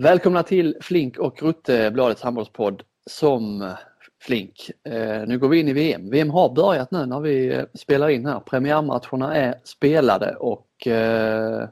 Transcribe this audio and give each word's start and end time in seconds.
Välkomna 0.00 0.42
till 0.42 0.76
Flink 0.80 1.18
och 1.18 1.42
Rutte, 1.42 1.90
Bladets 1.90 2.22
handbollspodd 2.22 2.82
som 3.06 3.72
Flink. 4.22 4.70
Eh, 4.84 5.26
nu 5.26 5.38
går 5.38 5.48
vi 5.48 5.60
in 5.60 5.68
i 5.68 5.72
VM. 5.72 6.10
VM 6.10 6.30
har 6.30 6.54
börjat 6.54 6.90
nu 6.90 7.06
när 7.06 7.20
vi 7.20 7.54
eh, 7.54 7.64
spelar 7.74 8.08
in 8.08 8.26
här. 8.26 8.40
Premiärmatcherna 8.40 9.36
är 9.36 9.54
spelade 9.64 10.34
och 10.34 10.86
eh, 10.86 11.68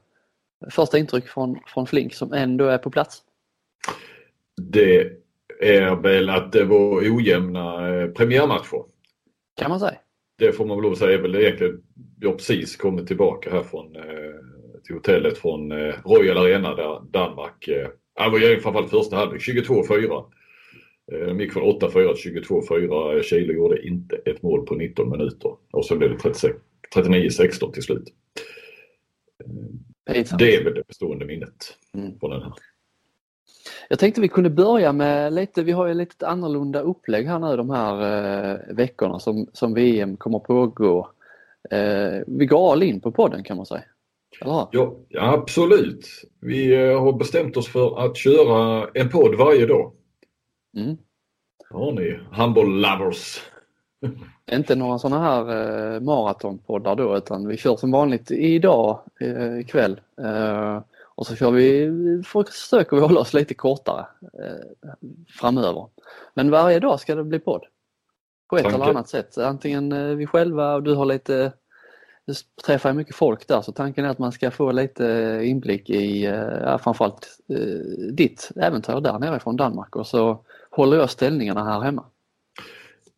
första 0.70 0.98
intryck 0.98 1.28
från, 1.28 1.58
från 1.66 1.86
Flink 1.86 2.14
som 2.14 2.32
ändå 2.32 2.64
är 2.64 2.78
på 2.78 2.90
plats? 2.90 3.22
Det 4.56 5.12
är 5.60 5.96
väl 5.96 6.30
att 6.30 6.52
det 6.52 6.64
var 6.64 7.16
ojämna 7.16 7.78
premiärmatcher. 8.16 8.84
Kan 9.56 9.70
man 9.70 9.80
säga. 9.80 9.98
Det 10.38 10.52
får 10.52 10.64
man 10.66 10.76
väl 10.76 10.82
lov 10.82 10.92
att 10.92 10.98
säga 10.98 11.18
är 11.18 11.22
väl 11.22 11.36
egentligen, 11.36 11.82
jag 12.20 12.28
har 12.28 12.36
precis 12.36 12.76
kommit 12.76 13.06
tillbaka 13.06 13.50
här 13.50 13.62
från, 13.62 13.92
till 14.84 14.94
hotellet 14.94 15.38
från 15.38 15.72
Royal 15.82 16.38
Arena 16.38 16.74
där 16.74 17.00
Danmark, 17.10 17.68
eh, 18.18 18.24
det 18.24 18.30
var 18.30 18.38
ju 18.38 18.60
framförallt 18.60 18.90
första 18.90 19.16
halvlek, 19.16 19.42
22-4. 19.42 20.24
De 21.26 21.40
gick 21.40 21.52
från 21.52 21.80
8-4 21.80 22.14
till 22.14 22.42
22-4. 22.42 23.22
Chile 23.22 23.52
gjorde 23.52 23.86
inte 23.86 24.16
ett 24.16 24.42
mål 24.42 24.66
på 24.66 24.74
19 24.74 25.10
minuter 25.10 25.56
och 25.72 25.84
så 25.84 25.96
blev 25.96 26.10
det 26.10 26.16
39-16 26.94 27.72
till 27.72 27.82
slut. 27.82 28.12
Det 30.38 30.56
är 30.56 30.64
väl 30.64 30.74
det 30.74 30.86
bestående 30.86 31.24
minnet 31.24 31.76
mm. 31.94 32.18
från 32.18 32.30
den 32.30 32.42
här. 32.42 32.52
Jag 33.88 33.98
tänkte 33.98 34.20
vi 34.20 34.28
kunde 34.28 34.50
börja 34.50 34.92
med 34.92 35.32
lite, 35.32 35.62
vi 35.62 35.72
har 35.72 35.86
ju 35.86 35.94
lite 35.94 36.28
annorlunda 36.28 36.80
upplägg 36.80 37.26
här 37.26 37.38
nu 37.38 37.56
de 37.56 37.70
här 37.70 37.94
eh, 38.50 38.74
veckorna 38.74 39.18
som, 39.18 39.46
som 39.52 39.74
VM 39.74 40.16
kommer 40.16 40.38
pågå. 40.38 41.10
Eh, 41.70 42.20
vi 42.26 42.46
går 42.46 42.72
all 42.72 42.82
in 42.82 43.00
på 43.00 43.12
podden 43.12 43.44
kan 43.44 43.56
man 43.56 43.66
säga. 43.66 43.84
Ja, 44.40 44.68
ja, 44.72 44.98
absolut. 45.08 46.06
Vi 46.40 46.74
eh, 46.74 47.02
har 47.02 47.12
bestämt 47.12 47.56
oss 47.56 47.68
för 47.68 48.04
att 48.04 48.16
köra 48.16 48.88
en 48.94 49.08
podd 49.08 49.34
varje 49.34 49.66
dag. 49.66 49.92
Mm. 50.76 50.96
Har 51.70 51.92
ni 51.92 52.20
handboll-lovers. 52.32 53.40
Inte 54.52 54.74
några 54.74 54.98
sådana 54.98 55.22
här 55.22 55.94
eh, 55.94 56.00
maratonpoddar 56.00 56.96
då 56.96 57.16
utan 57.16 57.48
vi 57.48 57.56
kör 57.56 57.76
som 57.76 57.90
vanligt 57.90 58.30
idag 58.30 59.00
eh, 59.20 59.66
kväll. 59.66 60.00
Eh, 60.22 60.80
och 61.14 61.26
så 61.26 61.36
kör 61.36 61.50
vi, 61.50 61.90
försöker 62.24 62.96
vi 62.96 63.02
hålla 63.02 63.20
oss 63.20 63.34
lite 63.34 63.54
kortare 63.54 64.06
eh, 64.22 64.92
framöver. 65.28 65.86
Men 66.34 66.50
varje 66.50 66.80
dag 66.80 67.00
ska 67.00 67.14
det 67.14 67.24
bli 67.24 67.38
podd. 67.38 67.64
På 68.48 68.56
ett 68.56 68.62
Tanken. 68.62 68.80
eller 68.82 68.90
annat 68.90 69.08
sätt. 69.08 69.38
Antingen 69.38 69.92
eh, 69.92 70.16
vi 70.16 70.26
själva 70.26 70.74
och 70.74 70.82
du 70.82 70.94
har 70.94 71.04
lite 71.04 71.52
träffar 72.26 72.44
träffar 72.66 72.92
mycket 72.92 73.16
folk 73.16 73.48
där 73.48 73.62
så 73.62 73.72
tanken 73.72 74.04
är 74.04 74.08
att 74.08 74.18
man 74.18 74.32
ska 74.32 74.50
få 74.50 74.72
lite 74.72 75.08
eh, 75.08 75.50
inblick 75.50 75.90
i 75.90 76.24
eh, 76.24 76.34
ja, 76.62 76.78
framförallt 76.78 77.28
eh, 77.48 78.12
ditt 78.12 78.50
äventyr 78.56 79.00
där 79.00 79.18
nere 79.18 79.40
från 79.40 79.56
Danmark 79.56 79.96
och 79.96 80.06
så 80.06 80.44
håller 80.70 80.96
jag 80.96 81.10
ställningarna 81.10 81.64
här 81.64 81.80
hemma. 81.80 82.04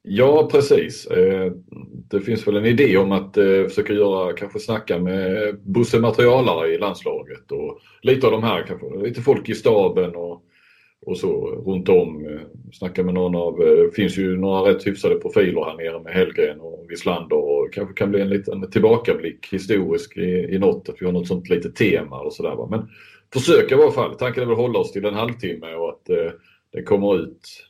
Ja 0.03 0.48
precis. 0.53 1.09
Det 2.11 2.20
finns 2.20 2.47
väl 2.47 2.56
en 2.56 2.65
idé 2.65 2.97
om 2.97 3.12
att 3.12 3.34
försöka 3.69 3.92
göra, 3.92 4.33
kanske 4.33 4.59
snacka 4.59 4.98
med 4.98 5.56
Bosse 5.62 5.98
Materialare 5.98 6.69
i 6.75 6.78
landslaget 6.78 7.53
och 7.53 7.78
lite 8.03 8.27
av 8.27 8.33
de 8.33 8.43
här, 8.43 8.62
kanske 8.62 8.87
lite 8.97 9.20
folk 9.20 9.48
i 9.48 9.55
staben 9.55 10.17
och 10.17 10.43
och 11.06 11.18
så 11.18 11.46
runt 11.66 11.88
om. 11.88 12.27
Eh, 12.27 12.41
snacka 12.72 13.02
med 13.02 13.14
någon 13.14 13.34
av, 13.34 13.58
det 13.58 13.84
eh, 13.84 13.91
finns 13.91 14.18
ju 14.18 14.36
några 14.36 14.70
rätt 14.70 14.86
hyfsade 14.86 15.14
profiler 15.14 15.64
här 15.64 15.77
nere 15.77 16.02
med 16.02 16.12
Hellgren 16.12 16.60
och 16.60 16.86
Wislander 16.88 17.36
och 17.36 17.72
kanske 17.72 17.94
kan 17.94 18.10
bli 18.10 18.20
en 18.20 18.28
liten 18.28 18.70
tillbakablick 18.70 19.52
historisk 19.52 20.16
i, 20.16 20.48
i 20.54 20.58
något, 20.58 20.88
att 20.88 20.96
vi 21.00 21.06
har 21.06 21.12
något 21.12 21.28
sånt 21.28 21.48
litet 21.48 21.76
tema 21.76 22.20
och 22.20 22.32
sådär. 22.32 22.66
Men 22.70 22.88
försöka 23.32 23.74
i 23.74 23.82
alla 23.82 23.92
fall. 23.92 24.14
Tanken 24.14 24.42
är 24.42 24.46
väl 24.46 24.52
att 24.52 24.60
hålla 24.60 24.78
oss 24.78 24.92
till 24.92 25.04
en 25.04 25.14
halvtimme 25.14 25.74
och 25.74 25.88
att 25.88 26.08
eh, 26.10 26.32
det 26.72 26.82
kommer 26.82 27.22
ut 27.22 27.64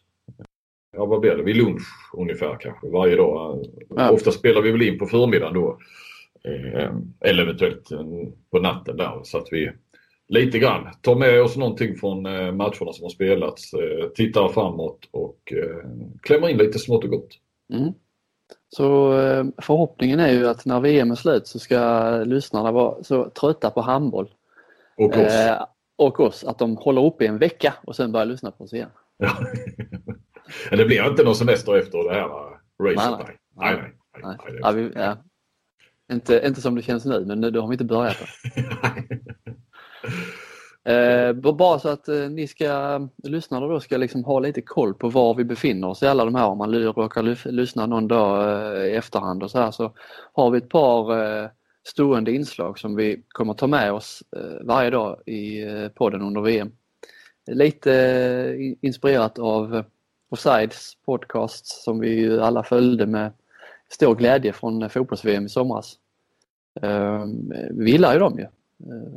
Ja 0.97 1.07
vad 1.07 1.21
blir 1.21 1.37
det? 1.37 1.43
Vid 1.43 1.57
lunch 1.57 2.13
ungefär 2.13 2.57
kanske 2.61 2.89
varje 2.89 3.17
dag. 3.17 3.65
Ja. 3.97 4.11
Ofta 4.11 4.31
spelar 4.31 4.63
vi 4.63 4.73
väl 4.73 4.83
in 4.83 4.99
på 4.99 5.07
förmiddagen 5.07 5.55
då. 5.55 5.79
Eh, 6.45 6.91
eller 7.21 7.43
eventuellt 7.43 7.89
på 8.51 8.59
natten 8.59 8.97
där 8.97 9.21
så 9.23 9.39
att 9.39 9.49
vi 9.51 9.71
lite 10.29 10.59
grann. 10.59 10.89
Ta 11.01 11.15
med 11.15 11.43
oss 11.43 11.57
någonting 11.57 11.97
från 11.97 12.27
eh, 12.27 12.53
matcherna 12.53 12.93
som 12.93 13.03
har 13.03 13.11
spelats, 13.11 13.75
eh, 13.75 14.09
tittar 14.09 14.49
framåt 14.49 15.09
och 15.11 15.53
eh, 15.53 15.91
klämmer 16.23 16.49
in 16.49 16.57
lite 16.57 16.79
smått 16.79 17.05
och 17.05 17.11
gott. 17.11 17.29
Mm. 17.73 17.93
Så 18.69 19.13
förhoppningen 19.63 20.21
är 20.21 20.33
ju 20.33 20.49
att 20.49 20.65
när 20.65 20.81
VM 20.81 21.11
är 21.11 21.15
slut 21.15 21.47
så 21.47 21.59
ska 21.59 22.11
lyssnarna 22.27 22.73
vara 22.73 23.05
så 23.05 23.31
trötta 23.31 23.71
på 23.71 23.81
handboll 23.81 24.29
och 24.97 25.17
oss, 25.17 25.17
eh, 25.17 25.65
och 25.97 26.21
oss 26.21 26.45
att 26.45 26.59
de 26.59 26.77
håller 26.77 27.05
uppe 27.05 27.25
i 27.25 27.27
en 27.27 27.39
vecka 27.39 27.75
och 27.85 27.97
sen 27.97 28.13
börjar 28.13 28.27
lyssna 28.27 28.51
på 28.51 28.65
oss 28.65 28.73
igen. 28.73 28.91
Ja. 29.17 29.31
det 30.77 30.85
blir 30.85 31.09
inte 31.09 31.25
någon 31.25 31.35
semester 31.35 31.77
efter 31.77 31.99
det 32.09 32.15
här 32.15 32.29
racet? 32.83 33.27
Nej, 33.57 33.77
nej. 33.77 33.77
nej, 33.77 33.77
nej, 33.77 33.93
nej. 34.23 34.37
nej 34.45 34.59
ja, 34.63 34.71
vi, 34.71 34.91
ja. 34.95 35.17
Inte, 36.13 36.43
inte 36.47 36.61
som 36.61 36.75
det 36.75 36.83
känns 36.83 37.05
nu, 37.05 37.25
men 37.25 37.41
det 37.41 37.61
har 37.61 37.69
vi 37.69 37.75
inte 37.75 37.85
börjat. 37.85 38.17
Eh, 40.89 41.33
bara 41.33 41.79
så 41.79 41.89
att 41.89 42.09
eh, 42.09 42.31
ni 42.31 42.47
ska, 42.47 42.65
eh, 42.65 43.31
lyssnarna 43.31 43.67
då 43.67 43.81
ska 43.81 43.97
liksom 43.97 44.25
ha 44.25 44.41
lite 44.41 44.63
koll 44.63 44.95
på 44.95 45.09
var 45.09 45.35
vi 45.35 45.45
befinner 45.45 45.89
oss 45.89 46.03
i 46.03 46.07
alla 46.07 46.25
de 46.25 46.35
här. 46.35 46.47
Om 46.47 46.59
man 46.59 46.75
råkar 46.75 47.51
lyssna 47.51 47.87
någon 47.87 48.09
dag 48.09 48.63
eh, 48.77 48.85
i 48.85 48.97
efterhand 48.97 49.43
och 49.43 49.51
så 49.51 49.59
här 49.59 49.71
så 49.71 49.93
har 50.33 50.51
vi 50.51 50.59
ett 50.59 50.69
par 50.69 51.23
eh, 51.43 51.49
stående 51.85 52.33
inslag 52.33 52.79
som 52.79 52.97
vi 52.97 53.23
kommer 53.29 53.55
ta 53.55 53.67
med 53.67 53.93
oss 53.93 54.23
eh, 54.37 54.67
varje 54.67 54.91
dag 54.91 55.21
i 55.27 55.63
eh, 55.63 55.89
podden 55.89 56.23
under 56.23 56.41
VM. 56.41 56.73
Lite 57.47 57.93
eh, 57.95 58.75
inspirerat 58.81 59.39
av 59.39 59.77
eh, 59.77 59.85
Offsides 60.31 60.97
podcast 61.05 61.67
som 61.67 62.01
vi 62.01 62.11
ju 62.11 62.41
alla 62.41 62.63
följde 62.63 63.07
med 63.07 63.33
stor 63.89 64.15
glädje 64.15 64.53
från 64.53 64.83
eh, 64.83 64.89
fotbolls-VM 64.89 65.47
i 65.47 65.49
somras. 65.49 65.99
Vi 67.71 67.91
gillar 67.91 68.13
ju 68.13 68.19
dem 68.19 68.39
ju, 68.39 68.47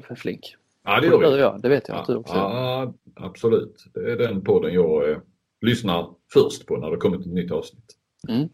för 0.02 0.16
Flink. 0.16 0.56
Ja, 0.84 1.00
det 1.00 1.08
gör 1.08 1.32
vi. 1.32 1.38
Det, 1.38 1.60
det 1.62 1.70
vet 1.70 1.88
jag 1.88 1.98
att 1.98 2.08
du 2.08 2.16
också 2.16 2.36
Ja, 2.36 2.94
absolut. 3.16 3.86
Det 3.94 4.12
är 4.12 4.18
den 4.18 4.44
podden 4.44 4.74
jag 4.74 5.12
eh, 5.12 5.18
lyssnar 5.62 6.10
först 6.34 6.66
på 6.66 6.78
när 6.78 6.92
det 6.92 6.98
kommer 6.98 7.20
ett 7.20 7.26
nytt 7.26 7.52
avsnitt. 7.52 7.98
Mm. 8.30 8.50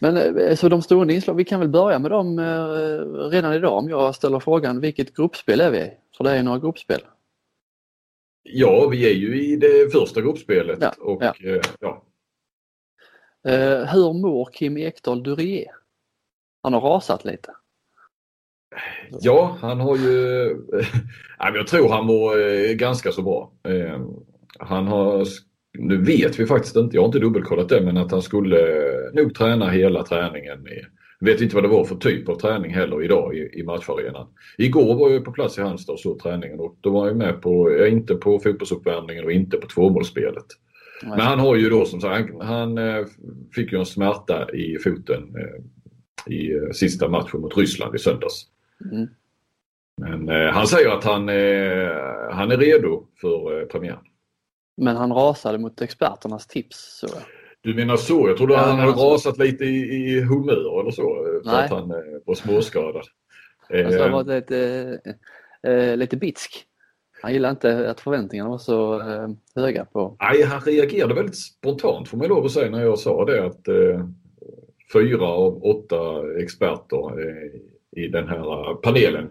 Men 0.00 0.38
eh, 0.38 0.56
så 0.56 0.68
de 0.68 0.82
stående 0.82 1.14
inslag, 1.14 1.34
vi 1.34 1.44
kan 1.44 1.60
väl 1.60 1.68
börja 1.68 1.98
med 1.98 2.10
dem 2.10 2.38
eh, 2.38 3.28
redan 3.30 3.54
idag 3.54 3.78
om 3.78 3.88
jag 3.88 4.14
ställer 4.14 4.40
frågan 4.40 4.80
vilket 4.80 5.16
gruppspel 5.16 5.60
är 5.60 5.70
vi? 5.70 5.90
För 6.16 6.24
det 6.24 6.30
är 6.30 6.36
ju 6.36 6.42
några 6.42 6.58
gruppspel. 6.58 7.00
Ja, 8.42 8.88
vi 8.88 9.10
är 9.10 9.14
ju 9.14 9.52
i 9.52 9.56
det 9.56 9.92
första 9.92 10.20
gruppspelet. 10.20 10.78
Ja, 10.80 10.94
och, 10.98 11.22
ja. 11.22 11.34
Eh, 11.44 11.60
ja. 11.80 12.04
Eh, 13.48 13.84
hur 13.84 14.12
mår 14.12 14.48
Kim 14.52 14.76
Ekdahl 14.78 15.22
Durier? 15.22 15.70
Han 16.62 16.72
har 16.72 16.80
rasat 16.80 17.24
lite. 17.24 17.54
Ja, 19.20 19.56
han 19.60 19.80
har 19.80 19.96
ju... 19.96 20.56
jag 21.54 21.66
tror 21.66 21.88
han 21.88 22.06
mår 22.06 22.40
eh, 22.40 22.72
ganska 22.72 23.12
så 23.12 23.22
bra. 23.22 23.52
Eh, 23.68 24.00
han 24.58 24.86
har... 24.86 25.26
Nu 25.78 26.02
vet 26.02 26.40
vi 26.40 26.46
faktiskt 26.46 26.76
inte, 26.76 26.96
jag 26.96 27.02
har 27.02 27.06
inte 27.06 27.18
dubbelkollat 27.18 27.68
det, 27.68 27.80
men 27.80 27.96
att 27.96 28.10
han 28.10 28.22
skulle 28.22 28.58
nog 29.12 29.34
träna 29.34 29.70
hela 29.70 30.02
träningen. 30.02 30.66
Jag 31.18 31.26
vet 31.26 31.40
inte 31.40 31.54
vad 31.54 31.64
det 31.64 31.68
var 31.68 31.84
för 31.84 31.94
typ 31.94 32.28
av 32.28 32.34
träning 32.34 32.74
heller 32.74 33.02
idag 33.04 33.36
i, 33.36 33.60
i 33.60 33.62
matcharenan. 33.62 34.26
Igår 34.58 34.94
var 34.94 35.10
jag 35.10 35.24
på 35.24 35.32
plats 35.32 35.58
i 35.58 35.62
Halmstad 35.62 35.92
och 35.92 36.00
såg 36.00 36.18
träningen 36.18 36.60
och 36.60 36.76
då 36.80 36.90
var 36.90 37.06
jag 37.06 37.16
med 37.16 37.42
på, 37.42 37.78
inte 37.86 38.14
på 38.14 38.38
fotbollsuppvärmningen 38.38 39.24
och 39.24 39.32
inte 39.32 39.56
på 39.56 39.66
tvåmålsspelet. 39.66 40.46
Men 41.02 41.20
han 41.20 41.38
har 41.38 41.56
ju 41.56 41.70
då 41.70 41.84
som 41.84 42.00
sagt, 42.00 42.30
han, 42.40 42.40
han 42.40 42.78
eh, 42.78 43.06
fick 43.54 43.72
ju 43.72 43.78
en 43.78 43.86
smärta 43.86 44.50
i 44.52 44.78
foten 44.78 45.22
i 46.26 46.72
sista 46.74 47.08
matchen 47.08 47.40
mot 47.40 47.56
Ryssland 47.56 47.94
i 47.94 47.98
söndags. 47.98 48.46
Mm. 48.92 49.08
Men 49.96 50.28
eh, 50.28 50.52
han 50.52 50.66
säger 50.66 50.90
att 50.90 51.04
han, 51.04 51.28
eh, 51.28 51.90
han 52.30 52.50
är 52.50 52.56
redo 52.56 53.06
för 53.20 53.60
eh, 53.60 53.66
premiären. 53.66 54.04
Men 54.76 54.96
han 54.96 55.12
rasade 55.12 55.58
mot 55.58 55.82
experternas 55.82 56.46
tips? 56.46 56.98
Så. 57.00 57.06
Du 57.60 57.74
menar 57.74 57.96
så? 57.96 58.28
Jag 58.28 58.36
trodde 58.36 58.54
ja, 58.54 58.60
han 58.60 58.78
hade 58.78 58.92
rasat 58.92 59.38
lite 59.38 59.64
i, 59.64 59.76
i 59.76 60.20
humör 60.20 60.80
eller 60.80 60.90
så. 60.90 61.02
För 61.02 61.50
Nej. 61.50 61.64
att 61.64 61.70
han 61.70 61.90
eh, 61.90 61.96
var 62.24 62.34
småskadad. 62.34 63.02
Alltså, 63.84 64.02
han 64.02 64.12
var 64.12 64.24
lite, 64.24 65.00
eh, 65.62 65.96
lite 65.96 66.16
bitsk. 66.16 66.66
Han 67.22 67.32
gillade 67.32 67.50
inte 67.50 67.90
att 67.90 68.00
förväntningarna 68.00 68.50
var 68.50 68.58
så 68.58 69.00
eh, 69.00 69.28
höga 69.54 69.84
på... 69.84 70.16
Nej, 70.20 70.42
han 70.42 70.60
reagerade 70.60 71.14
väldigt 71.14 71.36
spontant 71.38 72.08
får 72.08 72.18
man 72.18 72.28
lov 72.28 72.44
att 72.44 72.52
säga 72.52 72.70
när 72.70 72.82
jag 72.82 72.98
sa 72.98 73.24
det 73.24 73.46
att 73.46 73.68
eh, 73.68 74.06
fyra 74.92 75.26
av 75.26 75.64
åtta 75.64 76.22
experter 76.38 77.20
eh, 77.20 77.60
i 77.96 78.08
den 78.08 78.28
här 78.28 78.74
panelen 78.74 79.30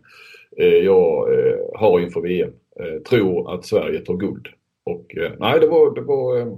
eh, 0.57 0.67
jag 0.67 1.33
eh, 1.33 1.55
har 1.73 1.99
inför 1.99 2.21
VM 2.21 2.51
eh, 2.79 3.01
tror 3.01 3.53
att 3.53 3.65
Sverige 3.65 3.99
tar 3.99 4.17
guld. 4.17 4.47
Och 4.85 5.15
nej, 5.39 5.59
det 5.59 5.67
var, 5.67 5.95
det 5.95 6.01
var, 6.01 6.57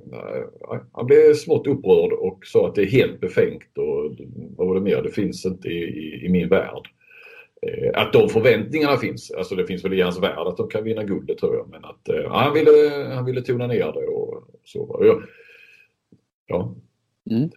han 0.93 1.05
blev 1.05 1.33
smått 1.33 1.67
upprörd 1.67 2.13
och 2.13 2.39
sa 2.45 2.67
att 2.67 2.75
det 2.75 2.81
är 2.81 2.85
helt 2.85 3.19
befängt 3.19 3.77
och 3.77 4.11
vad 4.57 4.67
var 4.67 4.75
det 4.75 4.81
mer, 4.81 5.01
det 5.01 5.09
finns 5.09 5.45
inte 5.45 5.67
i, 5.67 5.83
i, 5.83 6.25
i 6.25 6.29
min 6.29 6.49
värld. 6.49 6.87
att 7.93 8.13
de 8.13 8.29
förväntningarna 8.29 8.97
finns. 8.97 9.31
Alltså 9.31 9.55
det 9.55 9.67
finns 9.67 9.85
väl 9.85 9.93
i 9.93 10.01
hans 10.01 10.19
värld 10.19 10.47
att 10.47 10.57
de 10.57 10.67
kan 10.67 10.83
vinna 10.83 11.03
guld, 11.03 11.27
det 11.27 11.35
tror 11.35 11.55
jag. 11.55 11.69
Men 11.69 11.85
att 11.85 12.01
ja, 12.03 12.29
han, 12.29 12.53
ville, 12.53 12.71
han 13.13 13.25
ville 13.25 13.41
tona 13.41 13.67
ner 13.67 13.91
det 13.91 14.07
och 14.07 14.43
så. 14.63 14.99
Ja. 15.01 15.21
ja. 16.47 16.75
Mm. 17.31 17.49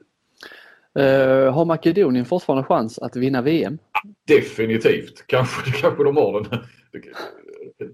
Uh, 0.99 1.50
har 1.50 1.64
Makedonien 1.64 2.25
fortfarande 2.25 2.64
chans 2.64 2.99
att 2.99 3.17
vinna 3.17 3.43
VM? 3.43 3.79
Definitivt. 4.26 5.26
Kanske, 5.26 5.70
kanske 5.81 6.05
de 6.05 6.17
har 6.17 6.40
den. 6.40 6.61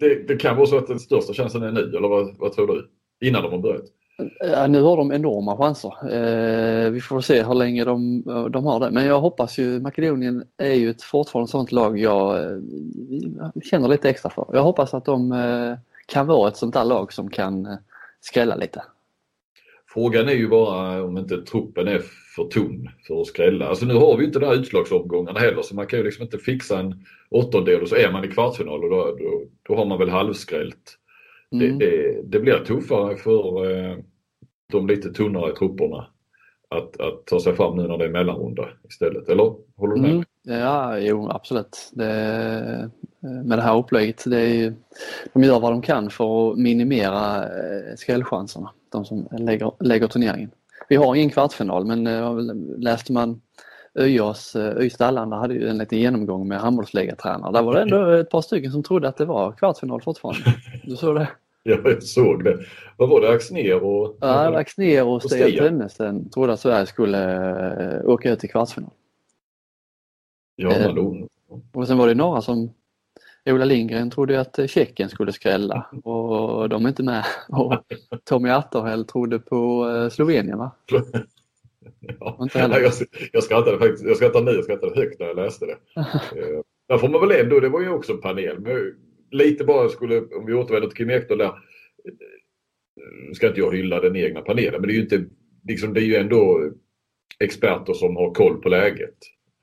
Det, 0.00 0.28
det, 0.28 0.36
kan 0.36 0.56
vara 0.56 0.66
så 0.66 0.78
att 0.78 0.86
den 0.86 1.00
största 1.00 1.32
chansen 1.32 1.62
är 1.62 1.72
nu, 1.72 1.80
eller 1.80 2.08
vad, 2.08 2.38
vad 2.38 2.52
tror 2.52 2.66
du? 2.66 2.90
Innan 3.28 3.42
de 3.42 3.52
har 3.52 3.58
börjat? 3.58 3.84
Ja, 4.40 4.66
nu 4.66 4.82
har 4.82 4.96
de 4.96 5.12
enorma 5.12 5.56
chanser. 5.56 5.92
Eh, 6.12 6.90
vi 6.90 7.00
får 7.00 7.20
se 7.20 7.42
hur 7.42 7.54
länge 7.54 7.84
de, 7.84 8.22
de 8.50 8.66
har 8.66 8.80
det. 8.80 8.90
Men 8.90 9.06
jag 9.06 9.20
hoppas 9.20 9.58
ju, 9.58 9.80
Makedonien 9.80 10.44
är 10.56 10.74
ju 10.74 10.90
ett 10.90 11.02
fortfarande 11.02 11.50
sånt 11.50 11.72
lag 11.72 11.98
jag, 11.98 12.38
jag 12.38 12.52
eh, 13.56 13.62
känner 13.62 13.88
lite 13.88 14.10
extra 14.10 14.30
för. 14.30 14.46
Jag 14.52 14.62
hoppas 14.62 14.94
att 14.94 15.04
de 15.04 15.32
eh, 15.32 15.78
kan 16.06 16.26
vara 16.26 16.48
ett 16.48 16.56
sånt 16.56 16.74
där 16.74 16.84
lag 16.84 17.12
som 17.12 17.30
kan 17.30 17.66
eh, 17.66 17.76
skrälla 18.20 18.56
lite. 18.56 18.82
Frågan 19.86 20.28
är 20.28 20.32
ju 20.34 20.48
bara 20.48 21.04
om 21.04 21.18
inte 21.18 21.42
truppen 21.42 21.88
är 21.88 22.02
för 22.36 22.44
tunn 22.44 22.88
för 23.06 23.20
att 23.20 23.26
skrälla. 23.26 23.68
Alltså 23.68 23.86
nu 23.86 23.94
har 23.94 24.16
vi 24.16 24.24
inte 24.24 24.38
de 24.38 24.46
här 24.46 24.54
utslagsomgångarna 24.54 25.40
heller 25.40 25.62
så 25.62 25.74
man 25.74 25.86
kan 25.86 25.98
ju 25.98 26.04
liksom 26.04 26.22
inte 26.22 26.38
fixa 26.38 26.78
en 26.80 27.04
åttondel 27.30 27.82
och 27.82 27.88
så 27.88 27.96
är 27.96 28.12
man 28.12 28.24
i 28.24 28.28
kvartsfinal 28.28 28.84
och 28.84 28.90
då, 28.90 29.16
då, 29.18 29.42
då 29.62 29.76
har 29.76 29.86
man 29.86 29.98
väl 29.98 30.08
halvskrällt. 30.08 30.98
Mm. 31.52 31.78
Det, 31.78 31.86
det, 31.86 32.22
det, 32.24 32.40
blir 32.40 32.58
tuffare 32.58 33.16
för 33.16 33.70
eh, 33.70 33.96
de 34.72 34.86
lite 34.86 35.12
tunnare 35.12 35.56
trupperna 35.56 36.06
att, 36.68 37.00
att 37.00 37.26
ta 37.26 37.40
sig 37.40 37.56
fram 37.56 37.76
nu 37.76 37.88
när 37.88 37.98
det 37.98 38.04
är 38.04 38.10
mellanrunda 38.10 38.68
istället. 38.88 39.28
Eller 39.28 39.54
håller 39.76 39.94
du 39.94 40.00
med? 40.00 40.10
Mm. 40.10 40.24
Ja, 40.42 40.98
jo 40.98 41.28
absolut. 41.30 41.90
Det, 41.92 42.10
eh, 43.22 43.44
med 43.44 43.58
det 43.58 43.62
här 43.62 43.76
upplägget, 43.76 44.22
det 44.26 44.40
är, 44.40 44.74
de 45.32 45.44
gör 45.44 45.60
vad 45.60 45.72
de 45.72 45.82
kan 45.82 46.10
för 46.10 46.52
att 46.52 46.58
minimera 46.58 47.44
eh, 47.44 47.96
skrällchanserna, 47.96 48.70
de 48.92 49.04
som 49.04 49.28
lägger, 49.38 49.72
lägger 49.80 50.06
turneringen. 50.06 50.50
Vi 50.88 50.96
har 50.96 51.14
ingen 51.14 51.30
kvartsfinal 51.30 51.86
men 51.86 52.06
eh, 52.06 52.38
läste 52.78 53.12
man 53.12 53.40
ÖJAs, 53.98 54.56
Ystad-Allanda 54.56 55.36
hade 55.36 55.54
ju 55.54 55.68
en 55.68 55.78
liten 55.78 55.98
genomgång 55.98 56.48
med 56.48 56.60
handbollsligatränare. 56.60 57.52
Där 57.52 57.62
var 57.62 57.74
det 57.74 57.82
ändå 57.82 58.10
ett 58.10 58.30
par 58.30 58.40
stycken 58.40 58.72
som 58.72 58.82
trodde 58.82 59.08
att 59.08 59.16
det 59.16 59.24
var 59.24 59.52
kvartsfinal 59.52 60.02
fortfarande. 60.02 60.40
Du 60.84 60.96
såg 60.96 61.14
det? 61.14 61.28
Jag 61.62 62.02
såg 62.02 62.44
det. 62.44 62.58
Vad 62.96 63.08
var 63.08 63.20
det? 63.20 63.30
Axner 63.32 63.84
och... 63.84 64.16
Ja, 64.20 64.58
Axner 64.58 65.04
och 65.04 65.22
Stian 65.22 65.52
Tönnesen 65.52 66.30
trodde 66.30 66.52
att 66.52 66.60
Sverige 66.60 66.86
skulle 66.86 68.02
åka 68.04 68.32
ut 68.32 68.44
i 68.44 68.48
kvartsfinal. 68.48 68.90
Ja, 70.56 70.72
eh. 70.72 70.94
Och 71.72 71.86
sen 71.86 71.98
var 71.98 72.08
det 72.08 72.14
några 72.14 72.40
som 72.40 72.70
Ola 73.46 73.64
Lindgren 73.64 74.10
trodde 74.10 74.40
att 74.40 74.70
Tjeckien 74.70 75.08
skulle 75.08 75.32
skrälla 75.32 75.86
och 76.04 76.68
de 76.68 76.84
är 76.84 76.88
inte 76.88 77.02
med. 77.02 77.24
Och 77.48 77.74
Tommy 78.24 78.48
Atterhäll 78.48 79.04
trodde 79.04 79.38
på 79.38 79.88
eh, 79.88 80.08
Slovenien 80.08 80.58
va? 80.58 80.70
Ja. 82.20 82.38
Inte 82.40 82.58
heller. 82.58 82.80
Jag, 82.80 82.92
jag 83.32 83.44
skrattade 83.44 83.78
faktiskt, 83.78 84.04
jag 84.04 84.16
skrattade 84.16 84.44
nu, 84.44 84.52
jag 84.52 84.64
skrattade 84.64 85.00
högt 85.00 85.20
när 85.20 85.26
jag 85.26 85.36
läste 85.36 85.66
det. 85.66 85.76
Eh, 86.40 86.60
där 86.88 86.98
får 86.98 87.08
man 87.08 87.28
väl 87.28 87.40
ändå, 87.40 87.60
det 87.60 87.68
var 87.68 87.80
ju 87.80 87.88
också 87.88 88.12
en 88.12 88.20
panel. 88.20 88.60
Men 88.60 88.94
lite 89.30 89.64
bara 89.64 89.88
skulle, 89.88 90.20
om 90.20 90.46
vi 90.46 90.54
återvänder 90.54 90.88
till 90.88 90.96
Kim 90.96 91.10
Ekdahl 91.10 91.38
där. 91.38 91.52
Ska 93.34 93.48
inte 93.48 93.60
jag 93.60 93.76
hylla 93.76 94.00
den 94.00 94.16
egna 94.16 94.40
panelen 94.40 94.80
men 94.80 94.88
det 94.88 94.92
är 94.92 94.96
ju 94.96 95.02
inte, 95.02 95.24
liksom 95.68 95.94
det 95.94 96.00
är 96.00 96.04
ju 96.04 96.16
ändå 96.16 96.70
experter 97.38 97.92
som 97.92 98.16
har 98.16 98.34
koll 98.34 98.62
på 98.62 98.68
läget. 98.68 99.14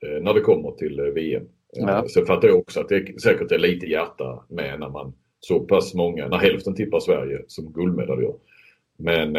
Eh, 0.05 0.23
när 0.23 0.33
det 0.33 0.41
kommer 0.41 0.71
till 0.71 0.99
eh, 0.99 1.05
VM. 1.05 1.43
Eh, 1.77 1.83
ja. 1.87 2.07
Sen 2.07 2.25
fattar 2.25 2.47
jag 2.47 2.57
också 2.57 2.79
att 2.79 2.89
det 2.89 3.21
säkert 3.21 3.51
är 3.51 3.59
lite 3.59 3.85
hjärta 3.85 4.43
med 4.49 4.79
när 4.79 4.89
man 4.89 5.13
så 5.39 5.59
pass 5.59 5.93
många, 5.93 6.27
när 6.27 6.37
hälften 6.37 6.75
tippar 6.75 6.99
Sverige 6.99 7.41
som 7.47 7.73
guldmedalj. 7.73 8.27
Men 8.97 9.33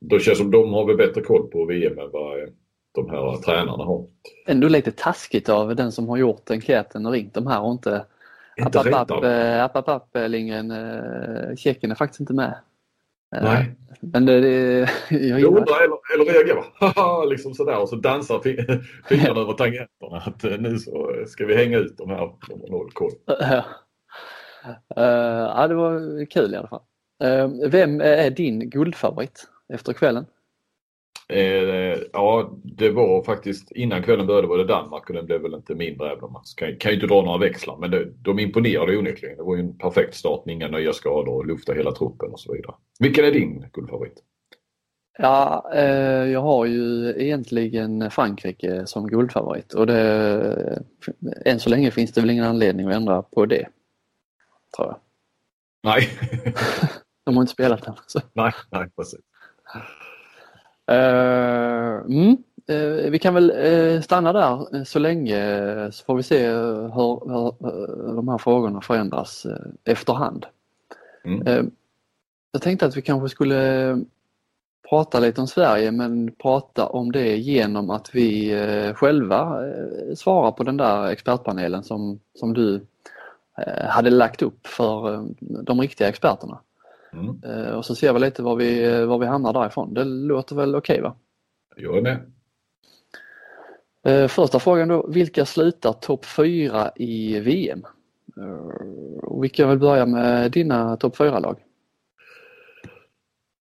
då 0.00 0.18
känns 0.18 0.38
det 0.38 0.42
som 0.42 0.50
de 0.50 0.72
har 0.72 0.86
väl 0.86 0.96
bättre 0.96 1.20
koll 1.20 1.50
på 1.50 1.64
VM 1.64 1.98
än 1.98 2.10
vad 2.12 2.38
de 2.94 3.10
här 3.10 3.36
tränarna 3.36 3.84
har. 3.84 4.06
Ändå 4.46 4.68
lite 4.68 4.92
taskigt 4.92 5.48
av 5.48 5.76
den 5.76 5.92
som 5.92 6.08
har 6.08 6.16
gjort 6.16 6.50
enkäten 6.50 7.06
och 7.06 7.12
ringt 7.12 7.34
de 7.34 7.46
här 7.46 7.62
och 7.62 7.72
inte 7.72 8.04
app, 8.60 9.76
app, 9.76 9.88
app, 9.88 10.08
Lindgren, 10.28 10.72
Tjeckien 11.56 11.90
är 11.90 11.94
faktiskt 11.94 12.20
inte 12.20 12.32
med. 12.32 12.54
Nej. 13.30 13.74
Men 14.00 14.26
det, 14.26 14.40
det, 14.40 14.90
jag, 15.10 15.40
jag 15.40 15.56
undrar 15.56 15.84
eller, 15.84 16.30
eller 16.30 17.26
liksom 17.30 17.54
sådär 17.54 17.80
och 17.80 17.88
så 17.88 17.96
dansar 17.96 18.40
fingrarna 19.08 19.40
över 19.40 19.52
tangenterna 19.52 20.16
att 20.16 20.44
eh, 20.44 20.58
nu 20.58 20.78
så 20.78 21.12
ska 21.26 21.46
vi 21.46 21.56
hänga 21.56 21.78
ut 21.78 21.96
de 21.96 22.10
här, 22.10 22.30
de 22.48 22.60
har 22.60 22.68
noll 22.68 22.90
koll. 22.92 23.12
Ja. 23.26 23.64
Ja, 24.96 25.68
det 25.68 25.74
var 25.74 26.26
kul 26.26 26.54
i 26.54 26.56
alla 26.56 26.68
fall. 26.68 26.82
Uh, 27.24 27.68
vem 27.70 28.00
är 28.00 28.30
din 28.30 28.70
guldfavorit 28.70 29.48
efter 29.72 29.92
kvällen? 29.92 30.26
Eh, 31.28 31.98
ja, 32.12 32.50
det 32.62 32.90
var 32.90 33.22
faktiskt 33.22 33.72
innan 33.72 34.02
kvällen 34.02 34.26
började 34.26 34.48
var 34.48 34.58
det 34.58 34.64
Danmark 34.64 35.08
och 35.08 35.14
den 35.14 35.26
blev 35.26 35.40
väl 35.40 35.54
inte 35.54 35.74
mindre 35.74 36.10
även 36.12 36.24
om 36.24 36.32
man 36.32 36.42
kan, 36.56 36.76
kan 36.76 36.90
ju 36.90 36.94
inte 36.94 37.06
dra 37.06 37.22
några 37.22 37.38
växlar. 37.38 37.76
Men 37.76 37.90
det, 37.90 38.04
de 38.04 38.38
imponerade 38.38 38.98
onekligen. 38.98 39.36
Det 39.36 39.42
var 39.42 39.56
ju 39.56 39.60
en 39.60 39.78
perfekt 39.78 40.14
start 40.14 40.44
med 40.44 40.54
inga 40.54 40.68
nya 40.68 40.92
skador 40.92 41.34
och 41.34 41.46
lufta 41.46 41.72
hela 41.72 41.92
truppen 41.92 42.32
och 42.32 42.40
så 42.40 42.52
vidare. 42.52 42.74
Vilken 42.98 43.24
är 43.24 43.32
din 43.32 43.66
guldfavorit? 43.72 44.22
Ja, 45.18 45.70
eh, 45.74 46.30
jag 46.30 46.40
har 46.40 46.66
ju 46.66 47.14
egentligen 47.16 48.10
Frankrike 48.10 48.86
som 48.86 49.06
guldfavorit 49.06 49.74
och 49.74 49.86
det, 49.86 50.82
än 51.44 51.60
så 51.60 51.70
länge 51.70 51.90
finns 51.90 52.12
det 52.12 52.20
väl 52.20 52.30
ingen 52.30 52.44
anledning 52.44 52.88
att 52.88 52.94
ändra 52.94 53.22
på 53.22 53.46
det. 53.46 53.68
Tror 54.76 54.88
jag. 54.88 54.96
Nej. 55.82 56.08
de 57.24 57.36
har 57.36 57.42
inte 57.42 57.52
spelat 57.52 57.86
än. 57.86 57.94
Så. 58.06 58.20
Nej, 58.32 58.52
nej 58.70 58.90
precis. 58.96 59.20
Uh, 60.90 62.00
mm, 62.06 62.36
uh, 62.70 63.10
vi 63.10 63.18
kan 63.18 63.34
väl 63.34 63.50
uh, 63.50 64.00
stanna 64.00 64.32
där 64.32 64.84
så 64.84 64.98
länge 64.98 65.42
så 65.92 66.04
får 66.04 66.16
vi 66.16 66.22
se 66.22 66.48
hur, 66.48 67.28
hur 68.06 68.16
de 68.16 68.28
här 68.28 68.38
frågorna 68.38 68.80
förändras 68.80 69.46
efterhand. 69.84 70.46
Mm. 71.24 71.70
Jag 72.52 72.62
tänkte 72.62 72.86
att 72.86 72.96
vi 72.96 73.02
kanske 73.02 73.28
skulle 73.28 74.00
prata 74.90 75.20
lite 75.20 75.40
om 75.40 75.46
Sverige 75.46 75.90
men 75.90 76.32
prata 76.32 76.86
om 76.86 77.12
det 77.12 77.36
genom 77.36 77.90
att 77.90 78.14
vi 78.14 78.54
själva 78.94 79.62
svarar 80.16 80.52
på 80.52 80.62
den 80.64 80.76
där 80.76 81.06
expertpanelen 81.06 81.84
som, 81.84 82.20
som 82.34 82.54
du 82.54 82.86
hade 83.88 84.10
lagt 84.10 84.42
upp 84.42 84.66
för 84.66 85.26
de 85.40 85.80
riktiga 85.80 86.08
experterna. 86.08 86.58
Mm. 87.20 87.42
Eh, 87.44 87.70
och 87.70 87.84
så 87.84 87.94
ser 87.94 88.12
vi 88.12 88.20
lite 88.20 88.42
var 88.42 88.56
vi, 88.56 89.04
var 89.04 89.18
vi 89.18 89.26
hamnar 89.26 89.52
därifrån. 89.52 89.94
Det 89.94 90.04
låter 90.04 90.56
väl 90.56 90.74
okej 90.74 90.94
okay, 90.94 91.02
va? 91.02 91.16
Jag 91.76 91.96
är 91.96 92.02
med. 92.02 92.32
Eh, 94.04 94.28
första 94.28 94.60
frågan 94.60 94.88
då, 94.88 95.06
vilka 95.06 95.46
slutar 95.46 95.92
topp 95.92 96.24
4 96.24 96.92
i 96.96 97.40
VM? 97.40 97.84
Eh, 98.36 99.40
vi 99.42 99.48
kan 99.48 99.68
väl 99.68 99.78
börja 99.78 100.06
med 100.06 100.52
dina 100.52 100.96
topp 100.96 101.16
4-lag. 101.16 101.58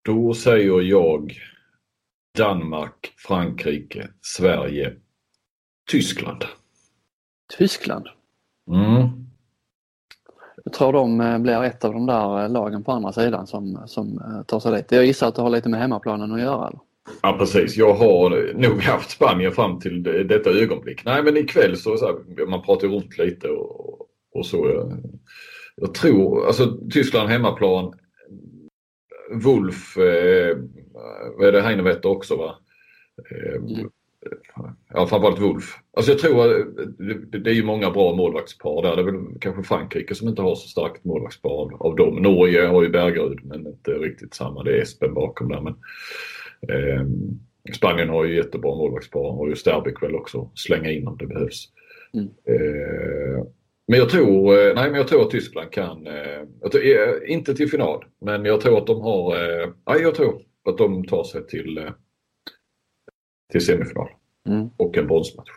Då 0.05 0.33
säger 0.33 0.81
jag 0.81 1.33
Danmark, 2.37 3.13
Frankrike, 3.17 4.09
Sverige, 4.21 4.93
Tyskland. 5.91 6.45
Tyskland? 7.57 8.07
Mm. 8.71 9.26
Jag 10.67 10.73
tror 10.73 10.93
de 10.93 11.21
eh, 11.21 11.39
blir 11.39 11.63
ett 11.63 11.85
av 11.85 11.93
de 11.93 12.05
där 12.05 12.43
eh, 12.43 12.49
lagen 12.49 12.83
på 12.83 12.91
andra 12.91 13.11
sidan 13.11 13.47
som, 13.47 13.83
som 13.85 14.17
eh, 14.17 14.43
tar 14.43 14.59
sig 14.59 14.71
dit. 14.71 14.91
Jag 14.91 15.05
gissar 15.05 15.27
att 15.27 15.35
det 15.35 15.41
har 15.41 15.49
lite 15.49 15.69
med 15.69 15.79
hemmaplanen 15.79 16.31
att 16.31 16.41
göra? 16.41 16.67
Eller? 16.67 16.79
Ja 17.21 17.35
precis, 17.39 17.77
jag 17.77 17.93
har 17.93 18.53
nog 18.53 18.81
haft 18.81 19.11
Spanien 19.11 19.51
fram 19.51 19.79
till 19.79 20.03
detta 20.03 20.49
ögonblick. 20.49 21.05
Nej 21.05 21.23
men 21.23 21.37
ikväll 21.37 21.77
så, 21.77 21.97
så 21.97 22.05
här, 22.05 22.45
man 22.45 22.61
pratar 22.61 22.87
runt 22.87 23.17
lite 23.17 23.47
och, 23.47 24.07
och 24.33 24.45
så. 24.45 24.57
Jag, 24.69 24.93
jag, 25.75 25.93
tror, 25.93 26.47
alltså 26.47 26.77
Tyskland 26.91 27.29
hemmaplan, 27.29 27.93
Wolf, 29.31 29.97
eh, 29.97 30.57
vad 31.37 31.47
är 31.47 31.51
det, 31.51 31.61
Heinevetter 31.61 32.09
också 32.09 32.35
va? 32.35 32.55
Eh, 33.31 33.55
mm 33.55 33.89
ja, 34.93 35.07
framförallt 35.07 35.41
Wolf. 35.41 35.77
Alltså 35.93 36.11
jag 36.11 36.19
tror 36.19 36.45
att 36.45 36.67
det 37.31 37.49
är 37.49 37.53
ju 37.53 37.63
många 37.63 37.91
bra 37.91 38.15
målvaktspar 38.15 38.81
där. 38.81 38.95
Det 38.95 39.01
är 39.01 39.05
väl 39.05 39.39
kanske 39.39 39.63
Frankrike 39.63 40.15
som 40.15 40.27
inte 40.27 40.41
har 40.41 40.55
så 40.55 40.67
starkt 40.67 41.05
målvaktspar 41.05 41.77
av 41.79 41.95
dem. 41.95 42.15
Norge 42.15 42.65
har 42.65 42.83
ju 42.83 42.89
Bergerud 42.89 43.45
men 43.45 43.67
inte 43.67 43.91
riktigt 43.91 44.33
samma. 44.33 44.63
Det 44.63 44.77
är 44.77 44.81
Espen 44.81 45.13
bakom 45.13 45.49
där. 45.49 45.61
Men, 45.61 45.75
eh, 46.69 47.05
Spanien 47.73 48.09
har 48.09 48.25
ju 48.25 48.35
jättebra 48.35 48.75
målvaktspar. 48.75 49.31
Har 49.31 49.47
ju 49.47 49.55
Sterbik 49.55 50.03
väl 50.03 50.15
också 50.15 50.49
slänga 50.55 50.91
in 50.91 51.07
om 51.07 51.17
det 51.17 51.27
behövs. 51.27 51.67
Mm. 52.13 52.25
Eh, 52.25 53.45
men 53.87 53.99
jag 53.99 54.09
tror, 54.09 54.59
eh, 54.59 54.75
nej 54.75 54.89
men 54.91 54.95
jag 54.95 55.07
tror 55.07 55.21
att 55.21 55.31
Tyskland 55.31 55.71
kan, 55.71 56.07
eh, 56.07 56.69
tror, 56.71 56.83
eh, 56.85 57.33
inte 57.33 57.55
till 57.55 57.69
final, 57.69 58.05
men 58.21 58.45
jag 58.45 58.61
tror 58.61 58.77
att 58.77 58.87
de 58.87 59.01
har, 59.01 59.35
eh, 59.35 59.69
nej 59.87 60.01
jag 60.01 60.15
tror 60.15 60.41
att 60.65 60.77
de 60.77 61.05
tar 61.05 61.23
sig 61.23 61.47
till 61.47 61.91
till 63.51 63.65
semifinal. 63.65 64.09
Mm. 64.47 64.69
Och 64.77 64.97
en 64.97 65.07
bronsmatch. 65.07 65.49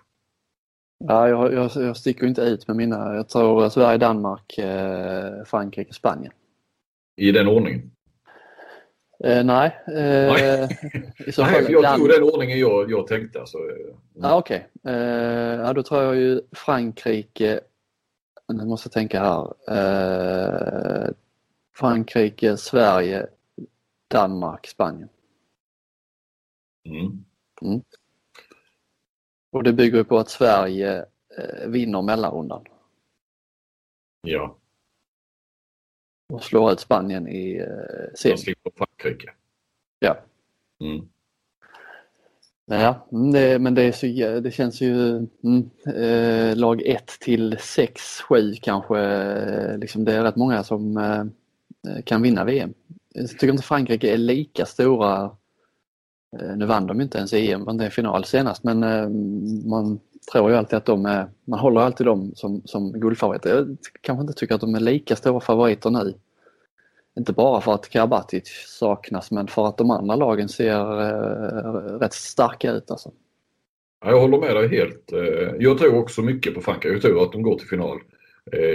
Ja, 1.05 1.29
jag, 1.29 1.53
jag, 1.53 1.71
jag 1.75 1.97
sticker 1.97 2.27
inte 2.27 2.43
ut 2.43 2.69
med 2.69 2.77
mina. 2.77 3.15
Jag 3.15 3.29
tror 3.29 3.69
Sverige, 3.69 3.99
Danmark, 3.99 4.59
eh, 4.59 5.45
Frankrike, 5.45 5.95
Spanien. 5.95 6.33
I 7.17 7.33
den 7.33 7.49
ordningen? 7.49 7.91
Eh, 9.25 9.45
nej. 9.45 9.79
Eh, 9.87 10.33
nej. 10.33 10.79
I 11.27 11.33
så 11.33 11.43
nej, 11.47 11.65
för 11.65 11.73
jag 11.73 11.97
tog 11.97 12.09
den 12.09 12.23
ordningen 12.23 12.59
jag, 12.59 12.91
jag 12.91 13.07
tänkte. 13.07 13.41
Alltså. 13.41 13.59
Mm. 13.59 13.95
Ah, 14.23 14.39
Okej, 14.39 14.69
okay. 14.75 14.95
eh, 14.95 15.61
ja, 15.61 15.73
då 15.73 15.83
tror 15.83 16.03
jag 16.03 16.17
ju 16.17 16.41
Frankrike, 16.53 17.61
nu 18.53 18.65
måste 18.65 18.87
jag 18.87 18.93
tänka 18.93 19.21
här. 19.21 19.53
Eh, 19.71 21.11
Frankrike, 21.77 22.57
Sverige, 22.57 23.27
Danmark, 24.09 24.67
Spanien. 24.67 25.09
Mm. 26.89 27.25
Mm. 27.63 27.83
Och 29.53 29.63
det 29.63 29.73
bygger 29.73 30.05
på 30.05 30.19
att 30.19 30.31
Sverige 30.31 31.05
eh, 31.39 31.69
vinner 31.69 32.03
mellanrundan. 32.03 32.65
Ja. 34.23 34.57
Och 36.33 36.45
slår 36.45 36.73
ut 36.73 36.81
Spanien 36.81 37.29
i 37.29 37.57
eh, 37.57 38.15
serien. 38.15 38.37
De 38.37 38.43
slipper 38.43 38.73
Frankrike. 38.77 39.31
Ja. 39.99 40.17
Mm. 40.81 41.09
Ja, 42.73 43.07
mm, 43.13 43.33
det, 43.33 43.59
men 43.59 43.75
det, 43.75 43.93
så, 43.93 44.07
det 44.41 44.55
känns 44.55 44.81
ju 44.81 45.17
mm, 45.17 45.71
eh, 45.87 46.57
lag 46.57 46.83
1 46.83 47.07
till 47.21 47.57
6, 47.61 48.21
7 48.21 48.55
kanske. 48.63 48.99
Eh, 49.01 49.79
liksom 49.79 50.05
det 50.05 50.15
är 50.15 50.23
rätt 50.23 50.37
många 50.37 50.65
som 50.65 50.97
eh, 50.97 51.25
kan 52.05 52.23
vinna 52.23 52.45
VM. 52.45 52.75
Jag 53.15 53.29
tycker 53.29 53.49
inte 53.49 53.63
Frankrike 53.63 54.13
är 54.13 54.17
lika 54.17 54.67
stora 54.67 55.37
nu 56.33 56.67
vann 56.67 56.87
de 56.87 57.01
inte 57.01 57.19
ens 57.19 57.33
EM, 57.33 57.65
vann 57.65 57.77
det 57.77 57.91
final 57.91 58.25
senast 58.25 58.65
men 58.65 58.83
eh, 58.83 59.09
man 59.69 60.01
tror 60.33 60.51
ju 60.51 60.57
alltid 60.57 60.77
att 60.77 60.85
de 60.85 61.07
är, 61.07 61.27
man 61.45 61.59
håller 61.59 61.81
alltid 61.81 62.07
dem 62.07 62.33
som, 62.35 62.63
som 62.65 62.93
guldfavoriter. 62.93 63.51
Jag 63.51 63.77
kanske 64.01 64.21
inte 64.21 64.33
tycker 64.33 64.55
att 64.55 64.61
de 64.61 64.75
är 64.75 64.81
lika 64.81 65.17
stora 65.17 65.41
favoriter 65.41 65.91
nu. 65.91 66.15
Inte 67.19 67.33
bara 67.33 67.61
för 67.61 67.75
att 67.75 67.89
Karabatic 67.89 68.49
saknas 68.67 69.31
men 69.31 69.47
för 69.47 69.67
att 69.67 69.79
de 69.79 69.91
andra 69.91 70.17
lagen 70.17 70.49
ser 70.49 71.01
eh, 71.01 71.99
rätt 71.99 72.13
starka 72.13 72.73
ut 72.73 72.91
alltså. 72.91 73.11
Jag 74.05 74.21
håller 74.21 74.39
med 74.39 74.57
dig 74.57 74.69
helt. 74.69 75.13
Eh, 75.13 75.55
jag 75.59 75.79
tror 75.79 75.99
också 75.99 76.23
mycket 76.23 76.55
på 76.55 76.61
Frankrike. 76.61 76.93
Jag 76.95 77.03
tror 77.03 77.23
att 77.23 77.33
de 77.33 77.43
går 77.43 77.59
till 77.59 77.69
final. 77.69 77.99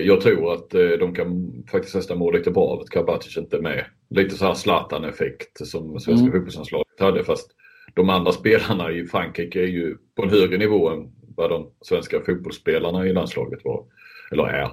Jag 0.06 0.22
tror 0.22 0.54
att 0.54 0.70
de 1.00 1.16
kan 1.16 1.54
faktiskt 1.72 1.96
nästan 1.96 2.18
må 2.18 2.32
lite 2.32 2.52
bra 2.52 2.64
av 2.64 2.80
att 2.80 2.90
Karabatic 2.90 3.38
inte 3.38 3.58
är 3.58 3.62
med. 3.62 3.86
Lite 4.10 4.36
så 4.36 4.46
här 4.46 4.54
Zlatan-effekt 4.54 5.68
som 5.68 6.00
svenska 6.00 6.26
mm. 6.26 6.32
fotbollslandslaget 6.32 6.85
hade 7.04 7.24
fast 7.24 7.52
de 7.94 8.10
andra 8.10 8.32
spelarna 8.32 8.92
i 8.92 9.06
Frankrike 9.06 9.62
är 9.62 9.68
ju 9.68 9.98
på 10.16 10.24
en 10.24 10.30
högre 10.30 10.58
nivå 10.58 10.90
än 10.90 11.12
vad 11.36 11.50
de 11.50 11.72
svenska 11.82 12.22
fotbollsspelarna 12.22 13.08
i 13.08 13.14
landslaget 13.14 13.60
var, 13.64 13.86
eller 14.32 14.44
är. 14.44 14.72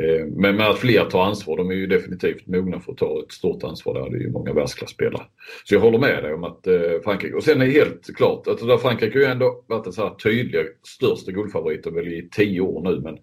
Eh, 0.00 0.26
men 0.26 0.56
med 0.56 0.70
att 0.70 0.78
fler 0.78 1.04
tar 1.04 1.24
ansvar, 1.24 1.56
de 1.56 1.70
är 1.70 1.74
ju 1.74 1.86
definitivt 1.86 2.46
mogna 2.46 2.80
för 2.80 2.92
att 2.92 2.98
ta 2.98 3.22
ett 3.22 3.32
stort 3.32 3.64
ansvar 3.64 3.94
där. 3.94 4.10
Det 4.10 4.16
är 4.16 4.20
ju 4.20 4.30
många 4.30 4.52
världsklasspelare. 4.52 5.22
Så 5.64 5.74
jag 5.74 5.80
håller 5.80 5.98
med 5.98 6.22
dig 6.22 6.34
om 6.34 6.44
att 6.44 6.66
eh, 6.66 7.00
Frankrike, 7.04 7.34
och 7.34 7.42
sen 7.42 7.62
är 7.62 7.66
det 7.66 7.72
helt 7.72 8.16
klart 8.16 8.46
att 8.46 8.58
där 8.58 8.76
Frankrike 8.76 9.18
har 9.18 9.24
ju 9.24 9.32
ändå 9.32 9.64
varit 9.66 9.84
den 9.84 9.92
så 9.92 10.02
här 10.02 10.14
tydliga 10.14 10.64
största 10.82 11.32
guldfavoriten 11.32 11.94
väl 11.94 12.08
i 12.08 12.28
tio 12.32 12.60
år 12.60 12.82
nu 12.82 13.00
men 13.00 13.18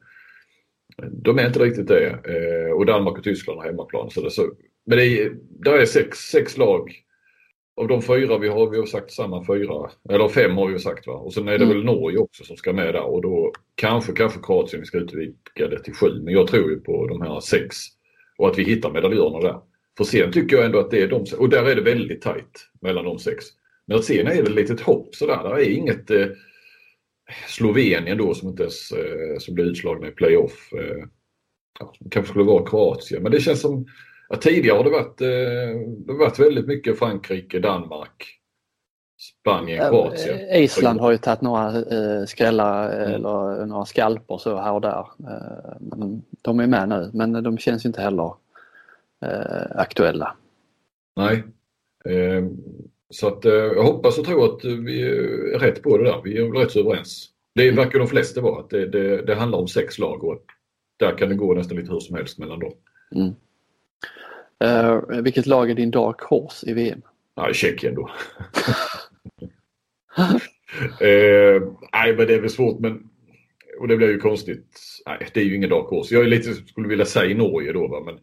de 1.12 1.40
är 1.40 1.48
inte 1.48 1.60
riktigt 1.60 1.88
det. 1.88 2.08
Eh, 2.08 2.72
och 2.72 2.86
Danmark 2.86 3.18
och 3.18 3.24
Tyskland 3.24 3.60
har 3.60 3.68
hemmaplan. 3.68 4.10
Så 4.10 4.22
det, 4.22 4.32
så, 4.32 4.52
men 4.86 4.98
det 4.98 5.06
är, 5.06 5.32
där 5.50 5.74
är 5.74 5.86
sex, 5.86 6.18
sex 6.18 6.58
lag 6.58 6.92
av 7.78 7.88
de 7.88 8.02
fyra 8.02 8.38
vi 8.38 8.48
har 8.48 8.70
vi 8.70 8.78
har 8.78 8.86
sagt 8.86 9.12
samma 9.12 9.46
fyra, 9.46 9.90
eller 10.10 10.30
fem 10.30 10.58
har 10.58 10.68
vi 10.68 10.80
sagt 10.80 11.08
va. 11.08 11.14
Och 11.14 11.34
sen 11.34 11.48
är 11.48 11.58
det 11.58 11.64
mm. 11.64 11.70
väl 11.70 11.86
Norge 11.86 12.18
också 12.18 12.44
som 12.44 12.58
ska 12.58 12.74
med 12.74 12.94
där 12.94 13.04
och 13.04 13.22
då 13.22 13.52
kanske, 13.76 14.12
kanske 14.12 14.40
Kroatien 14.44 14.86
ska 14.86 14.98
utvidga 14.98 15.68
det 15.70 15.84
till 15.84 15.94
sju. 15.94 16.22
Men 16.24 16.34
jag 16.34 16.48
tror 16.48 16.70
ju 16.70 16.80
på 16.80 17.08
de 17.08 17.22
här 17.22 17.40
sex 17.40 17.78
och 18.38 18.48
att 18.48 18.58
vi 18.58 18.64
hittar 18.64 18.92
medaljörerna 18.92 19.40
där. 19.40 19.60
För 19.98 20.04
sen 20.04 20.32
tycker 20.32 20.56
jag 20.56 20.66
ändå 20.66 20.80
att 20.80 20.92
det 20.92 21.02
är 21.02 21.08
de, 21.08 21.26
och 21.38 21.50
där 21.50 21.64
är 21.64 21.76
det 21.76 21.82
väldigt 21.82 22.22
tajt 22.22 22.70
mellan 22.82 23.06
de 23.06 23.20
sex. 23.20 23.46
Men 23.86 24.04
sen 24.04 24.28
är 24.28 24.36
det 24.36 24.50
ett 24.50 24.56
litet 24.56 24.82
hopp 24.82 25.16
sådär. 25.16 25.56
Det 25.56 25.66
är 25.66 25.70
inget 25.70 26.12
eh, 26.12 26.28
Slovenien 27.48 28.18
då 28.18 28.34
som 28.34 28.50
inte 28.50 28.64
ens 28.64 28.92
eh, 28.92 29.38
som 29.40 29.56
blir 29.56 29.66
utslagna 29.66 30.08
i 30.08 30.12
playoff. 30.12 30.74
Eh, 30.74 31.04
ja, 31.80 31.94
kanske 32.12 32.30
skulle 32.30 32.46
vara 32.46 32.66
Kroatien, 32.66 33.24
men 33.24 33.32
det 33.32 33.40
känns 33.40 33.62
som 33.62 33.86
Ja, 34.30 34.36
tidigare 34.36 34.78
har 34.78 34.84
det 34.84 34.90
varit, 34.90 35.22
eh, 35.22 35.80
det 36.08 36.14
varit 36.14 36.40
väldigt 36.40 36.68
mycket 36.68 37.00
Frankrike, 37.00 37.60
Danmark, 37.60 38.40
Spanien, 39.18 39.90
Kroatien. 39.90 40.40
Eh, 40.40 40.64
Island 40.64 41.00
har 41.00 41.12
ju 41.12 41.18
tagit 41.18 41.42
några 41.42 41.68
eh, 41.68 42.26
skrällar 42.26 42.94
mm. 42.94 43.14
eller 43.14 43.66
några 43.66 43.86
skalper 43.86 44.38
så 44.38 44.58
här 44.58 44.74
och 44.74 44.82
där. 44.82 45.06
De 46.42 46.60
är 46.60 46.68
med 46.68 46.90
nu 46.90 47.12
men 47.14 47.44
de 47.44 47.58
känns 47.58 47.86
inte 47.86 48.02
heller 48.02 48.34
aktuella. 49.76 50.36
Nej. 51.16 51.44
Så 53.10 53.28
att 53.28 53.46
jag 53.46 53.84
hoppas 53.84 54.18
och 54.18 54.26
tror 54.26 54.46
att 54.46 54.66
vi 54.66 55.02
är 55.02 55.60
rätt 55.60 55.84
på 55.84 55.98
det 55.98 56.04
där. 56.04 56.22
Vi 56.24 56.38
är 56.38 56.52
rätt 56.52 56.72
så 56.72 56.80
överens. 56.80 57.30
Det 57.56 57.72
verkar 57.72 58.00
de 58.00 58.08
flesta 58.08 58.42
vara. 58.42 58.60
Att 58.60 58.70
det, 58.70 58.88
det, 58.88 59.22
det 59.22 59.36
handlar 59.36 59.60
om 59.60 59.68
sex 59.68 60.00
lag 60.00 60.24
och 60.24 60.46
där 60.98 61.18
kan 61.18 61.30
det 61.30 61.36
gå 61.36 61.54
nästan 61.54 61.78
lite 61.78 61.92
hur 61.92 62.00
som 62.00 62.16
helst 62.16 62.38
mellan 62.38 62.60
dem. 62.60 62.74
Mm. 63.16 63.34
Uh, 64.64 65.22
vilket 65.22 65.46
lag 65.46 65.70
är 65.70 65.76
din 65.76 65.92
dark 65.92 66.22
horse 66.22 66.70
i 66.70 66.74
VM? 66.74 67.02
Ja, 67.36 67.54
Tjeckien 67.54 67.96
då. 67.96 68.10
uh, 70.22 71.62
nej, 71.94 72.16
men 72.18 72.28
det 72.28 72.34
är 72.34 72.42
väl 72.42 72.50
svårt 72.50 72.80
men 72.80 73.10
och 73.80 73.88
det 73.88 73.98
blir 73.98 74.08
ju 74.08 74.20
konstigt. 74.20 74.80
Nej, 75.06 75.28
det 75.34 75.40
är 75.40 75.44
ju 75.44 75.56
ingen 75.56 75.70
dark 75.70 75.90
horse. 75.90 76.16
Jag 76.16 76.24
är 76.24 76.28
lite, 76.28 76.54
skulle 76.54 76.88
vilja 76.88 77.06
säga 77.06 77.38
Norge 77.38 77.74
då. 77.74 77.88
Va? 77.88 78.04
Men, 78.06 78.16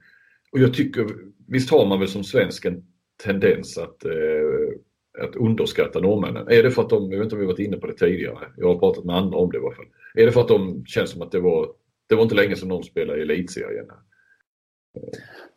och 0.52 0.59
jag 0.59 0.75
tycker, 0.75 1.07
visst 1.49 1.71
har 1.71 1.87
man 1.87 2.00
väl 2.00 2.09
som 2.09 2.25
svensk 2.25 2.64
en 2.64 2.85
tendens 3.25 3.78
att, 3.78 4.04
eh, 4.04 5.23
att 5.23 5.37
underskatta 5.37 6.00
norrmännen. 6.00 6.49
Är 6.49 6.62
det 6.62 6.71
för 6.71 6.83
att 6.83 6.90
de, 6.90 7.12
jag 7.12 7.19
vet 7.19 7.25
inte 7.25 7.35
om 7.35 7.40
vi 7.40 7.47
varit 7.47 7.59
inne 7.59 7.76
på 7.76 7.87
det 7.87 7.95
tidigare, 7.95 8.38
jag 8.57 8.69
har 8.69 8.78
pratat 8.78 9.04
med 9.04 9.16
andra 9.16 9.38
om 9.38 9.50
det 9.50 9.57
i 9.57 9.61
alla 9.61 9.75
fall. 9.75 9.87
Är 10.14 10.26
det 10.26 10.33
för 10.33 10.40
att 10.40 10.49
de 10.49 10.85
känns 10.87 11.11
som 11.11 11.23
att 11.23 11.33
det 11.33 11.40
var, 11.40 11.69
det 12.09 12.14
var 12.14 12.23
inte 12.23 12.35
länge 12.35 12.57
som 12.57 12.69
de 12.69 12.83
spelade 12.83 13.19
i 13.19 13.23
elitserien? 13.23 13.87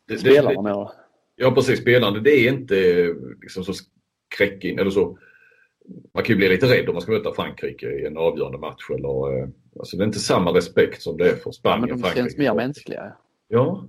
Det, 0.06 0.18
spelarna 0.18 0.62
menar 0.62 0.92
Ja 1.40 1.52
precis, 1.52 1.80
spelande. 1.80 2.20
Det 2.20 2.32
är 2.32 2.50
inte 2.50 3.08
liksom 3.42 3.64
så 3.64 3.74
skräckin 4.34 4.80
eller 4.80 4.92
så. 4.92 5.18
Man 6.14 6.24
kan 6.24 6.34
ju 6.34 6.38
bli 6.38 6.50
lite 6.50 6.66
rädd 6.66 6.90
om 6.90 6.96
man 6.96 7.02
ska 7.02 7.12
möta 7.12 7.34
Frankrike 7.34 7.90
i 7.90 8.06
en 8.06 8.18
avgörande 8.18 8.58
match. 8.58 8.90
Eller, 8.90 9.40
eh, 9.40 9.48
alltså 9.80 9.98
det 9.98 10.04
är 10.04 10.06
inte 10.06 10.20
samma 10.20 10.54
respekt 10.54 11.02
som 11.02 11.18
det 11.18 11.30
är 11.30 11.36
för 11.36 11.52
Spanien. 11.52 11.80
Ja, 11.80 11.88
men 11.88 11.90
de 11.90 12.02
Frankrike. 12.02 12.24
känns 12.24 12.38
mer 12.38 12.54
mänskliga. 12.54 13.14
Ja. 13.48 13.88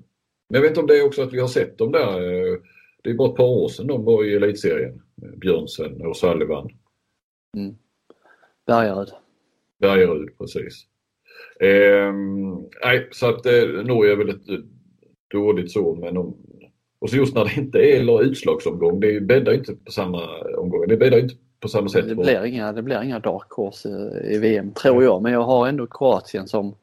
Men 0.48 0.54
jag 0.54 0.62
vet 0.62 0.70
inte 0.70 0.80
om 0.80 0.86
det 0.86 0.98
är 0.98 1.06
också 1.06 1.22
att 1.22 1.32
vi 1.32 1.40
har 1.40 1.48
sett 1.48 1.78
dem 1.78 1.92
där. 1.92 2.20
Eh, 2.20 2.58
det 3.02 3.10
är 3.10 3.14
bara 3.14 3.30
ett 3.30 3.36
par 3.36 3.44
år 3.44 3.68
sedan 3.68 3.86
de 3.86 4.04
var 4.04 4.24
i 4.24 4.34
elitserien. 4.34 5.02
Björnsen 5.36 6.06
och 6.06 6.16
Sullivan. 6.16 6.70
Mm. 7.56 7.74
Bergaryd. 8.66 9.08
Bergaryd, 9.78 10.38
precis. 10.38 10.86
Eh, 11.60 12.12
nej, 12.84 13.08
så 13.10 13.28
att 13.28 13.46
eh, 13.46 13.68
Norge 13.84 14.12
är 14.12 14.16
väl 14.16 14.28
ett 14.28 14.64
dåligt 15.30 15.72
så. 15.72 15.94
Men 15.94 16.16
om, 16.16 16.36
och 16.98 17.10
så 17.10 17.16
just 17.16 17.34
när 17.34 17.44
det 17.44 17.60
inte 17.60 17.78
är 17.78 18.22
utslagsomgång, 18.22 19.00
det 19.00 19.20
bäddar 19.20 19.54
inte 19.54 19.74
på 19.74 19.92
samma 19.92 20.22
omgång. 20.58 20.88
Det 20.88 20.96
bäddar 20.96 21.18
inte 21.18 21.34
på 21.60 21.68
samma 21.68 21.88
sätt. 21.88 22.08
Det 22.08 22.14
blir 22.14 22.44
inga, 22.44 22.72
det 22.72 22.82
blir 22.82 23.02
inga 23.02 23.18
dark 23.18 23.50
horse 23.50 23.88
i, 24.24 24.38
VM 24.38 24.72
tror 24.72 25.04
jag, 25.04 25.22
men 25.22 25.32
jag 25.32 25.42
har 25.42 25.68
ändå 25.68 25.86
Kroatien 25.86 26.48
som, 26.48 26.74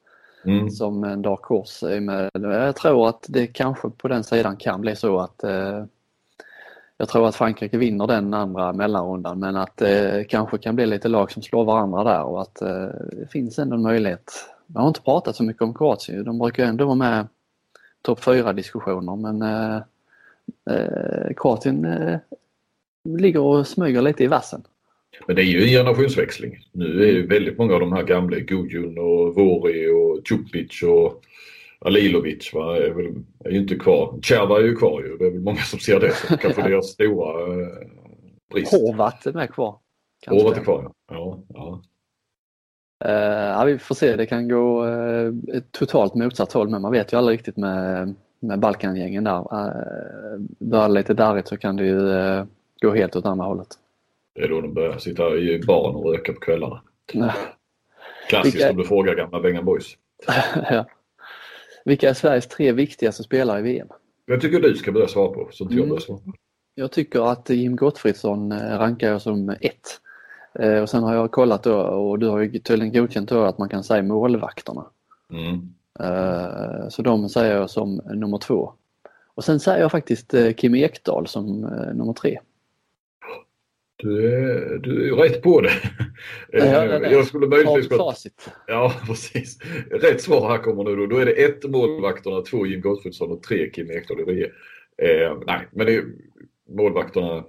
mm. 0.46 0.70
som 0.70 1.04
en 1.04 1.22
dark 1.22 1.44
horse. 1.44 2.00
Med. 2.00 2.30
Jag 2.34 2.75
tror 2.75 3.10
att 3.10 3.25
det 3.30 3.48
kanske 3.48 3.90
på 3.90 4.08
den 4.08 4.24
sidan 4.24 4.58
kan 4.58 4.82
bli 4.82 4.96
så 4.96 5.20
att 5.20 5.44
eh, 5.44 5.86
jag 6.98 7.10
tror 7.10 7.28
att 7.28 7.36
Frankrike 7.36 7.78
vinner 7.78 8.08
den 8.08 8.34
andra 8.34 8.74
mellanrundan 8.74 9.40
men 9.40 9.56
att 9.56 9.78
det 9.78 10.20
eh, 10.20 10.25
kanske 10.30 10.58
kan 10.58 10.75
bli 10.75 10.86
lite 10.86 11.08
lag 11.08 11.32
som 11.32 11.42
slår 11.42 11.66
varandra 11.66 12.04
där 12.04 12.24
och 12.24 12.42
att 12.42 12.62
eh, 12.62 12.88
det 13.12 13.28
finns 13.32 13.60
ändå 13.60 13.75
en 13.75 13.82
möjlighet. 13.82 14.32
Jag 14.68 14.82
har 14.82 14.88
inte 14.88 15.02
pratat 15.02 15.36
så 15.36 15.44
mycket 15.44 15.62
om 15.62 15.74
Kroatien, 15.74 16.24
de 16.24 16.40
brukar 16.40 16.66
ändå 16.66 16.86
vara 16.86 16.96
med 16.96 17.28
topp 18.06 18.24
4 18.24 18.54
diskussioner 18.54 19.16
men 19.16 19.42
eh, 19.42 19.82
eh, 20.76 21.34
Kroatien 21.38 21.86
eh, 21.86 22.20
ligger 23.20 23.40
och 23.40 23.68
smyger 23.68 24.02
lite 24.02 24.24
i 24.24 24.28
vassen. 24.28 24.64
Men 25.28 25.36
det 25.36 25.42
är 25.42 25.46
ju 25.46 25.64
en 25.64 25.70
generationsväxling. 25.70 26.58
Nu 26.72 27.04
är 27.04 27.12
ju 27.12 27.28
väldigt 27.28 27.58
många 27.58 27.74
av 27.74 27.80
de 27.80 27.94
här 27.94 28.04
gamla, 28.04 28.40
Gudjun 28.40 28.98
och 28.98 29.36
Vori 29.36 29.88
och 29.88 30.28
Tjupic 30.28 30.84
och 30.84 31.24
Alilovic 31.80 32.54
va, 32.54 32.78
är, 32.78 32.90
väl, 32.90 33.14
är 33.46 33.52
ju 33.52 33.58
inte 33.58 33.76
kvar. 33.76 34.20
Tjerva 34.22 34.60
är 34.60 34.64
ju 34.64 34.76
kvar 34.76 35.02
ju. 35.02 35.18
Det 35.18 35.26
är 35.26 35.32
väl 35.32 35.42
många 35.42 35.62
som 35.62 35.80
ser 35.80 36.00
det 36.00 36.16
som 36.16 36.38
kanske 36.38 36.62
deras 36.70 36.88
stora 36.88 37.54
eh, 37.62 37.68
brist. 38.54 38.72
Horvat 38.72 39.26
är 39.26 39.34
med 39.34 39.54
kvar. 39.54 39.78
Horvat 40.28 40.58
är 40.58 40.64
kvar 40.64 40.84
ja. 40.84 40.94
ja, 41.10 41.44
ja. 41.54 41.82
Uh, 43.06 43.12
ja, 43.12 43.64
vi 43.64 43.78
får 43.78 43.96
se, 43.96 44.16
det 44.16 44.25
kan 44.25 44.50
gå 44.50 44.86
uh, 44.86 45.34
ett 45.54 45.72
totalt 45.72 46.16
motsatt 46.16 46.54
håll 46.54 46.70
men 46.70 46.82
man 46.82 46.92
vet 46.92 47.14
ju 47.14 47.18
aldrig 47.18 47.38
riktigt 47.38 47.58
med, 47.58 48.14
med 48.40 48.60
Balkangängen 48.60 49.24
där. 49.24 49.40
Uh, 49.40 50.40
börjar 50.60 50.90
lite 50.90 51.14
darrigt 51.14 51.48
så 51.48 51.58
kan 51.58 51.75
det 51.75 51.86
ju 51.86 52.00
gå 52.82 52.94
helt 52.94 53.16
åt 53.16 53.25
andra 53.25 53.46
hållet. 53.46 53.68
Det 54.36 54.42
är 54.42 54.50
då 54.50 54.62
de 54.62 54.74
börjar 54.74 54.98
sitta 54.98 55.36
i 55.36 55.62
baren 55.68 55.96
och 55.96 56.12
röka 56.12 56.34
på 56.34 56.40
kvällarna. 56.40 56.82
Klassiskt 58.30 58.56
Vilka... 58.56 58.72
om 58.72 58.78
du 58.78 58.84
frågar 58.84 59.16
gamla 59.16 59.40
Bengan 59.40 59.66
Boys. 59.66 59.98
ja. 60.70 60.86
Vilka 61.86 62.10
är 62.10 62.14
Sveriges 62.14 62.48
tre 62.48 62.72
viktigaste 62.72 63.24
spelare 63.24 63.60
i 63.60 63.62
VM? 63.62 63.88
Jag 64.25 64.42
tycker 64.42 64.60
du 64.60 64.75
ska 64.75 64.92
börja 64.92 65.08
svara 65.08 65.34
på, 65.34 65.50
så 65.52 65.64
inte 65.64 65.75
mm. 65.75 65.90
jag 65.90 66.02
svara 66.02 66.18
på. 66.18 66.34
Jag 66.75 66.92
tycker 66.92 67.32
att 67.32 67.50
Jim 67.50 67.75
Gottfridsson 67.75 68.52
eh, 68.52 68.78
rankar 68.78 69.10
jag 69.10 69.22
som 69.22 69.50
ett. 69.50 70.02
Eh, 70.60 70.82
och 70.82 70.90
sen 70.90 71.04
har 71.04 71.16
jag 71.16 71.32
kollat 71.32 71.64
då 71.64 71.76
och 71.78 72.20
du 72.20 72.28
har 72.28 72.40
ju 72.40 72.60
tydligen 72.60 72.94
godkänt 72.94 73.30
då 73.30 73.44
att 73.44 73.58
man 73.58 73.70
kan 73.70 73.84
säga 73.84 74.04
målvakterna. 74.04 74.86
Mm. 75.32 75.74
Eh, 76.00 76.90
så 76.90 77.02
de 77.02 77.30
säger 77.30 77.56
jag 77.56 77.70
som 77.70 77.96
nummer 77.96 78.38
två. 78.38 78.72
Och 79.36 79.44
sen 79.44 79.60
säger 79.60 79.82
jag 79.82 79.92
faktiskt 79.92 80.34
Kim 80.58 80.76
Ekdahl 80.76 81.28
som 81.28 81.62
nummer 81.94 82.14
tre. 82.14 82.40
Du 83.98 84.28
är, 84.28 84.78
du 84.78 85.02
är 85.02 85.06
ju 85.06 85.16
rätt 85.16 85.42
på 85.42 85.62
det. 85.62 85.72
Ja, 86.52 87.00
jag 87.10 87.28
skulle 87.28 87.48
möjligtvis... 87.48 87.98
Facit. 87.98 88.50
Ja, 88.68 88.94
precis. 89.08 89.60
Rätt 89.92 90.22
svar 90.22 90.50
här 90.50 90.58
kommer 90.58 90.84
nu 90.84 90.96
då. 90.96 91.06
Då 91.06 91.18
är 91.18 91.26
det 91.26 91.32
ett 91.32 91.70
målvakterna, 91.70 92.42
två 92.42 92.66
Jim 92.66 92.82
Gottfridsson 92.82 93.32
och 93.32 93.44
tre 93.44 93.70
Kim 93.70 93.92
Ekdahl 93.92 94.20
eh, 94.20 95.38
Nej, 95.46 95.68
men 95.72 95.86
det 95.86 95.96
är 95.96 96.04
målvakterna. 96.70 97.44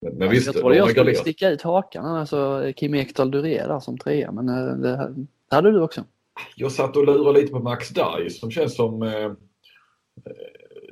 Men, 0.00 0.14
men 0.14 0.30
visst, 0.30 0.46
jag 0.46 0.54
trodde 0.54 0.76
jag 0.76 0.90
skulle 0.90 1.14
sticka 1.14 1.50
ut 1.50 1.62
hakan, 1.62 2.04
alltså 2.04 2.72
Kim 2.76 2.94
Ekdahl 2.94 3.30
Duré 3.30 3.66
där 3.66 3.80
som 3.80 3.98
trea, 3.98 4.32
men 4.32 4.48
eh, 4.48 4.76
det, 4.76 5.14
det 5.50 5.56
hade 5.56 5.72
du 5.72 5.80
också. 5.80 6.04
Jag 6.56 6.72
satt 6.72 6.96
och 6.96 7.06
lurade 7.06 7.40
lite 7.40 7.52
på 7.52 7.58
Max 7.58 7.88
Daj 7.88 8.30
som 8.30 8.50
känns 8.50 8.76
som 8.76 9.02
eh, 9.02 9.24
eh 9.24 9.32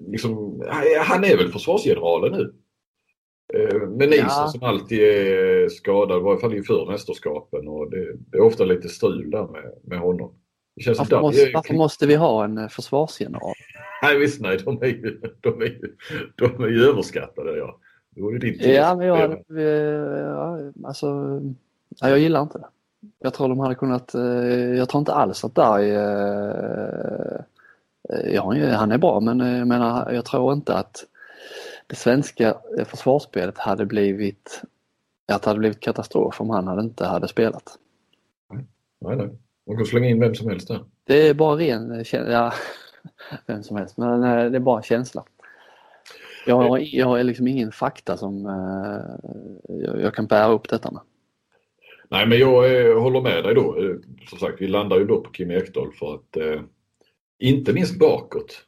liksom, 0.01 0.63
han 1.01 1.25
är 1.25 1.37
väl 1.37 1.53
försvarsgeneralen 1.53 2.33
nu. 2.33 2.55
Eh, 3.55 3.89
men 3.89 4.11
Nilsson 4.11 4.29
ja. 4.29 4.49
som 4.49 4.63
alltid 4.63 5.01
är 5.01 5.69
skadad, 5.69 6.21
i 6.21 6.25
varje 6.25 6.41
fall 6.41 6.57
inför 6.57 6.87
mästerskapen 6.91 7.69
och 7.69 7.91
det, 7.91 8.17
det, 8.17 8.39
är 8.39 8.43
ofta 8.43 8.65
lite 8.65 8.89
strul 8.89 9.31
där 9.31 9.47
med, 9.47 9.73
med 9.85 9.99
honom. 9.99 10.35
Varför, 10.99 11.21
måste, 11.21 11.43
är... 11.43 11.55
varför 11.55 11.75
måste 11.75 12.07
vi 12.07 12.15
ha 12.15 12.45
en 12.45 12.59
eh, 12.59 12.69
försvarsgeneral? 12.69 13.55
Nej 14.03 14.19
visst 14.19 14.41
nej, 14.41 14.59
de 14.65 14.83
är 14.83 14.87
ju, 14.87 15.21
de 15.41 15.63
är, 15.63 15.81
de 16.37 16.65
är 16.65 16.69
ju 16.69 16.85
överskattade. 16.85 17.59
Ja. 17.59 17.81
Det 18.19 18.33
ju 18.33 18.39
ditt 18.39 18.67
ja, 18.67 18.95
men 18.97 19.07
jag, 19.07 19.45
ja, 19.49 20.59
alltså, 20.85 21.41
ja, 22.01 22.09
jag 22.09 22.19
gillar 22.19 22.43
inte 22.43 22.59
det. 22.59 22.67
Jag 23.19 23.35
tror 23.35 23.49
de 23.49 23.59
hade 23.59 23.75
kunnat, 23.75 24.15
eh, 24.15 24.23
jag 24.77 24.89
tror 24.89 24.99
inte 24.99 25.13
alls 25.13 25.45
att 25.45 25.55
Darj, 25.55 25.89
ja, 28.35 28.77
han 28.77 28.93
är 28.93 28.99
bra 28.99 29.21
men 29.21 29.41
jag 29.41 29.69
menar, 29.69 30.13
jag 30.13 30.25
tror 30.25 30.53
inte 30.53 30.75
att 30.75 31.05
det 31.87 31.97
svenska 31.97 32.55
försvarsspelet 32.85 33.59
hade 33.59 33.87
blivit, 33.87 34.63
att 35.33 35.43
det 35.43 35.51
hade 35.51 35.59
blivit 35.59 35.81
katastrof 35.81 36.41
om 36.41 36.51
han 36.51 36.67
hade 36.67 36.83
inte 36.83 37.05
hade 37.05 37.29
spelat. 37.29 37.79
Nej, 39.01 39.17
nej. 39.17 39.29
Man 39.67 39.77
kan 39.77 39.87
slänga 39.87 40.09
in 40.09 40.21
vem 40.21 40.35
som 40.35 40.49
helst 40.49 40.69
där. 40.69 40.85
Det 41.05 41.29
är 41.29 41.35
bara 41.35 41.57
ren 41.57 42.05
ja, 42.13 42.53
vem 43.47 43.63
som 43.63 43.77
helst, 43.77 43.97
men 43.97 44.25
eh, 44.25 44.51
det 44.51 44.59
är 44.59 44.61
bara 44.61 44.83
känsla. 44.83 45.25
Jag 46.49 46.57
har, 46.57 46.81
jag 46.97 47.07
har 47.07 47.23
liksom 47.23 47.49
ingen 47.49 47.73
fakta 47.73 48.17
som 48.17 48.47
uh, 48.47 50.01
jag, 50.03 50.15
kan 50.15 50.27
bära 50.27 50.53
upp 50.53 50.69
detta 50.69 50.91
med. 50.91 51.01
Nej 52.11 52.27
men 52.27 52.39
jag 52.39 52.81
eh, 52.81 53.01
håller 53.01 53.21
med 53.21 53.45
dig 53.45 53.55
då. 53.55 53.77
Eh, 53.83 53.97
som 54.29 54.39
sagt 54.39 54.61
vi 54.61 54.69
landar 54.69 54.99
ju 54.99 55.05
då 55.05 55.21
på 55.21 55.31
Kim 55.31 55.51
Ekdahl 55.51 55.93
för 55.93 56.15
att 56.15 56.37
eh, 56.37 56.61
inte 57.39 57.73
minst 57.73 57.99
bakåt. 57.99 58.65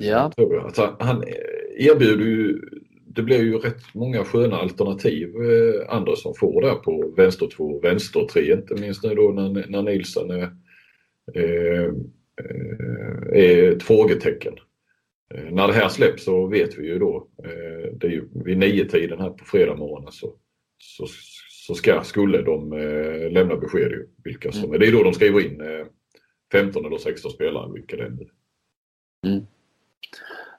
Ja. 0.00 0.32
Tror 0.36 0.54
jag. 0.54 0.64
Alltså, 0.64 0.96
han 1.00 1.24
erbjuder 1.78 2.24
ju, 2.24 2.60
det 3.06 3.22
blir 3.22 3.42
ju 3.42 3.58
rätt 3.58 3.94
många 3.94 4.24
sköna 4.24 4.56
alternativ 4.56 5.28
eh, 5.28 5.94
Andersson 5.94 6.34
får 6.40 6.62
där 6.62 6.74
på 6.74 7.12
vänster 7.16 7.48
2 7.56 7.64
och 7.64 7.84
vänster 7.84 8.26
3 8.32 8.52
inte 8.52 8.74
minst 8.74 9.04
nu 9.04 9.14
då 9.14 9.28
när, 9.28 9.66
när 9.68 9.82
Nilsson 9.82 10.30
är, 10.30 10.50
eh, 11.34 11.92
är 13.32 13.72
ett 13.72 13.82
frågetecken. 13.82 14.54
Eh, 15.34 15.50
när 15.50 15.66
det 15.66 15.72
här 15.72 15.88
släpps 15.88 16.24
så 16.24 16.46
vet 16.46 16.78
vi 16.78 16.86
ju 16.86 16.98
då, 16.98 17.28
eh, 17.44 17.92
det 17.92 18.06
är 18.06 18.10
ju 18.10 18.28
vid 18.44 18.58
nio 18.58 18.84
tiden 18.84 19.20
här 19.20 19.30
på 19.30 19.44
fredag 19.44 19.74
morgonen 19.76 20.12
så, 20.12 20.34
så, 20.78 21.06
så 21.66 21.74
ska, 21.74 22.02
skulle 22.02 22.42
de 22.42 22.72
eh, 22.72 23.30
lämna 23.30 23.56
besked 23.56 23.90
ju, 23.90 24.08
vilka 24.24 24.52
som, 24.52 24.64
mm. 24.64 24.80
det 24.80 24.86
är 24.86 24.92
då 24.92 25.02
de 25.02 25.14
skriver 25.14 25.40
in 25.40 25.62
15 26.52 26.84
eller 26.84 26.98
16 26.98 27.30
spelare, 27.30 27.72
vilka 27.72 27.96
det 27.96 28.02
är. 28.02 28.16
Mm. 29.26 29.46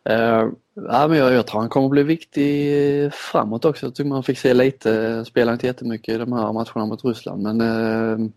Uh, 0.10 0.52
ja, 0.74 1.08
men 1.08 1.18
jag, 1.18 1.34
jag, 1.34 1.48
tror 1.48 1.60
han 1.60 1.70
kommer 1.70 1.90
bli 1.90 2.04
viktig 2.04 3.14
framåt 3.14 3.66
också. 3.66 3.86
Jag 3.86 3.96
tycker 3.96 4.10
man 4.10 4.24
fick 4.24 4.38
se 4.38 4.54
lite, 4.54 5.26
spelade 5.26 5.54
inte 5.54 5.68
jättemycket 5.68 6.16
i 6.16 6.18
de 6.18 6.34
här 6.34 6.54
matcherna 6.54 6.86
mot 6.86 7.06
Ryssland 7.06 7.44
men 7.44 7.62
uh, 7.62 8.30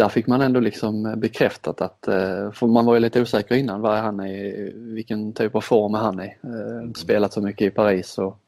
där 0.00 0.08
fick 0.08 0.26
man 0.26 0.40
ändå 0.40 0.60
liksom 0.60 1.14
bekräftat 1.16 1.80
att, 1.80 2.08
uh, 2.08 2.50
för 2.50 2.66
man 2.66 2.86
var 2.86 2.94
ju 2.94 3.00
lite 3.00 3.20
osäker 3.20 3.54
innan, 3.54 3.80
vad 3.80 3.98
är 3.98 4.02
han 4.02 4.26
i, 4.26 4.72
vilken 4.74 5.32
typ 5.32 5.54
av 5.54 5.60
form 5.60 5.94
är 5.94 5.98
han 5.98 6.20
i? 6.20 6.36
Uh, 6.44 6.92
spelat 6.92 7.32
så 7.32 7.40
mycket 7.40 7.66
i 7.66 7.70
Paris 7.70 8.18
och 8.18 8.38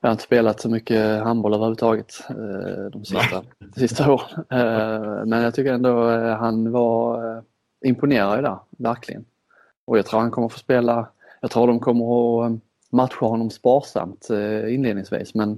jag 0.00 0.08
har 0.08 0.12
inte 0.12 0.24
spelat 0.24 0.60
så 0.60 0.68
mycket 0.68 1.22
handboll 1.22 1.54
överhuvudtaget 1.54 2.14
de 2.92 3.04
sista, 3.04 3.42
de 3.58 3.80
sista 3.80 4.12
åren. 4.12 4.44
Men 5.28 5.42
jag 5.42 5.54
tycker 5.54 5.72
ändå 5.72 6.10
han 6.34 6.72
var 6.72 7.42
imponerad 7.80 8.44
där, 8.44 8.58
verkligen. 8.70 9.24
Och 9.84 9.98
jag 9.98 10.06
tror 10.06 10.20
han 10.20 10.30
kommer 10.30 10.48
få 10.48 10.58
spela, 10.58 11.08
jag 11.40 11.50
tror 11.50 11.66
de 11.66 11.80
kommer 11.80 12.04
att 12.04 12.50
eh, 12.50 12.56
matcha 12.90 13.26
honom 13.26 13.50
sparsamt 13.50 14.30
eh, 14.30 14.74
inledningsvis 14.74 15.34
men 15.34 15.50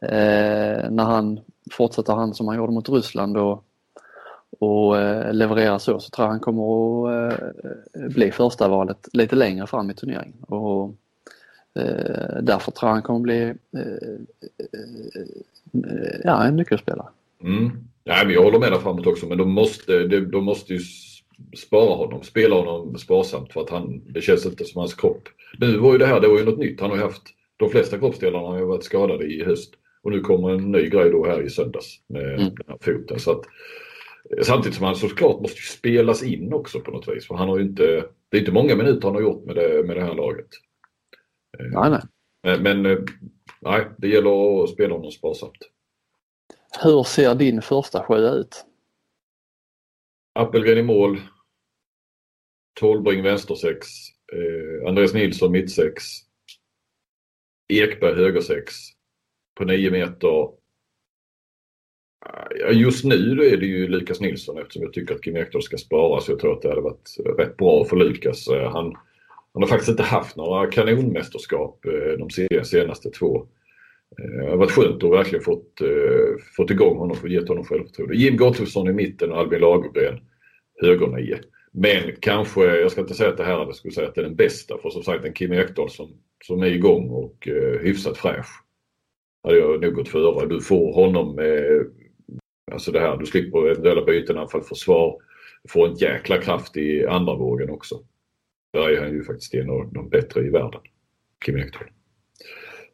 eh, 0.00 0.90
när 0.90 1.04
han 1.04 1.40
fortsätter 1.70 2.12
han 2.12 2.34
som 2.34 2.48
han 2.48 2.56
gjorde 2.56 2.72
mot 2.72 2.88
Ryssland 2.88 3.36
och, 3.36 3.64
och 4.64 4.96
levererar 5.34 5.78
så 5.78 6.00
så 6.00 6.10
tror 6.10 6.24
jag 6.24 6.30
han 6.30 6.40
kommer 6.40 7.28
att 7.28 7.54
bli 8.14 8.30
första 8.30 8.68
valet 8.68 9.08
lite 9.12 9.36
längre 9.36 9.66
fram 9.66 9.90
i 9.90 9.94
turneringen. 9.94 10.42
Och, 10.42 10.94
därför 12.42 12.72
tror 12.72 12.88
jag 12.88 12.94
han 12.94 13.02
kommer 13.02 13.20
bli 13.20 13.54
ja, 16.24 16.44
en 16.44 16.56
nyckelspelare. 16.56 17.08
Mm. 17.42 17.70
Ja, 18.04 18.22
men 18.24 18.34
jag 18.34 18.42
håller 18.42 18.58
med 18.58 18.72
där 18.72 18.78
framåt 18.78 19.06
också 19.06 19.26
men 19.26 19.38
de 19.38 19.50
måste, 19.50 20.06
de 20.06 20.44
måste 20.44 20.74
ju 20.74 20.80
spara 21.56 21.94
honom, 21.94 22.22
spela 22.22 22.56
honom 22.56 22.98
sparsamt 22.98 23.52
för 23.52 23.60
att 23.60 23.70
han, 23.70 24.02
det 24.06 24.20
känns 24.20 24.46
inte 24.46 24.64
som 24.64 24.78
hans 24.78 24.94
kropp. 24.94 25.28
Nu 25.58 25.76
var 25.76 25.92
ju 25.92 25.98
det 25.98 26.06
här, 26.06 26.20
det 26.20 26.28
var 26.28 26.38
ju 26.38 26.44
något 26.44 26.58
nytt. 26.58 26.80
Han 26.80 26.90
har 26.90 26.96
ju 26.96 27.02
haft, 27.02 27.22
de 27.56 27.70
flesta 27.70 27.98
kroppsdelarna 27.98 28.48
har 28.48 28.58
ju 28.58 28.64
varit 28.64 28.84
skadade 28.84 29.24
i 29.24 29.44
höst. 29.44 29.74
Och 30.02 30.10
nu 30.10 30.20
kommer 30.20 30.50
en 30.50 30.72
ny 30.72 30.88
grej 30.88 31.10
då 31.10 31.26
här 31.26 31.42
i 31.42 31.50
söndags 31.50 32.00
med 32.06 32.34
mm. 32.34 32.54
den 32.54 32.66
här 32.68 32.78
foten. 32.80 33.20
Så 33.20 33.30
att, 33.30 33.42
samtidigt 34.42 34.76
som 34.76 34.86
han 34.86 34.96
såklart 34.96 35.40
måste 35.40 35.60
spelas 35.60 36.22
in 36.22 36.52
också 36.52 36.80
på 36.80 36.90
något 36.90 37.08
vis. 37.08 37.26
För 37.26 37.34
han 37.34 37.48
har 37.48 37.60
inte, 37.60 38.08
det 38.28 38.36
är 38.36 38.40
inte 38.40 38.52
många 38.52 38.76
minuter 38.76 39.08
han 39.08 39.14
har 39.14 39.22
gjort 39.22 39.44
med 39.44 39.56
det, 39.56 39.86
med 39.86 39.96
det 39.96 40.04
här 40.04 40.14
laget. 40.14 40.48
Nej, 41.58 41.90
nej. 41.90 42.02
Men, 42.42 42.82
men 42.82 43.06
nej, 43.60 43.86
det 43.98 44.08
gäller 44.08 44.64
att 44.64 44.70
spela 44.70 44.94
honom 44.94 45.10
sparsamt. 45.10 45.70
Hur 46.82 47.02
ser 47.02 47.34
din 47.34 47.62
första 47.62 48.02
sjö 48.02 48.30
ut? 48.30 48.64
Appelgren 50.34 50.78
i 50.78 50.82
mål. 50.82 51.20
Tolbring 52.80 53.22
vänstersex. 53.22 53.86
Eh, 54.32 54.88
Andreas 54.88 55.14
Nilsson 55.14 55.52
mittsex. 55.52 56.04
Ekberg 57.68 58.14
högersex. 58.14 58.74
På 59.58 59.64
9 59.64 59.90
meter. 59.90 60.63
Just 62.72 63.04
nu 63.04 63.46
är 63.46 63.56
det 63.56 63.66
ju 63.66 63.88
Lukas 63.88 64.20
Nilsson 64.20 64.58
eftersom 64.58 64.82
jag 64.82 64.92
tycker 64.92 65.14
att 65.14 65.24
Kim 65.24 65.36
Ekdahl 65.36 65.62
ska 65.62 65.76
sparas. 65.76 66.28
Jag 66.28 66.38
tror 66.38 66.52
att 66.52 66.62
det 66.62 66.68
hade 66.68 66.80
varit 66.80 67.16
rätt 67.38 67.56
bra 67.56 67.84
för 67.84 67.96
Lukas. 67.96 68.48
Eh, 68.48 68.70
han, 68.72 68.94
han 69.52 69.62
har 69.62 69.66
faktiskt 69.66 69.90
inte 69.90 70.02
haft 70.02 70.36
några 70.36 70.66
kanonmästerskap 70.66 71.86
eh, 71.86 72.18
de 72.18 72.30
senaste 72.64 73.10
två. 73.10 73.46
Eh, 74.18 74.44
det 74.44 74.50
har 74.50 74.56
varit 74.56 74.70
skönt 74.70 75.04
att 75.04 75.10
verkligen 75.10 75.44
fått, 75.44 75.80
fått 76.56 76.70
igång 76.70 76.98
honom 76.98 77.16
och 77.22 77.28
gett 77.28 77.48
honom 77.48 77.64
självförtroende. 77.64 78.16
Jim 78.16 78.36
Gottfridsson 78.36 78.88
i 78.88 78.92
mitten 78.92 79.32
och 79.32 79.38
Albin 79.38 79.60
Lagergren 79.60 80.20
högernio. 80.82 81.38
Men 81.72 82.16
kanske, 82.20 82.64
jag 82.64 82.92
ska 82.92 83.00
inte 83.00 83.14
säga 83.14 83.30
att 83.30 83.36
det 83.36 83.44
här 83.44 83.52
jag 83.52 83.74
skulle 83.74 83.94
säga 83.94 84.08
att 84.08 84.14
det 84.14 84.20
är 84.20 84.24
den 84.24 84.36
bästa 84.36 84.78
för 84.78 84.90
som 84.90 85.02
sagt 85.02 85.24
en 85.24 85.32
Kim 85.32 85.52
Ekdahl 85.52 85.90
som, 85.90 86.10
som 86.44 86.62
är 86.62 86.66
igång 86.66 87.10
och 87.10 87.48
eh, 87.48 87.80
hyfsat 87.80 88.18
fräsch. 88.18 88.46
Hade 89.42 89.58
jag 89.58 89.80
nog 89.80 89.94
gått 89.94 90.08
före. 90.08 90.46
Du 90.46 90.60
får 90.60 90.94
honom 90.94 91.38
eh, 91.38 92.03
alltså 92.72 92.92
det 92.92 93.00
här, 93.00 93.16
du 93.16 93.26
slipper 93.26 93.70
eventuella 93.70 94.04
byten 94.04 94.38
anfall 94.38 94.62
försvar. 94.62 95.16
Får 95.68 95.88
en 95.88 95.94
jäkla 95.94 96.38
kraft 96.38 96.76
i 96.76 97.06
andra 97.06 97.34
vågen 97.34 97.70
också. 97.70 98.00
Där 98.72 98.88
är 98.88 99.00
han 99.00 99.10
ju 99.10 99.24
faktiskt 99.24 99.54
en 99.54 99.70
av 99.70 99.92
de 99.92 100.08
bättre 100.08 100.46
i 100.46 100.50
världen. 100.50 100.80
Kim 101.44 101.56
Ekdahl. 101.56 101.88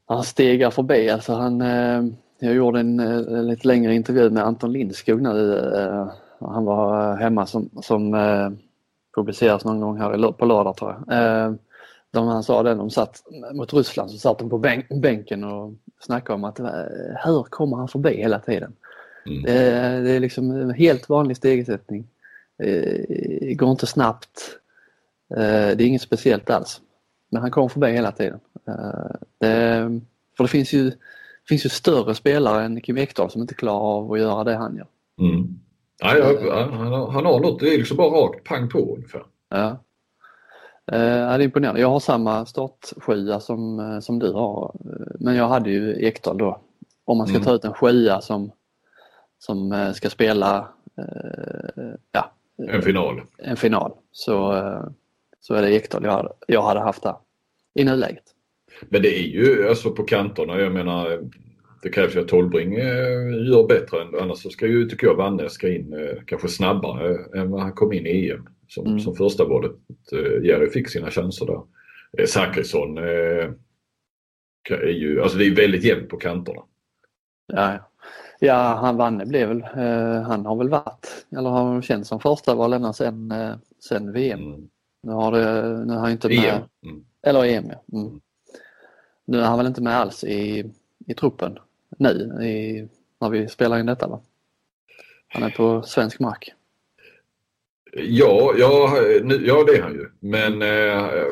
Han 0.06 0.22
stegar 0.22 0.70
förbi 0.70 1.10
alltså 1.10 1.32
han 1.32 1.60
eh, 1.60 2.04
jag 2.38 2.54
gjorde 2.54 2.80
en, 2.80 3.00
en 3.00 3.46
lite 3.46 3.68
längre 3.68 3.94
intervju 3.94 4.30
med 4.30 4.44
Anton 4.44 4.72
Lindskog 4.72 5.22
nu 5.22 5.56
eh, 5.56 6.12
han 6.40 6.64
var 6.64 7.16
hemma 7.16 7.46
som, 7.46 7.70
som 7.82 8.16
publiceras 9.14 9.64
någon 9.64 9.80
gång 9.80 9.98
här 9.98 10.32
på 10.32 10.44
lördag 10.44 10.76
tror 10.76 10.90
jag. 11.08 11.58
De, 12.12 12.28
han 12.28 12.42
sa 12.42 12.62
det, 12.62 12.74
de 12.74 12.90
satt 12.90 13.22
mot 13.52 13.74
Ryssland 13.74 14.10
så 14.10 14.18
satt 14.18 14.38
de 14.38 14.50
på 14.50 14.58
bänken 15.00 15.44
och 15.44 15.72
snackade 16.00 16.34
om 16.34 16.44
att 16.44 16.60
hur 17.24 17.42
kommer 17.42 17.76
han 17.76 17.88
förbi 17.88 18.16
hela 18.16 18.38
tiden? 18.38 18.72
Mm. 19.26 19.42
Det, 19.42 19.52
är, 19.52 20.02
det 20.02 20.10
är 20.10 20.20
liksom 20.20 20.50
en 20.50 20.74
helt 20.74 21.08
vanlig 21.08 21.36
stegersättning. 21.36 22.06
Det 22.58 23.54
går 23.54 23.70
inte 23.70 23.86
snabbt. 23.86 24.58
Det 25.28 25.36
är 25.44 25.80
inget 25.80 26.02
speciellt 26.02 26.50
alls. 26.50 26.80
Men 27.28 27.42
han 27.42 27.50
kommer 27.50 27.68
förbi 27.68 27.92
hela 27.92 28.12
tiden. 28.12 28.40
Det, 29.38 30.00
för 30.36 30.44
det 30.44 30.48
finns 30.48 30.72
ju, 30.72 30.92
finns 31.48 31.64
ju 31.64 31.68
större 31.68 32.14
spelare 32.14 32.64
än 32.64 32.80
Kim 32.80 32.98
Ekdahl 32.98 33.30
som 33.30 33.40
inte 33.40 33.54
klarar 33.54 33.80
av 33.80 34.12
att 34.12 34.18
göra 34.18 34.44
det 34.44 34.54
han 34.54 34.76
gör. 34.76 34.86
Mm. 35.20 35.60
Ja, 36.02 36.16
ja, 36.16 36.68
han, 36.72 36.92
han 37.10 37.26
har 37.26 37.40
något, 37.40 37.60
det 37.60 37.74
är 37.74 37.78
liksom 37.78 37.96
bara 37.96 38.08
rakt 38.08 38.44
pang 38.44 38.68
på 38.68 38.94
ungefär. 38.94 39.22
Ja. 39.48 39.78
Eh, 40.92 40.98
det 40.98 41.34
är 41.34 41.40
imponerande. 41.40 41.80
Jag 41.80 41.90
har 41.90 42.00
samma 42.00 42.46
startsjua 42.46 43.40
som, 43.40 43.80
eh, 43.80 44.00
som 44.00 44.18
du 44.18 44.32
har. 44.32 44.74
Men 45.18 45.36
jag 45.36 45.48
hade 45.48 45.70
ju 45.70 46.06
Ekdal 46.06 46.38
då. 46.38 46.60
Om 47.04 47.18
man 47.18 47.26
ska 47.26 47.36
mm. 47.36 47.44
ta 47.44 47.54
ut 47.54 47.64
en 47.64 47.74
sjua 47.74 48.20
som, 48.20 48.50
som 49.40 49.72
eh, 49.72 49.92
ska 49.92 50.10
spela 50.10 50.68
ja, 52.12 52.32
en 52.68 52.82
final. 52.82 53.22
En 53.38 53.56
final. 53.56 53.92
Så, 54.12 54.62
så 55.40 55.54
är 55.54 55.62
det 55.62 55.74
Ekdal 55.74 56.04
jag 56.04 56.12
hade, 56.12 56.32
jag 56.46 56.62
hade 56.62 56.80
haft 56.80 57.02
där 57.02 57.14
i 57.74 57.84
nuläget. 57.84 58.24
Men 58.88 59.02
det 59.02 59.18
är 59.18 59.26
ju 59.26 59.68
alltså 59.68 59.90
på 59.90 60.02
kanterna, 60.02 60.60
jag 60.60 60.72
menar 60.72 61.20
det 61.82 61.88
krävs 61.88 62.16
ju 62.16 62.20
att 62.20 62.28
Tolbring 62.28 62.72
gör 63.46 63.68
bättre 63.68 64.02
än 64.02 64.22
annars 64.22 64.38
så 64.38 64.50
ska 64.50 64.66
ju, 64.66 64.88
tycker 64.88 65.06
jag, 65.06 65.14
Vanne 65.14 65.50
ska 65.50 65.68
in 65.68 65.94
kanske 66.26 66.48
snabbare 66.48 67.16
än 67.40 67.50
vad 67.50 67.60
han 67.60 67.72
kom 67.72 67.92
in 67.92 68.06
i 68.06 68.30
EM 68.30 68.48
som, 68.70 68.86
mm. 68.86 69.00
som 69.00 69.16
första 69.16 69.44
valet. 69.44 69.72
Eh, 70.12 70.44
Jerry 70.44 70.70
fick 70.70 70.88
sina 70.88 71.10
chanser 71.10 71.46
där. 71.46 71.62
Eh, 72.18 72.26
Zachrisson 72.26 72.98
eh, 72.98 73.50
är 74.70 74.92
ju, 74.92 75.22
alltså 75.22 75.38
det 75.38 75.46
är 75.46 75.54
väldigt 75.54 75.84
jämnt 75.84 76.08
på 76.08 76.16
kanterna. 76.16 76.62
Ja, 77.46 77.89
ja 78.40 78.74
han 78.74 78.96
Vanne 78.96 79.26
blev 79.26 79.48
väl, 79.48 79.62
eh, 79.62 80.22
han 80.22 80.46
har 80.46 80.56
väl 80.56 80.68
varit, 80.68 81.26
eller 81.36 81.50
har 81.50 81.82
känts 81.82 82.08
som 82.08 82.20
första 82.20 82.74
ända 82.74 82.92
sen, 82.92 83.32
eh, 83.32 83.54
sen 83.88 84.12
VM. 84.12 84.40
Mm. 84.40 84.68
Nu 85.02 85.12
har, 85.12 85.32
det, 85.32 85.84
nu 85.84 85.92
har 85.92 86.00
han 86.00 86.10
inte 86.10 86.28
med, 86.28 86.38
EM. 86.38 86.90
Mm. 86.90 87.04
eller 87.22 87.44
EM 87.44 87.64
ja. 87.70 87.98
Mm. 87.98 88.06
mm. 88.06 88.20
Nu 89.24 89.40
är 89.40 89.44
han 89.44 89.58
väl 89.58 89.66
inte 89.66 89.82
med 89.82 89.96
alls 89.96 90.24
i, 90.24 90.72
i 91.06 91.14
truppen 91.14 91.58
nu 91.98 92.10
i, 92.42 92.88
när 93.20 93.28
vi 93.28 93.48
spelar 93.48 93.78
in 93.78 93.86
detta 93.86 94.08
va? 94.08 94.20
Han 95.28 95.42
är 95.42 95.50
på 95.50 95.82
svensk 95.82 96.20
mark. 96.20 96.52
Ja, 97.92 98.54
ja, 98.58 99.00
nu, 99.22 99.46
ja 99.46 99.64
det 99.64 99.76
är 99.76 99.82
han 99.82 99.92
ju. 99.92 100.08
Men 100.20 100.62
eh, 100.62 101.24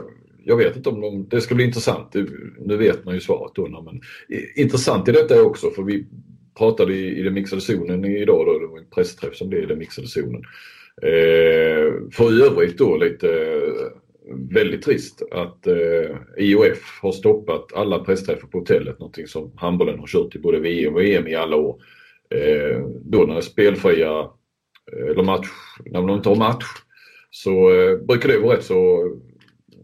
jag 0.45 0.57
vet 0.57 0.77
inte 0.77 0.89
om 0.89 1.01
de, 1.01 1.29
det 1.29 1.41
ska 1.41 1.55
bli 1.55 1.65
intressant. 1.65 2.15
Nu 2.59 2.77
vet 2.77 3.05
man 3.05 3.15
ju 3.15 3.21
svaret 3.21 3.53
då. 3.55 3.69
Men, 3.69 4.01
intressant 4.57 5.09
i 5.09 5.13
detta 5.13 5.35
är 5.35 5.45
också 5.45 5.71
för 5.71 5.83
vi 5.83 6.07
pratade 6.59 6.95
i, 6.95 7.19
i 7.19 7.23
den 7.23 7.35
mixade 7.35 7.63
zonen 7.63 8.05
idag 8.05 8.47
då, 8.47 8.59
det 8.59 8.67
var 8.67 8.79
en 8.79 8.91
pressträff 8.95 9.37
som 9.37 9.49
blev 9.49 9.63
i 9.63 9.67
den 9.67 9.79
mixade 9.79 10.09
zonen. 10.09 10.43
Eh, 11.03 11.93
för 12.13 12.47
övrigt 12.47 12.79
då 12.79 12.97
lite 12.97 13.29
eh, 13.29 13.93
väldigt 14.51 14.83
trist 14.83 15.23
att 15.31 15.67
eh, 15.67 16.17
IOF 16.37 16.99
har 17.03 17.13
stoppat 17.13 17.73
alla 17.75 17.99
pressträffar 17.99 18.49
på 18.49 18.59
hotellet. 18.59 18.99
Någonting 18.99 19.27
som 19.27 19.53
handbollen 19.57 19.99
har 19.99 20.07
kört 20.07 20.35
i 20.35 20.39
både 20.39 20.59
VM 20.59 20.95
och 20.95 21.05
EM 21.05 21.29
i 21.29 21.35
alla 21.35 21.57
år. 21.57 21.83
Eh, 22.31 22.81
då 23.03 23.19
när 23.19 23.35
det 23.35 23.41
är 23.41 23.41
spelfria 23.41 24.21
eh, 24.93 25.07
eller 25.11 25.23
match, 25.23 25.49
när 25.85 26.03
de 26.03 26.11
inte 26.11 26.29
har 26.29 26.37
match 26.37 26.65
så 27.31 27.71
eh, 27.73 27.97
brukar 27.99 28.29
det 28.29 28.39
vara 28.39 28.57
rätt 28.57 28.65
så 28.65 29.11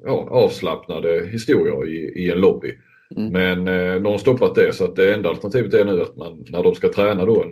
ja, 0.05 0.29
avslappnade 0.31 1.29
historier 1.33 1.89
i, 1.89 2.25
i 2.25 2.31
en 2.31 2.41
lobby. 2.41 2.79
Mm. 3.17 3.33
Men 3.33 3.69
eh, 3.69 4.11
har 4.11 4.19
stoppat 4.19 4.55
det 4.55 4.73
så 4.73 4.85
att 4.85 4.97
det 4.97 5.15
enda 5.15 5.29
alternativet 5.29 5.75
är 5.75 5.85
nu 5.85 6.03
att 6.03 6.17
man 6.17 6.45
när 6.49 6.63
de 6.63 6.75
ska 6.75 6.93
träna 6.93 7.25
då 7.25 7.43
en, 7.43 7.51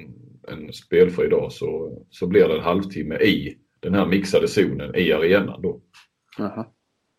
en 0.55 0.73
spelfri 0.73 1.29
dag 1.29 1.53
så, 1.53 1.99
så 2.11 2.27
blir 2.27 2.49
det 2.49 2.55
en 2.55 2.65
halvtimme 2.65 3.15
i 3.15 3.57
den 3.81 3.95
här 3.95 4.07
mixade 4.07 4.49
zonen 4.49 4.97
i 4.97 5.13
arenan 5.13 5.63
då. 5.63 5.81
Aha. 6.39 6.73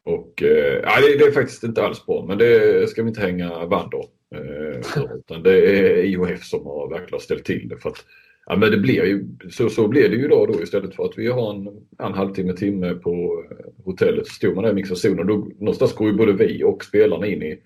Och 0.06 0.43
eh, 0.43 1.01
det, 1.01 1.17
det, 1.17 1.25
är 1.25 1.32
faktiskt 1.32 1.63
inte 1.63 1.84
alls 1.84 2.06
bra 2.06 2.25
men 2.27 2.38
det 2.38 2.89
ska 2.89 3.03
vi 3.03 3.10
inte 3.10 3.21
hänga 3.21 3.65
Wander 3.65 4.06
eh, 4.36 5.03
utan 5.15 5.43
det 5.43 5.79
är 5.79 6.03
IOF 6.03 6.43
som 6.43 6.65
har 6.65 6.89
verkligen 6.89 7.21
ställt 7.21 7.45
till 7.45 7.69
det. 7.69 7.77
För 7.77 7.89
att 7.89 8.06
Ja 8.45 8.56
men 8.56 8.71
det 8.71 8.77
blir 8.77 9.06
ju, 9.06 9.25
så, 9.49 9.69
så 9.69 9.88
blir 9.88 10.10
det 10.10 10.15
ju 10.15 10.25
idag 10.25 10.47
då 10.53 10.62
istället 10.62 10.95
för 10.95 11.06
att 11.06 11.17
vi 11.17 11.27
har 11.27 11.53
en, 11.53 11.67
en 12.08 12.13
halvtimme, 12.13 12.53
timme 12.53 12.93
på 12.93 13.43
hotellet. 13.86 14.27
Så 14.27 14.34
stod 14.34 14.56
man 14.56 14.63
där 14.63 14.71
i 14.71 14.73
mixad 14.73 14.97
zon 14.97 15.19
och 15.19 15.25
då 15.25 15.47
någonstans 15.60 15.93
går 15.93 16.08
ju 16.08 16.13
både 16.13 16.34
vi 16.34 16.63
och 16.63 16.84
spelarna 16.84 17.27
in 17.27 17.43
i 17.43 17.60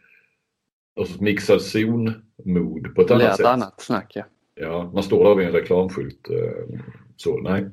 alltså 0.97 1.23
mixad 1.23 1.61
zon-mod 1.61 2.95
på 2.95 3.01
ett 3.01 3.11
annat 3.11 3.31
sätt. 3.31 3.39
ett 3.39 3.45
annat 3.45 3.81
snack 3.81 4.11
ja. 4.15 4.23
Ja, 4.55 4.91
man 4.93 5.03
står 5.03 5.23
där 5.23 5.35
vid 5.35 5.47
en 5.47 5.53
reklamskylt. 5.53 6.29
Eh, 6.29 6.79
så 7.17 7.37
nej. 7.37 7.65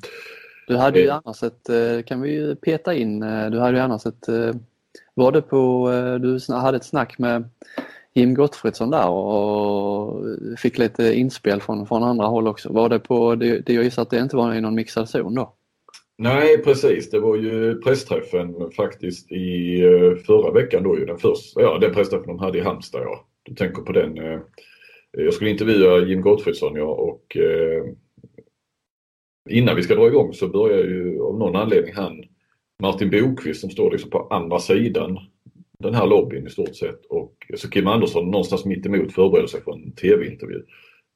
Du 0.66 0.76
hade 0.76 1.00
ju 1.00 1.08
eh. 1.08 1.20
annars 1.24 1.42
ett, 1.42 2.06
kan 2.06 2.20
vi 2.20 2.32
ju 2.32 2.54
peta 2.54 2.94
in, 2.94 3.20
du 3.20 3.58
hade 3.58 3.76
ju 3.76 3.78
annars 3.78 4.06
ett, 4.06 4.28
var 5.14 5.32
det 5.32 5.42
på, 5.42 5.88
du 6.20 6.54
hade 6.54 6.76
ett 6.76 6.84
snack 6.84 7.18
med 7.18 7.48
Jim 8.14 8.34
Gottfridsson 8.34 8.90
där 8.90 9.08
och 9.08 10.24
fick 10.58 10.78
lite 10.78 11.14
inspel 11.14 11.60
från, 11.60 11.86
från 11.86 12.02
andra 12.02 12.26
håll 12.26 12.48
också. 12.48 12.72
Var 12.72 12.88
det 12.88 12.98
på, 12.98 13.34
det, 13.34 13.58
det 13.58 13.72
jag 13.72 13.84
gissar 13.84 14.02
att 14.02 14.10
det 14.10 14.18
inte 14.18 14.36
var 14.36 14.54
i 14.54 14.60
någon 14.60 14.74
mixad 14.74 15.08
zon 15.08 15.34
då? 15.34 15.54
Nej 16.18 16.62
precis, 16.62 17.10
det 17.10 17.20
var 17.20 17.36
ju 17.36 17.80
pressträffen 17.80 18.70
faktiskt 18.70 19.32
i 19.32 19.80
eh, 19.80 20.16
förra 20.16 20.50
veckan 20.52 20.82
då 20.82 20.98
ju 20.98 21.04
den 21.04 21.18
första, 21.18 21.60
ja 21.60 21.78
den 21.78 21.94
pressträffen 21.94 22.26
de 22.26 22.38
hade 22.38 22.58
i 22.58 22.60
Halmstad 22.60 23.02
ja. 23.02 23.26
Du 23.42 23.54
tänker 23.54 23.82
på 23.82 23.92
den. 23.92 24.18
Eh, 24.18 24.32
eh, 24.32 24.40
jag 25.12 25.34
skulle 25.34 25.50
intervjua 25.50 25.98
Jim 25.98 26.20
Gottfridsson 26.20 26.76
ja 26.76 26.84
och 26.84 27.36
eh, 27.36 27.84
innan 29.50 29.76
vi 29.76 29.82
ska 29.82 29.94
dra 29.94 30.06
igång 30.06 30.32
så 30.32 30.48
börjar 30.48 30.78
ju 30.78 31.22
av 31.22 31.38
någon 31.38 31.56
anledning 31.56 31.94
han 31.94 32.24
Martin 32.82 33.10
Bokvist 33.10 33.60
som 33.60 33.70
står 33.70 33.90
liksom 33.90 34.10
på 34.10 34.28
andra 34.30 34.58
sidan 34.58 35.18
den 35.78 35.94
här 35.94 36.06
lobbyn 36.06 36.46
i 36.46 36.50
stort 36.50 36.76
sett 36.76 37.06
och 37.06 37.34
så 37.56 37.70
Kim 37.70 37.86
Andersson 37.86 38.30
någonstans 38.30 38.64
mitt 38.64 38.86
emot 38.86 39.12
förbereder 39.12 39.46
sig 39.46 39.62
för 39.62 39.72
en 39.72 39.92
tv-intervju. 39.92 40.62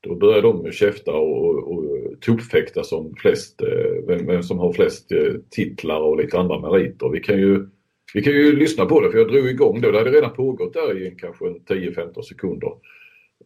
Då 0.00 0.14
börjar 0.14 0.42
de 0.42 0.72
käfta 0.72 1.12
och, 1.12 1.72
och 1.72 1.84
tuppfäkta 2.20 2.84
som 2.84 3.14
flest, 3.16 3.62
eh, 3.62 4.06
vem, 4.06 4.26
vem, 4.26 4.42
som 4.42 4.58
har 4.58 4.72
flest 4.72 5.12
eh, 5.12 5.34
titlar 5.50 6.00
och 6.00 6.16
lite 6.16 6.38
andra 6.38 6.60
meriter. 6.60 7.08
Vi 7.08 7.20
kan 7.20 7.38
ju, 7.38 7.68
vi 8.14 8.22
kan 8.22 8.32
ju 8.32 8.56
lyssna 8.56 8.86
på 8.86 9.00
det 9.00 9.10
för 9.10 9.18
jag 9.18 9.28
drog 9.28 9.48
igång 9.48 9.80
då. 9.80 9.90
Det 9.90 9.98
hade 9.98 10.10
redan 10.10 10.32
pågått 10.32 10.72
där 10.72 11.02
i 11.02 11.16
kanske 11.18 11.44
10-15 11.44 12.22
sekunder 12.22 12.72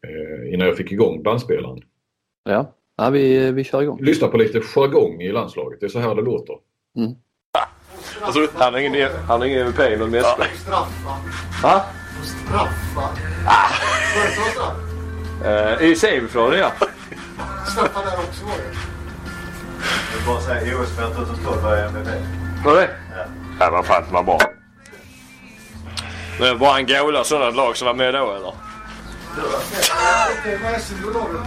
eh, 0.06 0.54
innan 0.54 0.66
jag 0.66 0.76
fick 0.76 0.92
igång 0.92 1.22
bandspelaren. 1.22 1.80
Ja, 2.44 2.74
ja 2.96 3.10
vi, 3.10 3.52
vi 3.52 3.64
kör 3.64 3.82
igång. 3.82 3.98
Lyssna 4.02 4.28
på 4.28 4.36
lite 4.36 4.60
jargong 4.60 5.22
i 5.22 5.32
landslaget. 5.32 5.80
Det 5.80 5.86
är 5.86 5.90
så 5.90 5.98
här 5.98 6.14
det 6.14 6.22
låter. 6.22 6.56
Mm. 6.98 7.12
Alltså, 8.20 8.48
han 8.54 8.72
har 8.72 8.80
ingen, 8.80 9.10
han 9.28 9.40
har 9.40 9.46
ingen 9.46 9.60
MVP 9.60 9.80
i 9.80 9.96
någon 9.96 10.10
mästerskap. 10.10 10.46
Straffa. 10.56 11.16
Va? 11.62 11.82
Straffa. 12.22 13.08
Ah. 13.46 14.91
Uh, 15.44 15.82
I 15.82 15.96
semifinalen 15.96 16.58
ja. 16.58 16.72
Straffa 17.66 18.04
där 18.04 18.18
också 18.18 18.44
var 18.44 18.52
det. 18.56 18.76
Jag 20.10 20.16
vill 20.16 20.26
bara 20.26 20.40
säga 20.40 20.78
OS 20.78 20.96
2012 20.96 21.62
var 21.62 21.76
jag 21.76 21.88
MVP. 21.88 22.08
Var 22.64 22.76
det? 22.76 22.88
Ja. 23.16 23.24
Ja, 23.60 23.70
vad 23.70 23.86
fan 23.86 24.04
var 24.10 24.22
bra. 24.22 24.40
Det 26.38 26.54
var 26.54 26.78
en 26.78 26.86
gola 26.86 27.24
sådana 27.24 27.50
lag 27.50 27.76
som 27.76 27.86
var 27.86 27.94
med 27.94 28.14
då 28.14 28.32
eller? 28.32 28.54
Det 30.44 30.56
var 30.56 30.78
SM-guld 30.78 31.16
har 31.16 31.28
du. 31.28 31.38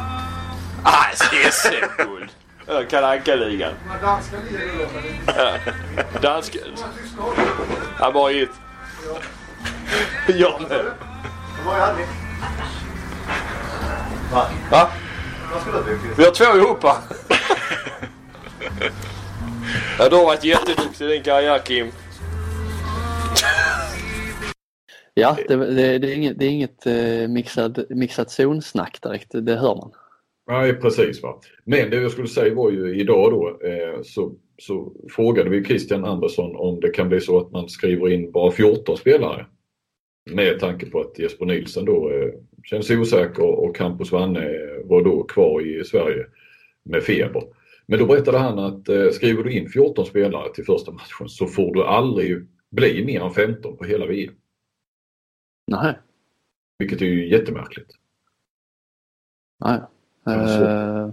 Ah, 0.84 1.06
SM-guld. 1.52 2.30
Kalle 2.90 3.08
Anka-ligan. 3.08 3.74
Danska 4.02 4.38
ligan 4.50 5.62
Danska... 6.22 6.60
Ja, 8.00 8.12
bara 8.12 8.32
ett. 8.32 8.50
Jag 10.28 10.62
med. 10.62 10.86
Ni? 14.26 14.32
Va? 14.32 14.48
Va? 14.72 14.90
Vad 15.54 15.62
skulle 15.62 15.78
du 15.78 15.98
Vi 16.18 16.24
har 16.24 16.32
två 16.32 16.58
ihop 16.58 16.84
Ja, 20.00 20.10
du 20.10 20.16
har 20.16 20.26
varit 20.26 20.44
jätteduktig 20.44 21.06
i 21.06 21.08
din 21.08 21.24
karriär 21.24 21.60
Kim. 21.60 21.88
Ja, 25.14 25.38
det, 25.48 25.56
det, 25.56 25.98
det, 25.98 26.12
är 26.12 26.16
inget, 26.16 26.40
det 26.40 26.46
är 26.46 26.50
inget 26.50 26.86
eh, 26.86 27.28
mixad, 27.28 27.86
mixat 27.90 28.32
zonsnack 28.32 29.02
direkt, 29.02 29.32
det 29.32 29.56
hör 29.56 29.76
man. 29.76 29.92
Nej 30.48 30.74
precis. 30.74 31.24
Va? 31.24 31.40
Men 31.64 31.90
det 31.90 32.02
jag 32.02 32.12
skulle 32.12 32.28
säga 32.28 32.56
var 32.56 32.72
ju 32.72 33.00
idag 33.00 33.32
då 33.32 33.60
eh, 33.68 34.02
så, 34.04 34.32
så 34.58 34.92
frågade 35.10 35.50
vi 35.50 35.66
Christian 35.66 36.06
Andersson 36.06 36.56
om 36.56 36.80
det 36.80 36.90
kan 36.90 37.10
bli 37.10 37.22
så 37.22 37.40
att 37.40 37.52
man 37.52 37.70
skriver 37.70 38.10
in 38.10 38.32
bara 38.32 38.52
14 38.52 38.98
spelare. 38.98 39.46
Med 40.32 40.60
tanke 40.60 40.86
på 40.86 41.02
att 41.02 41.20
Jesper 41.20 41.46
Nilsson 41.46 41.86
då 41.86 42.12
eh, 42.12 42.32
känns 42.64 42.90
osäker 42.90 43.44
och 43.44 43.76
Campus 43.76 44.12
Wanne 44.12 44.70
var 44.84 45.04
då 45.04 45.24
kvar 45.24 45.62
i 45.62 45.84
Sverige 45.84 46.26
med 46.84 47.04
feber. 47.04 47.44
Men 47.86 48.00
då 48.00 48.06
berättade 48.06 48.38
han 48.38 48.60
att 48.60 48.90
eh, 48.90 49.10
skriver 49.10 49.44
du 49.44 49.52
in 49.52 49.70
14 49.70 50.06
spelare 50.06 50.54
till 50.54 50.66
första 50.66 50.92
matchen 50.92 51.30
så 51.30 51.48
får 51.48 51.74
du 51.74 51.84
aldrig 51.84 52.48
bli 52.72 53.06
mer 53.06 53.22
än 53.22 53.32
15 53.32 53.78
på 53.78 53.84
hela 53.84 54.06
VM. 54.06 54.34
Nej. 55.68 55.94
Vilket 56.80 57.02
är 57.02 57.06
ju 57.06 57.30
jättemärkligt. 57.30 57.92
Nej. 59.60 59.80
Så, 60.24 60.32
uh... 60.32 61.12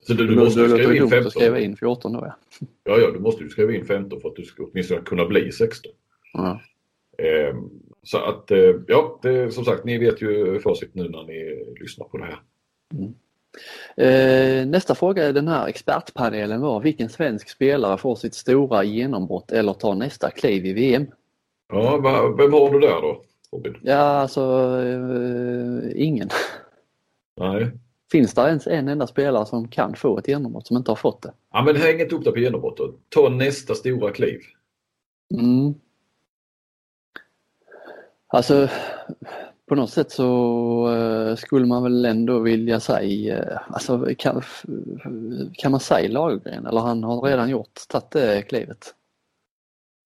Så 0.00 0.14
du, 0.14 0.26
du 0.26 0.36
måste 0.36 0.60
låter 0.60 0.76
skriva 0.76 0.94
in 0.94 1.00
dumt 1.00 1.10
15. 1.10 1.26
att 1.26 1.32
skriva 1.32 1.60
in 1.60 1.76
14 1.76 2.12
då 2.12 2.18
ja. 2.22 2.36
Ja, 2.84 2.98
ja, 2.98 3.10
du 3.10 3.18
måste 3.18 3.44
ju 3.44 3.50
skriva 3.50 3.72
in 3.72 3.86
15 3.86 4.20
för 4.20 4.28
att 4.28 4.36
du 4.36 4.44
ska 4.44 4.64
åtminstone 4.64 5.00
kunna 5.00 5.26
bli 5.26 5.52
16. 5.52 5.92
ja. 6.32 6.60
Eh, 7.18 7.54
så 8.06 8.18
att, 8.18 8.50
eh, 8.50 8.74
ja, 8.86 9.18
det, 9.22 9.54
som 9.54 9.64
sagt, 9.64 9.84
ni 9.84 9.98
vet 9.98 10.22
ju 10.22 10.60
facit 10.60 10.94
nu 10.94 11.08
när 11.08 11.24
ni 11.24 11.64
lyssnar 11.80 12.06
på 12.06 12.18
det 12.18 12.24
här. 12.24 12.38
Eh, 13.96 14.66
nästa 14.66 14.94
fråga 14.94 15.28
i 15.28 15.32
den 15.32 15.48
här 15.48 15.66
expertpanelen 15.66 16.60
var 16.60 16.80
vilken 16.80 17.08
svensk 17.08 17.48
spelare 17.48 17.98
får 17.98 18.16
sitt 18.16 18.34
stora 18.34 18.84
genombrott 18.84 19.52
eller 19.52 19.72
tar 19.72 19.94
nästa 19.94 20.30
kliv 20.30 20.66
i 20.66 20.72
VM? 20.72 21.06
Ja, 21.68 21.96
va, 21.96 22.34
vem 22.38 22.52
har 22.52 22.70
du 22.70 22.80
där 22.80 23.02
då, 23.02 23.22
Robin? 23.52 23.76
Ja, 23.82 23.94
alltså 23.94 24.42
eh, 24.82 26.02
ingen. 26.06 26.28
Nej. 27.40 27.70
Finns 28.12 28.34
det 28.34 28.42
ens 28.42 28.66
en 28.66 28.88
enda 28.88 29.06
spelare 29.06 29.46
som 29.46 29.68
kan 29.68 29.94
få 29.94 30.18
ett 30.18 30.28
genombrott 30.28 30.66
som 30.66 30.76
inte 30.76 30.90
har 30.90 30.96
fått 30.96 31.22
det? 31.22 31.32
Ja, 31.52 31.62
men 31.62 31.76
häng 31.76 32.00
inte 32.00 32.14
upp 32.14 32.24
dig 32.24 32.32
på 32.32 32.38
genombrottet. 32.38 32.90
Ta 33.08 33.28
nästa 33.28 33.74
stora 33.74 34.12
kliv. 34.12 34.40
Mm. 35.34 35.74
Alltså 38.36 38.68
på 39.68 39.74
något 39.74 39.90
sätt 39.90 40.10
så 40.10 40.28
eh, 40.94 41.36
skulle 41.36 41.66
man 41.66 41.82
väl 41.82 42.04
ändå 42.04 42.38
vilja 42.38 42.80
säga, 42.80 43.38
eh, 43.38 43.58
alltså 43.68 44.08
kan, 44.18 44.42
kan 45.52 45.70
man 45.70 45.80
säga 45.80 46.08
Lagergren 46.12 46.66
eller 46.66 46.80
han 46.80 47.04
har 47.04 47.22
redan 47.22 47.50
gjort, 47.50 47.80
tagit 47.88 48.10
det 48.10 48.42
klivet? 48.48 48.94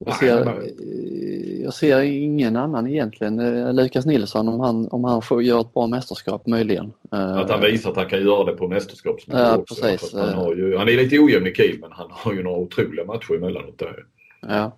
Jag 0.07 0.17
ser, 0.17 0.47
eh, 0.47 1.63
jag 1.63 1.75
ser 1.75 2.01
ingen 2.01 2.57
annan 2.57 2.87
egentligen. 2.87 3.39
Eh, 3.39 3.73
Lukas 3.75 4.07
Nilsson 4.07 4.49
om 4.49 4.61
han, 4.61 4.89
om 4.89 5.05
han 5.05 5.23
får 5.23 5.43
göra 5.43 5.61
ett 5.61 5.75
bra 5.75 5.87
mästerskap 5.87 6.47
möjligen. 6.47 6.93
Eh, 7.13 7.37
Att 7.37 7.51
han 7.51 7.61
visar 7.61 7.91
att 7.91 7.97
han 7.97 8.09
kan 8.09 8.23
göra 8.23 8.45
det 8.45 8.53
på 8.53 8.69
mästerskapsnivå 8.69 9.39
Ja, 9.41 9.57
också. 9.57 9.75
precis. 9.75 10.15
Han, 10.15 10.49
ju, 10.57 10.77
han 10.77 10.89
är 10.89 10.93
lite 10.97 11.19
ojämn 11.19 11.47
i 11.47 11.53
kill 11.53 11.79
men 11.81 11.93
han 11.93 12.07
har 12.11 12.33
ju 12.33 12.43
några 12.43 12.57
otroliga 12.59 13.05
matcher 13.05 13.35
emellanåt 13.35 13.79
där. 13.79 14.05
Ja. 14.41 14.73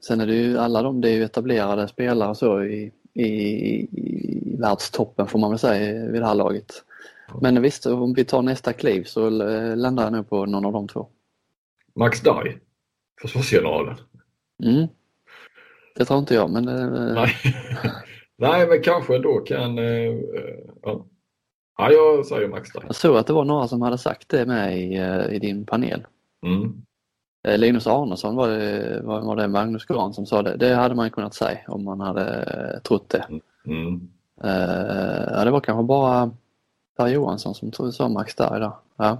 Sen 0.00 0.20
är 0.20 0.26
det 0.26 0.34
ju 0.34 0.58
alla 0.58 0.82
de, 0.82 1.00
det 1.00 1.10
är 1.10 1.14
ju 1.14 1.24
etablerade 1.24 1.88
spelare 1.88 2.34
så 2.34 2.64
i, 2.64 2.92
i, 3.14 3.24
i 3.24 3.88
världstoppen 4.58 5.26
får 5.26 5.38
man 5.38 5.50
väl 5.50 5.58
säga 5.58 6.06
vid 6.10 6.22
det 6.22 6.26
här 6.26 6.34
laget. 6.34 6.72
Men 7.40 7.62
visst, 7.62 7.86
om 7.86 8.14
vi 8.14 8.24
tar 8.24 8.42
nästa 8.42 8.72
kliv 8.72 9.04
så 9.04 9.26
eh, 9.48 9.76
landar 9.76 10.04
jag 10.04 10.12
nog 10.12 10.28
på 10.28 10.46
någon 10.46 10.64
av 10.64 10.72
de 10.72 10.88
två. 10.88 11.08
Max 11.94 12.20
Dai, 12.20 12.56
försvarsgeneralen. 13.22 13.96
Mm. 14.64 14.86
Det 15.96 16.04
tror 16.04 16.18
inte 16.18 16.34
jag 16.34 16.50
men 16.50 16.68
eh, 16.68 17.14
Nej. 17.14 17.34
Nej, 18.36 18.68
men 18.68 18.82
kanske 18.82 19.16
ändå 19.16 19.38
kan... 19.38 19.78
eh, 19.78 20.14
ja. 20.82 21.06
ja, 21.78 21.90
jag 21.92 22.26
säger 22.26 22.48
Max 22.48 22.72
Dai. 22.72 22.82
jag 22.86 22.96
såg 22.96 23.16
att 23.16 23.26
det 23.26 23.32
var 23.32 23.44
några 23.44 23.68
som 23.68 23.82
hade 23.82 23.98
sagt 23.98 24.28
det 24.28 24.46
med 24.46 24.78
i, 24.78 24.94
i 25.36 25.38
din 25.38 25.66
panel. 25.66 26.06
Mm. 26.46 26.82
Eh, 27.44 27.58
Linus 27.58 27.86
Arnesson 27.86 28.36
var 28.36 28.48
det, 28.48 29.00
var, 29.02 29.20
var 29.20 29.36
det 29.36 29.48
Magnus 29.48 29.84
Gran 29.84 30.14
som 30.14 30.26
sa 30.26 30.42
det. 30.42 30.56
Det 30.56 30.74
hade 30.74 30.94
man 30.94 31.10
kunnat 31.10 31.34
säga 31.34 31.58
om 31.68 31.84
man 31.84 32.00
hade 32.00 32.80
trott 32.84 33.08
det. 33.08 33.26
Mm. 33.66 34.08
Eh, 34.44 35.32
ja, 35.32 35.44
det 35.44 35.50
var 35.50 35.60
kanske 35.60 35.82
bara 35.82 36.30
Per 36.96 37.08
Johansson 37.08 37.54
som 37.54 37.70
tog 37.70 37.94
sa 37.94 38.08
Max 38.08 38.34
där 38.34 38.56
idag. 38.56 38.72
Ja, 38.96 39.18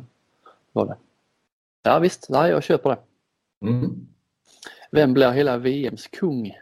var 0.73 0.87
det. 0.87 0.97
Ja 1.83 1.99
visst, 1.99 2.27
nej, 2.31 2.51
jag 2.51 2.63
köper 2.63 2.91
det. 2.91 2.99
Mm. 3.69 4.07
Vem 4.91 5.15
blir 5.15 5.31
hela 5.31 5.57
VMs 5.57 6.07
kung? 6.07 6.53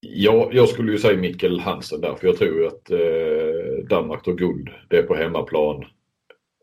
Ja, 0.00 0.48
jag 0.52 0.68
skulle 0.68 0.92
ju 0.92 0.98
säga 0.98 1.18
Mikkel 1.18 1.60
Hansen 1.60 2.00
där 2.00 2.14
för 2.14 2.26
jag 2.26 2.36
tror 2.36 2.66
att 2.66 2.90
eh, 2.90 3.86
Danmark 3.88 4.24
tar 4.24 4.32
guld. 4.32 4.68
Det 4.88 4.98
är 4.98 5.02
på 5.02 5.14
hemmaplan. 5.14 5.84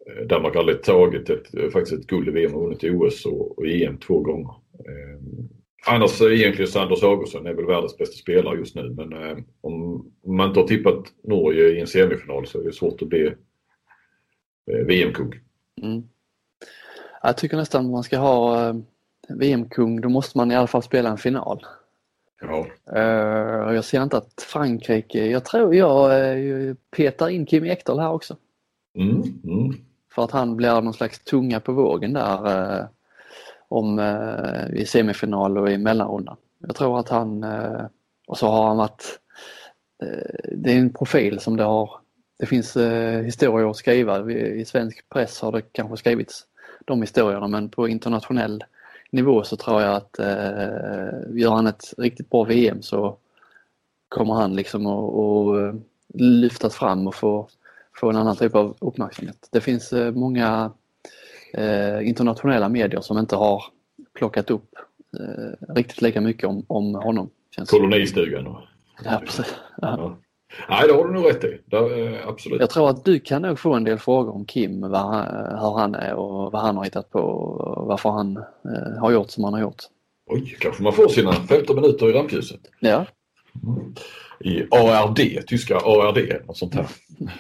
Eh, 0.07 0.25
Danmark 0.27 0.53
har 0.53 0.59
aldrig 0.59 0.83
tagit 0.83 1.29
ett, 1.29 1.55
eh, 1.55 1.69
faktiskt 1.69 1.99
ett 1.99 2.07
guld 2.07 2.27
i 2.27 2.31
VM 2.31 2.53
och 2.53 2.61
vunnit 2.61 2.83
OS 2.83 3.25
och, 3.25 3.57
och 3.57 3.67
EM 3.67 3.97
två 3.97 4.19
gånger. 4.19 4.49
Eh, 4.73 5.45
annars 5.85 6.21
egentligen 6.21 6.71
Sanders 6.71 7.03
Augustsson 7.03 7.45
är 7.45 7.53
väl 7.53 7.65
världens 7.65 7.97
bästa 7.97 8.17
spelare 8.17 8.57
just 8.57 8.75
nu 8.75 8.89
men 8.89 9.13
eh, 9.13 9.37
om 9.61 10.05
man 10.25 10.47
inte 10.47 10.59
har 10.59 10.67
tippat 10.67 11.03
Norge 11.23 11.69
i 11.69 11.79
en 11.79 11.87
semifinal 11.87 12.47
så 12.47 12.59
är 12.59 12.63
det 12.63 12.73
svårt 12.73 13.01
att 13.01 13.07
bli 13.07 13.27
eh, 14.71 14.85
VM-kung. 14.85 15.33
Mm. 15.81 16.03
Jag 17.23 17.37
tycker 17.37 17.57
nästan 17.57 17.91
man 17.91 18.03
ska 18.03 18.17
ha 18.17 18.67
eh, 18.67 18.75
VM-kung, 19.29 20.01
då 20.01 20.09
måste 20.09 20.37
man 20.37 20.51
i 20.51 20.55
alla 20.55 20.67
fall 20.67 20.83
spela 20.83 21.09
en 21.09 21.17
final. 21.17 21.65
Ja. 22.41 22.67
Eh, 22.95 23.73
jag 23.75 23.85
ser 23.85 24.03
inte 24.03 24.17
att 24.17 24.41
Frankrike, 24.41 25.25
jag 25.25 25.45
tror 25.45 25.75
jag 25.75 26.11
petar 26.95 27.29
in 27.29 27.45
Kim 27.45 27.65
Ekdahl 27.65 27.99
här 27.99 28.11
också. 28.11 28.35
Mm, 28.95 29.23
mm. 29.43 29.75
För 30.15 30.23
att 30.23 30.31
han 30.31 30.55
blir 30.55 30.81
någon 30.81 30.93
slags 30.93 31.19
tunga 31.19 31.59
på 31.59 31.73
vågen 31.73 32.13
där 32.13 32.79
eh, 32.79 32.85
om, 33.67 33.99
eh, 33.99 34.81
i 34.81 34.85
semifinal 34.85 35.57
och 35.57 35.71
i 35.71 35.77
mellanrundan. 35.77 36.37
Jag 36.59 36.75
tror 36.75 36.99
att 36.99 37.09
han, 37.09 37.43
eh, 37.43 37.85
och 38.27 38.37
så 38.37 38.47
har 38.47 38.67
han 38.67 38.77
varit, 38.77 39.19
eh, 40.03 40.49
det 40.51 40.71
är 40.71 40.77
en 40.77 40.93
profil 40.93 41.39
som 41.39 41.57
det 41.57 41.63
har, 41.63 41.91
det 42.39 42.45
finns 42.45 42.77
eh, 42.77 43.21
historier 43.21 43.69
att 43.69 43.77
skriva. 43.77 44.31
I 44.31 44.65
svensk 44.65 45.09
press 45.09 45.41
har 45.41 45.51
det 45.51 45.61
kanske 45.61 45.97
skrivits 45.97 46.45
de 46.85 47.01
historierna 47.01 47.47
men 47.47 47.69
på 47.69 47.87
internationell 47.87 48.63
nivå 49.11 49.43
så 49.43 49.55
tror 49.55 49.81
jag 49.81 49.95
att 49.95 50.19
eh, 50.19 51.19
gör 51.33 51.51
han 51.51 51.67
ett 51.67 51.93
riktigt 51.97 52.29
bra 52.29 52.43
VM 52.43 52.81
så 52.81 53.17
kommer 54.09 54.33
han 54.33 54.55
liksom 54.55 54.85
att 54.87 55.57
eh, 55.57 55.79
lyftas 56.13 56.75
fram 56.75 57.07
och 57.07 57.15
få, 57.15 57.47
få 57.95 58.09
en 58.09 58.15
annan 58.15 58.35
typ 58.35 58.55
av 58.55 58.77
uppmärksamhet. 58.79 59.49
Det 59.51 59.61
finns 59.61 59.93
eh, 59.93 60.11
många 60.11 60.71
eh, 61.53 62.07
internationella 62.07 62.69
medier 62.69 63.01
som 63.01 63.17
inte 63.17 63.35
har 63.35 63.63
plockat 64.13 64.49
upp 64.49 64.75
eh, 65.19 65.73
riktigt 65.75 66.01
lika 66.01 66.21
mycket 66.21 66.49
om, 66.49 66.65
om 66.67 66.95
honom. 66.95 67.29
Kolonistugan. 67.67 68.47
Och, 68.47 68.61
ja, 69.05 69.21
precis. 69.25 69.55
Ja. 69.81 69.95
ja. 69.97 70.17
Nej, 70.69 70.87
det 70.87 70.93
har 70.93 71.07
du 71.07 71.13
nog 71.13 71.25
rätt 71.25 71.43
i. 71.43 71.59
Eh, 71.71 72.27
absolut. 72.27 72.59
Jag 72.59 72.69
tror 72.69 72.89
att 72.89 73.05
du 73.05 73.19
kan 73.19 73.41
nog 73.41 73.59
få 73.59 73.73
en 73.73 73.83
del 73.83 73.97
frågor 73.97 74.35
om 74.35 74.45
Kim, 74.45 74.81
vad 74.81 75.01
han, 75.01 75.25
hur 75.59 75.77
han 75.77 75.95
är 75.95 76.13
och 76.13 76.51
vad 76.51 76.61
han 76.61 76.77
har 76.77 76.83
hittat 76.83 77.09
på 77.09 77.19
och 77.19 77.87
varför 77.87 78.09
han 78.09 78.37
eh, 78.37 78.99
har 78.99 79.11
gjort 79.11 79.29
som 79.29 79.43
han 79.43 79.53
har 79.53 79.61
gjort. 79.61 79.83
Oj, 80.29 80.57
kanske 80.59 80.83
man 80.83 80.93
får 80.93 81.07
sina 81.07 81.33
15 81.33 81.75
minuter 81.75 82.09
i 82.09 82.13
rampljuset. 82.13 82.59
Ja, 82.79 83.05
I 84.43 84.67
ARD, 84.71 85.47
tyska 85.47 85.77
ARD, 85.77 86.45
något 86.47 86.57
sånt 86.57 86.75
här. 86.75 86.87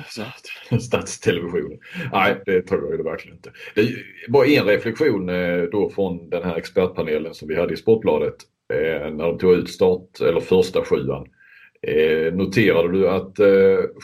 Statstelevisionen. 0.79 1.79
Nej, 2.11 2.41
det 2.45 2.61
tror 2.61 2.89
jag 2.89 2.97
ju 2.97 3.03
verkligen 3.03 3.37
inte. 3.37 3.51
Det 3.75 3.89
bara 4.29 4.45
en 4.45 4.65
reflektion 4.65 5.29
eh, 5.29 5.61
då 5.71 5.89
från 5.89 6.29
den 6.29 6.43
här 6.43 6.55
expertpanelen 6.55 7.33
som 7.33 7.47
vi 7.47 7.55
hade 7.55 7.73
i 7.73 7.77
Sportbladet 7.77 8.35
eh, 8.73 9.13
när 9.13 9.25
de 9.25 9.37
tog 9.37 9.53
ut 9.53 9.69
start, 9.69 10.21
eller 10.21 10.39
första 10.39 10.85
sjuan. 10.85 11.27
Eh, 11.87 12.33
noterade 12.33 12.91
du 12.91 13.09
att 13.09 13.37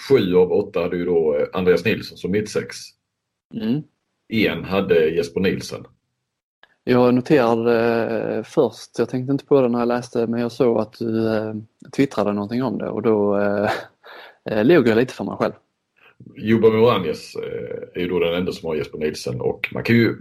sju 0.10 0.36
av 0.36 0.52
åtta 0.52 0.82
hade 0.82 0.98
ju 0.98 1.06
då 1.06 1.48
Andreas 1.54 1.86
Nilsson 1.86 2.18
som 2.18 2.32
mittsex. 2.32 2.76
mm. 3.62 3.82
En 4.30 4.64
hade 4.64 5.10
Jesper 5.10 5.42
Nilsson. 5.42 5.86
Jag 6.90 7.14
noterade 7.14 8.06
eh, 8.36 8.44
först, 8.44 9.00
jag 9.00 9.10
tänkte 9.10 9.32
inte 9.32 9.46
på 9.46 9.62
det 9.62 9.70
när 9.70 9.80
jag 9.80 9.88
läste, 9.88 10.28
men 10.28 10.40
jag 10.40 10.52
såg 10.52 10.78
att 10.78 10.94
du 11.00 11.36
eh, 11.36 11.54
twittrade 11.96 12.34
någonting 12.34 12.64
om 12.64 12.78
det 12.78 12.90
och 12.90 13.02
då 13.02 13.40
eh, 14.50 14.66
log 14.66 14.88
jag 14.88 14.98
lite 14.98 15.14
för 15.14 15.24
mig 15.24 15.36
själv. 15.38 15.54
Juba 16.36 16.70
Moranjes 16.70 17.36
är 17.94 18.00
ju 18.00 18.08
då 18.08 18.20
den 18.20 18.34
enda 18.34 18.52
som 18.52 18.68
har 18.68 18.76
Jesper 18.76 18.98
Nilsson 18.98 19.42
och 19.42 19.70
man 19.74 19.84
kan 19.84 19.96
ju, 19.96 20.16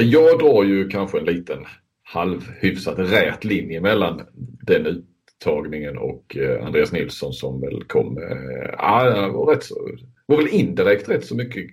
jag 0.00 0.38
drar 0.38 0.64
ju 0.64 0.88
kanske 0.88 1.18
en 1.18 1.24
liten 1.24 1.58
halvhyfsat 2.02 2.98
rät 2.98 3.44
linje 3.44 3.80
mellan 3.80 4.22
den 4.66 4.86
uttagningen 4.86 5.98
och 5.98 6.36
Andreas 6.62 6.92
Nilsson 6.92 7.32
som 7.32 7.60
väl 7.60 7.84
kom, 7.84 8.18
eh, 8.18 8.70
ja, 8.78 9.30
var 9.34 9.54
rätt 9.54 9.64
var 10.26 10.36
väl 10.36 10.48
indirekt 10.48 11.08
rätt 11.08 11.26
så 11.26 11.36
mycket 11.36 11.64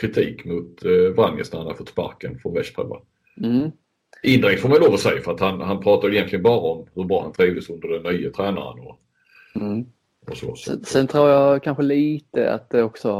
kritik 0.00 0.44
mot 0.44 0.82
Vranjes 1.16 1.52
när 1.52 1.58
han 1.58 1.68
har 1.68 1.74
fått 1.74 1.88
sparken 1.88 2.38
från 2.38 2.54
Veszprem. 2.54 2.86
Mm. 3.42 3.70
Indirekt 4.22 4.62
får 4.62 4.68
man 4.68 4.78
lov 4.80 4.94
att 4.94 5.00
säga 5.00 5.22
för 5.22 5.32
att 5.32 5.40
han, 5.40 5.60
han 5.60 5.80
pratar 5.80 6.12
egentligen 6.12 6.42
bara 6.42 6.58
om 6.58 6.86
hur 6.94 7.04
bra 7.04 7.22
han 7.22 7.32
trivdes 7.32 7.70
under 7.70 7.88
den 7.88 8.14
nya 8.14 8.30
tränaren 8.30 8.80
och, 8.80 8.98
Mm. 9.54 9.86
och 10.30 10.36
så. 10.36 10.46
så. 10.46 10.56
Sen, 10.56 10.84
sen 10.84 11.06
tror 11.06 11.28
jag 11.30 11.62
kanske 11.62 11.82
lite 11.82 12.52
att 12.54 12.70
det 12.70 12.82
också, 12.82 13.10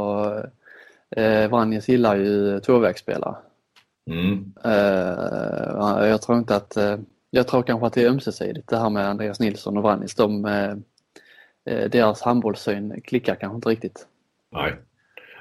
eh, 1.15 1.49
Vranjes 1.49 1.89
gillar 1.89 2.15
ju 2.15 2.59
tvåvägsspelare. 2.59 3.35
Mm. 4.09 4.53
Eh, 4.65 6.07
jag 6.07 6.21
tror 6.21 6.37
inte 6.37 6.55
att, 6.55 6.77
eh, 6.77 6.97
jag 7.29 7.47
tror 7.47 7.63
kanske 7.63 7.87
att 7.87 7.93
det 7.93 8.03
är 8.03 8.09
ömsesidigt 8.09 8.69
det 8.69 8.77
här 8.77 8.89
med 8.89 9.07
Andreas 9.09 9.39
Nilsson 9.39 9.77
och 9.77 9.83
Vranjes. 9.83 10.15
De, 10.15 10.45
eh, 10.45 10.71
eh, 11.65 11.89
deras 11.89 12.21
handbollssyn 12.21 13.01
klickar 13.01 13.35
kanske 13.35 13.55
inte 13.55 13.69
riktigt. 13.69 14.07
Nej, 14.51 14.75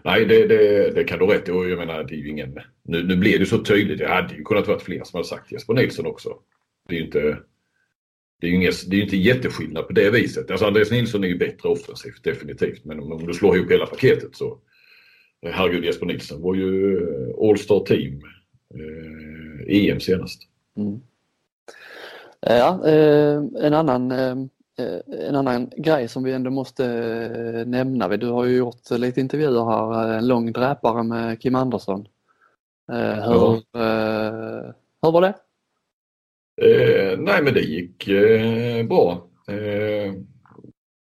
Nej 0.05 0.27
det, 0.27 0.47
det, 0.47 0.91
det 0.91 1.05
kan 1.05 1.19
du 1.19 1.25
ha 1.25 1.35
rätt 1.35 1.49
i. 1.49 1.53
Och 1.53 1.71
jag 1.71 1.79
menar, 1.79 2.05
det 2.05 2.15
är 2.15 2.19
ju 2.19 2.29
ingen... 2.29 2.59
Nu, 2.83 3.03
nu 3.03 3.17
blev 3.17 3.38
det 3.41 3.47
så 3.47 3.59
tydligt. 3.59 3.99
Det 3.99 4.09
hade 4.09 4.35
ju 4.35 4.45
kunnat 4.45 4.69
vara 4.69 4.79
fler 4.79 5.05
som 5.05 5.17
hade 5.17 5.29
sagt 5.29 5.53
Jesper 5.53 5.75
Nilsson 5.75 6.07
också. 6.07 6.35
Det 6.88 6.95
är 6.95 6.99
ju 6.99 7.05
inte... 7.05 7.38
Det 8.41 8.47
är 8.47 8.51
ju 8.51 8.57
inget, 8.57 8.91
det 8.91 8.97
är 8.97 8.99
ju 8.99 9.05
inte 9.05 9.17
jätteskillnad 9.17 9.87
på 9.87 9.93
det 9.93 10.11
viset. 10.11 10.51
Alltså 10.51 10.67
Andreas 10.67 10.91
Nilsson 10.91 11.25
är 11.25 11.29
ju 11.29 11.38
bättre 11.38 11.69
offensivt 11.69 12.25
definitivt. 12.25 12.85
Men 12.85 13.01
om, 13.01 13.12
om 13.12 13.27
du 13.27 13.33
slår 13.33 13.57
ihop 13.57 13.71
hela 13.71 13.87
paketet 13.87 14.37
så, 14.37 14.59
Herregud 15.47 15.85
Jesper 15.85 16.07
Nilsson 16.07 16.43
var 16.43 16.55
ju 16.55 16.97
eh, 16.97 17.49
All-Star 17.49 17.85
Team 17.85 18.23
eh, 18.75 19.91
EM 19.91 20.01
senast. 20.01 20.43
Mm. 20.77 21.01
Eh, 22.47 22.57
ja, 22.57 22.88
eh, 22.88 23.43
en 23.67 23.75
annan 23.75 24.11
eh, 24.11 24.37
en 25.29 25.37
annan 25.37 25.71
grej 25.77 26.09
som 26.09 26.25
vi 26.25 26.33
ändå 26.33 26.51
måste 26.51 26.85
eh, 26.87 27.67
nämna. 27.67 28.09
Du 28.09 28.27
har 28.27 28.45
ju 28.45 28.57
gjort 28.57 28.91
lite 28.91 29.21
intervjuer 29.21 29.65
här, 29.65 30.13
en 30.13 30.27
lång 30.27 30.53
dräpare 30.53 31.03
med 31.03 31.41
Kim 31.41 31.55
Andersson. 31.55 32.09
Eh, 32.93 33.29
hur, 33.29 33.55
eh, 33.55 34.73
hur 35.03 35.13
var 35.13 35.21
det? 35.21 35.35
Eh, 36.63 37.19
nej 37.19 37.43
men 37.43 37.55
det 37.55 37.61
gick 37.61 38.09
eh, 38.09 38.87
bra. 38.87 39.29
Eh, 39.49 40.13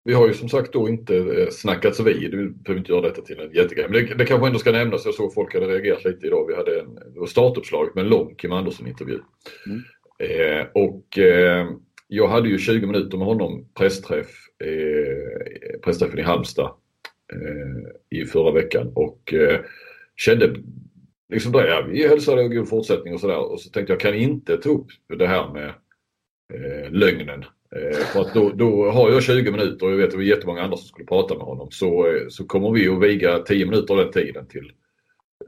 vi 0.04 0.14
har 0.14 0.28
ju 0.28 0.34
som 0.34 0.50
sagt 0.50 0.74
då 0.74 0.90
inte 0.90 1.18
eh, 1.18 1.48
snackats 1.52 2.00
vid, 2.00 2.32
du 2.32 2.50
behöver 2.50 2.80
inte 2.80 2.92
göra 2.92 3.02
detta 3.02 3.22
till 3.22 3.40
en 3.40 3.52
jättegrej. 3.52 3.90
Men 3.90 3.94
det, 3.94 4.16
det 4.16 4.26
kanske 4.26 4.48
ändå 4.48 4.60
ska 4.60 4.72
nämnas, 4.72 5.06
jag 5.06 5.14
såg 5.14 5.34
folk 5.34 5.54
hade 5.54 5.68
reagerat 5.68 6.06
lite 6.06 6.28
idag. 6.28 6.48
Vi 6.48 6.56
hade 6.56 6.80
en, 6.80 6.96
det 6.96 7.20
var 7.20 7.28
startuppslaget 7.28 7.96
med 7.96 8.04
en 8.04 8.10
lång 8.10 8.36
Kim 8.36 8.52
Andersson-intervju. 8.52 9.20
Mm. 9.66 9.82
Eh, 10.20 10.68
och 10.74 11.18
eh, 11.18 11.68
jag 12.08 12.28
hade 12.28 12.50
ju 12.50 12.58
20 12.58 12.88
minuter 12.88 13.18
med 13.18 13.28
honom 13.28 13.70
pressträff, 13.74 14.28
eh, 14.64 15.80
pressträffen 15.84 16.20
i 16.20 16.22
Halmstad 16.22 16.72
eh, 17.34 18.20
i 18.20 18.26
förra 18.26 18.52
veckan 18.52 18.92
och 18.96 19.34
eh, 19.34 19.60
kände 20.16 20.56
liksom 21.30 21.52
där, 21.52 21.68
ja, 21.68 21.86
vi 21.90 22.08
hälsade 22.08 22.42
och 22.42 22.52
god 22.52 22.70
fortsättning 22.70 23.14
och 23.14 23.20
sådär 23.20 23.52
och 23.52 23.62
så 23.62 23.70
tänkte 23.70 23.94
jag 23.94 24.00
kan 24.00 24.16
inte 24.16 24.58
ta 24.58 24.70
upp 24.70 24.88
det 25.18 25.28
här 25.28 25.54
med 25.54 25.74
eh, 26.54 26.92
lögnen. 26.92 27.46
Eh, 27.76 27.98
för 27.98 28.22
att 28.22 28.34
då, 28.34 28.50
då, 28.50 28.92
har 28.92 29.12
jag 29.12 29.24
20 29.24 29.52
minuter 29.52 29.86
och 29.86 29.92
jag 29.92 29.98
vet 29.98 30.06
att 30.06 30.12
det 30.12 30.18
var 30.18 30.24
jättemånga 30.24 30.62
andra 30.62 30.78
som 30.78 30.88
skulle 30.88 31.06
prata 31.06 31.36
med 31.36 31.44
honom 31.44 31.68
så, 31.72 32.08
eh, 32.08 32.28
så 32.30 32.46
kommer 32.46 32.72
vi 32.72 32.88
att 32.88 33.02
viga 33.04 33.40
10 33.40 33.66
minuter 33.66 33.94
av 33.94 34.00
den 34.00 34.12
tiden 34.12 34.48
till, 34.48 34.72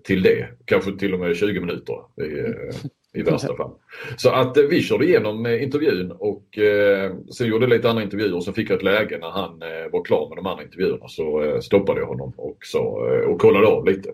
till 0.04 0.24
det. 0.24 0.50
Kanske 0.66 0.98
till 0.98 1.14
och 1.14 1.20
med 1.20 1.38
20 1.38 1.60
minuter 1.60 1.96
eh, 2.22 2.76
i 3.14 3.22
värsta 3.22 3.56
fall. 3.56 3.72
Så 4.18 4.30
att 4.30 4.58
eh, 4.58 4.64
vi 4.64 4.82
körde 4.82 5.06
igenom 5.06 5.46
eh, 5.46 5.64
intervjun 5.64 6.12
och 6.12 6.58
eh, 6.58 7.12
sen 7.38 7.48
gjorde 7.48 7.68
lite 7.68 7.90
andra 7.90 8.04
intervjuer 8.04 8.36
och 8.36 8.44
så 8.44 8.54
fick 8.54 8.70
jag 8.70 8.78
ett 8.78 8.84
läge 8.84 9.18
när 9.18 9.30
han 9.30 9.62
eh, 9.62 9.92
var 9.92 10.04
klar 10.04 10.30
med 10.30 10.38
de 10.38 10.46
andra 10.46 10.64
intervjuerna 10.64 11.08
så 11.08 11.44
eh, 11.44 11.60
stoppade 11.60 12.00
jag 12.00 12.08
honom 12.08 12.34
och, 12.38 12.58
så, 12.62 13.10
eh, 13.14 13.30
och 13.30 13.42
kollade 13.42 13.68
av 13.68 13.86
lite. 13.86 14.10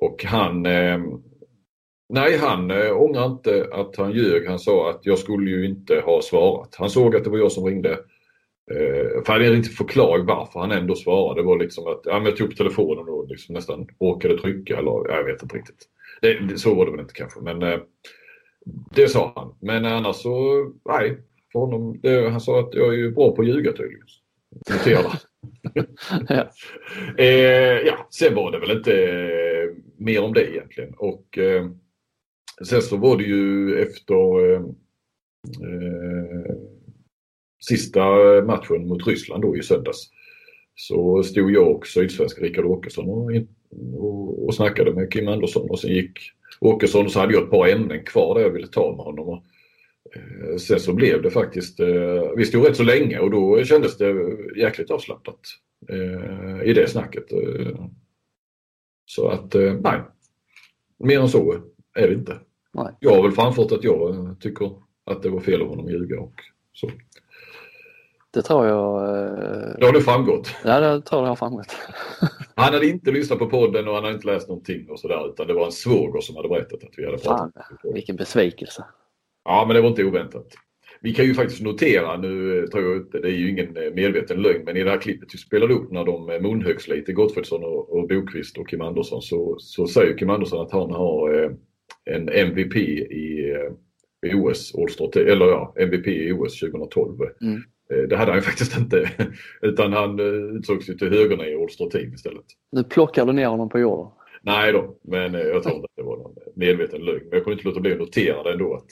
Och 0.00 0.24
han 0.24 0.66
Nej, 2.08 2.36
han 2.36 2.70
eh, 2.70 2.96
ångrar 2.96 3.26
inte 3.26 3.68
att 3.72 3.96
han 3.96 4.12
ljög. 4.12 4.46
Han 4.46 4.58
sa 4.58 4.90
att 4.90 5.00
jag 5.02 5.18
skulle 5.18 5.50
ju 5.50 5.66
inte 5.66 6.00
ha 6.00 6.22
svarat. 6.22 6.74
Han 6.78 6.90
såg 6.90 7.16
att 7.16 7.24
det 7.24 7.30
var 7.30 7.38
jag 7.38 7.52
som 7.52 7.64
ringde. 7.64 7.90
Eh, 8.70 9.22
för 9.26 9.32
hade 9.32 9.56
inte 9.56 9.68
förklarat 9.68 10.26
varför 10.26 10.60
han 10.60 10.72
ändå 10.72 10.94
svarade. 10.94 11.40
Det 11.40 11.46
var 11.46 11.58
liksom 11.58 11.86
att 11.86 12.00
ja, 12.04 12.14
men 12.18 12.24
jag 12.24 12.36
tog 12.36 12.46
upp 12.46 12.56
telefonen 12.56 13.08
och 13.08 13.28
liksom 13.28 13.54
nästan 13.54 13.86
orkade 13.98 14.38
trycka. 14.38 14.78
Eller, 14.78 15.10
jag 15.10 15.24
vet 15.24 15.42
inte 15.42 15.56
riktigt. 15.56 15.88
Det, 16.20 16.38
det, 16.38 16.58
så 16.58 16.74
var 16.74 16.84
det 16.84 16.90
väl 16.90 17.00
inte 17.00 17.14
kanske. 17.14 17.40
Men 17.40 17.62
eh, 17.62 17.78
det 18.94 19.08
sa 19.08 19.32
han. 19.36 19.54
Men 19.60 19.84
annars 19.84 20.16
så, 20.16 20.64
nej. 20.88 21.18
För 21.52 21.58
honom, 21.58 22.00
det, 22.02 22.30
han 22.30 22.40
sa 22.40 22.60
att 22.60 22.74
jag 22.74 22.88
är 22.94 22.98
ju 22.98 23.10
bra 23.10 23.36
på 23.36 23.42
att 23.42 23.48
ljuga 23.48 23.72
tydligen. 23.72 24.06
Notera. 24.70 25.12
ja. 26.28 26.50
Eh, 27.18 27.86
ja, 27.86 28.08
sen 28.10 28.34
var 28.34 28.52
det 28.52 28.58
väl 28.58 28.76
inte 28.76 29.02
eh, 29.02 29.82
mer 29.96 30.22
om 30.22 30.32
det 30.32 30.50
egentligen. 30.50 30.94
Och 30.94 31.38
eh, 31.38 31.70
Sen 32.62 32.82
så 32.82 32.96
var 32.96 33.16
det 33.16 33.24
ju 33.24 33.74
efter 33.82 34.52
eh, 34.52 34.60
eh, 35.62 36.54
sista 37.68 38.02
matchen 38.46 38.88
mot 38.88 39.06
Ryssland 39.06 39.42
då 39.42 39.56
i 39.56 39.62
söndags. 39.62 40.10
Så 40.74 41.22
stod 41.22 41.52
jag 41.52 41.76
och 41.76 41.86
sydsvenska 41.86 42.42
Rickard 42.42 42.64
Åkesson 42.64 43.08
och, 43.08 43.32
och, 43.96 44.46
och 44.46 44.54
snackade 44.54 44.92
med 44.92 45.12
Kim 45.12 45.28
Andersson 45.28 45.70
och 45.70 45.78
sen 45.78 45.90
gick 45.90 46.18
Åkesson 46.60 47.04
och 47.04 47.12
så 47.12 47.20
hade 47.20 47.34
jag 47.34 47.42
ett 47.42 47.50
par 47.50 47.68
ämnen 47.68 48.04
kvar 48.04 48.34
där 48.34 48.42
jag 48.42 48.50
ville 48.50 48.66
ta 48.66 48.96
med 48.96 49.04
honom. 49.04 49.28
Och, 49.28 49.44
eh, 50.16 50.56
sen 50.56 50.80
så 50.80 50.92
blev 50.92 51.22
det 51.22 51.30
faktiskt, 51.30 51.80
eh, 51.80 52.22
vi 52.36 52.44
stod 52.44 52.66
rätt 52.66 52.76
så 52.76 52.82
länge 52.82 53.18
och 53.18 53.30
då 53.30 53.64
kändes 53.64 53.96
det 53.96 54.14
jäkligt 54.56 54.90
avslappnat 54.90 55.40
eh, 55.88 56.62
i 56.68 56.72
det 56.72 56.90
snacket. 56.90 57.32
Eh. 57.32 57.86
så 59.06 59.28
att 59.28 59.54
eh, 59.54 59.74
nej, 59.74 60.00
mer 60.98 61.20
än 61.20 61.28
så 61.28 61.54
är 61.94 62.08
det 62.08 62.14
inte. 62.14 62.38
Nej. 62.72 62.92
Jag 63.00 63.14
har 63.14 63.22
väl 63.22 63.32
framfört 63.32 63.72
att 63.72 63.84
jag 63.84 64.14
eh, 64.14 64.34
tycker 64.40 64.70
att 65.04 65.22
det 65.22 65.28
var 65.28 65.40
fel 65.40 65.62
av 65.62 65.68
honom 65.68 65.86
att 65.86 65.92
ljuga 65.92 66.20
och 66.20 66.34
så. 66.72 66.90
Det 68.30 68.42
tror 68.42 68.66
jag... 68.66 69.08
Det 69.80 69.86
har 69.86 69.92
det 69.92 70.00
framgått. 70.00 70.54
Ja, 70.64 70.80
det 70.80 71.02
tror 71.02 71.22
jag 71.22 71.28
har 71.28 71.36
framgått. 71.36 71.76
han 72.56 72.74
hade 72.74 72.86
inte 72.86 73.10
lyssnat 73.10 73.38
på 73.38 73.46
podden 73.46 73.88
och 73.88 73.94
han 73.94 74.04
hade 74.04 74.14
inte 74.14 74.26
läst 74.26 74.48
någonting 74.48 74.90
och 74.90 75.00
sådär 75.00 75.28
utan 75.28 75.46
det 75.46 75.54
var 75.54 75.66
en 75.66 75.72
svåger 75.72 76.20
som 76.20 76.36
hade 76.36 76.48
berättat 76.48 76.84
att 76.84 76.94
vi 76.96 77.04
hade 77.04 77.18
pratat. 77.18 77.52
Fan, 77.54 77.92
vilken 77.94 78.16
besvikelse. 78.16 78.84
Ja, 79.44 79.64
men 79.66 79.76
det 79.76 79.82
var 79.82 79.88
inte 79.88 80.04
oväntat. 80.04 80.46
Vi 81.00 81.14
kan 81.14 81.24
ju 81.24 81.34
faktiskt 81.34 81.62
notera, 81.62 82.16
nu 82.16 82.66
tror 82.66 82.84
jag 82.84 82.96
inte, 82.96 83.18
det 83.18 83.28
är 83.28 83.32
ju 83.32 83.50
ingen 83.50 83.72
medveten 83.94 84.42
lögn, 84.42 84.64
men 84.64 84.76
i 84.76 84.82
det 84.82 84.90
här 84.90 85.00
klippet 85.00 85.34
vi 85.34 85.38
spelade 85.38 85.74
upp 85.74 85.90
när 85.92 86.04
de 86.04 86.26
munhöggs 86.26 86.88
lite, 86.88 87.12
Gottfridsson 87.12 87.64
och, 87.64 87.92
och 87.92 88.08
Bokvist 88.08 88.58
och 88.58 88.68
Kim 88.68 88.80
Andersson, 88.80 89.22
så, 89.22 89.56
så 89.58 89.86
säger 89.86 90.18
Kim 90.18 90.30
Andersson 90.30 90.66
att 90.66 90.72
han 90.72 90.90
har 90.90 91.44
eh, 91.44 91.50
en 92.04 92.28
MVP 92.28 92.76
i, 92.76 93.50
eh, 93.50 94.30
i 94.30 94.34
OS, 94.34 94.74
All 94.74 95.22
eller 95.22 95.46
ja, 95.46 95.74
MVP 95.76 96.06
i 96.06 96.32
OS 96.32 96.60
2012. 96.60 97.18
Mm. 97.40 97.62
Eh, 97.90 98.08
det 98.08 98.16
hade 98.16 98.30
han 98.30 98.38
ju 98.38 98.42
faktiskt 98.50 98.76
inte 98.76 99.10
utan 99.62 99.92
han 99.92 100.20
eh, 100.20 100.56
utsågs 100.56 100.88
ju 100.88 100.94
till 100.94 101.32
All-Star 101.62 101.90
Team 101.90 102.14
istället. 102.14 102.44
Nu 102.72 102.84
plockar 102.84 103.26
du 103.26 103.32
ner 103.32 103.46
honom 103.46 103.68
på 103.68 103.78
jorden? 103.78 104.06
Nej 104.42 104.72
då, 104.72 104.96
men 105.02 105.34
jag 105.34 105.62
tror 105.62 105.74
inte 105.74 105.84
att 105.84 105.96
det 105.96 106.02
var 106.02 106.16
någon 106.16 106.34
medveten 106.54 107.00
lögn. 107.00 107.20
Men 107.22 107.32
jag 107.32 107.44
kunde 107.44 107.52
inte 107.52 107.68
låta 107.68 107.80
bli 107.80 107.92
att 107.92 107.98
notera 107.98 108.42
det 108.42 108.52
ändå 108.52 108.74
att 108.74 108.90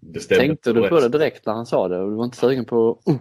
det 0.00 0.20
stämde. 0.20 0.46
Tänkte 0.46 0.72
du 0.72 0.88
på 0.88 1.00
det 1.00 1.08
direkt 1.08 1.46
när 1.46 1.52
han 1.52 1.66
sa 1.66 1.88
det? 1.88 1.96
Du 1.96 2.14
var 2.14 2.24
inte 2.24 2.36
sugen 2.36 2.64
på 2.64 3.00
uh, 3.10 3.16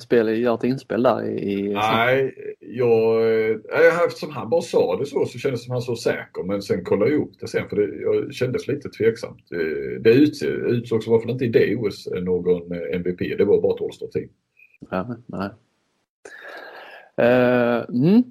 spel, 0.00 0.38
göra 0.38 0.54
ett 0.54 0.64
inspel 0.64 1.02
där 1.02 1.24
i... 1.24 1.72
Nej, 1.72 2.34
jag, 2.60 3.22
eftersom 4.06 4.30
han 4.30 4.50
bara 4.50 4.62
sa 4.62 4.96
det 4.96 5.06
så 5.06 5.26
så 5.26 5.38
kändes 5.38 5.60
det 5.60 5.64
som 5.64 5.72
han 5.72 5.82
så 5.82 5.96
säker 5.96 6.42
men 6.42 6.62
sen 6.62 6.84
kollade 6.84 7.10
jag 7.10 7.20
upp 7.20 7.40
det 7.40 7.48
sen 7.48 7.68
för 7.68 7.76
det 7.76 7.96
jag 8.02 8.34
kändes 8.34 8.68
lite 8.68 8.88
tveksamt. 8.88 9.48
Det 10.00 10.10
utsågs 10.10 11.06
i 11.06 11.10
alla 11.10 11.20
fall 11.20 11.30
inte 11.30 11.44
i 11.44 11.48
det 11.48 11.76
OS 11.76 12.08
någon 12.22 12.72
MVP, 12.72 13.18
det 13.18 13.44
var 13.44 13.62
bara 13.62 13.74
ett 13.74 13.82
All-Star 13.82 14.06
team. 14.06 14.28
Ja, 14.90 15.16
nej. 15.26 15.50
Uh, 17.20 17.84
mm. 17.88 18.22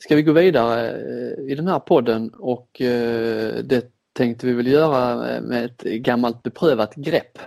Ska 0.00 0.16
vi 0.16 0.22
gå 0.22 0.32
vidare 0.32 0.90
eh, 0.90 1.52
i 1.52 1.54
den 1.54 1.68
här 1.68 1.78
podden 1.78 2.30
och 2.34 2.80
uh, 2.80 3.64
det 3.64 3.84
tänkte 4.12 4.46
vi 4.46 4.52
väl 4.52 4.66
göra 4.66 5.40
med 5.40 5.64
ett 5.64 5.82
gammalt 5.82 6.42
beprövat 6.42 6.94
grepp 6.94 7.38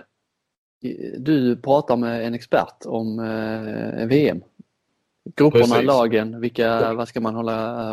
du 1.18 1.56
pratar 1.56 1.96
med 1.96 2.26
en 2.26 2.34
expert 2.34 2.86
om 2.86 3.18
eh, 3.18 4.06
VM. 4.06 4.40
Grupperna, 5.36 5.64
Precis. 5.64 5.84
lagen, 5.84 6.40
vilka, 6.40 6.94
vad 6.94 7.08
ska 7.08 7.20
man 7.20 7.34
hålla 7.34 7.88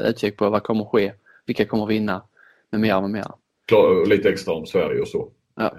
eh, 0.00 0.08
utkik 0.08 0.36
på, 0.36 0.50
vad 0.50 0.62
kommer 0.62 0.84
ske, 0.84 1.12
vilka 1.46 1.64
kommer 1.64 1.86
vinna 1.86 2.22
med 2.70 2.80
mera 2.80 3.00
med 3.00 3.10
mera. 3.10 3.34
Klar, 3.68 4.06
lite 4.06 4.28
extra 4.28 4.54
om 4.54 4.66
Sverige 4.66 5.00
och 5.00 5.08
så. 5.08 5.28
Ja. 5.56 5.74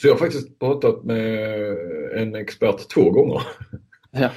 Så 0.00 0.06
jag 0.06 0.14
har 0.14 0.18
faktiskt 0.18 0.58
pratat 0.58 1.04
med 1.04 1.76
en 2.14 2.34
expert 2.34 2.88
två 2.88 3.10
gånger. 3.10 3.42
Ja. 4.10 4.30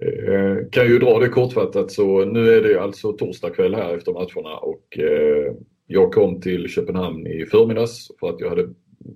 Eh, 0.00 0.68
kan 0.70 0.86
ju 0.86 0.98
dra 0.98 1.18
det 1.18 1.28
kortfattat 1.28 1.90
så 1.90 2.24
nu 2.24 2.52
är 2.52 2.62
det 2.62 2.82
alltså 2.82 3.12
torsdag 3.12 3.50
kväll 3.50 3.74
här 3.74 3.96
efter 3.96 4.12
matcherna 4.12 4.56
och 4.56 4.98
eh, 4.98 5.54
jag 5.86 6.12
kom 6.12 6.40
till 6.40 6.68
Köpenhamn 6.68 7.26
i 7.26 7.46
förmiddags 7.46 8.10
för 8.20 8.28
att 8.28 8.40
jag 8.40 8.48
hade 8.48 8.68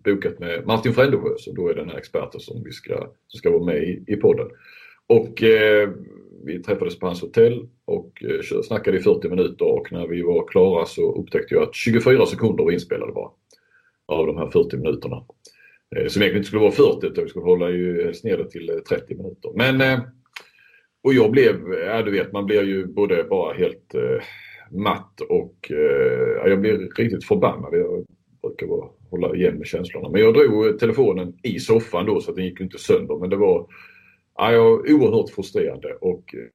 bokat 0.04 0.38
med 0.38 0.66
Martin 0.66 0.92
Frändesjö 0.92 1.36
som 1.38 1.54
då 1.54 1.68
är 1.68 1.74
den 1.74 1.90
här 1.90 1.98
experten 1.98 2.40
som, 2.40 2.62
vi 2.64 2.72
ska, 2.72 2.98
som 3.26 3.38
ska 3.38 3.50
vara 3.50 3.64
med 3.64 3.82
i, 3.82 4.04
i 4.06 4.16
podden. 4.16 4.46
Och 5.06 5.42
eh, 5.42 5.90
vi 6.44 6.62
träffades 6.62 6.98
på 6.98 7.06
hans 7.06 7.22
hotell 7.22 7.68
och 7.84 8.24
eh, 8.24 8.62
snackade 8.62 8.96
i 8.96 9.00
40 9.00 9.28
minuter 9.28 9.64
och 9.64 9.92
när 9.92 10.06
vi 10.06 10.22
var 10.22 10.48
klara 10.48 10.86
så 10.86 11.12
upptäckte 11.14 11.54
jag 11.54 11.62
att 11.62 11.74
24 11.74 12.26
sekunder 12.26 12.64
var 12.64 12.72
inspelade 12.72 13.12
bara. 13.12 13.30
Av 14.06 14.26
de 14.26 14.36
här 14.36 14.50
40 14.50 14.76
minuterna. 14.76 15.16
Eh, 15.96 16.06
som 16.06 16.22
egentligen 16.22 16.36
inte 16.36 16.46
skulle 16.46 16.62
vara 16.62 16.72
40 16.72 17.06
utan 17.06 17.24
vi 17.24 17.30
skulle 17.30 17.44
hålla 17.44 17.70
ju 17.70 18.04
helst 18.04 18.24
ner 18.24 18.36
det 18.36 18.50
till 18.50 18.70
eh, 18.70 18.76
30 18.76 19.14
minuter. 19.14 19.50
Men 19.54 19.80
eh, 19.80 19.98
och 21.02 21.14
jag 21.14 21.30
blev, 21.30 21.56
ja 21.86 22.02
du 22.02 22.10
vet 22.10 22.32
man 22.32 22.46
blir 22.46 22.62
ju 22.62 22.86
både 22.86 23.24
bara 23.24 23.54
helt 23.54 23.94
eh, 23.94 24.22
matt 24.70 25.20
och 25.20 25.70
eh, 25.70 26.48
jag 26.50 26.60
blir 26.60 26.78
riktigt 26.78 27.24
förbannad. 27.24 27.74
Jag 27.74 28.04
brukar 28.42 28.66
vara 28.66 28.88
hålla 29.10 29.34
igen 29.34 29.58
med 29.58 29.66
känslorna. 29.66 30.08
Men 30.08 30.20
jag 30.20 30.34
drog 30.34 30.78
telefonen 30.78 31.34
i 31.42 31.58
soffan 31.58 32.06
då 32.06 32.20
så 32.20 32.30
att 32.30 32.36
den 32.36 32.44
gick 32.44 32.60
inte 32.60 32.78
sönder. 32.78 33.16
Men 33.16 33.30
det 33.30 33.36
var 33.36 33.66
ja, 34.36 34.58
oerhört 34.88 35.30
frustrerande 35.30 35.94
och 35.94 36.34
eh, 36.34 36.48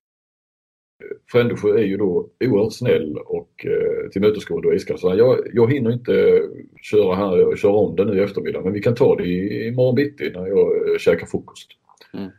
Frändesjö 1.32 1.78
är 1.78 1.84
ju 1.84 1.98
då 1.98 2.30
oerhört 2.46 2.74
snäll 2.74 3.18
och 3.18 3.66
eh, 3.66 4.10
tillmötesgående 4.10 4.68
och 4.68 4.74
iskall. 4.74 4.98
Så 4.98 5.16
jag, 5.16 5.40
jag 5.54 5.74
hinner 5.74 5.92
inte 5.92 6.42
köra 6.82 7.16
här 7.16 7.46
och 7.46 7.58
köra 7.58 7.72
om 7.72 7.96
det 7.96 8.06
nu 8.06 8.18
i 8.18 8.24
eftermiddag 8.24 8.62
men 8.62 8.74
vi 8.74 8.82
kan 8.82 8.96
ta 8.96 9.16
det 9.16 9.24
i, 9.24 9.68
imorgon 9.68 9.96
bitti 9.96 10.32
när 10.36 10.48
jag 10.48 10.92
eh, 10.92 10.98
käkar 10.98 11.28
frukost. 11.28 11.68
Mm. 12.14 12.30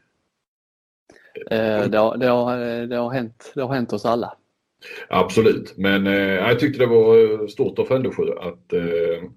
Eh, 1.51 1.91
det, 1.91 1.99
har, 1.99 2.17
det, 2.17 2.27
har, 2.27 2.59
eh, 2.59 2.89
det, 2.89 2.97
har 2.97 3.11
hänt, 3.11 3.53
det 3.55 3.63
har 3.63 3.75
hänt 3.75 3.93
oss 3.93 4.05
alla. 4.05 4.37
Absolut, 5.09 5.75
men 5.77 6.07
eh, 6.07 6.35
jag 6.35 6.59
tyckte 6.59 6.79
det 6.79 6.87
var 6.87 7.43
eh, 7.43 7.47
stort 7.47 7.79
av 7.79 7.85
Frändesjö 7.85 8.33
att 8.41 8.73
eh, 8.73 9.29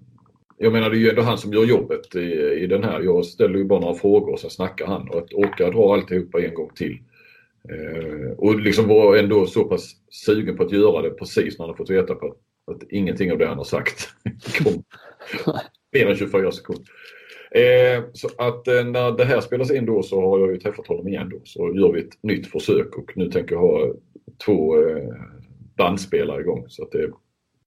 jag 0.58 0.72
menar 0.72 0.90
det 0.90 0.96
är 0.96 0.98
ju 0.98 1.10
ändå 1.10 1.22
han 1.22 1.38
som 1.38 1.52
gör 1.52 1.64
jobbet 1.64 2.14
i, 2.14 2.32
i 2.62 2.66
den 2.66 2.84
här. 2.84 3.00
Jag 3.00 3.24
ställer 3.24 3.58
ju 3.58 3.64
bara 3.64 3.80
några 3.80 3.94
frågor 3.94 4.32
och 4.32 4.40
sen 4.40 4.50
snackar 4.50 4.86
han 4.86 5.08
och 5.08 5.18
att 5.18 5.34
orka 5.34 5.70
dra 5.70 5.94
alltihopa 5.94 6.40
en 6.40 6.54
gång 6.54 6.70
till. 6.74 6.98
Eh, 7.68 8.30
och 8.36 8.60
liksom 8.60 8.88
var 8.88 9.16
ändå 9.16 9.46
så 9.46 9.64
pass 9.64 9.92
sugen 10.10 10.56
på 10.56 10.62
att 10.62 10.72
göra 10.72 11.02
det 11.02 11.10
precis 11.10 11.58
när 11.58 11.66
han 11.66 11.70
har 11.70 11.76
fått 11.76 11.90
veta 11.90 12.14
på 12.14 12.26
att, 12.26 12.36
att 12.74 12.90
ingenting 12.90 13.32
av 13.32 13.38
det 13.38 13.46
han 13.46 13.58
har 13.58 13.64
sagt 13.64 14.08
kom 14.58 14.82
mer 15.92 16.06
än 16.06 16.16
24 16.16 16.52
sekunder. 16.52 16.86
Eh, 17.50 18.04
så 18.12 18.28
att 18.38 18.68
eh, 18.68 18.84
när 18.84 19.16
det 19.16 19.24
här 19.24 19.40
spelas 19.40 19.70
in 19.70 19.86
då 19.86 20.02
så 20.02 20.20
har 20.20 20.38
jag 20.38 20.50
ju 20.50 20.56
träffat 20.56 20.86
honom 20.86 21.08
igen 21.08 21.28
då. 21.28 21.40
Så 21.44 21.72
gör 21.74 21.92
vi 21.92 22.00
ett 22.00 22.22
nytt 22.22 22.46
försök 22.46 22.98
och 22.98 23.12
nu 23.16 23.30
tänker 23.30 23.54
jag 23.54 23.62
ha 23.62 23.92
två 24.44 24.88
eh, 24.88 25.12
bandspelare 25.76 26.40
igång 26.40 26.64
så 26.68 26.82
att 26.82 26.92
det 26.92 27.10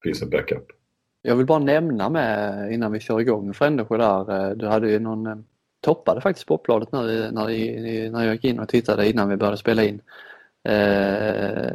finns 0.04 0.22
en 0.22 0.30
backup. 0.30 0.66
Jag 1.22 1.36
vill 1.36 1.46
bara 1.46 1.60
nämna 1.60 2.10
med 2.10 2.72
innan 2.74 2.92
vi 2.92 3.00
kör 3.00 3.20
igång 3.20 3.54
Frändesjö 3.54 3.98
där. 3.98 4.50
Eh, 4.50 4.56
du 4.56 4.68
hade 4.68 4.92
ju 4.92 5.00
någon, 5.00 5.28
eh, 5.28 5.38
toppade 5.82 6.22
faktiskt 6.22 6.44
Sportbladet 6.44 6.92
nu 6.92 7.32
när, 7.32 8.12
när 8.12 8.26
jag 8.26 8.34
gick 8.34 8.46
in 8.46 8.60
och 8.60 8.70
tittade 8.70 9.10
innan 9.10 9.30
vi 9.30 9.38
började 9.38 9.58
spela 9.58 9.84
in. 9.84 10.02
Eh, 10.64 11.74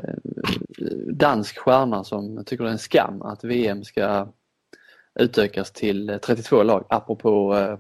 dansk 1.07 1.59
stjärna 1.59 2.05
som 2.05 2.45
tycker 2.45 2.65
det 2.65 2.71
är 2.71 2.73
en 2.73 2.79
skam 2.79 3.23
att 3.23 3.45
VM 3.45 3.85
ska 3.85 4.29
utökas 5.15 5.73
till 5.73 6.11
eh, 6.11 6.19
32 6.19 6.63
lag 6.63 6.85
apropå 6.89 7.57
eh, 7.57 7.79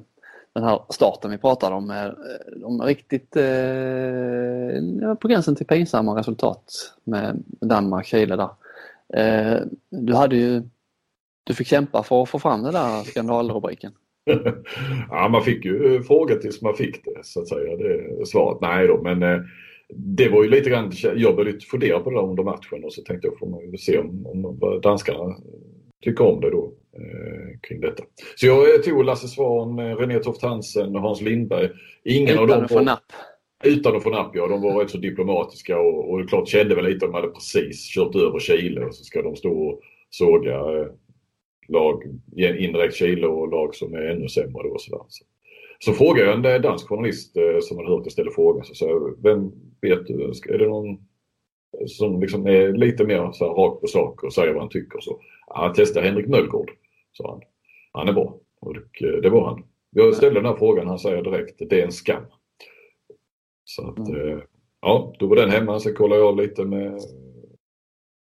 den 0.54 0.64
här 0.64 0.80
starten 0.88 1.30
vi 1.30 1.38
pratade 1.38 1.74
om. 1.74 1.90
är, 1.90 2.16
De 2.56 2.80
är 2.80 2.86
riktigt 2.86 3.36
eh, 3.36 5.14
på 5.14 5.28
gränsen 5.28 5.56
till 5.56 5.66
pinsamma 5.66 6.18
resultat 6.18 6.94
med 7.04 7.42
Danmark-Chile 7.60 8.36
där. 8.36 8.50
Eh, 9.16 9.60
du 9.90 10.14
hade 10.14 10.36
ju 10.36 10.62
du 11.44 11.54
fick 11.54 11.66
kämpa 11.66 12.02
för 12.02 12.22
att 12.22 12.28
få 12.28 12.38
fram 12.38 12.62
den 12.62 12.72
där 12.72 13.02
skandalrubriken. 13.02 13.92
ja, 15.10 15.28
man 15.28 15.42
fick 15.42 15.64
ju 15.64 15.96
eh, 15.96 16.02
fråga 16.02 16.34
tills 16.34 16.62
man 16.62 16.74
fick 16.74 17.04
det 17.04 17.24
så 17.24 17.40
att 17.40 17.48
säga. 17.48 17.76
Det 17.76 18.26
svaret 18.26 18.58
nej 18.60 18.86
då. 18.86 19.02
Men 19.02 19.22
eh, 19.22 19.40
det 19.88 20.28
var 20.28 20.42
ju 20.42 20.50
lite 20.50 20.70
grann, 20.70 20.92
jag 21.16 21.36
började 21.36 21.60
fundera 21.60 22.00
på 22.00 22.10
det 22.10 22.16
där 22.16 22.28
under 22.28 22.42
matchen 22.42 22.84
och 22.84 22.92
så 22.92 23.02
tänkte 23.02 23.28
jag 23.28 23.38
får 23.38 23.46
man 23.46 23.60
ju 23.60 23.78
se 23.78 23.98
om, 23.98 24.26
om 24.26 24.60
danskarna 24.82 25.36
tycker 26.02 26.24
om 26.26 26.40
det 26.40 26.50
då 26.50 26.72
kring 27.62 27.80
detta. 27.80 28.02
Så 28.36 28.46
jag 28.46 28.74
eh, 28.74 28.80
tog 28.80 29.04
Lasse 29.04 29.28
Svahn, 29.28 29.78
eh, 29.78 29.96
René 29.96 30.18
Toft 30.18 30.42
Hansen 30.42 30.96
och 30.96 31.02
Hans 31.02 31.20
Lindberg. 31.20 31.70
Ingen 32.04 32.38
av 32.38 32.44
Utan 32.44 32.56
dem 32.56 32.64
att 32.64 32.72
få 32.72 32.80
napp. 32.80 33.12
utan 33.64 33.96
att 33.96 34.02
få 34.02 34.10
napp, 34.10 34.30
ja. 34.34 34.46
De 34.46 34.62
var 34.62 34.80
rätt 34.82 34.90
så 34.90 34.98
diplomatiska 34.98 35.78
och, 35.78 36.10
och 36.10 36.28
klart 36.28 36.48
kände 36.48 36.74
väl 36.74 36.84
lite 36.84 37.06
att 37.06 37.12
de 37.12 37.14
hade 37.14 37.28
precis 37.28 37.94
kört 37.94 38.16
över 38.16 38.38
Chile 38.38 38.84
och 38.84 38.94
så 38.94 39.04
ska 39.04 39.22
de 39.22 39.36
stå 39.36 39.52
och 39.52 39.80
såga 40.10 40.54
eh, 40.54 40.86
lag, 41.68 42.02
indirekt 42.36 42.94
Chile 42.94 43.26
och 43.26 43.48
lag 43.48 43.74
som 43.74 43.94
är 43.94 44.02
ännu 44.02 44.28
sämre 44.28 44.62
då. 44.68 44.78
Så, 44.78 45.06
så 45.78 45.92
frågade 45.92 46.26
jag 46.30 46.38
en 46.38 46.44
eh, 46.44 46.60
dansk 46.60 46.88
journalist 46.88 47.36
eh, 47.36 47.60
som 47.60 47.76
hade 47.76 47.90
hört 47.90 48.02
jag 48.04 48.12
ställa 48.12 48.30
frågan. 48.30 48.64
Så 48.64 48.74
sa 48.74 48.86
jag, 48.88 49.22
vem 49.22 49.52
vet 49.80 50.06
du? 50.06 50.32
Är 50.48 50.58
det 50.58 50.68
någon 50.68 50.98
som 51.86 52.20
liksom 52.20 52.46
är 52.46 52.72
lite 52.72 53.04
mer 53.04 53.32
så 53.32 53.46
här 53.46 53.54
rakt 53.54 53.80
på 53.80 53.86
sak 53.86 54.22
och 54.22 54.32
säger 54.32 54.52
vad 54.52 54.62
han 54.62 54.70
tycker? 54.70 55.00
Så, 55.00 55.20
ja, 55.46 55.72
testa 55.76 56.00
Henrik 56.00 56.26
Möllgård, 56.26 56.70
sa 57.16 57.30
han. 57.30 57.40
Han 57.92 58.08
är 58.08 58.12
bra. 58.12 58.38
Och 58.60 58.76
eh, 59.02 59.20
det 59.22 59.30
var 59.30 59.46
han. 59.46 59.64
Jag 59.90 60.14
ställde 60.14 60.40
den 60.40 60.46
här 60.50 60.56
frågan, 60.56 60.86
han 60.86 60.98
säger 60.98 61.22
direkt, 61.22 61.58
det 61.70 61.80
är 61.80 61.84
en 61.84 61.92
skam. 61.92 62.24
Så 63.64 63.88
att, 63.88 63.98
eh, 64.08 64.38
ja, 64.80 65.14
då 65.18 65.26
var 65.26 65.36
den 65.36 65.50
hemma. 65.50 65.80
Sen 65.80 65.94
kollade 65.94 66.20
jag 66.20 66.36
lite 66.36 66.64
med, 66.64 67.00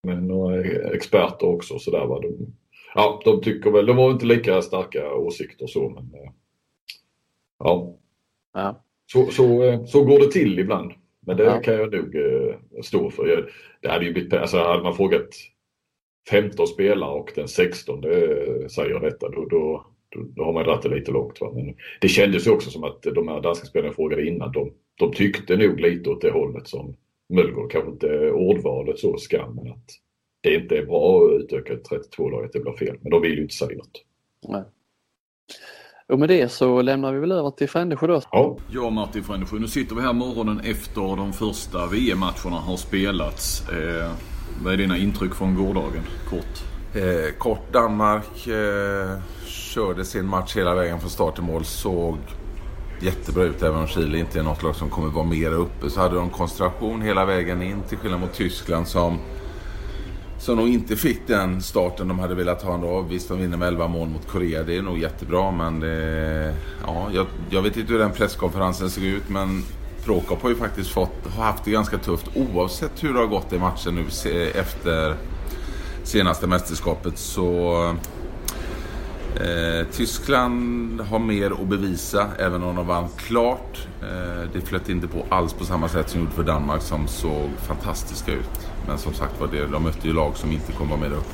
med 0.04 0.24
några 0.24 0.64
experter 0.94 1.48
också. 1.48 1.80
Så 1.80 1.92
där 1.92 2.06
var 2.06 2.22
de, 2.22 2.56
ja, 2.96 3.22
de 3.26 3.42
tycker 3.42 3.72
väl, 3.72 3.86
de 3.86 3.98
har 3.98 4.12
inte 4.12 4.26
lika 4.26 4.62
starka 4.62 5.14
åsikter 5.14 5.68
så 5.68 5.90
men 5.90 6.14
eh, 6.14 6.32
ja, 7.60 7.94
Ja. 8.54 8.84
så, 9.06 9.26
så, 9.26 9.46
så 9.88 10.04
går 10.04 10.20
det 10.20 10.32
till 10.32 10.60
ibland. 10.60 10.92
Men 11.20 11.38
det 11.38 11.44
Ja. 11.44 11.62
kan 11.62 11.74
jag 11.74 11.94
nog 11.94 12.16
stå 12.84 13.10
för. 13.10 13.28
Jag, 13.28 13.46
det 13.82 13.90
hade 13.90 14.06
ju 14.06 14.14
blivit, 14.14 14.34
alltså 14.34 14.58
hade 14.58 14.84
man 14.84 14.94
frågat 14.96 15.28
15 16.30 16.68
spelare 16.68 17.12
och 17.12 17.32
den 17.36 17.48
16 17.48 18.02
det 18.02 18.70
säger 18.72 19.00
detta 19.00 19.30
då, 19.30 19.46
då, 19.46 19.86
då, 20.10 20.22
då 20.36 20.44
har 20.44 20.54
man 20.54 20.64
dragit 20.64 20.82
det 20.82 20.96
lite 20.96 21.12
långt. 21.12 21.42
Va? 21.42 21.52
Men 21.56 21.76
det 22.02 22.08
kändes 22.08 22.48
ju 22.48 22.52
också 22.52 22.70
som 22.70 22.84
att 22.84 23.02
de 23.02 23.28
här 23.28 23.42
danska 23.42 23.68
spelarna 23.68 23.88
jag 23.88 23.96
frågade 23.96 24.28
innan 24.28 24.52
de, 24.52 24.72
de 25.00 25.12
tyckte 25.12 25.58
nog 25.58 25.80
lite 25.80 26.10
åt 26.10 26.22
det 26.22 26.32
hållet 26.32 26.68
som 26.68 26.96
Möllgård. 27.30 27.72
Kanske 27.72 27.92
inte 27.92 28.32
ordvalet 28.32 29.00
så 29.00 29.18
skam 29.18 29.56
men 29.56 29.72
att 29.72 29.90
det 30.42 30.56
inte 30.56 30.78
är 30.78 30.86
bra 30.86 31.26
att 31.26 31.42
utöka 31.42 31.74
ett 31.74 31.90
32-laget, 31.90 32.54
det 32.54 32.60
blir 32.60 32.74
fel. 32.74 32.98
Men 33.02 33.12
de 33.12 33.22
vill 33.22 33.36
ju 33.36 33.42
inte 33.42 33.54
säga 33.54 33.78
något. 33.78 34.04
Nej. 34.48 34.64
Och 36.08 36.20
med 36.20 36.30
det 36.30 36.52
så 36.52 36.82
lämnar 36.82 37.14
vi 37.14 37.20
väl 37.20 37.32
över 37.32 37.52
till 37.52 37.70
Frändesjö 37.70 38.08
då. 38.08 38.22
Ja, 38.32 38.58
Jag 38.72 38.94
Martin 38.94 39.24
Frändesjö, 39.24 39.60
nu 39.60 39.68
sitter 39.68 39.96
vi 39.96 40.02
här 40.02 40.14
morgonen 40.14 40.60
efter 40.60 41.18
de 41.18 41.34
första 41.34 41.88
VM-matcherna 41.88 42.56
har 42.56 42.78
spelats. 42.78 43.70
Eh, 43.70 44.12
vad 44.64 44.74
är 44.74 44.78
dina 44.78 44.98
intryck 44.98 45.36
från 45.36 45.56
gårdagen? 45.56 46.04
Kort. 46.30 46.64
Eh, 46.94 47.34
kort 47.38 47.74
Danmark 47.74 48.48
eh, 48.48 49.20
körde 49.46 50.06
sin 50.06 50.26
match 50.26 50.56
hela 50.56 50.76
vägen 50.76 51.00
från 51.00 51.10
start 51.10 51.36
till 51.36 51.44
mål. 51.44 51.66
Såg 51.66 52.18
jättebra 53.02 53.44
ut 53.44 53.64
även 53.64 53.80
om 53.80 53.88
Chile 53.88 54.18
inte 54.18 54.40
är 54.40 54.44
något 54.44 54.64
lag 54.64 54.76
som 54.76 54.90
kommer 54.90 55.10
vara 55.10 55.26
mer 55.26 55.52
uppe. 55.52 55.90
Så 55.90 56.00
hade 56.00 56.16
de 56.16 56.30
koncentration 56.30 57.02
hela 57.02 57.26
vägen 57.26 57.62
in 57.62 57.82
till 57.82 57.98
skillnad 57.98 58.20
mot 58.20 58.34
Tyskland 58.34 58.88
som 58.88 59.20
som 60.40 60.58
nog 60.58 60.68
inte 60.68 60.96
fick 60.96 61.28
den 61.28 61.62
starten 61.62 62.08
de 62.08 62.20
hade 62.20 62.36
velat 62.36 62.62
ha 62.62 62.74
ändå. 62.74 63.02
Visst, 63.02 63.30
de 63.30 63.40
vinner 63.40 63.58
med 63.58 63.68
11 63.68 63.88
mål 63.88 64.08
mot 64.10 64.28
Korea. 64.28 64.64
Det 64.64 64.78
är 64.78 64.82
nog 64.82 65.00
jättebra, 65.00 65.52
men 65.52 65.80
det... 65.80 66.56
Ja, 66.86 67.10
jag, 67.14 67.26
jag 67.50 67.62
vet 67.62 67.78
inte 67.78 67.92
hur 67.94 68.00
den 68.00 68.12
presskonferensen 68.12 68.90
såg 68.90 69.04
ut, 69.04 69.30
men 69.30 69.64
Prokop 70.08 70.42
har 70.42 70.50
ju 70.50 70.56
faktiskt 70.56 70.90
fått, 70.90 71.28
har 71.38 71.44
haft 71.44 71.64
det 71.66 71.72
ganska 71.72 71.98
tufft 71.98 72.26
oavsett 72.36 73.04
hur 73.04 73.14
det 73.14 73.20
har 73.20 73.28
gått 73.28 73.54
i 73.54 73.60
matchen 73.60 73.96
nu 73.96 74.06
se- 74.10 74.50
efter 74.52 75.16
senaste 76.04 76.48
mästerskapet. 76.48 77.18
Så 77.18 77.96
Eh, 79.36 79.86
Tyskland 79.92 81.02
har 81.02 81.20
mer 81.20 81.52
att 81.52 81.68
bevisa 81.68 82.28
även 82.40 82.64
om 82.64 82.76
de 82.76 82.88
vann 82.88 83.08
klart. 83.18 83.88
Eh, 84.02 84.50
det 84.54 84.62
flöt 84.62 84.90
inte 84.90 85.08
på 85.08 85.26
alls 85.30 85.54
på 85.54 85.66
samma 85.66 85.88
sätt 85.90 86.10
som 86.10 86.20
gjorde 86.20 86.32
för 86.32 86.44
Danmark 86.44 86.82
som 86.82 87.08
såg 87.08 87.50
fantastiska 87.68 88.32
ut. 88.32 88.70
Men 88.88 88.98
som 88.98 89.14
sagt 89.14 89.40
var, 89.40 89.48
det, 89.48 89.66
de 89.68 89.84
mötte 89.84 90.08
ju 90.08 90.14
lag 90.14 90.38
som 90.38 90.52
inte 90.52 90.72
kommer 90.72 90.98
vara 90.98 91.10
med 91.10 91.18
upp. 91.18 91.34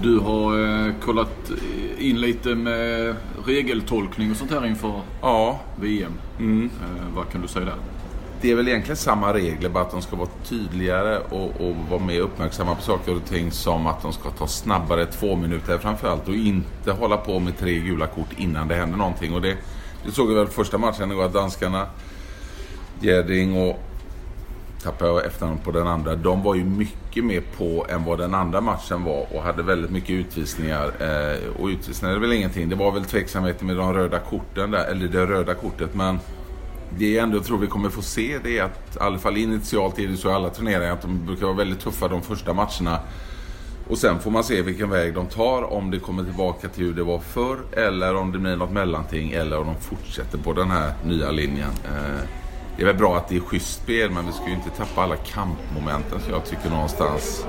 Du 0.00 0.18
har 0.18 0.58
eh, 0.86 0.92
kollat 1.04 1.50
in 1.98 2.20
lite 2.20 2.54
med 2.54 3.14
regeltolkning 3.46 4.30
och 4.30 4.36
sånt 4.36 4.50
här 4.50 4.66
inför 4.66 5.00
Ja, 5.20 5.60
VM. 5.80 6.12
mm. 6.38 6.70
Eh, 6.82 7.14
vad 7.16 7.28
kan 7.32 7.42
du 7.42 7.48
säga 7.48 7.64
där? 7.64 7.74
det 8.40 8.50
är 8.50 8.54
väl 8.54 8.68
egentligen 8.68 8.96
samma 8.96 9.34
regler 9.34 9.68
bara 9.68 9.84
att 9.84 9.90
de 9.90 10.02
ska 10.02 10.16
vara 10.16 10.28
tydligare 10.44 11.18
och, 11.18 11.60
och 11.60 11.76
vara 11.90 12.00
mer 12.00 12.20
uppmärksamma 12.20 12.74
på 12.74 12.82
saker 12.82 13.16
och 13.16 13.24
ting 13.24 13.50
som 13.50 13.86
att 13.86 14.02
de 14.02 14.12
ska 14.12 14.30
ta 14.30 14.46
snabbare 14.46 15.06
två 15.06 15.36
minuter 15.36 15.78
framförallt 15.78 16.28
och 16.28 16.34
inte 16.34 16.92
hålla 16.92 17.16
på 17.16 17.38
med 17.38 17.58
tre 17.58 17.78
gula 17.78 18.06
kort 18.06 18.28
innan 18.36 18.68
det 18.68 18.74
händer 18.74 18.98
någonting. 18.98 19.34
Och 19.34 19.42
det, 19.42 19.56
det 20.04 20.12
såg 20.12 20.28
vi 20.28 20.34
väl 20.34 20.46
första 20.46 20.78
matchen 20.78 21.12
igår 21.12 21.24
att 21.24 21.32
danskarna, 21.32 21.86
Gerding 23.00 23.56
och 23.68 23.80
tappade 24.82 25.10
jag 25.10 25.26
efternamn 25.26 25.58
på 25.58 25.70
den 25.70 25.86
andra. 25.86 26.16
De 26.16 26.42
var 26.42 26.54
ju 26.54 26.64
mycket 26.64 27.24
mer 27.24 27.42
på 27.56 27.86
än 27.88 28.04
vad 28.04 28.18
den 28.18 28.34
andra 28.34 28.60
matchen 28.60 29.04
var 29.04 29.26
och 29.30 29.42
hade 29.42 29.62
väldigt 29.62 29.90
mycket 29.90 30.10
utvisningar. 30.10 30.92
Eh, 31.00 31.60
och 31.60 31.66
utvisningar 31.66 32.14
är 32.14 32.18
väl 32.18 32.32
ingenting. 32.32 32.68
Det 32.68 32.76
var 32.76 32.92
väl 32.92 33.04
tveksamheter 33.04 33.64
med 33.64 33.76
de 33.76 33.94
röda 33.94 34.18
korten 34.18 34.70
där, 34.70 34.84
eller 34.84 35.08
det 35.08 35.26
röda 35.26 35.54
kortet. 35.54 35.94
Men 35.94 36.18
det 36.98 37.10
jag 37.12 37.22
ändå 37.22 37.40
tror 37.40 37.58
vi 37.58 37.66
kommer 37.66 37.88
få 37.88 38.02
se 38.02 38.38
det 38.44 38.58
är 38.58 38.62
att, 38.62 38.96
i 38.96 38.98
alla 39.00 39.18
fall 39.18 39.36
initialt 39.36 39.98
är 39.98 40.08
det 40.08 40.16
så 40.16 40.28
i 40.28 40.32
alla 40.32 40.50
turneringar, 40.50 40.92
att 40.92 41.02
de 41.02 41.26
brukar 41.26 41.46
vara 41.46 41.56
väldigt 41.56 41.80
tuffa 41.80 42.08
de 42.08 42.22
första 42.22 42.52
matcherna. 42.52 43.00
Och 43.88 43.98
sen 43.98 44.18
får 44.20 44.30
man 44.30 44.44
se 44.44 44.62
vilken 44.62 44.90
väg 44.90 45.14
de 45.14 45.26
tar, 45.26 45.72
om 45.72 45.90
det 45.90 45.98
kommer 45.98 46.24
tillbaka 46.24 46.68
till 46.68 46.84
hur 46.84 46.94
det 46.94 47.02
var 47.02 47.18
förr 47.18 47.58
eller 47.72 48.14
om 48.14 48.32
det 48.32 48.38
blir 48.38 48.56
något 48.56 48.72
mellanting 48.72 49.32
eller 49.32 49.58
om 49.58 49.66
de 49.66 49.76
fortsätter 49.76 50.38
på 50.38 50.52
den 50.52 50.70
här 50.70 50.92
nya 51.04 51.30
linjen. 51.30 51.70
Eh, 51.84 52.41
det 52.82 52.86
är 52.88 52.92
väl 52.92 52.96
bra 53.00 53.16
att 53.16 53.28
det 53.28 53.36
är 53.36 53.40
schysst 53.40 53.82
spel 53.82 54.10
men 54.10 54.26
vi 54.26 54.32
ska 54.32 54.46
ju 54.46 54.52
inte 54.54 54.70
tappa 54.70 55.02
alla 55.02 55.16
kampmomenten 55.16 56.20
som 56.20 56.32
jag 56.32 56.44
tycker 56.44 56.70
någonstans 56.70 57.46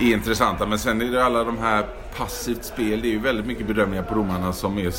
är 0.00 0.12
intressanta. 0.12 0.66
Men 0.66 0.78
sen 0.78 1.00
är 1.02 1.04
det 1.04 1.24
alla 1.24 1.44
de 1.44 1.58
här 1.58 1.86
passivt 2.16 2.64
spel, 2.64 3.00
det 3.02 3.08
är 3.08 3.10
ju 3.10 3.18
väldigt 3.18 3.46
mycket 3.46 3.66
bedömningar 3.66 4.02
på 4.02 4.14
domarna 4.14 4.52
som 4.52 4.78
är 4.78 4.90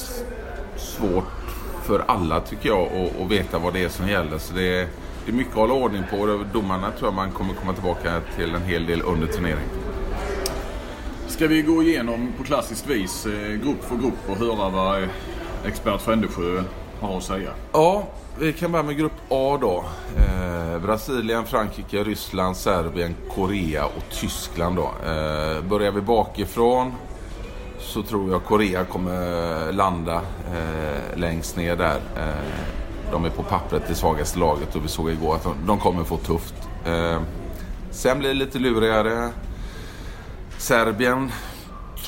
svårt 0.78 1.24
för 1.84 2.04
alla 2.08 2.40
tycker 2.40 2.70
jag 2.70 2.82
att- 2.88 3.22
att 3.22 3.32
veta 3.32 3.60
vad 3.60 3.74
det 3.74 3.84
är 3.84 3.90
som 3.90 4.08
gäller. 4.08 4.38
Så 4.38 4.54
det 4.54 4.80
är, 4.82 4.88
det 5.26 5.32
är 5.32 5.36
mycket 5.36 5.52
att 5.52 5.58
hålla 5.60 5.74
ordning 5.74 6.04
på 6.12 6.18
och 6.18 6.46
domarna 6.54 6.92
tror 6.92 7.08
jag 7.08 7.14
man 7.14 7.32
kommer 7.32 7.54
komma 7.54 7.74
tillbaka 7.74 8.22
till 8.36 8.56
en 8.56 8.64
hel 8.64 8.86
del 8.86 9.02
under 9.02 9.28
turneringen. 9.28 9.70
Ska 11.28 11.48
vi 11.48 11.62
gå 11.62 11.84
igenom 11.84 12.34
på 12.38 12.44
klassiskt 12.44 12.88
vis 12.88 13.26
eh, 13.26 13.50
grupp 13.56 13.84
för 13.84 13.96
grupp 13.96 14.20
och 14.30 14.38
höra 14.38 14.70
vad 14.70 15.04
eh, 15.04 15.10
expert 15.66 16.02
Frändesjö 16.02 16.64
har 17.02 17.18
att 17.18 17.24
säga. 17.24 17.50
Ja, 17.74 18.04
vi 18.39 18.54
kan 18.54 18.72
börja 18.72 18.84
med 18.84 18.97
grupp 18.97 19.14
A 19.30 19.58
då. 19.62 19.84
Eh, 20.18 20.82
Brasilien, 20.82 21.45
Frankrike, 21.45 22.04
Ryssland, 22.04 22.58
Serbien, 22.58 23.16
Korea 23.36 23.86
och 23.86 24.04
Tyskland 24.12 24.76
då. 24.76 25.10
Eh, 25.10 25.62
börjar 25.62 25.91
vi 25.91 26.02
bakifrån 26.02 26.93
så 27.80 28.04
tror 28.04 28.32
jag 28.32 28.43
Korea 28.43 28.86
kommer 28.86 29.72
landa 29.72 30.22
eh, 30.54 31.18
längst 31.18 31.58
ner 31.58 31.76
där. 31.76 32.00
Eh, 32.18 33.12
de 33.12 33.26
är 33.26 33.30
på 33.30 33.43
pappret 33.43 33.84
det 33.88 33.95
svagaste 33.95 34.39
laget 34.39 34.76
och 34.76 34.84
vi 34.84 34.88
såg 34.88 35.10
igår 35.10 35.36
att 35.36 35.43
de, 35.43 35.54
de 35.68 35.80
kommer 35.80 36.04
få 36.04 36.18
tufft. 36.18 36.56
Eh, 36.86 37.22
sen 37.91 38.20
blir 38.20 38.30
det 38.30 38.36
lite 38.36 38.60
lurigare. 38.60 39.30
Serbien 40.58 41.32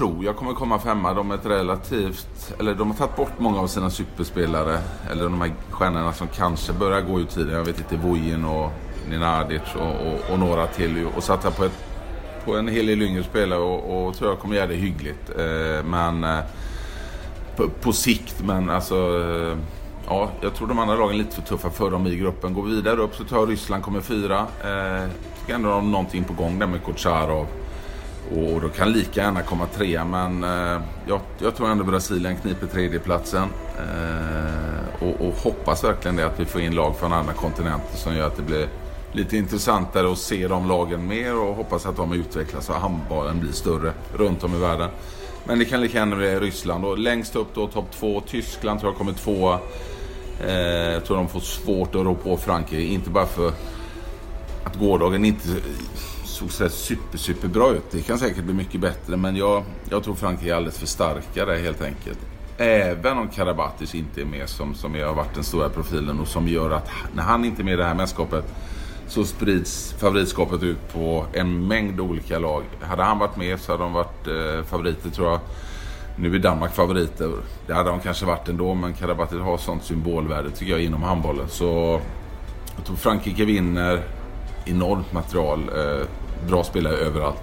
tror 0.01 0.25
jag 0.25 0.35
kommer 0.35 0.53
komma 0.53 0.79
femma. 0.79 1.13
De 1.13 1.31
är 1.31 1.35
ett 1.35 1.45
relativt... 1.45 2.53
Eller 2.59 2.75
de 2.75 2.91
har 2.91 2.97
tagit 2.97 3.15
bort 3.15 3.39
många 3.39 3.59
av 3.59 3.67
sina 3.67 3.89
superspelare. 3.89 4.79
Eller 5.11 5.23
de 5.23 5.41
här 5.41 5.53
stjärnorna 5.69 6.13
som 6.13 6.27
kanske 6.27 6.73
börjar 6.73 7.01
gå 7.01 7.19
ur 7.19 7.25
tiden. 7.25 7.53
Jag 7.53 7.65
vet 7.65 7.77
inte, 7.77 8.07
Vujin 8.07 8.45
och 8.45 8.71
Ninadic 9.09 9.61
och, 9.75 10.07
och, 10.07 10.33
och, 10.33 10.39
några 10.39 10.67
till. 10.67 11.07
Och 11.15 11.23
satsar 11.23 11.51
på, 11.51 11.65
ett, 11.65 11.85
på 12.45 12.55
en 12.55 12.67
hel 12.67 12.85
del 12.85 13.01
yngre 13.01 13.23
spelare 13.23 13.59
och, 13.59 14.07
och 14.07 14.15
tror 14.15 14.29
jag 14.29 14.39
kommer 14.39 14.55
göra 14.55 14.67
det 14.67 14.75
hyggligt. 14.75 15.29
Eh, 15.37 15.85
men... 15.85 16.23
Eh, 16.23 16.39
på, 17.55 17.69
på, 17.69 17.93
sikt, 17.93 18.43
men 18.43 18.69
alltså... 18.69 18.95
Eh, 18.95 19.57
ja, 20.07 20.29
jag 20.41 20.55
tror 20.55 20.67
de 20.67 20.79
andra 20.79 20.95
lagen 20.95 21.13
är 21.13 21.17
lite 21.17 21.35
för 21.35 21.41
tuffa 21.41 21.69
för 21.69 21.91
dem 21.91 22.07
i 22.07 22.15
gruppen. 22.15 22.53
Går 22.53 22.63
vidare 22.63 23.01
upp 23.01 23.15
så 23.15 23.23
tror 23.23 23.41
jag 23.41 23.49
Ryssland 23.49 23.83
kommer 23.83 24.01
fyra. 24.01 24.39
Eh, 24.39 25.09
tycker 25.39 25.53
ändå 25.53 25.69
de 25.69 25.73
har 25.73 25.81
någonting 25.81 26.23
på 26.23 26.33
gång 26.33 26.59
där 26.59 26.67
med 26.67 26.85
Kucharov. 26.85 27.47
Och 28.35 28.61
då 28.61 28.69
kan 28.69 28.91
lika 28.91 29.21
gärna 29.21 29.41
komma 29.41 29.65
trea 29.65 30.05
men 30.05 30.43
eh, 30.43 30.81
jag, 31.07 31.21
jag, 31.37 31.55
tror 31.55 31.71
ändå 31.71 31.83
Brasilien 31.83 32.37
kniper 32.37 32.67
tredjeplatsen. 32.67 33.49
Eh, 33.77 35.03
och, 35.07 35.27
och 35.27 35.33
hoppas 35.33 35.83
verkligen 35.83 36.15
det 36.15 36.25
att 36.25 36.39
vi 36.39 36.45
får 36.45 36.61
in 36.61 36.75
lag 36.75 36.95
från 36.97 37.13
andra 37.13 37.33
kontinenter 37.33 37.97
som 37.97 38.15
gör 38.15 38.27
att 38.27 38.35
det 38.35 38.41
blir 38.41 38.67
lite 39.11 39.37
intressantare 39.37 40.11
att 40.11 40.17
se 40.17 40.47
de 40.47 40.67
lagen 40.67 41.07
mer 41.07 41.37
och 41.37 41.55
hoppas 41.55 41.85
att 41.85 41.95
de 41.95 42.13
utvecklas 42.13 42.69
och 42.69 42.75
handbollen 42.75 43.39
blir 43.39 43.51
större 43.51 43.93
runt 44.13 44.43
om 44.43 44.55
i 44.55 44.59
världen. 44.59 44.89
Men 45.43 45.59
det 45.59 45.65
kan 45.65 45.81
lika 45.81 45.97
gärna 45.97 46.15
bli 46.15 46.39
Ryssland 46.39 46.85
och 46.85 46.97
längst 46.97 47.35
upp 47.35 47.47
då 47.53 47.67
topp 47.67 47.91
två. 47.91 48.21
Tyskland 48.27 48.79
tror 48.79 48.91
jag 48.91 48.97
kommer 48.97 49.13
tvåa. 49.13 49.59
Eh, 50.47 50.53
jag 50.93 51.05
tror 51.05 51.17
de 51.17 51.27
får 51.27 51.39
svårt 51.39 51.95
att 51.95 52.05
rå 52.05 52.15
på 52.15 52.37
Frankrike. 52.37 52.93
Inte 52.93 53.09
bara 53.09 53.25
för 53.25 53.51
att 54.63 54.75
gårdagen 54.75 55.25
inte 55.25 55.47
såg 56.41 56.51
så 56.51 56.69
super, 56.69 57.17
super 57.17 57.47
bra 57.47 57.71
ut. 57.71 57.91
Det 57.91 58.01
kan 58.01 58.19
säkert 58.19 58.43
bli 58.43 58.53
mycket 58.53 58.81
bättre 58.81 59.17
men 59.17 59.35
jag, 59.35 59.63
jag 59.89 60.03
tror 60.03 60.15
Frankrike 60.15 60.51
är 60.51 60.55
alldeles 60.55 60.79
för 60.79 60.87
starka 60.87 61.45
där 61.45 61.57
helt 61.57 61.81
enkelt. 61.81 62.19
Även 62.57 63.17
om 63.17 63.27
Karabatic 63.27 63.95
inte 63.95 64.21
är 64.21 64.25
med 64.25 64.49
som, 64.49 64.75
som 64.75 64.93
har 64.93 65.13
varit 65.13 65.35
den 65.35 65.43
stora 65.43 65.69
profilen 65.69 66.19
och 66.19 66.27
som 66.27 66.47
gör 66.47 66.71
att 66.71 66.89
när 67.15 67.23
han 67.23 67.45
inte 67.45 67.61
är 67.61 67.63
med 67.63 67.73
i 67.73 67.77
det 67.77 67.85
här 67.85 67.95
mästerskapet 67.95 68.45
så 69.07 69.23
sprids 69.23 69.93
favoritskapet 69.99 70.63
ut 70.63 70.93
på 70.93 71.25
en 71.33 71.67
mängd 71.67 71.99
olika 71.99 72.39
lag. 72.39 72.63
Hade 72.81 73.03
han 73.03 73.19
varit 73.19 73.37
med 73.37 73.59
så 73.59 73.71
hade 73.71 73.83
de 73.83 73.93
varit 73.93 74.27
eh, 74.27 74.65
favoriter 74.65 75.09
tror 75.09 75.27
jag. 75.27 75.39
Nu 76.15 76.35
är 76.35 76.39
Danmark 76.39 76.73
favoriter. 76.73 77.31
Det 77.67 77.73
hade 77.73 77.89
de 77.89 77.99
kanske 77.99 78.25
varit 78.25 78.49
ändå 78.49 78.73
men 78.73 78.93
Karabatic 78.93 79.39
har 79.39 79.57
sånt 79.57 79.83
symbolvärde 79.83 80.51
tycker 80.51 80.71
jag 80.71 80.81
inom 80.81 81.03
handbollen. 81.03 81.49
Så 81.49 82.01
jag 82.75 82.85
tror 82.85 82.95
Frankrike 82.95 83.45
vinner 83.45 84.01
enormt 84.65 85.13
material. 85.13 85.69
Eh, 85.75 86.07
bra 86.47 86.63
spelare 86.63 86.95
överallt. 86.95 87.41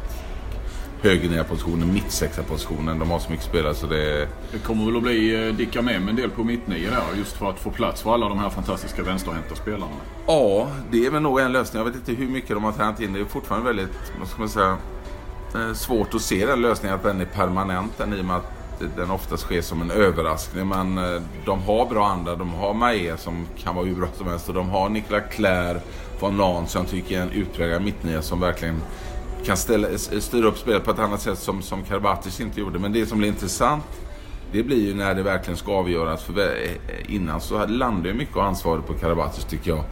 Högernia-positionen, 1.03 1.93
mittsexa-positionen. 1.93 2.99
De 2.99 3.11
har 3.11 3.19
så 3.19 3.31
mycket 3.31 3.47
spelare 3.47 3.75
så 3.75 3.87
det... 3.87 4.29
Det 4.53 4.59
kommer 4.59 4.87
väl 4.87 4.97
att 4.97 5.03
bli 5.03 5.49
eh, 5.49 5.55
dicka 5.55 5.83
med 5.83 6.09
en 6.09 6.17
del 6.17 6.31
på 6.31 6.45
mittnio 6.45 6.91
där 6.91 7.19
just 7.19 7.37
för 7.37 7.51
att 7.51 7.59
få 7.59 7.71
plats 7.71 8.03
för 8.03 8.15
alla 8.15 8.29
de 8.29 8.39
här 8.39 8.51
fantastiska 8.51 9.03
vänsterhänta 9.03 9.55
spelarna. 9.55 9.93
Ja, 10.27 10.69
det 10.91 11.07
är 11.07 11.11
väl 11.11 11.23
nog 11.23 11.41
en 11.41 11.53
lösning. 11.53 11.79
Jag 11.79 11.85
vet 11.85 11.95
inte 11.95 12.13
hur 12.13 12.29
mycket 12.29 12.49
de 12.49 12.65
har 12.65 12.73
tränat 12.73 13.01
in. 13.01 13.13
Det 13.13 13.21
är 13.21 13.25
fortfarande 13.25 13.67
väldigt, 13.67 14.13
vad 14.19 14.29
ska 14.29 14.39
man 14.39 14.49
säga, 14.49 14.77
eh, 15.55 15.73
svårt 15.73 16.15
att 16.15 16.23
se 16.23 16.47
den 16.47 16.63
lösningen 16.63 16.95
att 16.97 17.03
den 17.03 17.21
är 17.21 17.25
permanent. 17.25 17.99
Den, 17.99 18.15
I 18.15 18.21
och 18.21 18.25
med 18.25 18.37
att 18.37 18.53
den 18.97 19.11
oftast 19.11 19.43
sker 19.43 19.63
som 19.63 19.83
en 19.83 19.91
överraskning. 19.91 20.69
Men 20.69 20.99
eh, 20.99 21.23
de 21.45 21.63
har 21.63 21.87
bra 21.87 22.07
andra. 22.09 22.37
De 22.37 22.55
har 22.55 22.75
Maé 22.75 23.17
som 23.17 23.47
kan 23.59 23.75
vara 23.75 23.87
hur 23.87 23.95
bra 23.95 24.09
som 24.17 24.27
helst. 24.27 24.49
Och 24.49 24.55
de 24.55 24.69
har 24.69 24.89
Niklas 24.89 25.23
Claire 25.31 25.81
von 26.21 26.37
Lahn 26.37 26.67
som 26.67 26.83
jag 26.83 26.91
tycker 26.91 27.19
är 27.19 27.23
en 27.23 27.31
utpräglad 27.31 27.83
mittnia 27.83 28.23
som 28.23 28.41
verkligen 28.41 28.83
kan 29.45 29.57
ställa, 29.57 29.99
styra 29.99 30.47
upp 30.47 30.59
spelet 30.59 30.85
på 30.85 30.91
ett 30.91 30.99
annat 30.99 31.21
sätt 31.21 31.39
som, 31.39 31.63
som 31.63 31.83
Karabatic 31.83 32.41
inte 32.41 32.61
gjorde. 32.61 32.79
Men 32.79 32.93
det 32.93 33.07
som 33.07 33.19
blir 33.19 33.29
intressant 33.29 33.85
det 34.53 34.63
blir 34.63 34.87
ju 34.87 34.95
när 34.95 35.15
det 35.15 35.23
verkligen 35.23 35.57
ska 35.57 35.73
avgöras. 35.73 36.23
För 36.23 36.39
eh, 36.39 37.15
innan 37.15 37.41
så 37.41 37.67
landar 37.67 38.11
ju 38.11 38.15
mycket 38.15 38.37
av 38.37 38.43
ansvaret 38.43 38.87
på 38.87 38.95
Karabatic 38.95 39.45
tycker 39.45 39.71
jag. 39.71 39.85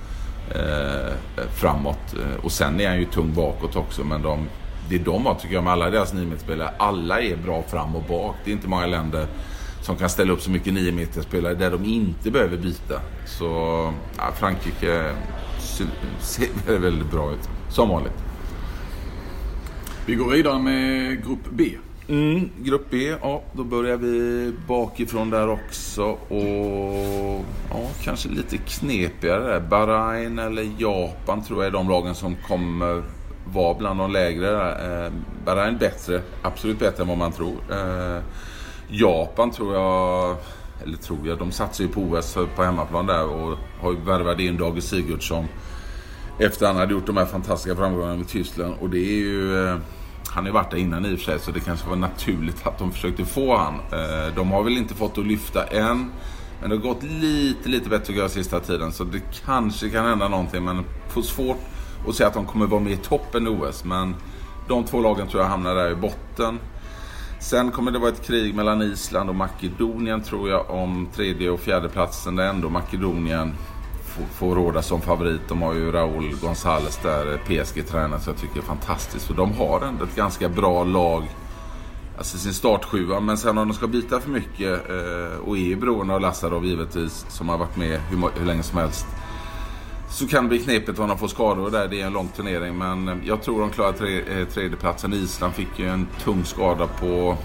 Eh, 0.54 1.06
eh 1.06 1.48
framåt. 1.54 2.14
Eh, 2.14 2.44
och 2.44 2.52
sen 2.52 2.80
är 2.80 2.88
han 2.88 2.98
ju 2.98 3.04
tung 3.04 3.34
bakåt 3.34 3.76
också. 3.76 4.04
Men 4.04 4.22
de, 4.22 4.46
det 4.88 4.98
de 4.98 5.26
har 5.26 5.34
tycker 5.34 5.54
jag 5.54 5.64
med 5.64 5.72
alla 5.72 5.90
deras 5.90 6.12
niometerspelare. 6.12 6.70
Alla 6.78 7.20
är 7.20 7.36
bra 7.36 7.62
fram 7.62 7.96
och 7.96 8.02
bak. 8.02 8.34
Det 8.44 8.50
är 8.50 8.52
inte 8.52 8.68
många 8.68 8.86
länder 8.86 9.26
som 9.82 9.96
kan 9.96 10.08
ställa 10.08 10.32
upp 10.32 10.40
så 10.40 10.50
mycket 10.50 10.72
niometerspelare 10.72 11.54
där 11.54 11.70
de 11.70 11.84
inte 11.84 12.30
behöver 12.30 12.56
byta. 12.56 13.00
Så 13.26 13.46
ja, 14.16 14.32
Frankrike 14.38 15.14
ser 16.20 16.80
väldigt 16.80 17.10
bra 17.10 17.32
ut. 17.32 17.48
Som 17.68 17.88
vanligt. 17.88 18.12
Vi 20.06 20.14
går 20.14 20.30
vidare 20.30 20.58
med 20.58 21.24
Grupp 21.26 21.50
B. 21.50 21.70
Mm, 22.08 22.50
grupp 22.58 22.90
B, 22.90 23.14
ja 23.22 23.42
då 23.52 23.64
börjar 23.64 23.96
vi 23.96 24.52
bakifrån 24.68 25.30
där 25.30 25.48
också 25.48 26.02
och 26.04 27.44
ja, 27.70 27.88
kanske 28.02 28.28
lite 28.28 28.56
knepigare 28.56 29.44
där. 29.44 29.60
Bahrain 29.60 30.38
eller 30.38 30.68
Japan 30.78 31.42
tror 31.42 31.58
jag 31.58 31.66
är 31.66 31.72
de 31.72 31.88
lagen 31.88 32.14
som 32.14 32.36
kommer 32.48 33.02
vara 33.52 33.74
bland 33.74 34.00
de 34.00 34.12
lägre. 34.12 34.72
Eh, 34.72 35.12
Bahrain 35.44 35.78
bättre, 35.78 36.22
absolut 36.42 36.78
bättre 36.78 37.02
än 37.02 37.08
vad 37.08 37.18
man 37.18 37.32
tror. 37.32 37.56
Eh, 37.70 38.22
Japan 38.88 39.50
tror 39.50 39.74
jag, 39.74 40.36
eller 40.82 40.96
tror 40.96 41.28
jag, 41.28 41.38
de 41.38 41.52
satsar 41.52 41.84
ju 41.84 41.90
på 41.90 42.00
OS 42.00 42.38
på 42.56 42.62
hemmaplan 42.62 43.06
där 43.06 43.24
och 43.24 43.58
har 43.80 43.92
ju 43.92 44.00
värvat 44.00 44.40
in 44.40 44.56
Dage 44.56 44.82
Sigurdsson 44.82 45.44
efter 46.38 46.66
han 46.66 46.76
hade 46.76 46.92
gjort 46.92 47.06
de 47.06 47.16
här 47.16 47.26
fantastiska 47.26 47.76
framgångarna 47.76 48.16
med 48.16 48.28
Tyskland. 48.28 48.74
Och 48.80 48.90
det 48.90 48.98
är 48.98 49.18
ju... 49.18 49.66
Eh, 49.66 49.76
han 50.28 50.44
har 50.44 50.48
ju 50.48 50.54
varit 50.54 50.70
där 50.70 50.78
innan 50.78 51.06
i 51.06 51.14
och 51.14 51.18
för 51.18 51.24
sig 51.24 51.38
så 51.40 51.50
det 51.50 51.60
kanske 51.60 51.88
var 51.88 51.96
naturligt 51.96 52.66
att 52.66 52.78
de 52.78 52.92
försökte 52.92 53.24
få 53.24 53.56
han. 53.56 53.74
Eh, 53.74 54.34
de 54.34 54.50
har 54.50 54.62
väl 54.62 54.76
inte 54.76 54.94
fått 54.94 55.18
att 55.18 55.26
lyfta 55.26 55.64
än. 55.64 56.10
Men 56.60 56.70
det 56.70 56.76
har 56.76 56.82
gått 56.82 57.02
lite, 57.02 57.68
lite 57.68 57.88
bättre 57.88 58.12
att 58.12 58.18
göra 58.18 58.28
sista 58.28 58.60
tiden. 58.60 58.92
Så 58.92 59.04
det 59.04 59.20
kanske 59.44 59.90
kan 59.90 60.06
hända 60.06 60.28
någonting. 60.28 60.64
Men 60.64 60.84
får 61.08 61.22
svårt 61.22 61.60
att 62.08 62.14
säga 62.14 62.26
att 62.26 62.34
de 62.34 62.46
kommer 62.46 62.66
vara 62.66 62.80
med 62.80 62.92
i 62.92 62.96
toppen 62.96 63.46
i 63.46 63.50
OS. 63.50 63.84
Men 63.84 64.14
de 64.68 64.84
två 64.84 65.00
lagen 65.00 65.28
tror 65.28 65.42
jag 65.42 65.50
hamnar 65.50 65.74
där 65.74 65.90
i 65.90 65.94
botten. 65.94 66.58
Sen 67.40 67.70
kommer 67.70 67.90
det 67.90 67.98
vara 67.98 68.10
ett 68.10 68.26
krig 68.26 68.54
mellan 68.54 68.82
Island 68.82 69.28
och 69.28 69.36
Makedonien 69.36 70.22
tror 70.22 70.48
jag 70.48 70.70
om 70.70 71.08
tredje 71.14 71.50
och 71.50 71.60
fjärde 71.60 71.88
platsen. 71.88 72.36
Där 72.36 72.48
ändå 72.48 72.68
Makedonien 72.68 73.52
får, 74.24 74.54
råda 74.54 74.82
som 74.82 75.00
favorit. 75.00 75.40
De 75.48 75.62
har 75.62 75.74
ju 75.74 75.92
Raúl 75.92 76.34
González 76.34 76.98
där, 77.02 77.32
eh, 77.32 77.38
PSG-tränare, 77.38 78.20
så 78.20 78.30
jag 78.30 78.36
tycker 78.36 78.54
det 78.54 78.60
är 78.60 78.62
fantastiskt. 78.62 79.30
Och 79.30 79.36
de 79.36 79.52
har 79.52 79.80
ändå 79.80 80.04
ett 80.04 80.16
ganska 80.16 80.48
bra 80.48 80.84
lag, 80.84 81.24
alltså 82.18 82.38
sin 82.38 82.54
startsjua. 82.54 83.20
Men 83.20 83.38
sen 83.38 83.58
om 83.58 83.68
de 83.68 83.74
ska 83.74 83.86
byta 83.86 84.20
för 84.20 84.30
mycket 84.30 84.90
eh, 84.90 85.38
och 85.38 85.56
är 85.56 85.60
ju 85.60 85.76
beroende 85.76 86.14
av 86.14 86.20
Lazarov 86.20 86.66
givetvis, 86.66 87.26
som 87.28 87.48
har 87.48 87.58
varit 87.58 87.76
med 87.76 88.00
hur, 88.00 88.38
hur 88.38 88.46
länge 88.46 88.62
som 88.62 88.78
helst. 88.78 89.06
Så 90.10 90.28
kan 90.28 90.44
det 90.44 90.48
bli 90.48 90.58
knepigt 90.58 90.98
om 90.98 91.08
de 91.08 91.18
får 91.18 91.28
skador 91.28 91.70
där. 91.70 91.88
Det 91.88 92.00
är 92.00 92.06
en 92.06 92.12
lång 92.12 92.28
turnering. 92.28 92.78
Men 92.78 93.08
eh, 93.08 93.16
jag 93.24 93.42
tror 93.42 93.60
de 93.60 93.70
klarar 93.70 93.92
tre, 93.92 94.44
tredjeplatsen. 94.44 95.12
Island 95.12 95.54
fick 95.54 95.78
ju 95.78 95.88
en 95.88 96.06
tung 96.24 96.44
skada 96.44 96.86
på 96.86 97.36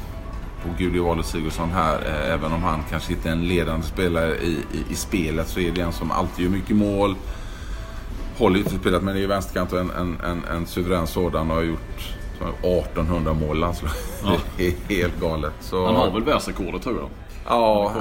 på 0.64 0.84
Gudi 0.84 1.00
Wallace 1.00 1.32
Sigurdsson 1.32 1.70
här. 1.70 1.96
Eh, 2.06 2.34
även 2.34 2.54
om 2.54 2.64
han 2.64 2.84
kanske 2.90 3.14
inte 3.14 3.30
är 3.30 3.34
en 3.34 3.48
ledande 3.48 3.86
spelare 3.86 4.38
i, 4.38 4.52
i, 4.52 4.92
i 4.92 4.96
spelet 4.96 5.48
så 5.48 5.60
är 5.60 5.72
det 5.72 5.82
en 5.82 5.94
som 5.94 6.12
alltid 6.12 6.46
gör 6.46 6.52
mycket 6.52 6.76
mål. 6.76 7.16
Håller 8.38 8.60
inte 8.60 8.76
spelet 8.76 9.04
men 9.04 9.16
är 9.16 9.20
ju 9.20 9.28
vänsterkant 9.28 9.74
och 9.74 9.80
en, 9.80 9.92
en, 9.92 10.20
en, 10.20 10.44
en 10.56 10.66
suverän 10.66 11.08
sådan 11.08 11.52
och 11.52 11.56
har 11.56 11.64
gjort 11.64 12.14
1800 12.40 13.34
mål 13.34 13.60
landslaget. 13.60 14.22
Ja. 14.24 14.38
Det 14.58 14.68
är 14.68 14.74
helt 14.90 15.22
galet. 15.22 15.54
Så... 15.60 15.86
Han 15.86 15.96
har 15.96 16.12
väl 16.12 16.24
världsrekordet 16.24 16.82
tror 16.82 17.00
jag. 17.00 17.10
Ja, 17.48 17.92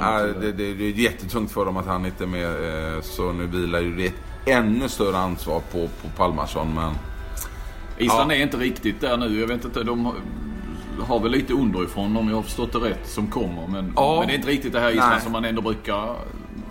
det, 0.41 0.51
det, 0.51 0.73
det, 0.73 0.83
är 0.83 0.91
jättetungt 0.91 1.51
för 1.51 1.65
dem 1.65 1.77
att 1.77 1.85
han 1.85 2.05
inte 2.05 2.23
är 2.23 2.27
med. 2.27 2.95
Eh, 2.95 3.01
så 3.01 3.31
nu 3.31 3.47
vilar 3.47 3.79
ju 3.79 3.95
det 3.95 4.13
ännu 4.51 4.89
större 4.89 5.17
ansvar 5.17 5.61
på, 5.71 5.89
på 6.01 6.07
Palmarsson. 6.17 6.73
Men... 6.75 6.93
Island 7.97 8.31
ja. 8.31 8.35
är 8.35 8.41
inte 8.41 8.57
riktigt 8.57 9.01
där 9.01 9.17
nu. 9.17 9.39
Jag 9.39 9.47
vet 9.47 9.65
inte. 9.65 9.83
De 9.83 10.13
har 11.07 11.19
väl 11.19 11.31
lite 11.31 11.53
underifrån 11.53 12.17
om 12.17 12.29
jag 12.29 12.35
har 12.35 12.43
förstått 12.43 12.71
det 12.71 12.79
rätt 12.79 13.07
som 13.09 13.27
kommer. 13.27 13.67
Men, 13.67 13.93
ja. 13.95 14.15
men 14.19 14.27
det 14.27 14.33
är 14.33 14.35
inte 14.35 14.49
riktigt 14.49 14.73
det 14.73 14.79
här 14.79 14.91
Island 14.91 15.21
som 15.21 15.31
man 15.31 15.45
ändå 15.45 15.61
brukar 15.61 16.15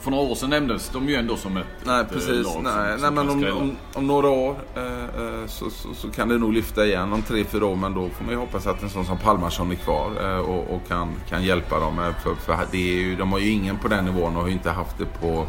för 0.01 0.11
några 0.11 0.25
år 0.31 0.35
sedan 0.35 0.51
nämndes 0.51 0.89
de 0.89 1.09
ju 1.09 1.15
ändå 1.17 1.37
som 1.37 1.57
ett 1.57 1.67
Nej, 1.85 2.01
eh, 2.01 2.07
precis. 2.07 2.45
lag 2.45 2.53
som- 2.53 2.63
Nej, 2.63 2.99
som 2.99 3.15
nej, 3.15 3.25
men 3.25 3.29
om, 3.53 3.57
om, 3.59 3.77
om 3.95 4.07
några 4.07 4.29
år 4.29 4.57
eh, 4.77 4.83
eh, 4.85 5.47
så, 5.47 5.71
så, 5.71 5.95
så 5.95 6.11
kan 6.11 6.29
det 6.29 6.39
nog 6.39 6.53
lyfta 6.53 6.87
igen 6.87 7.13
om 7.13 7.23
tre, 7.23 7.45
fyra 7.45 7.67
år. 7.67 7.77
Men 7.77 7.95
då 7.95 8.09
får 8.09 8.25
man 8.25 8.35
ju 8.35 8.41
hoppas 8.41 8.67
att 8.67 8.83
en 8.83 8.91
sån 8.91 9.05
som 9.05 9.19
Palmarsson 9.19 9.71
är 9.71 9.75
kvar 9.75 10.11
eh, 10.23 10.39
och, 10.39 10.75
och 10.75 10.89
kan, 10.89 11.09
kan 11.29 11.45
hjälpa 11.45 11.81
dem. 11.81 11.99
eh, 11.99 12.05
För, 12.23 12.35
för 12.35 12.59
det 12.71 12.79
är 12.79 13.03
ju, 13.03 13.17
de 13.17 13.33
har 13.33 13.39
ju 13.39 13.51
ingen 13.51 13.79
på 13.79 13.89
den 13.89 14.05
nivån 14.05 14.37
och 14.37 14.41
har 14.43 14.49
ju 14.49 14.55
inte 14.55 14.71
haft 14.71 14.99
det 14.99 15.07
på... 15.21 15.47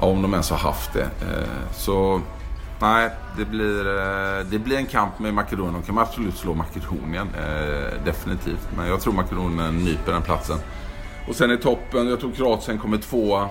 Ja, 0.00 0.06
om 0.06 0.22
de 0.22 0.32
ens 0.32 0.50
har 0.50 0.58
haft 0.58 0.92
det. 0.92 1.02
Eh, 1.04 1.72
så 1.76 2.20
nej, 2.80 3.10
det 3.36 3.44
blir, 3.44 3.86
eh, 3.86 4.44
det 4.50 4.58
blir 4.58 4.76
en 4.76 4.86
kamp 4.86 5.18
med 5.18 5.34
Makedonien. 5.34 5.74
De 5.74 5.82
kan 5.82 5.98
absolut 5.98 6.36
slå 6.36 6.54
Makedonien. 6.54 7.28
Eh, 7.38 8.04
definitivt. 8.04 8.68
Men 8.76 8.88
jag 8.88 9.00
tror 9.00 9.12
Makedonien 9.12 9.76
nyper 9.84 10.12
den 10.12 10.22
platsen. 10.22 10.58
Och 11.28 11.34
sen 11.34 11.50
i 11.50 11.56
toppen, 11.56 12.08
jag 12.08 12.20
tror 12.20 12.32
Kroatien 12.32 12.78
kommer 12.78 12.98
tvåa. 12.98 13.42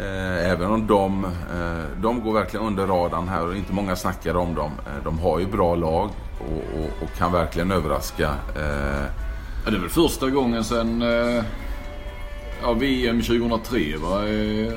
Eh, 0.00 0.50
även 0.50 0.70
om 0.70 0.86
de, 0.86 1.24
eh, 1.24 2.00
de 2.02 2.20
går 2.20 2.32
verkligen 2.32 2.66
under 2.66 2.86
radarn 2.86 3.28
här 3.28 3.46
och 3.46 3.56
inte 3.56 3.72
många 3.72 3.96
snackar 3.96 4.36
om 4.36 4.54
dem. 4.54 4.70
Eh, 4.86 5.04
de 5.04 5.18
har 5.18 5.38
ju 5.38 5.46
bra 5.46 5.74
lag 5.74 6.10
och, 6.38 6.80
och, 6.80 7.02
och 7.02 7.18
kan 7.18 7.32
verkligen 7.32 7.70
överraska. 7.70 8.34
Eh, 8.56 9.04
Ja, 9.64 9.70
det 9.70 9.76
är 9.76 9.80
väl 9.80 9.90
första 9.90 10.30
gången 10.30 10.64
sedan 10.64 11.02
eh, 11.02 11.44
ja, 12.62 12.72
VM 12.72 13.22
2003 13.22 13.78
va? 14.02 14.28
Eh, 14.28 14.72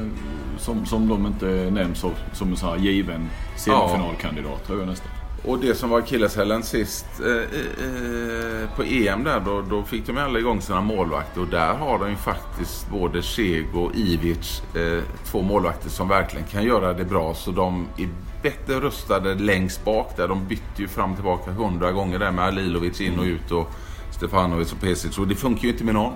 som, 0.58 0.86
som 0.86 1.08
de 1.08 1.26
inte 1.26 1.46
nämns 1.72 2.00
som, 2.00 2.12
som 2.34 2.50
en 2.50 2.58
sån 2.58 2.70
här 2.70 2.78
given 2.78 3.30
semifinalkandidat 3.56 4.68
tror 4.68 4.80
jag 4.80 4.88
nästan. 4.88 5.08
och 5.44 5.60
det 5.60 5.76
som 5.76 5.90
var 5.90 6.00
akilleshälen 6.00 6.64
sist 6.64 7.06
eh, 7.20 7.32
eh, 7.32 8.62
eh, 8.62 8.70
på 8.76 8.84
EM 8.84 9.24
där, 9.24 9.40
då, 9.40 9.62
då 9.62 9.84
fick 9.84 10.08
de 10.08 10.16
ju 10.16 10.22
alla 10.22 10.40
igång 10.40 10.62
sina 10.62 10.82
målvakter. 10.82 11.42
Och 11.42 11.48
där 11.48 11.74
har 11.74 12.00
de 12.00 12.10
ju 12.10 12.16
faktiskt 12.16 12.90
både 12.90 13.22
Chego 13.22 13.80
och 13.80 13.96
Ivic, 13.96 14.62
eh, 14.76 15.04
två 15.26 15.42
målvakter 15.42 15.90
som 15.90 16.08
verkligen 16.08 16.48
kan 16.48 16.64
göra 16.64 16.94
det 16.94 17.06
bra. 17.06 17.34
Så 17.34 17.52
de 17.52 17.88
är 17.98 18.10
bättre 18.44 18.80
rustade 18.80 19.36
längst 19.36 19.86
bak 19.86 20.18
där. 20.18 20.28
De 20.28 20.48
bytte 20.48 20.82
ju 20.82 20.88
fram 20.88 21.10
och 21.12 21.18
tillbaka 21.18 21.52
hundra 21.52 21.92
gånger 21.92 22.20
där 22.20 22.32
med 22.32 22.46
Alilovic 22.46 23.02
in 23.02 23.20
och 23.20 23.26
ut 23.26 23.52
och 23.52 23.72
Stefanovic 24.12 24.74
och 24.74 24.80
Pesic. 24.80 25.18
Och 25.18 25.28
det 25.28 25.36
funkar 25.36 25.64
ju 25.64 25.70
inte 25.70 25.84
med 25.84 25.94
någon. 25.94 26.14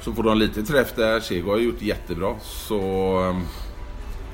Så 0.00 0.12
får 0.12 0.22
de 0.22 0.38
lite 0.38 0.62
träff 0.62 0.94
där. 0.96 1.20
Sego 1.20 1.50
har 1.50 1.58
gjort 1.58 1.78
det 1.78 1.84
jättebra. 1.84 2.34
Så 2.40 2.80
ehm, 3.18 3.42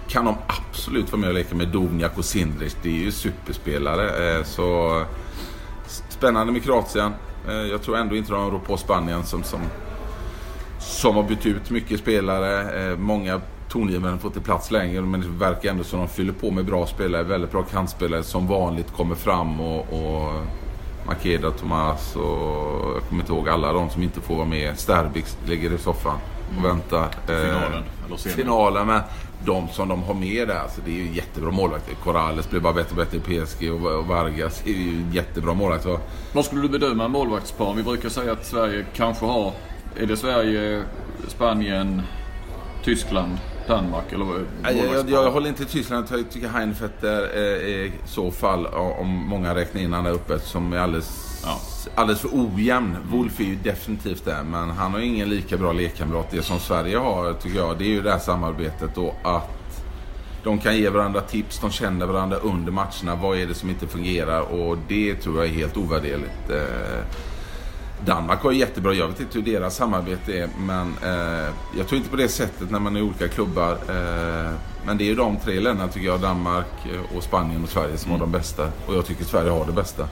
kan 0.08 0.24
de 0.24 0.34
absolut 0.46 1.12
vara 1.12 1.20
med 1.20 1.28
och 1.28 1.34
leka 1.34 1.54
med 1.54 1.68
Dovnjak 1.68 2.18
och 2.18 2.24
Sindrich. 2.24 2.74
Det 2.82 2.88
är 2.88 3.04
ju 3.04 3.12
superspelare. 3.12 4.36
Eh, 4.38 4.44
så 4.44 5.02
spännande 6.08 6.52
med 6.52 6.62
Kroatien. 6.64 7.12
Eh, 7.48 7.54
jag 7.54 7.82
tror 7.82 7.96
ändå 7.96 8.16
inte 8.16 8.32
de 8.32 8.50
rår 8.50 8.58
på 8.58 8.76
Spanien 8.76 9.24
som, 9.24 9.42
som, 9.42 9.60
som 10.78 11.16
har 11.16 11.22
bytt 11.22 11.46
ut 11.46 11.70
mycket 11.70 12.00
spelare. 12.00 12.82
Eh, 12.90 12.98
många 12.98 13.40
tongivare 13.68 14.10
har 14.10 14.18
fått 14.18 14.44
plats 14.44 14.70
längre 14.70 15.00
men 15.00 15.20
det 15.20 15.28
verkar 15.28 15.70
ändå 15.70 15.84
som 15.84 15.98
de 15.98 16.08
fyller 16.08 16.32
på 16.32 16.50
med 16.50 16.64
bra 16.64 16.86
spelare. 16.86 17.22
Väldigt 17.22 17.50
bra 17.50 17.62
kantspelare 17.62 18.22
som 18.22 18.46
vanligt 18.46 18.92
kommer 18.92 19.14
fram 19.14 19.60
och, 19.60 19.80
och 19.80 20.32
Makeda, 21.06 21.50
Tomas 21.50 22.16
och 22.16 22.94
jag 22.94 23.02
kommer 23.08 23.22
inte 23.22 23.32
ihåg 23.32 23.48
alla 23.48 23.72
de 23.72 23.90
som 23.90 24.02
inte 24.02 24.20
får 24.20 24.34
vara 24.36 24.46
med. 24.46 24.78
Sterbix 24.78 25.36
ligger 25.46 25.72
i 25.72 25.78
soffan 25.78 26.18
och 26.58 26.64
väntar. 26.64 27.02
Eh, 27.02 27.08
Finalen, 27.26 27.84
semin. 28.16 28.36
finalen. 28.36 28.86
Men 28.86 29.00
de 29.44 29.68
som 29.68 29.88
de 29.88 30.02
har 30.02 30.14
med 30.14 30.48
där, 30.48 30.58
alltså 30.58 30.80
det 30.84 30.90
är 30.90 31.04
ju 31.04 31.12
jättebra 31.12 31.50
målvakter. 31.50 31.94
Corrales 31.94 32.50
blir 32.50 32.60
bara 32.60 32.72
bättre 32.72 32.90
och 32.90 32.96
bättre 32.96 33.16
i 33.16 33.20
PSG 33.44 33.72
och 33.72 33.92
och 33.98 34.06
Vargas 34.06 34.62
är 34.66 34.70
ju 34.70 35.04
jättebra 35.12 35.54
målvakter. 35.54 35.98
Vad 36.32 36.44
skulle 36.44 36.62
du 36.62 36.68
bedöma 36.68 37.08
målvaktspar? 37.08 37.74
Vi 37.74 37.82
brukar 37.82 38.08
säga 38.08 38.32
att 38.32 38.46
Sverige 38.46 38.84
kanske 38.96 39.26
har... 39.26 39.52
Är 39.96 40.06
det 40.06 40.16
Sverige, 40.16 40.82
Spanien, 41.28 42.02
Tyskland, 42.84 43.38
Danmark 43.68 44.12
eller 44.12 44.24
vad? 44.24 44.36
Jag, 44.62 44.76
jag, 44.94 45.10
jag 45.10 45.30
håller 45.30 45.48
inte 45.48 45.64
Tyskland. 45.64 46.06
Jag 46.10 46.30
tycker 46.30 46.48
Heinfetter 46.48 47.20
är 47.22 47.64
i 47.64 47.92
så 48.06 48.30
fall, 48.30 48.66
om 48.66 49.08
många 49.08 49.54
räknar 49.54 49.80
in 49.82 49.92
han 49.92 50.04
där 50.04 50.12
uppe, 50.12 50.38
som 50.38 50.72
är 50.72 50.78
alldeles, 50.78 51.42
Ja. 51.44 51.60
alldeles 51.94 52.20
för 52.20 52.28
ojämn. 52.32 52.96
Wolf 53.10 53.40
är 53.40 53.44
ju 53.44 53.56
definitivt 53.56 54.24
där, 54.24 54.42
men 54.42 54.70
han 54.70 54.92
har 54.92 55.00
ingen 55.00 55.28
lika 55.28 55.56
bra 55.56 55.72
lekkamrat. 55.72 56.30
Det 56.30 56.42
som 56.42 56.58
Sverige 56.58 56.98
har, 56.98 57.32
tycker 57.32 57.58
jag, 57.58 57.78
det 57.78 57.84
är 57.84 57.88
ju 57.88 58.02
det 58.02 58.10
här 58.10 58.18
samarbetet 58.18 58.98
och 58.98 59.14
att 59.22 59.52
de 60.44 60.58
kan 60.58 60.76
ge 60.76 60.88
varandra 60.90 61.20
tips, 61.20 61.58
de 61.60 61.70
känner 61.70 62.06
varandra 62.06 62.36
under 62.36 62.72
matcherna. 62.72 63.14
Vad 63.22 63.38
är 63.38 63.46
det 63.46 63.54
som 63.54 63.70
inte 63.70 63.86
fungerar? 63.86 64.40
Och 64.40 64.78
det 64.88 65.14
tror 65.14 65.36
jag 65.36 65.44
är 65.44 65.50
helt 65.50 65.76
ovärderligt. 65.76 66.50
Danmark 68.04 68.42
har 68.42 68.52
jättebra, 68.52 68.94
jag 68.94 69.08
vet 69.08 69.20
inte 69.20 69.38
hur 69.38 69.44
deras 69.44 69.76
samarbete 69.76 70.38
är, 70.38 70.48
men 70.58 70.94
eh, 71.02 71.54
jag 71.78 71.88
tror 71.88 71.96
inte 71.96 72.10
på 72.10 72.16
det 72.16 72.28
sättet 72.28 72.70
när 72.70 72.80
man 72.80 72.96
är 72.96 73.00
i 73.00 73.02
olika 73.02 73.28
klubbar. 73.28 73.72
Eh, 73.72 74.52
men 74.86 74.98
det 74.98 75.04
är 75.04 75.06
ju 75.06 75.14
de 75.14 75.36
tre 75.36 75.60
länderna 75.60 75.92
tycker 75.92 76.06
jag, 76.06 76.20
Danmark 76.20 76.66
eh, 76.92 77.16
och 77.16 77.22
Spanien 77.22 77.62
och 77.62 77.68
Sverige 77.68 77.98
som 77.98 78.10
har 78.12 78.18
de 78.18 78.32
bästa. 78.32 78.68
Och 78.86 78.94
jag 78.94 79.06
tycker 79.06 79.24
Sverige 79.24 79.50
har 79.50 79.66
det 79.66 79.72
bästa. 79.72 80.08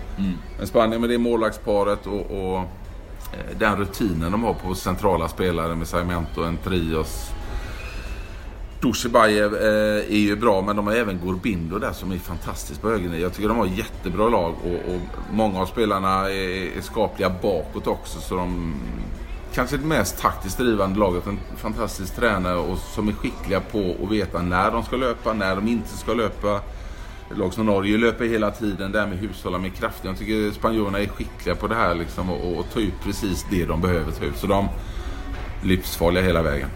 Men 0.59 0.67
Spanien 0.67 1.01
med 1.01 1.11
det 1.11 1.19
målvaktsparet 1.19 2.07
och, 2.07 2.31
och 2.31 2.59
eh, 2.59 3.59
den 3.59 3.77
rutinen 3.77 4.33
de 4.33 4.45
har 4.45 4.55
på 4.55 4.75
centrala 4.75 5.29
spelare 5.29 5.75
med 5.75 5.89
Sarmiento, 5.89 6.43
en 6.43 6.57
Trios, 6.57 7.31
Dushibajev 8.85 9.55
eh, 9.55 10.15
är 10.15 10.19
ju 10.19 10.37
bra 10.37 10.63
men 10.63 10.77
de 10.77 10.87
har 10.87 10.95
även 10.95 11.21
Gorbindo 11.25 11.79
där 11.79 11.93
som 11.93 12.13
är 12.13 12.19
fantastiskt 12.19 12.83
på 12.83 12.91
höger 12.91 13.19
Jag 13.19 13.35
tycker 13.35 13.49
de 13.49 13.59
har 13.59 13.67
jättebra 13.67 14.29
lag 14.29 14.55
och, 14.65 14.95
och 14.95 15.01
många 15.33 15.61
av 15.61 15.67
spelarna 15.67 16.31
är, 16.31 16.77
är 16.77 16.81
skapliga 16.81 17.31
bakåt 17.43 17.87
också 17.87 18.21
så 18.21 18.37
de 18.37 18.75
kanske 19.55 19.77
det 19.77 19.87
mest 19.87 20.19
taktiskt 20.19 20.59
drivande 20.59 20.99
laget. 20.99 21.27
En 21.27 21.39
fantastisk 21.57 22.17
tränare 22.17 22.57
och 22.57 22.79
som 22.79 23.09
är 23.09 23.13
skickliga 23.13 23.61
på 23.61 23.95
att 24.03 24.11
veta 24.11 24.43
när 24.43 24.71
de 24.71 24.83
ska 24.83 24.97
löpa, 24.97 25.33
när 25.33 25.57
de 25.57 25.69
inte 25.69 25.97
ska 25.97 26.15
löpa. 26.15 26.61
Ett 27.31 27.39
lag 27.39 27.53
som 27.53 27.67
Norge 27.67 27.99
löper 27.99 28.25
hela 28.25 28.51
tiden, 28.51 28.93
det 28.93 29.01
här 29.01 29.07
med 29.07 29.19
hushålla 29.19 29.59
med 29.59 29.75
kraften. 29.75 30.11
Jag 30.11 30.19
tycker 30.19 30.51
spanjorerna 30.51 30.99
är 31.01 31.07
skickliga 31.07 31.55
på 31.55 31.67
det 31.67 31.75
här 31.75 31.95
liksom 31.95 32.31
och, 32.31 32.59
och 32.59 32.67
ta 32.73 32.81
ut 32.81 32.95
precis 33.05 33.47
det 33.51 33.65
de 33.65 33.81
behöver 33.81 34.13
ta 34.13 34.25
ut. 34.25 34.37
Så 34.37 34.47
de 34.47 34.65
är 35.63 35.67
livsfarliga 35.67 36.25
hela 36.25 36.43
vägen. 36.43 36.69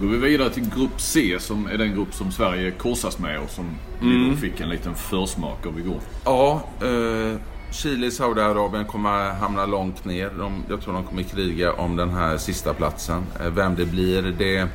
Går 0.00 0.06
vi 0.06 0.16
vidare 0.16 0.50
till 0.50 0.70
Grupp 0.76 1.00
C 1.00 1.36
som 1.40 1.66
är 1.66 1.78
den 1.78 1.94
grupp 1.94 2.14
som 2.14 2.32
Sverige 2.32 2.70
korsas 2.70 3.18
med 3.18 3.40
och 3.40 3.50
som 3.50 3.64
Mm. 4.02 4.30
vi 4.30 4.36
fick 4.36 4.60
en 4.60 4.68
liten 4.68 4.94
försmak 4.94 5.66
av 5.66 5.78
igår. 5.78 6.00
Ja, 6.24 6.62
eh, 6.82 7.36
Chile, 7.72 8.10
Saudiarabien 8.10 8.84
kommer 8.84 9.30
hamna 9.32 9.66
långt 9.66 10.04
ner. 10.04 10.30
De, 10.38 10.52
jag 10.68 10.80
tror 10.80 10.94
de 10.94 11.04
kommer 11.04 11.22
kriga 11.22 11.72
om 11.72 11.96
den 11.96 12.10
här 12.10 12.36
sista 12.36 12.74
platsen. 12.74 13.22
Eh, 13.40 13.46
vem 13.50 13.74
det 13.74 13.86
blir, 13.86 14.22
det... 14.22 14.68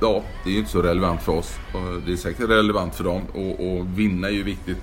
Ja, 0.00 0.22
det 0.44 0.50
är 0.50 0.52
ju 0.52 0.58
inte 0.58 0.70
så 0.70 0.82
relevant 0.82 1.22
för 1.22 1.32
oss. 1.32 1.54
Det 2.06 2.12
är 2.12 2.16
säkert 2.16 2.48
relevant 2.50 2.94
för 2.94 3.04
dem. 3.04 3.22
Och, 3.34 3.50
och 3.78 3.98
vinna 3.98 4.28
är 4.28 4.32
ju 4.32 4.42
viktigt. 4.42 4.78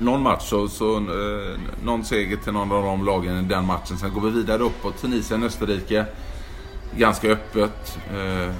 Någon 0.00 0.22
match, 0.22 0.42
så, 0.42 0.68
så 0.68 0.96
eh, 0.96 1.58
någon 1.84 2.04
seger 2.04 2.36
till 2.36 2.52
någon 2.52 2.72
av 2.72 2.82
de 2.84 3.04
lagen 3.04 3.44
i 3.44 3.48
den 3.48 3.66
matchen. 3.66 3.96
Sen 3.98 4.14
går 4.14 4.20
vi 4.20 4.30
vidare 4.30 4.62
uppåt. 4.62 5.00
Tunisien, 5.00 5.42
Österrike. 5.44 6.04
Ganska 6.96 7.28
öppet. 7.30 7.98
Eh, 8.10 8.52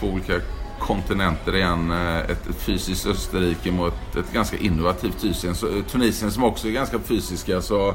två 0.00 0.06
olika 0.06 0.32
kontinenter 0.78 1.56
igen. 1.56 1.90
Eh, 1.90 2.18
Ett, 2.18 2.46
ett 2.50 2.56
fysiskt 2.62 3.06
Österrike 3.06 3.72
mot 3.72 3.92
ett, 3.92 4.16
ett 4.16 4.32
ganska 4.32 4.56
innovativt 4.56 5.20
Tunisien. 5.20 5.54
Så, 5.54 5.66
eh, 5.66 5.82
Tunisien 5.90 6.30
som 6.30 6.44
också 6.44 6.68
är 6.68 6.72
ganska 6.72 6.98
fysiska. 6.98 7.60
Så 7.60 7.94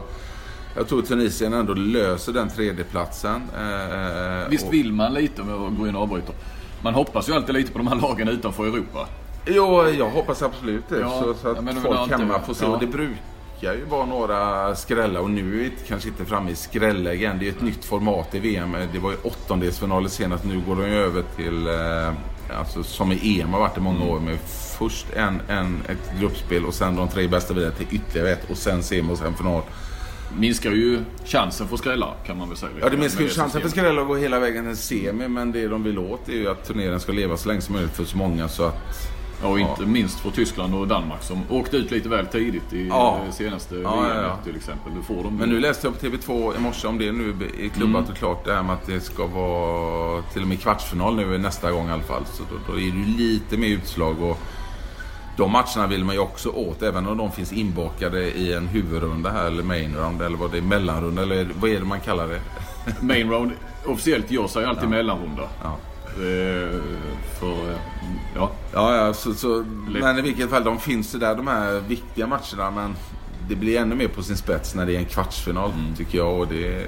jag 0.75 0.87
tror 0.87 1.01
Tunisien 1.01 1.53
ändå 1.53 1.73
löser 1.73 2.33
den 2.33 2.49
tredjeplatsen. 2.49 3.41
Eh, 3.57 4.49
Visst 4.49 4.65
och- 4.67 4.73
vill 4.73 4.93
man 4.93 5.13
lite, 5.13 5.41
om 5.41 5.49
jag 5.49 5.75
går 5.77 5.87
in 5.89 5.95
och 5.95 6.01
avbryter. 6.01 6.35
Man 6.81 6.93
hoppas 6.93 7.29
ju 7.29 7.33
alltid 7.33 7.55
lite 7.55 7.71
på 7.71 7.77
de 7.77 7.87
här 7.87 7.95
lagen 7.95 8.27
utanför 8.27 8.63
Europa. 8.65 9.07
Jo, 9.47 9.87
jag 9.89 10.09
hoppas 10.09 10.41
absolut 10.41 10.89
det. 10.89 10.99
Ja, 10.99 11.09
så, 11.23 11.33
så 11.33 11.47
att 11.49 11.57
folk 11.83 12.11
hemma 12.11 12.39
får 12.39 12.53
se. 12.53 12.65
ja. 12.65 12.71
Och 12.71 12.79
det 12.79 12.87
brukar 12.87 13.15
ju 13.73 13.85
vara 13.85 14.05
några 14.05 14.75
skrällar. 14.75 15.21
Och 15.21 15.29
nu 15.29 15.41
är 15.41 15.59
vi 15.59 15.71
kanske 15.87 16.09
inte 16.09 16.25
framme 16.25 16.51
i 16.51 16.55
skrällägen. 16.55 17.39
Det 17.39 17.47
är 17.47 17.49
ett 17.49 17.61
nytt 17.61 17.85
format 17.85 18.35
i 18.35 18.39
VM. 18.39 18.75
Det 18.93 18.99
var 18.99 19.11
ju 19.11 19.17
åttondelsfinaler 19.23 20.09
senast. 20.09 20.43
Nu 20.43 20.61
går 20.67 20.75
de 20.75 20.87
ju 20.87 20.95
över 20.95 21.23
till, 21.35 21.67
eh, 21.67 22.59
alltså, 22.59 22.83
som 22.83 23.11
i 23.11 23.41
EM 23.41 23.53
har 23.53 23.59
varit 23.59 23.77
i 23.77 23.81
många 23.81 24.05
år, 24.05 24.19
med 24.19 24.37
först 24.77 25.07
en, 25.13 25.41
en, 25.49 25.81
ett 25.89 26.19
gruppspel 26.19 26.65
och 26.65 26.73
sen 26.73 26.95
de 26.95 27.07
tre 27.07 27.27
bästa 27.27 27.53
vidare 27.53 27.71
till 27.71 27.87
ytterligare 27.91 28.31
ett 28.31 28.49
och 28.49 28.57
sen 28.57 28.83
semi 28.83 29.13
och 29.13 29.17
sen 29.17 29.33
final. 29.33 29.61
Minskar 30.37 30.71
ju 30.71 30.99
chansen 31.25 31.67
för 31.67 31.77
skrällar 31.77 32.13
kan 32.25 32.37
man 32.37 32.49
väl 32.49 32.57
säga. 32.57 32.71
Ja, 32.81 32.89
det 32.89 32.97
minskar 32.97 33.21
ju 33.21 33.29
chansen 33.29 33.61
för 33.61 33.69
skrällar 33.69 34.01
att 34.01 34.07
gå 34.07 34.15
hela 34.15 34.39
vägen 34.39 34.65
till 34.65 34.77
semi. 34.77 35.27
Men 35.27 35.51
det 35.51 35.67
de 35.67 35.83
vill 35.83 35.99
åt 35.99 36.29
är 36.29 36.33
ju 36.33 36.49
att 36.49 36.65
turneringen 36.67 36.99
ska 36.99 37.11
leva 37.11 37.37
så 37.37 37.47
länge 37.47 37.61
som 37.61 37.73
möjligt 37.75 37.95
för 37.95 38.03
så 38.03 38.17
många. 38.17 38.47
Så 38.47 38.63
att 38.63 39.14
Ja, 39.41 39.47
och 39.47 39.59
inte 39.59 39.81
minst 39.85 40.19
för 40.19 40.31
Tyskland 40.31 40.75
och 40.75 40.87
Danmark 40.87 41.23
som 41.23 41.41
åkte 41.49 41.77
ut 41.77 41.91
lite 41.91 42.09
väl 42.09 42.25
tidigt 42.27 42.73
i 42.73 42.87
Ja. 42.87 43.19
eh, 43.25 43.31
senaste 43.31 43.75
Ja, 43.75 44.07
ja, 44.09 44.21
ja. 44.21 44.37
till 44.43 44.55
exempel. 44.55 44.93
Du 44.95 45.01
får 45.01 45.23
dem 45.23 45.35
Men 45.37 45.49
nu 45.49 45.59
läste 45.59 45.87
jag 45.87 45.99
på 45.99 46.05
TV2 46.05 46.55
i 46.55 46.59
morse 46.59 46.87
om 46.87 46.97
det 46.97 47.11
nu 47.11 47.29
är 47.63 47.69
klubbat 47.69 48.09
och 48.09 48.15
klart. 48.17 48.45
Det 48.45 48.53
här 48.53 48.63
med 48.63 48.73
att 48.73 48.85
det 48.87 48.99
ska 49.01 49.25
vara 49.27 50.21
till 50.21 50.41
och 50.41 50.47
med 50.47 50.59
kvartsfinal 50.61 51.15
nu 51.15 51.37
nästa 51.37 51.71
gång 51.71 51.89
i 51.89 51.91
alla 51.91 52.03
fall. 52.03 52.25
Så 52.25 52.43
då, 52.43 52.73
då 52.73 52.79
är 52.79 52.91
det 52.91 53.17
lite 53.23 53.57
mer 53.57 53.67
utslag. 53.67 54.21
Och 54.21 54.37
de 55.37 55.51
matcherna 55.51 55.87
vill 55.87 56.03
man 56.03 56.15
ju 56.15 56.21
också 56.21 56.49
åt. 56.49 56.81
Även 56.81 57.07
om 57.07 57.17
de 57.17 57.31
finns 57.31 57.53
inbakade 57.53 58.23
i 58.37 58.53
en 58.53 58.67
huvudrunda 58.67 59.31
här 59.31 59.45
eller 59.45 59.63
main 59.63 59.95
round 59.95 60.21
eller 60.21 60.37
vad 60.37 60.51
det 60.51 60.57
är. 60.57 60.61
Mellanrunda 60.61 61.21
eller 61.21 61.47
vad 61.59 61.69
är 61.69 61.79
det 61.79 61.85
man 61.85 61.99
kallar 61.99 62.27
det? 62.27 62.41
main 63.01 63.29
round 63.29 63.51
officiellt 63.85 64.31
gör 64.31 64.47
sig 64.47 64.65
alltid 64.65 64.89
mellanrunda. 64.89 65.43
Eh, 66.15 66.81
för, 67.39 67.77
ja. 68.35 68.51
Ja, 68.73 68.95
ja 68.95 69.13
så, 69.13 69.33
så, 69.33 69.65
men 70.01 70.17
i 70.17 70.21
vilket 70.21 70.49
fall, 70.49 70.63
de 70.63 70.79
finns 70.79 71.15
ju 71.15 71.19
där 71.19 71.35
de 71.35 71.47
här 71.47 71.79
viktiga 71.87 72.27
matcherna. 72.27 72.71
Men 72.71 72.95
det 73.49 73.55
blir 73.55 73.79
ännu 73.79 73.95
mer 73.95 74.07
på 74.07 74.23
sin 74.23 74.37
spets 74.37 74.75
när 74.75 74.85
det 74.85 74.95
är 74.95 74.99
en 74.99 75.05
kvartsfinal 75.05 75.71
tycker 75.97 76.17
jag. 76.17 76.39
Och 76.39 76.47
det, 76.47 76.87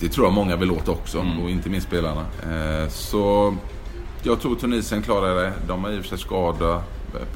det 0.00 0.08
tror 0.08 0.26
jag 0.26 0.32
många 0.32 0.56
vill 0.56 0.70
åt 0.70 0.88
också. 0.88 1.26
Och 1.42 1.50
inte 1.50 1.70
minst 1.70 1.86
spelarna. 1.86 2.20
Eh, 2.42 2.88
så 2.88 3.54
jag 4.22 4.40
tror 4.40 4.54
Tunisien 4.54 5.02
klarar 5.02 5.34
det. 5.34 5.52
De 5.66 5.84
har 5.84 5.90
i 5.90 5.98
och 5.98 6.02
för 6.02 6.08
sig 6.08 6.18
skada 6.18 6.82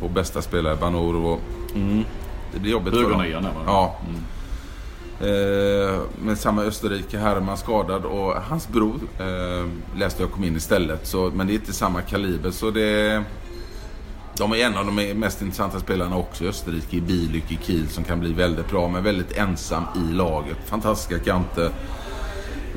på 0.01 0.09
bästa 0.09 0.43
spelare, 0.43 0.77
Banor. 0.77 1.16
Och, 1.16 1.41
mm, 1.75 2.05
det 2.55 2.61
blir 2.61 2.72
jobbigt 2.72 2.95
för 2.95 3.11
dem. 3.11 3.25
Ja. 3.66 3.97
Eh, 5.21 6.01
men 6.19 6.37
samma 6.37 6.62
Österrike, 6.62 7.19
Herman 7.19 7.57
skadad 7.57 8.05
och 8.05 8.35
hans 8.35 8.69
bror 8.69 9.01
eh, 9.19 9.69
läste 9.99 10.23
jag 10.23 10.33
kom 10.33 10.45
in 10.45 10.57
istället. 10.57 11.07
Så, 11.07 11.31
men 11.35 11.47
det 11.47 11.53
är 11.53 11.55
inte 11.55 11.73
samma 11.73 12.03
kaliber. 12.03 12.51
Så 12.51 12.71
det, 12.71 13.23
de 14.37 14.53
är 14.53 14.57
en 14.57 14.77
av 14.77 14.87
de 14.87 15.15
mest 15.15 15.43
intressanta 15.43 15.81
spelarna 15.81 16.17
också 16.17 16.45
i 16.45 16.49
Österrike. 16.49 16.97
I 16.97 17.01
Bilyck, 17.01 17.53
i 17.53 17.59
Kiel 17.62 17.89
som 17.89 18.05
kan 18.05 18.21
bli 18.21 18.33
väldigt 18.33 18.71
bra 18.71 18.89
men 18.89 19.05
väldigt 19.05 19.37
ensam 19.37 19.85
i 19.97 20.12
laget. 20.12 20.57
Fantastiska 20.67 21.19
kanter. 21.19 21.71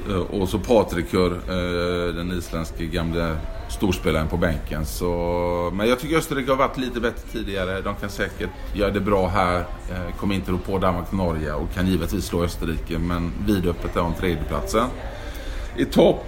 Eh, 0.10 0.16
och 0.16 0.50
så 0.50 0.60
Patrikur, 0.60 1.32
eh, 1.32 2.16
den 2.16 2.32
isländske 2.32 2.86
gamla 2.86 3.38
storspelaren 3.70 4.28
på 4.28 4.38
bänken. 4.38 4.86
Så, 4.86 5.72
men 5.74 5.90
jag 5.90 6.00
tycker 6.00 6.18
Österrike 6.18 6.52
har 6.52 6.58
varit 6.58 6.78
lite 6.78 7.00
bättre 7.00 7.28
tidigare. 7.32 7.82
De 7.82 7.96
kan 7.96 8.10
säkert 8.10 8.50
göra 8.74 8.92
det 8.92 9.00
bra 9.00 9.28
här. 9.28 9.60
Eh, 9.92 10.16
kommer 10.20 10.36
inte 10.36 10.52
rå 10.52 10.58
på 10.58 10.78
Danmark 10.78 11.08
och 11.08 11.18
Norge 11.18 11.54
och 11.54 11.74
kan 11.74 11.88
givetvis 11.88 12.26
slå 12.26 12.44
Österrike. 12.44 13.00
Men 13.00 13.32
vidöppet 13.48 13.96
är 13.96 14.02
om 14.02 14.14
tredjeplatsen. 14.14 14.88
I 15.78 15.86
topp 15.86 16.26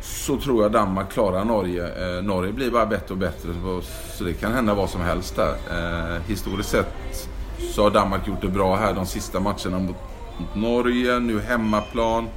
så 0.00 0.36
tror 0.36 0.62
jag 0.62 0.72
Danmark 0.72 1.12
klarar 1.12 1.44
Norge. 1.44 2.16
Eh, 2.16 2.22
Norge 2.22 2.52
blir 2.52 2.70
bara 2.70 2.86
bättre 2.86 3.12
och 3.14 3.18
bättre. 3.18 3.48
Så, 3.62 3.80
så 4.18 4.24
det 4.24 4.32
kan 4.32 4.52
hända 4.52 4.74
vad 4.74 4.90
som 4.90 5.00
helst 5.00 5.36
där. 5.36 5.54
Eh, 5.70 6.22
historiskt 6.26 6.70
sett 6.70 7.28
så 7.74 7.82
har 7.82 7.90
Danmark 7.90 8.28
gjort 8.28 8.40
det 8.40 8.48
bra 8.48 8.76
här 8.76 8.94
de 8.94 9.06
sista 9.06 9.40
matcherna 9.40 9.78
mot 9.78 9.96
mot 10.38 10.54
Norge. 10.54 11.18
Nu 11.18 11.40
hemmaplan. 11.40 12.28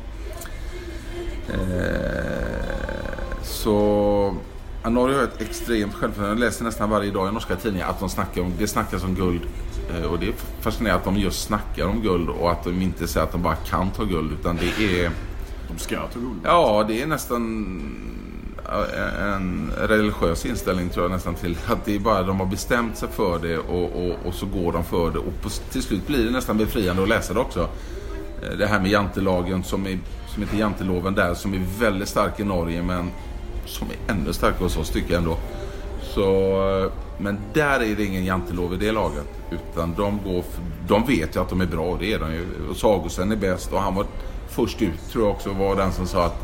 Eh, 1.53 3.43
så... 3.43 4.35
Ja, 4.83 4.89
Norge 4.89 5.15
har 5.17 5.23
ett 5.23 5.41
extremt 5.41 5.93
självförtroende. 5.93 6.35
Jag 6.35 6.39
läser 6.39 6.63
nästan 6.63 6.89
varje 6.89 7.11
dag 7.11 7.29
i 7.29 7.31
norska 7.31 7.55
tidningar 7.55 7.87
att 7.89 7.99
de 7.99 8.09
snackar 8.09 8.41
om, 8.41 8.53
det 8.57 8.67
snackas 8.67 9.03
om 9.03 9.15
guld. 9.15 9.41
Eh, 9.95 10.03
och 10.05 10.19
det 10.19 10.27
är 10.27 10.33
fascinerande 10.61 10.99
att 10.99 11.05
de 11.05 11.17
just 11.17 11.41
snackar 11.43 11.85
om 11.85 12.01
guld 12.01 12.29
och 12.29 12.51
att 12.51 12.63
de 12.63 12.81
inte 12.81 13.07
säger 13.07 13.25
att 13.25 13.31
de 13.31 13.41
bara 13.41 13.55
kan 13.55 13.89
ta 13.91 14.03
guld. 14.03 14.31
Utan 14.31 14.55
det 14.57 15.01
är... 15.03 15.11
De 15.67 15.77
ska 15.77 15.95
ta 15.95 16.19
guld. 16.19 16.39
Ja, 16.43 16.85
det 16.87 17.01
är 17.01 17.07
nästan 17.07 17.81
ja, 18.65 18.85
en 19.19 19.71
religiös 19.77 20.45
inställning 20.45 20.89
tror 20.89 21.03
jag 21.05 21.11
nästan 21.11 21.35
till. 21.35 21.57
Att 21.67 21.85
det 21.85 21.95
är 21.95 21.99
bara 21.99 22.23
de 22.23 22.39
har 22.39 22.47
bestämt 22.47 22.97
sig 22.97 23.09
för 23.09 23.39
det 23.39 23.57
och, 23.57 24.05
och, 24.05 24.15
och 24.25 24.33
så 24.33 24.45
går 24.45 24.71
de 24.71 24.83
för 24.83 25.11
det. 25.11 25.19
Och 25.19 25.41
på, 25.41 25.49
till 25.49 25.83
slut 25.83 26.07
blir 26.07 26.25
det 26.25 26.31
nästan 26.31 26.57
befriande 26.57 27.03
att 27.03 27.09
läsa 27.09 27.33
det 27.33 27.39
också. 27.39 27.69
Eh, 28.43 28.57
Det 28.57 28.67
här 28.67 28.79
med 28.79 28.91
jantelagen 28.91 29.63
som, 29.63 29.85
är, 29.87 29.99
som 30.33 30.43
heter 30.43 30.57
janteloven 30.57 31.15
där 31.15 31.33
som 31.33 31.53
är 31.53 31.61
väldigt 31.79 32.09
stark 32.09 32.39
i 32.39 32.43
Norge 32.43 32.83
men 32.83 33.11
som 33.65 33.87
är 33.87 34.13
ännu 34.13 34.33
starkare 34.33 34.63
hos 34.63 34.77
oss 34.77 34.89
tycker 34.89 35.13
jag 35.13 35.17
ändå. 35.17 35.37
Så, 36.01 36.23
eh, 36.83 36.91
men 37.17 37.39
där 37.53 37.79
är 37.79 37.95
det 37.95 38.05
ingen 38.05 38.25
jantelov 38.25 38.73
i 38.73 38.77
det 38.77 38.91
laget. 38.91 39.27
Utan 39.51 39.93
de, 39.97 40.19
går 40.23 40.41
för, 40.41 40.63
de 40.87 41.05
vet 41.05 41.35
ju 41.35 41.41
att 41.41 41.49
de 41.49 41.61
är 41.61 41.65
bra, 41.65 41.97
det 41.99 42.13
är 42.13 42.19
de 42.19 42.33
ju. 42.33 42.45
Och 42.69 42.77
Sagosen 42.77 43.31
är 43.31 43.35
bäst 43.35 43.73
och 43.73 43.81
han 43.81 43.95
var 43.95 44.05
först 44.49 44.81
ut 44.81 45.09
tror 45.11 45.25
jag 45.25 45.31
också 45.31 45.53
var 45.53 45.75
den 45.75 45.91
som 45.91 46.07
sa 46.07 46.25
att 46.25 46.41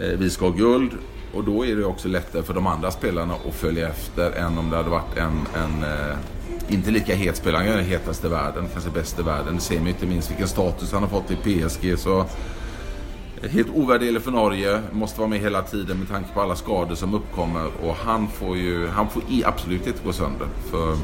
eh, 0.00 0.18
vi 0.18 0.30
ska 0.30 0.44
ha 0.44 0.52
guld. 0.52 0.90
Och 1.34 1.44
då 1.44 1.66
är 1.66 1.76
det 1.76 1.84
också 1.84 2.08
lättare 2.08 2.42
för 2.42 2.54
de 2.54 2.66
andra 2.66 2.90
spelarna 2.90 3.34
att 3.48 3.54
följa 3.54 3.88
efter 3.88 4.30
än 4.30 4.58
om 4.58 4.70
det 4.70 4.76
hade 4.76 4.90
varit 4.90 5.16
en, 5.16 5.40
en 5.54 5.82
eh, 5.82 6.16
inte 6.68 6.90
lika 6.90 7.14
het 7.14 7.36
spelare. 7.36 7.62
Han 7.62 7.72
är 7.72 7.76
den 7.76 7.86
hetaste 7.86 8.26
i 8.26 8.30
världen, 8.30 8.68
kanske 8.72 8.90
bäst 8.90 9.18
i 9.18 9.22
världen. 9.22 9.54
Det 9.54 9.60
ser 9.60 9.76
man 9.76 9.84
ju 9.84 9.90
inte 9.90 10.06
minst 10.06 10.30
vilken 10.30 10.48
status 10.48 10.92
han 10.92 11.02
har 11.02 11.10
fått 11.10 11.30
i 11.30 11.36
PSG. 11.36 11.98
Så 11.98 12.24
Helt 13.50 13.68
ovärderlig 13.74 14.22
för 14.22 14.30
Norge. 14.30 14.80
Måste 14.92 15.20
vara 15.20 15.28
med 15.28 15.40
hela 15.40 15.62
tiden 15.62 15.98
med 15.98 16.08
tanke 16.08 16.34
på 16.34 16.40
alla 16.40 16.56
skador 16.56 16.94
som 16.94 17.14
uppkommer. 17.14 17.66
Och 17.82 17.94
han 17.94 18.28
får 18.28 18.56
ju 18.56 18.88
han 18.88 19.10
får 19.10 19.22
i 19.28 19.44
absolut 19.44 19.86
inte 19.86 20.04
gå 20.04 20.12
sönder. 20.12 20.48
För 20.70 20.92
äh, 20.92 20.96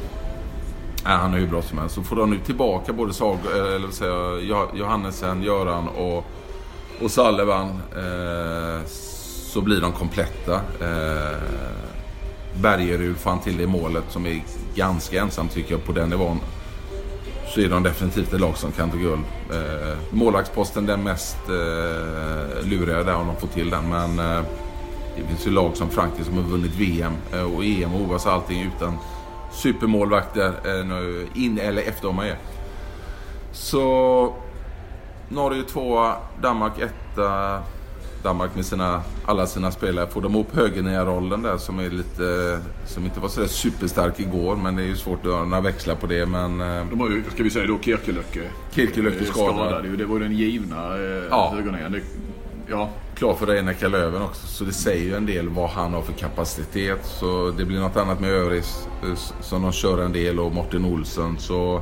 han 1.03 1.33
är 1.33 1.37
hur 1.37 1.47
bra 1.47 1.61
som 1.61 1.77
helst. 1.77 1.95
Så 1.95 2.03
får 2.03 2.15
de 2.15 2.29
nu 2.29 2.39
tillbaka 2.39 2.93
både 2.93 3.13
Sag, 3.13 3.37
eh, 3.45 3.75
eller 3.75 3.85
vad 3.85 3.93
säger 3.93 4.49
jag, 4.49 4.77
Johannesen, 4.77 5.43
Göran 5.43 5.87
och, 5.87 6.25
och 7.01 7.11
Sullivan. 7.11 7.69
Eh, 7.95 8.85
så 9.53 9.61
blir 9.61 9.81
de 9.81 9.91
kompletta. 9.91 10.53
Eh, 10.55 11.37
Bergerud 12.61 13.17
får 13.17 13.29
han 13.29 13.39
till 13.39 13.57
det 13.57 13.67
målet 13.67 14.03
som 14.09 14.25
är 14.25 14.43
ganska 14.75 15.21
ensam 15.21 15.47
tycker 15.47 15.71
jag 15.71 15.85
på 15.85 15.91
den 15.91 16.09
nivån 16.09 16.39
så 17.51 17.61
är 17.61 17.69
de 17.69 17.83
definitivt 17.83 18.33
ett 18.33 18.39
lag 18.39 18.57
som 18.57 18.71
kan 18.71 18.91
ta 18.91 18.97
guld. 18.97 19.23
Eh, 19.51 19.97
målvaktsposten 20.09 20.85
den 20.85 21.03
mest 21.03 21.37
eh, 21.49 22.67
luriga 22.67 23.03
där 23.03 23.15
om 23.15 23.27
de 23.27 23.35
får 23.35 23.47
till 23.47 23.69
den. 23.69 23.89
Men 23.89 24.19
eh, 24.19 24.43
det 25.15 25.23
finns 25.27 25.47
ju 25.47 25.51
lag 25.51 25.77
som 25.77 25.89
Frankrike 25.89 26.23
som 26.23 26.35
har 26.37 26.43
vunnit 26.43 26.75
VM 26.75 27.13
eh, 27.33 27.55
och 27.55 27.63
EM 27.65 27.93
och 27.93 28.01
OS 28.01 28.25
och 28.25 28.31
allting 28.31 28.71
utan 28.75 28.97
supermålvakter 29.51 30.53
eh, 30.65 31.43
in 31.43 31.59
eller 31.59 31.81
efter 31.81 32.07
de 32.07 32.19
är. 32.19 32.37
Så 33.51 34.35
Norge 35.29 35.63
tvåa, 35.63 36.15
Danmark 36.41 36.73
etta. 36.79 37.59
Danmark 38.23 38.55
med 38.55 38.65
sina, 38.65 39.01
alla 39.25 39.47
sina 39.47 39.71
spelare. 39.71 40.07
Får 40.07 40.21
de 40.21 40.31
ihop 40.33 40.55
högernia-rollen 40.55 41.41
där 41.41 41.57
som 41.57 41.79
är 41.79 41.89
lite, 41.89 42.59
som 42.85 43.05
inte 43.05 43.19
var 43.19 43.29
så 43.29 43.39
där 43.41 43.47
superstark 43.47 44.19
igår. 44.19 44.55
Men 44.55 44.75
det 44.75 44.81
är 44.83 44.87
ju 44.87 44.95
svårt 44.95 45.19
att 45.19 45.25
göra 45.31 45.43
några 45.43 45.61
växlar 45.61 45.95
på 45.95 46.07
det. 46.07 46.25
Men 46.25 46.61
eh, 46.61 46.85
De 46.89 46.99
har 46.99 47.09
ju, 47.09 47.23
ska 47.33 47.43
vi 47.43 47.49
säga 47.49 47.67
då, 47.67 47.79
Kirkelöcke. 47.81 48.41
Kirkelöcke 48.71 49.19
eh, 49.19 49.25
skadad. 49.31 49.83
Det 49.97 50.05
var 50.05 50.17
ju 50.17 50.23
den 50.23 50.31
givna 50.37 50.95
eh, 50.95 51.23
Ja. 51.29 51.53
högernian. 51.55 51.95
Ja, 52.69 52.89
klar 53.15 53.33
för 53.33 53.45
Reinecka 53.45 53.87
Löven 53.87 54.21
också. 54.21 54.47
Så 54.47 54.63
det 54.63 54.73
säger 54.73 55.03
ju 55.03 55.15
en 55.15 55.25
del 55.25 55.49
vad 55.49 55.69
han 55.69 55.93
har 55.93 56.01
för 56.01 56.13
kapacitet. 56.13 57.05
Så 57.05 57.53
det 57.57 57.65
blir 57.65 57.79
något 57.79 57.97
annat 57.97 58.19
med 58.19 58.31
Öris 58.31 58.87
som 59.41 59.61
de 59.61 59.71
kör 59.71 60.01
en 60.05 60.11
del 60.13 60.39
och 60.39 60.55
Martin 60.55 60.85
Olsson. 60.85 61.37
Så, 61.39 61.81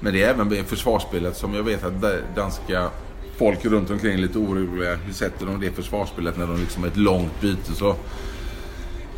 men 0.00 0.12
det 0.12 0.22
är 0.22 0.30
även 0.30 0.64
försvarsspelet 0.64 1.36
som 1.36 1.54
jag 1.54 1.62
vet 1.62 1.84
att 1.84 2.00
da- 2.00 2.20
danska 2.36 2.88
folk 3.36 3.64
runt 3.64 3.90
omkring 3.90 4.12
är 4.12 4.18
lite 4.18 4.38
oroliga. 4.38 4.92
Eh, 4.92 4.98
hur 4.98 5.12
sätter 5.12 5.46
de 5.46 5.60
det 5.60 5.70
försvarsspelet 5.70 6.38
när 6.38 6.46
de 6.46 6.60
liksom 6.60 6.82
har 6.82 6.90
ett 6.90 6.96
långt 6.96 7.40
byte? 7.40 7.72
Så. 7.72 7.96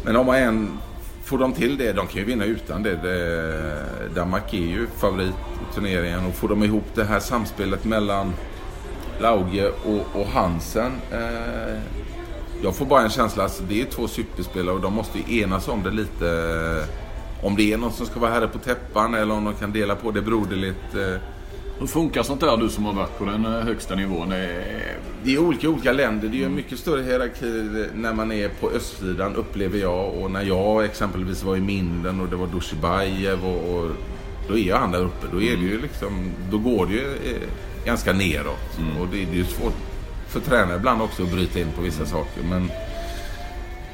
Men 0.05 0.17
om 0.17 0.27
man 0.27 0.37
en 0.37 0.79
får 1.25 1.39
de 1.39 1.53
till 1.53 1.77
det, 1.77 1.93
de 1.93 2.07
kan 2.07 2.19
ju 2.19 2.25
vinna 2.25 2.45
utan 2.45 2.83
det. 2.83 2.97
det 2.97 3.79
Danmark 4.14 4.55
är 4.55 4.59
ju 4.59 4.87
favorit 4.87 5.35
i 5.71 5.75
turneringen 5.75 6.27
och 6.27 6.35
får 6.35 6.49
de 6.49 6.62
ihop 6.62 6.85
det 6.95 7.05
här 7.05 7.21
samspelet 7.21 7.85
mellan 7.85 8.33
Lauge 9.21 9.69
och, 9.69 10.21
och 10.21 10.27
Hansen. 10.27 10.93
Eh, 11.12 11.79
jag 12.62 12.75
får 12.75 12.87
bara 12.87 13.03
en 13.03 13.11
känsla 13.11 13.45
att 13.45 13.62
det 13.69 13.81
är 13.81 13.85
två 13.85 14.09
superspelare 14.09 14.75
och 14.75 14.81
de 14.81 14.95
måste 14.95 15.19
ju 15.19 15.41
enas 15.41 15.69
om 15.69 15.83
det 15.83 15.91
lite. 15.91 16.87
Om 17.43 17.57
det 17.57 17.73
är 17.73 17.77
någon 17.77 17.93
som 17.93 18.07
ska 18.07 18.21
vara 18.21 18.31
herre 18.31 18.49
på 18.49 18.59
täppan 18.59 19.14
eller 19.14 19.35
om 19.35 19.45
de 19.45 19.55
kan 19.55 19.73
dela 19.73 19.95
på 19.95 20.11
det 20.11 20.23
broderligt. 20.23 20.95
Eh, 20.95 21.21
hur 21.79 21.87
funkar 21.87 22.22
sånt 22.22 22.41
där 22.41 22.57
du 22.57 22.68
som 22.68 22.85
har 22.85 22.93
varit 22.93 23.18
på 23.18 23.24
den 23.24 23.45
eh, 23.45 23.51
högsta 23.51 23.95
nivån? 23.95 24.31
Det 25.24 25.35
är 25.35 25.39
olika 25.39 25.68
olika 25.68 25.93
länder. 25.93 26.29
Det 26.29 26.45
är 26.45 26.49
mycket 26.49 26.79
större 26.79 27.03
hierarki 27.03 27.89
när 27.95 28.14
man 28.14 28.33
är 28.33 28.49
på 28.49 28.70
östsidan 28.70 29.37
upplever 29.37 29.79
jag. 29.79 30.14
Och 30.14 30.31
när 30.31 30.43
jag 30.43 30.85
exempelvis 30.85 31.43
var 31.43 31.57
i 31.57 31.61
Minden 31.61 32.20
och 32.20 32.29
det 32.29 32.37
var 32.37 32.47
Dushibajev 32.47 33.47
och, 33.47 33.74
och 33.74 33.91
då 34.49 34.59
är 34.59 34.74
han 34.74 34.93
där 34.93 35.05
uppe. 35.05 35.27
Då 35.33 35.43
är 35.43 35.57
det 35.57 35.62
ju 35.62 35.81
liksom, 35.81 36.33
då 36.51 36.59
går 36.59 36.87
det 36.87 36.93
ju 36.93 37.11
eh, 37.11 37.49
ganska 37.85 38.12
neråt. 38.12 38.79
Och 39.01 39.07
det, 39.12 39.16
det 39.16 39.33
är 39.33 39.37
ju 39.37 39.45
svårt 39.45 39.74
för 40.29 40.41
tränare 40.41 40.77
ibland 40.77 41.03
också 41.03 41.22
att 41.22 41.33
bryta 41.33 41.61
in 41.61 41.72
på 41.77 41.83
vissa 41.83 42.07
saker. 42.07 42.43
Men 42.51 42.70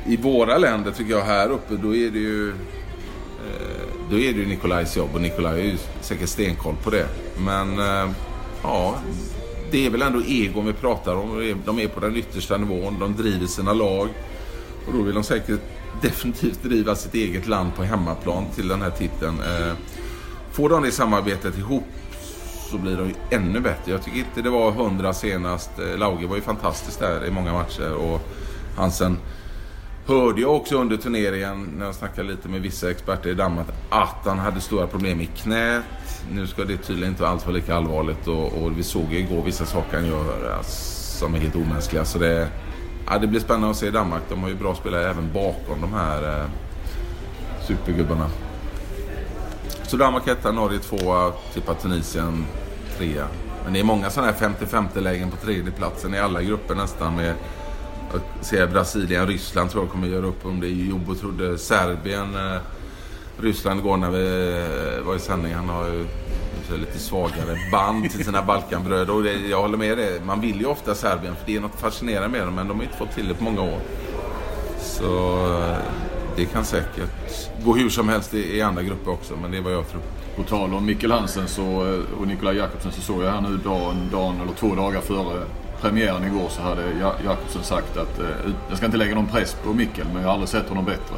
i 0.06 0.16
våra 0.16 0.58
länder 0.58 0.90
tycker 0.90 1.10
jag 1.10 1.24
här 1.24 1.50
uppe 1.50 1.74
då 1.74 1.96
är 1.96 2.10
det 2.10 2.18
ju 2.18 2.48
eh, 2.48 3.81
då 4.12 4.18
är 4.18 4.32
det 4.32 4.38
ju 4.38 4.46
Nikolajs 4.46 4.96
jobb 4.96 5.10
och 5.14 5.20
Nikolaj 5.20 5.52
har 5.52 5.66
ju 5.68 5.78
säkert 6.00 6.28
stenkoll 6.28 6.74
på 6.84 6.90
det. 6.90 7.08
Men 7.38 7.78
eh, 7.78 8.10
ja, 8.62 8.94
det 9.70 9.86
är 9.86 9.90
väl 9.90 10.02
ändå 10.02 10.22
egon 10.22 10.66
vi 10.66 10.72
pratar 10.72 11.14
om. 11.14 11.54
De 11.66 11.78
är 11.78 11.88
på 11.88 12.00
den 12.00 12.16
yttersta 12.16 12.56
nivån, 12.56 12.98
de 12.98 13.16
driver 13.16 13.46
sina 13.46 13.72
lag. 13.72 14.08
Och 14.86 14.92
då 14.92 15.02
vill 15.02 15.14
de 15.14 15.24
säkert 15.24 15.60
definitivt 16.02 16.62
driva 16.62 16.94
sitt 16.94 17.14
eget 17.14 17.46
land 17.46 17.74
på 17.76 17.82
hemmaplan 17.82 18.44
till 18.54 18.68
den 18.68 18.82
här 18.82 18.90
titeln. 18.90 19.40
Eh, 19.40 19.72
Får 20.52 20.68
de 20.68 20.82
det 20.82 20.92
samarbetet 20.92 21.58
ihop 21.58 21.84
så 22.70 22.78
blir 22.78 22.96
de 22.96 23.08
ju 23.08 23.14
ännu 23.30 23.60
bättre. 23.60 23.92
Jag 23.92 24.02
tycker 24.02 24.18
inte 24.18 24.42
det 24.42 24.50
var 24.50 24.70
hundra 24.70 25.12
senast. 25.14 25.70
Eh, 25.78 25.98
Lauge 25.98 26.26
var 26.26 26.36
ju 26.36 26.42
fantastisk 26.42 27.00
där 27.00 27.26
i 27.26 27.30
många 27.30 27.52
matcher 27.52 27.92
och 27.94 28.20
Hansen 28.76 29.18
hörde 30.20 30.40
jag 30.40 30.56
också 30.56 30.76
under 30.76 30.96
turneringen 30.96 31.68
när 31.78 31.86
jag 31.86 31.94
snackade 31.94 32.28
lite 32.28 32.48
med 32.48 32.60
vissa 32.60 32.90
experter 32.90 33.30
i 33.30 33.34
Danmark 33.34 33.66
att 33.90 34.26
han 34.26 34.38
hade 34.38 34.60
stora 34.60 34.86
problem 34.86 35.20
i 35.20 35.26
knät. 35.26 35.84
Nu 36.32 36.46
ska 36.46 36.64
det 36.64 36.76
tydligen 36.76 37.12
inte 37.12 37.28
alls 37.28 37.46
vara 37.46 37.56
lika 37.56 37.76
allvarligt 37.76 38.28
och, 38.28 38.62
och 38.62 38.78
vi 38.78 38.82
såg 38.82 39.12
ju 39.12 39.18
igår 39.18 39.42
vissa 39.42 39.66
saker 39.66 39.96
han 39.96 40.06
gör. 40.06 40.56
Alltså, 40.56 41.02
som 41.22 41.34
är 41.34 41.38
helt 41.38 41.56
omänskliga. 41.56 42.04
Så 42.04 42.18
det, 42.18 42.48
ja, 43.06 43.18
det 43.18 43.26
blir 43.26 43.40
spännande 43.40 43.70
att 43.70 43.76
se 43.76 43.90
Danmark. 43.90 44.22
De 44.28 44.42
har 44.42 44.48
ju 44.48 44.54
bra 44.54 44.74
spelare 44.74 45.10
även 45.10 45.32
bakom 45.32 45.80
de 45.80 45.92
här 45.92 46.40
eh, 46.40 46.46
supergubbarna. 47.66 48.30
Så 49.82 49.96
Danmark 49.96 50.28
etta, 50.28 50.52
Norge 50.52 50.78
tvåa, 50.78 51.32
tippar 51.54 51.74
Tunisien 51.74 52.46
trea. 52.98 53.26
Men 53.64 53.72
det 53.72 53.80
är 53.80 53.84
många 53.84 54.10
sådana 54.10 54.32
här 54.32 54.54
50-50 54.60 55.00
lägen 55.00 55.30
på 55.30 55.36
tredjeplatsen 55.36 56.14
i 56.14 56.18
alla 56.18 56.42
grupper 56.42 56.74
nästan. 56.74 57.16
Med, 57.16 57.34
jag 58.12 58.46
ser 58.46 58.66
Brasilien, 58.66 59.26
Ryssland 59.26 59.70
tror 59.70 59.84
jag 59.84 59.92
kommer 59.92 60.08
göra 60.08 60.26
upp 60.26 60.46
om 60.46 60.60
det. 60.60 60.68
Jobbo 60.68 61.14
trodde 61.14 61.58
Serbien, 61.58 62.34
eh, 62.34 62.60
Ryssland 63.40 63.80
igår 63.80 63.96
när 63.96 64.10
vi 64.10 64.26
eh, 64.98 65.06
var 65.06 65.16
i 65.16 65.18
sändning. 65.18 65.54
Han 65.54 65.68
har 65.68 65.88
ju 65.88 66.06
lite 66.78 66.98
svagare 66.98 67.56
band 67.72 68.10
till 68.10 68.24
sina 68.24 68.42
Balkanbröder. 68.42 69.14
Och 69.14 69.22
det, 69.22 69.32
jag 69.32 69.62
håller 69.62 69.78
med 69.78 69.98
dig. 69.98 70.20
Man 70.20 70.40
vill 70.40 70.60
ju 70.60 70.66
ofta 70.66 70.94
Serbien 70.94 71.34
för 71.36 71.46
det 71.46 71.56
är 71.56 71.60
något 71.60 71.80
fascinerande 71.80 72.28
med 72.28 72.46
dem. 72.46 72.54
Men 72.54 72.68
de 72.68 72.76
har 72.76 72.84
inte 72.84 72.96
fått 72.96 73.12
till 73.14 73.28
det 73.28 73.34
på 73.34 73.44
många 73.44 73.62
år. 73.62 73.80
Så 74.80 75.46
eh, 75.60 75.76
det 76.36 76.44
kan 76.44 76.64
säkert 76.64 77.50
gå 77.64 77.76
hur 77.76 77.88
som 77.88 78.08
helst 78.08 78.34
i, 78.34 78.56
i 78.56 78.62
andra 78.62 78.82
grupper 78.82 79.10
också. 79.10 79.34
Men 79.42 79.50
det 79.50 79.56
är 79.56 79.62
vad 79.62 79.72
jag 79.72 79.90
tror. 79.90 80.02
På 80.36 80.42
tal 80.42 80.74
om 80.74 80.86
Mikkel 80.86 81.12
Hansen 81.12 81.48
så, 81.48 81.96
och 82.20 82.26
Nikolaj 82.26 82.56
Jakobsen 82.56 82.92
så 82.92 83.00
såg 83.00 83.22
jag 83.22 83.30
här 83.30 83.40
nu 83.40 83.56
dagen, 83.56 83.96
dagen 84.12 84.40
eller 84.40 84.52
två 84.52 84.74
dagar 84.74 85.00
före 85.00 85.44
premiären 85.82 86.24
igår 86.24 86.48
så 86.48 86.62
hade 86.62 86.82
Ja- 87.00 87.14
Jakobsen 87.24 87.62
sagt 87.62 87.96
att 87.96 88.18
eh, 88.18 88.26
jag 88.68 88.76
ska 88.76 88.86
inte 88.86 88.98
lägga 88.98 89.14
någon 89.14 89.26
press 89.28 89.56
på 89.64 89.72
Mikkel 89.72 90.06
men 90.12 90.22
jag 90.22 90.28
har 90.28 90.32
aldrig 90.32 90.48
sett 90.48 90.68
honom 90.68 90.84
bättre. 90.84 91.14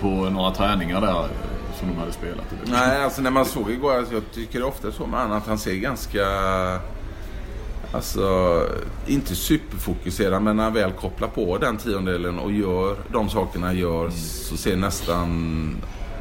På 0.00 0.08
några 0.08 0.50
träningar 0.50 1.00
där 1.00 1.08
eh, 1.24 1.78
som 1.78 1.88
de 1.88 1.96
hade 1.98 2.12
spelat. 2.12 2.44
Nej, 2.64 3.04
alltså 3.04 3.22
när 3.22 3.30
man 3.30 3.44
såg 3.44 3.70
igår, 3.70 3.94
alltså, 3.96 4.14
jag 4.14 4.22
tycker 4.32 4.62
ofta 4.62 4.92
så 4.92 5.06
med 5.06 5.32
att 5.32 5.46
han 5.46 5.58
ser 5.58 5.74
ganska... 5.74 6.24
Alltså, 7.92 8.60
inte 9.06 9.34
superfokuserad 9.36 10.42
men 10.42 10.56
när 10.56 10.64
han 10.64 10.72
väl 10.72 10.92
kopplar 10.92 11.28
på 11.28 11.58
den 11.58 11.76
tiondelen 11.76 12.38
och 12.38 12.52
gör 12.52 12.96
de 13.12 13.28
sakerna 13.28 13.66
han 13.66 13.76
gör 13.76 14.10
så 14.10 14.56
ser 14.56 14.76
nästan... 14.76 15.76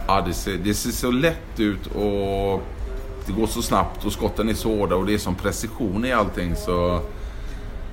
Ja, 0.08 0.24
det 0.28 0.34
ser, 0.34 0.58
det 0.64 0.74
ser 0.74 0.92
så 0.92 1.12
lätt 1.12 1.60
ut 1.60 1.86
och 1.88 2.62
det 3.26 3.32
går 3.34 3.48
så 3.48 3.62
snabbt 3.62 4.06
och 4.06 4.12
skotten 4.12 4.50
är 4.50 4.54
så 4.54 4.76
hårda 4.78 4.96
och 4.96 5.06
det 5.06 5.14
är 5.14 5.18
som 5.18 5.36
precision 5.36 6.06
i 6.06 6.12
allting 6.12 6.56
så... 6.56 7.02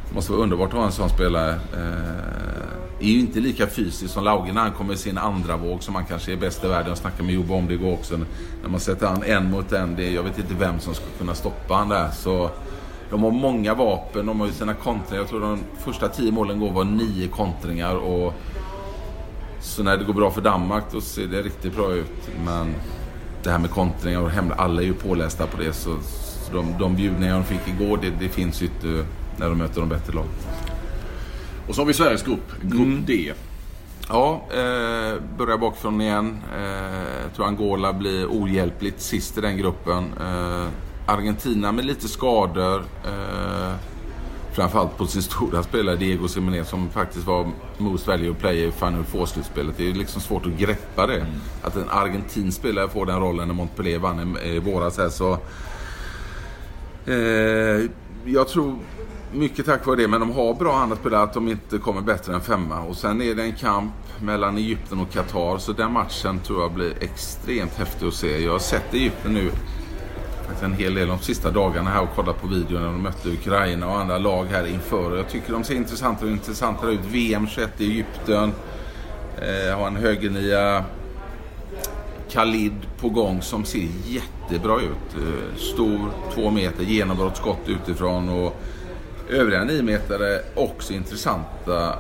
Det 0.09 0.15
måste 0.15 0.33
vara 0.33 0.43
underbart 0.43 0.69
att 0.69 0.79
ha 0.79 0.87
en 0.87 0.93
sån 0.93 1.09
spelare. 1.09 1.51
Eh, 1.51 2.75
är 3.01 3.09
ju 3.09 3.21
inte 3.21 3.41
lika 3.41 3.67
fysisk 3.67 4.15
som 4.15 4.25
Lauge 4.25 4.53
när 4.53 4.61
han 4.61 4.73
kommer 4.73 4.95
i 4.95 4.97
sin 4.97 5.19
andra 5.19 5.57
våg 5.57 5.83
som 5.83 5.95
han 5.95 6.05
kanske 6.05 6.33
är 6.33 6.37
bäst 6.37 6.65
i 6.65 6.69
världen. 6.69 6.89
Jag 6.89 6.99
snackade 6.99 7.23
med 7.23 7.35
Jobbe 7.35 7.55
om 7.55 7.69
det 7.69 7.75
igår 7.75 7.93
också. 7.93 8.17
När 8.63 8.69
man 8.69 8.81
sätter 8.81 9.07
han 9.07 9.23
en 9.23 9.51
mot 9.51 9.73
en. 9.73 9.97
Det, 9.97 10.11
jag 10.11 10.23
vet 10.23 10.39
inte 10.39 10.55
vem 10.55 10.81
som 10.81 10.95
ska 10.95 11.05
kunna 11.19 11.35
stoppa 11.35 11.75
han 11.75 11.89
där. 11.89 12.11
Så 12.11 12.51
de 13.11 13.23
har 13.23 13.31
många 13.31 13.75
vapen. 13.75 14.27
De 14.27 14.41
har 14.41 14.47
ju 14.47 14.53
sina 14.53 14.75
kontringar. 14.75 15.23
Jag 15.23 15.29
tror 15.29 15.41
de 15.41 15.59
första 15.79 16.09
tio 16.09 16.33
målen 16.33 16.61
går 16.61 16.71
var 16.71 16.85
nio 16.85 17.29
kontringar. 17.29 17.95
Och 17.95 18.35
så 19.61 19.83
när 19.83 19.97
det 19.97 20.05
går 20.05 20.15
bra 20.15 20.31
för 20.31 20.41
Danmark 20.41 20.85
då 20.93 21.01
ser 21.01 21.27
det 21.27 21.43
riktigt 21.43 21.77
bra 21.77 21.93
ut. 21.93 22.29
Men 22.45 22.75
det 23.43 23.51
här 23.51 23.59
med 23.59 23.71
kontringar 23.71 24.21
och 24.21 24.31
hemliga, 24.31 24.59
alla 24.59 24.83
är 24.83 24.87
ju 24.87 24.95
pålästa 24.95 25.47
på 25.47 25.63
det. 25.63 25.73
Så, 25.73 25.91
så 26.03 26.53
de, 26.53 26.75
de 26.79 26.97
bjudningar 26.97 27.35
de 27.35 27.45
fick 27.45 27.69
igår, 27.69 27.99
det, 28.03 28.11
det 28.21 28.29
finns 28.29 28.63
ju 28.63 28.67
inte 28.67 29.05
när 29.39 29.49
de 29.49 29.59
möter 29.59 29.81
de 29.81 29.89
bättre 29.89 30.13
lag. 30.13 30.27
Och 31.69 31.75
så 31.75 31.81
har 31.81 31.87
vi 31.87 31.95
Sveriges 31.95 32.23
grupp, 32.23 32.63
grupp 32.63 33.07
D. 33.07 33.33
Ja, 34.09 34.43
eh, 34.51 35.21
börjar 35.39 35.59
bakifrån 35.59 36.01
igen. 36.01 36.39
Eh, 36.57 37.23
jag 37.23 37.35
tror 37.37 37.47
Angola 37.47 37.93
blir 37.93 38.27
ohjälpligt 38.27 39.01
sist 39.01 39.39
i 39.39 39.41
den 39.41 39.57
gruppen. 39.57 40.13
Eh, 40.21 40.67
Argentina 41.07 41.73
med 41.73 41.85
lite 41.85 42.09
skador. 42.09 42.85
Eh, 43.05 43.75
framförallt 44.53 44.99
på 44.99 45.07
sin 45.07 45.23
stora 45.23 45.63
spelare 45.63 45.97
Diego 45.97 46.29
Simeone 46.29 46.65
som 46.65 46.91
faktiskt 46.91 47.27
var 47.27 47.47
most 47.79 48.07
value 48.07 48.35
player 48.35 48.69
i 48.69 48.73
Final 48.73 49.05
Four-slutspelet. 49.05 49.75
Det 49.77 49.91
är 49.91 49.95
liksom 49.95 50.21
svårt 50.21 50.47
att 50.47 50.59
greppa 50.59 51.07
det. 51.07 51.27
Att 51.63 51.77
en 51.77 51.89
argentinsk 51.91 52.59
spelare 52.59 52.89
får 52.89 53.07
den 53.07 53.21
rollen 53.21 53.49
när 53.49 53.55
Montpellier 53.55 53.99
vann 53.99 54.37
i, 54.37 54.49
i 54.49 54.59
våras 54.59 54.99
här 54.99 55.09
så... 55.09 55.39
Eh, 57.07 57.91
jag 58.27 58.49
tror 58.49 58.79
mycket 59.35 59.67
tack 59.67 59.87
vare 59.87 59.97
det, 59.97 60.09
men 60.09 60.21
de 60.21 60.33
har 60.33 60.55
bra 60.55 60.77
andra 60.77 61.23
att 61.23 61.35
de 61.35 61.49
inte 61.49 61.79
kommer 61.79 62.01
bättre 62.01 62.35
än 62.35 62.41
femma. 62.41 62.81
Och 62.81 62.97
sen 62.97 63.23
är 63.23 63.35
det 63.35 63.43
en 63.43 63.55
kamp 63.55 63.93
mellan 64.21 64.59
Egypten 64.59 65.01
och 65.01 65.13
Qatar, 65.13 65.59
så 65.59 65.73
den 65.73 65.93
matchen 65.93 66.41
tror 66.41 66.63
jag 66.63 66.73
blir 66.73 66.95
extremt 67.01 67.75
häftig 67.75 68.07
att 68.07 68.15
se. 68.15 68.39
Jag 68.39 68.53
har 68.53 68.59
sett 68.59 68.95
Egypten 68.95 69.35
nu 69.35 69.51
faktiskt 70.55 70.63
en 70.63 70.73
hel 70.73 70.95
del 70.95 71.09
de 71.09 71.19
sista 71.19 71.51
dagarna 71.51 71.91
här 71.91 72.03
och 72.03 72.15
kollat 72.15 72.41
på 72.41 72.47
videon 72.47 72.83
när 72.83 72.93
de 72.93 73.03
mötte 73.03 73.29
Ukraina 73.29 73.87
och 73.87 73.99
andra 73.99 74.19
lag 74.19 74.45
här 74.45 74.67
inför. 74.67 75.17
Jag 75.17 75.29
tycker 75.29 75.53
de 75.53 75.65
ser 75.65 75.75
intressantare 75.75 76.27
och 76.27 76.33
intressantare 76.33 76.93
ut. 76.93 77.01
VM 77.11 77.47
21 77.47 77.81
i 77.81 77.91
Egypten. 77.91 78.53
Eh, 79.39 79.79
har 79.79 79.87
en 79.87 79.97
högernia 79.97 80.85
Khalid 82.31 82.75
på 83.01 83.09
gång 83.09 83.43
som 83.43 83.65
ser 83.65 83.89
jättebra 84.05 84.77
ut. 84.81 85.17
Eh, 85.17 85.57
Stor, 85.57 86.11
två 86.35 86.51
meter, 86.51 86.85
genombrottsskott 86.85 87.69
utifrån 87.69 88.29
och 88.29 88.57
övriga 89.29 89.65
niometare 89.65 90.41
också 90.55 90.93
intressanta. 90.93 91.95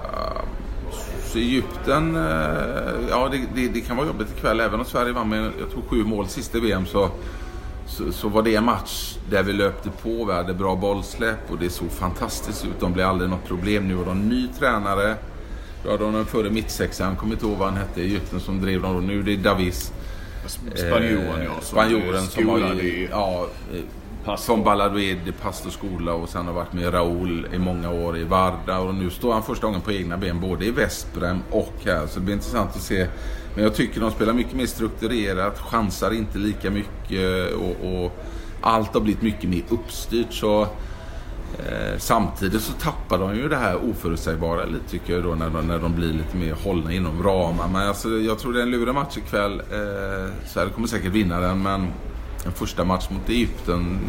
Så 1.24 1.38
Egypten, 1.38 2.16
eh, 2.16 3.08
ja 3.10 3.28
det, 3.32 3.40
det, 3.54 3.68
det 3.68 3.80
kan 3.80 3.96
vara 3.96 4.06
jobbigt 4.06 4.28
ikväll. 4.36 4.60
Även 4.60 4.80
om 4.80 4.86
Sverige 4.86 5.12
vann 5.12 5.28
med, 5.28 5.52
jag 5.60 5.70
tror 5.70 5.82
sju 5.88 6.04
mål 6.04 6.28
sist 6.28 6.54
i 6.54 6.60
VM 6.60 6.86
så, 6.86 7.10
så, 7.86 8.12
så 8.12 8.28
var 8.28 8.42
det 8.42 8.54
en 8.54 8.64
match 8.64 9.16
där 9.30 9.42
vi 9.42 9.52
löpte 9.52 9.90
på. 10.02 10.24
Vi 10.24 10.32
hade 10.32 10.54
bra 10.54 10.76
bollsläpp 10.76 11.50
och 11.50 11.58
det 11.58 11.70
såg 11.70 11.90
fantastiskt 11.90 12.64
ut. 12.64 12.80
De 12.80 12.92
blev 12.92 13.08
aldrig 13.08 13.30
något 13.30 13.44
problem. 13.46 13.88
Nu 13.88 13.96
har 13.96 14.04
de 14.04 14.28
ny 14.28 14.48
tränare. 14.58 15.14
Då 15.84 15.90
hade 15.90 16.04
de 16.04 16.12
den 16.12 16.26
förre 16.26 16.50
mittsexan, 16.50 17.16
kommer 17.16 17.32
inte 17.32 17.46
ihåg 17.46 17.56
vad 17.56 17.68
han 17.68 17.76
hette, 17.76 18.00
Egypten 18.00 18.40
som 18.40 18.60
drev 18.60 18.82
dem. 18.82 19.06
Nu 19.06 19.18
är 19.18 19.22
det 19.22 19.36
Davis. 19.36 19.92
Spanjoren 20.74 21.44
ja. 21.44 21.50
Eh, 21.50 21.60
Spanjoren 21.60 22.22
som 22.22 22.48
har 22.48 22.58
ju, 22.58 23.08
ja, 23.10 23.46
eh, 24.26 24.36
Som 24.36 24.64
från 24.64 25.32
pastorskola 25.42 26.12
och 26.14 26.28
sen 26.28 26.46
har 26.46 26.52
varit 26.52 26.72
med 26.72 26.94
Raúl 26.94 27.48
i 27.54 27.58
många 27.58 27.90
år 27.90 28.16
i 28.18 28.24
Varda 28.24 28.78
och 28.78 28.94
nu 28.94 29.10
står 29.10 29.32
han 29.32 29.42
första 29.42 29.66
gången 29.66 29.80
på 29.80 29.92
egna 29.92 30.16
ben 30.16 30.40
både 30.40 30.64
i 30.64 30.70
Vesprem 30.70 31.38
och 31.50 31.72
här. 31.84 32.06
Så 32.06 32.18
det 32.18 32.24
blir 32.24 32.34
intressant 32.34 32.70
att 32.76 32.82
se. 32.82 33.06
Men 33.54 33.64
jag 33.64 33.74
tycker 33.74 34.00
de 34.00 34.10
spelar 34.10 34.32
mycket 34.32 34.54
mer 34.54 34.66
strukturerat, 34.66 35.58
chansar 35.58 36.10
inte 36.10 36.38
lika 36.38 36.70
mycket 36.70 37.54
och, 37.54 38.04
och 38.04 38.12
allt 38.60 38.94
har 38.94 39.00
blivit 39.00 39.22
mycket 39.22 39.50
mer 39.50 39.62
uppstyrt. 39.68 40.32
Så 40.32 40.62
eh, 40.62 41.98
Samtidigt 41.98 42.62
så 42.62 42.72
tappar 42.72 43.18
de 43.18 43.36
ju 43.36 43.48
det 43.48 43.56
här 43.56 43.76
oförutsägbara 43.90 44.64
lite 44.64 44.88
tycker 44.88 45.12
jag 45.14 45.22
då 45.22 45.34
när 45.34 45.50
de, 45.50 45.68
när 45.68 45.78
de 45.78 45.94
blir 45.94 46.12
lite 46.12 46.36
mer 46.36 46.54
hållna 46.64 46.92
inom 46.92 47.22
ramar. 47.22 47.68
Men 47.68 47.88
alltså, 47.88 48.08
jag 48.08 48.38
tror 48.38 48.52
det 48.52 48.58
är 48.58 48.62
en 48.62 48.70
lurig 48.70 48.94
match 48.94 49.16
ikväll. 49.16 49.60
Eh, 49.60 50.32
Sverige 50.46 50.70
kommer 50.70 50.88
säkert 50.88 51.12
vinna 51.12 51.40
den 51.40 51.62
men 51.62 51.88
en 52.47 52.53
första 52.53 52.84
match 52.84 53.07
mot 53.11 53.28
Egypten, 53.28 54.01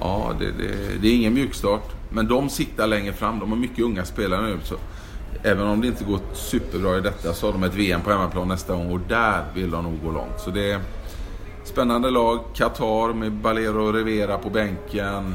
ja 0.00 0.32
det, 0.38 0.44
det, 0.44 1.00
det 1.00 1.08
är 1.08 1.14
ingen 1.14 1.34
mjukstart. 1.34 1.94
Men 2.10 2.28
de 2.28 2.48
siktar 2.48 2.86
längre 2.86 3.12
fram. 3.12 3.38
De 3.38 3.50
har 3.50 3.56
mycket 3.56 3.84
unga 3.84 4.04
spelare 4.04 4.42
nu. 4.42 4.58
Så 4.64 4.74
även 5.42 5.66
om 5.66 5.80
det 5.80 5.86
inte 5.86 6.04
går 6.04 6.20
superbra 6.34 6.98
i 6.98 7.00
detta 7.00 7.32
så 7.32 7.46
har 7.46 7.52
de 7.52 7.64
ett 7.64 7.74
VM 7.74 8.00
på 8.00 8.10
hemmaplan 8.10 8.48
nästa 8.48 8.74
gång 8.74 8.92
och 8.92 9.00
där 9.00 9.44
vill 9.54 9.70
de 9.70 9.84
nog 9.84 10.02
gå 10.04 10.10
långt. 10.10 10.40
Så 10.40 10.50
det 10.50 10.70
är 10.70 10.80
spännande 11.64 12.10
lag. 12.10 12.40
Qatar 12.54 13.14
med 13.14 13.32
Balero 13.32 13.86
och 13.86 13.94
Rivera 13.94 14.38
på 14.38 14.50
bänken. 14.50 15.34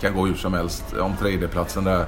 Kan 0.00 0.14
gå 0.14 0.26
hur 0.26 0.34
som 0.34 0.54
helst 0.54 0.84
om 1.00 1.16
tredjeplatsen 1.20 1.84
där. 1.84 2.06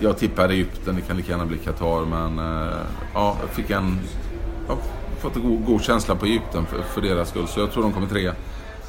Jag 0.00 0.18
tippar 0.18 0.48
Egypten, 0.48 0.96
det 0.96 1.00
kan 1.00 1.16
lika 1.16 1.32
gärna 1.32 1.46
bli 1.46 1.58
Qatar 1.58 2.04
men 2.04 2.38
eh, 2.38 2.78
ja, 3.14 3.36
jag 3.40 3.50
fick 3.50 3.70
en... 3.70 3.98
Jag 4.68 4.74
har 4.74 4.82
fått 5.18 5.36
en 5.36 5.42
god, 5.42 5.66
god 5.66 5.82
känsla 5.82 6.14
på 6.14 6.26
Egypten 6.26 6.66
för, 6.66 6.82
för 6.82 7.00
deras 7.00 7.28
skull 7.28 7.48
så 7.48 7.60
jag 7.60 7.72
tror 7.72 7.82
de 7.82 7.92
kommer 7.92 8.06
trea. 8.06 8.34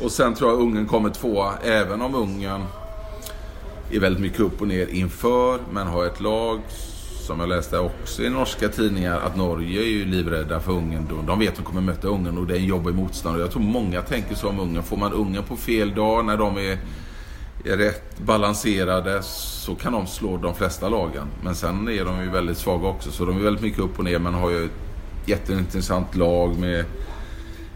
Och 0.01 0.11
sen 0.11 0.33
tror 0.33 0.51
jag 0.51 0.59
Ungern 0.59 0.87
kommer 0.87 1.09
tvåa, 1.09 1.53
även 1.63 2.01
om 2.01 2.15
Ungern 2.15 2.65
är 3.91 3.99
väldigt 3.99 4.21
mycket 4.21 4.39
upp 4.39 4.61
och 4.61 4.67
ner 4.67 4.87
inför, 4.87 5.59
men 5.71 5.87
har 5.87 6.05
ett 6.05 6.19
lag 6.19 6.59
som 7.27 7.39
jag 7.39 7.49
läste 7.49 7.79
också 7.79 8.23
i 8.23 8.29
norska 8.29 8.69
tidningar 8.69 9.19
att 9.19 9.37
Norge 9.37 9.81
är 9.81 9.87
ju 9.87 10.05
livrädda 10.05 10.59
för 10.59 10.71
Ungern. 10.71 11.25
De 11.27 11.39
vet 11.39 11.49
att 11.49 11.55
de 11.55 11.63
kommer 11.63 11.81
möta 11.81 12.07
Ungern 12.07 12.37
och 12.37 12.47
det 12.47 12.53
är 12.53 12.59
en 12.59 12.65
jobbig 12.65 12.95
motståndare. 12.95 13.41
Jag 13.41 13.51
tror 13.51 13.61
många 13.61 14.01
tänker 14.01 14.35
så 14.35 14.49
om 14.49 14.59
Ungern. 14.59 14.83
Får 14.83 14.97
man 14.97 15.13
Ungern 15.13 15.43
på 15.43 15.55
fel 15.55 15.95
dag 15.95 16.25
när 16.25 16.37
de 16.37 16.57
är, 16.57 16.77
är 17.65 17.77
rätt 17.77 18.19
balanserade 18.19 19.23
så 19.23 19.75
kan 19.75 19.93
de 19.93 20.07
slå 20.07 20.37
de 20.37 20.55
flesta 20.55 20.89
lagen. 20.89 21.27
Men 21.43 21.55
sen 21.55 21.87
är 21.87 22.05
de 22.05 22.21
ju 22.21 22.29
väldigt 22.29 22.57
svaga 22.57 22.87
också 22.87 23.11
så 23.11 23.25
de 23.25 23.37
är 23.37 23.43
väldigt 23.43 23.63
mycket 23.63 23.79
upp 23.79 23.99
och 23.99 24.03
ner 24.03 24.19
men 24.19 24.33
har 24.33 24.49
ju 24.49 24.65
ett 24.65 24.71
jätteintressant 25.25 26.15
lag 26.15 26.59
med 26.59 26.85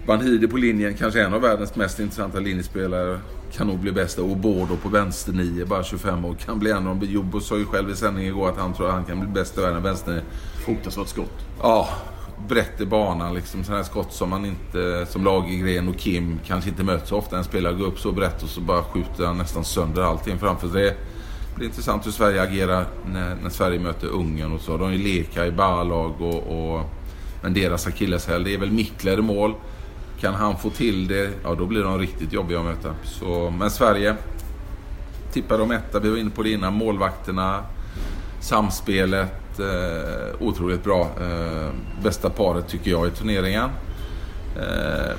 Banhide 0.08 0.48
på 0.48 0.58
linjen, 0.58 0.94
kanske 0.94 1.24
en 1.24 1.34
av 1.34 1.42
världens 1.42 1.76
mest 1.76 2.00
intressanta 2.00 2.40
linjespelare. 2.40 3.20
Kan 3.52 3.68
nog 3.68 3.80
bli 3.80 3.92
bästa. 3.92 4.22
Och 4.22 4.38
Bordo 4.38 4.78
på 4.78 4.90
vänster 4.90 5.34
nio, 5.34 5.66
bara 5.66 5.84
25 5.84 6.26
år. 6.26 6.34
Kan 6.34 6.60
bli 6.60 6.72
en 6.72 6.78
av 6.78 6.84
dem. 6.84 7.00
Jobbo 7.02 7.40
sa 7.40 7.58
ju 7.58 7.66
själv 7.66 7.90
i 7.90 7.96
sändningen 7.96 8.34
igår 8.34 8.50
att 8.50 8.58
han 8.58 8.74
tror 8.74 8.88
att 8.88 8.94
han 8.94 9.06
kan 9.06 9.20
bli 9.20 9.30
bäst 9.30 9.58
i 9.58 9.62
världen 9.62 9.84
vänster. 9.84 10.22
Fruktansvärt 10.66 11.08
skott. 11.08 11.46
Ja, 11.62 11.90
brett 12.48 12.82
i 12.82 12.86
banan 12.86 13.34
liksom. 13.34 13.64
Sådana 13.64 13.84
här 13.84 13.90
skott 13.90 14.14
som 14.14 14.30
man 14.30 14.46
inte, 14.46 15.06
som 15.10 15.24
Lagergren 15.24 15.88
och 15.88 15.98
Kim 15.98 16.40
kanske 16.46 16.70
inte 16.70 16.84
möter 16.84 17.08
så 17.08 17.18
ofta. 17.18 17.38
En 17.38 17.44
spelare 17.44 17.74
går 17.74 17.86
upp 17.86 18.00
så 18.00 18.12
brett 18.12 18.44
och 18.44 18.50
så 18.50 18.62
bara 18.62 18.84
skjuter 18.84 19.26
han 19.26 19.38
nästan 19.38 19.66
sönder 19.66 20.02
allting 20.02 20.40
framför 20.40 20.68
sig. 20.68 20.98
blir 21.56 21.68
intressant 21.68 22.06
hur 22.06 22.12
Sverige 22.12 22.42
agerar 22.42 22.86
när, 23.06 23.36
när 23.36 23.50
Sverige 23.50 23.80
möter 23.80 24.08
Ungern 24.08 24.54
och 24.54 24.62
så. 24.62 24.78
De 24.78 24.94
är 24.94 24.98
leka 24.98 25.46
i 25.46 25.52
barlag 25.52 26.22
och, 26.22 26.76
och 26.76 26.86
men 27.42 27.54
deras 27.54 27.88
akilleshäl 27.88 28.44
det 28.44 28.54
är 28.54 28.58
väl 28.58 28.72
Mickler 28.72 29.20
i 29.20 29.22
mål. 29.22 29.54
Kan 30.20 30.34
han 30.34 30.58
få 30.58 30.70
till 30.70 31.08
det, 31.08 31.32
ja 31.44 31.56
då 31.56 31.66
blir 31.66 31.84
de 31.84 32.00
riktigt 32.00 32.34
jobbiga 32.34 32.60
att 32.60 32.66
möta. 32.66 32.96
Så, 33.04 33.54
men 33.60 33.72
Sverige 33.72 34.16
tippar 35.32 35.58
de 35.58 35.72
etta, 35.72 36.00
vi 36.00 36.10
var 36.10 36.18
inne 36.18 36.30
på 36.30 36.44
det 36.44 36.52
innan. 36.52 36.74
Målvakterna, 36.74 37.64
samspelet, 38.42 39.60
eh, 39.60 40.42
otroligt 40.42 40.84
bra. 40.84 41.02
Eh, 41.02 41.70
bästa 42.04 42.30
paret 42.30 42.68
tycker 42.68 42.92
jag 42.92 43.08
i 43.08 43.12
turneringen. 43.12 43.70
Eh, 44.58 45.16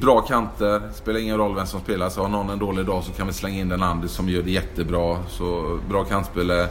bra 0.00 0.20
kanter, 0.20 0.80
spelar 0.94 1.20
ingen 1.20 1.36
roll 1.36 1.54
vem 1.54 1.66
som 1.66 1.80
spelar. 1.80 2.08
Så 2.08 2.22
har 2.22 2.28
någon 2.28 2.50
en 2.50 2.58
dålig 2.58 2.86
dag 2.86 3.04
så 3.04 3.12
kan 3.12 3.26
vi 3.26 3.32
slänga 3.32 3.60
in 3.60 3.68
den 3.68 3.82
andra 3.82 4.08
som 4.08 4.28
gör 4.28 4.42
det 4.42 4.50
jättebra. 4.50 5.18
Så 5.28 5.78
bra 5.88 6.04
kantspel. 6.04 6.66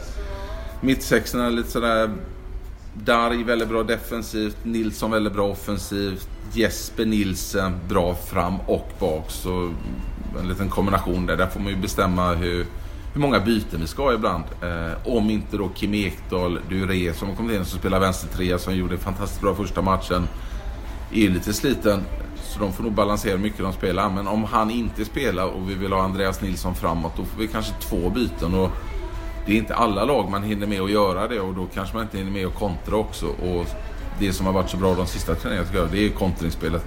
Mittsexorna 0.82 1.46
är 1.46 1.52
lite 1.52 1.72
sådär 1.72 2.10
Darj 2.94 3.44
väldigt 3.44 3.70
bra 3.70 3.84
defensivt, 3.84 4.58
Nilsson 4.64 5.12
väldigt 5.12 5.34
bra 5.34 5.48
offensivt, 5.48 6.30
Jesper 6.54 7.06
Nilsen 7.06 7.80
bra 7.88 8.16
fram 8.16 8.60
och 8.60 8.90
bak. 9.00 9.26
Så 9.28 9.74
en 10.40 10.48
liten 10.48 10.70
kombination 10.70 11.26
där. 11.26 11.38
Där 11.38 11.48
får 11.48 11.60
man 11.60 11.70
ju 11.70 11.78
bestämma 11.78 12.34
hur, 12.34 12.66
hur 13.14 13.22
många 13.22 13.40
byten 13.40 13.82
vi 13.82 13.88
ska 13.88 14.04
ha 14.04 14.14
ibland. 14.14 14.44
Eh, 14.62 15.08
om 15.08 15.30
inte 15.30 15.58
då 15.58 15.70
Kim 15.70 15.94
Ekdahl, 15.94 16.60
Dure 16.70 17.14
som 17.14 17.30
har 17.30 17.36
kommit 17.36 17.60
in 17.60 17.66
som 17.66 17.80
spelar 17.80 18.00
vänstertrea 18.00 18.58
som 18.58 18.76
gjorde 18.76 18.98
fantastiskt 18.98 19.42
bra 19.42 19.56
första 19.56 19.82
matchen. 19.82 20.28
Är 21.14 21.30
lite 21.30 21.54
sliten. 21.54 22.04
Så 22.44 22.60
de 22.60 22.74
får 22.74 22.84
nog 22.84 22.94
balansera 22.94 23.36
hur 23.36 23.44
mycket 23.44 23.60
de 23.60 23.74
spelar. 23.74 24.10
Men 24.10 24.28
om 24.28 24.44
han 24.44 24.72
inte 24.72 25.06
spelar 25.06 25.46
och 25.46 25.70
vi 25.70 25.74
vill 25.74 25.92
ha 25.92 26.02
Andreas 26.02 26.42
Nilsson 26.42 26.76
framåt 26.76 27.18
då 27.18 27.26
får 27.26 27.40
vi 27.40 27.48
kanske 27.48 27.74
två 27.82 28.10
byten. 28.10 28.54
Och 28.54 28.72
det 29.46 29.54
är 29.54 29.58
inte 29.58 29.76
alla 29.76 30.06
lag 30.06 30.30
man 30.30 30.44
hinner 30.44 30.68
med 30.68 30.82
att 30.82 30.92
göra 30.92 31.28
det 31.28 31.40
och 31.40 31.54
då 31.54 31.68
kanske 31.74 31.96
man 31.96 32.04
inte 32.04 32.18
hinner 32.18 32.32
med 32.32 32.48
att 32.48 32.56
kontra 32.56 32.96
också. 32.96 33.26
Och 33.26 33.66
det 34.20 34.34
som 34.34 34.46
har 34.46 34.54
varit 34.54 34.70
så 34.70 34.78
bra 34.78 34.96
de 34.96 35.08
sista 35.08 35.36
turneringarna 35.36 35.88
det 35.92 36.06
är 36.06 36.10
kontringsspelet. 36.10 36.86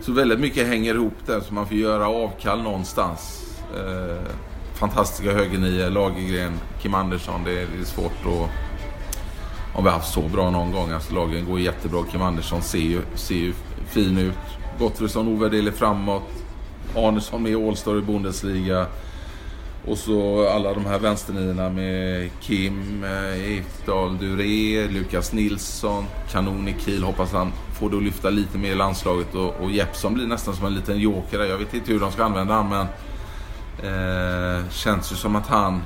Så 0.00 0.12
väldigt 0.12 0.40
mycket 0.40 0.66
hänger 0.66 0.94
ihop 0.94 1.14
där 1.26 1.40
så 1.40 1.54
man 1.54 1.66
får 1.66 1.76
göra 1.76 2.08
avkall 2.08 2.62
någonstans. 2.62 3.42
Eh, 3.76 4.32
fantastiska 4.74 5.32
högernior, 5.32 5.90
Lagergren, 5.90 6.52
Kim 6.82 6.94
Andersson. 6.94 7.44
Det 7.44 7.50
är, 7.50 7.66
det 7.76 7.80
är 7.80 7.84
svårt 7.84 8.26
att... 8.26 8.50
Om 9.74 9.84
vi 9.84 9.90
har 9.90 9.96
haft 9.96 10.12
så 10.12 10.20
bra 10.20 10.50
någon 10.50 10.72
gång. 10.72 10.90
Alltså 10.90 11.14
Lagergren 11.14 11.46
går 11.46 11.60
jättebra. 11.60 12.04
Kim 12.12 12.22
Andersson 12.22 12.62
ser 12.62 12.78
ju, 12.78 13.00
ser 13.14 13.34
ju 13.34 13.52
fin 13.86 14.18
ut. 14.18 14.34
Gottfridsson 14.78 15.28
ovärderlig 15.28 15.74
framåt. 15.74 16.22
Arnesson 16.96 17.42
med 17.42 17.52
i 17.52 17.54
All-Star 17.54 17.98
i 17.98 18.02
Bundesliga. 18.02 18.86
Och 19.90 19.98
så 19.98 20.48
alla 20.48 20.74
de 20.74 20.86
här 20.86 20.98
vänsternierna 20.98 21.70
med 21.70 22.30
Kim, 22.40 23.04
eh, 23.04 23.58
Ekdal, 23.58 24.18
Duré, 24.18 24.88
Lukas 24.88 25.32
Nilsson, 25.32 26.04
kanon 26.32 26.68
i 26.68 26.74
Kiel. 26.78 27.02
Hoppas 27.02 27.32
han 27.32 27.52
får 27.78 27.90
det 27.90 27.96
att 27.96 28.02
lyfta 28.02 28.30
lite 28.30 28.58
mer 28.58 28.72
i 28.72 28.74
landslaget. 28.74 29.34
Och, 29.34 29.60
och 29.60 29.70
Jeppsson 29.70 30.14
blir 30.14 30.26
nästan 30.26 30.54
som 30.56 30.66
en 30.66 30.74
liten 30.74 30.98
joker 30.98 31.38
där. 31.38 31.46
Jag 31.46 31.58
vet 31.58 31.74
inte 31.74 31.92
hur 31.92 32.00
de 32.00 32.12
ska 32.12 32.24
använda 32.24 32.54
honom 32.54 32.70
men 32.70 32.86
eh, 34.58 34.70
känns 34.70 35.12
ju 35.12 35.16
som 35.16 35.36
att 35.36 35.46
han, 35.46 35.76
i 35.76 35.80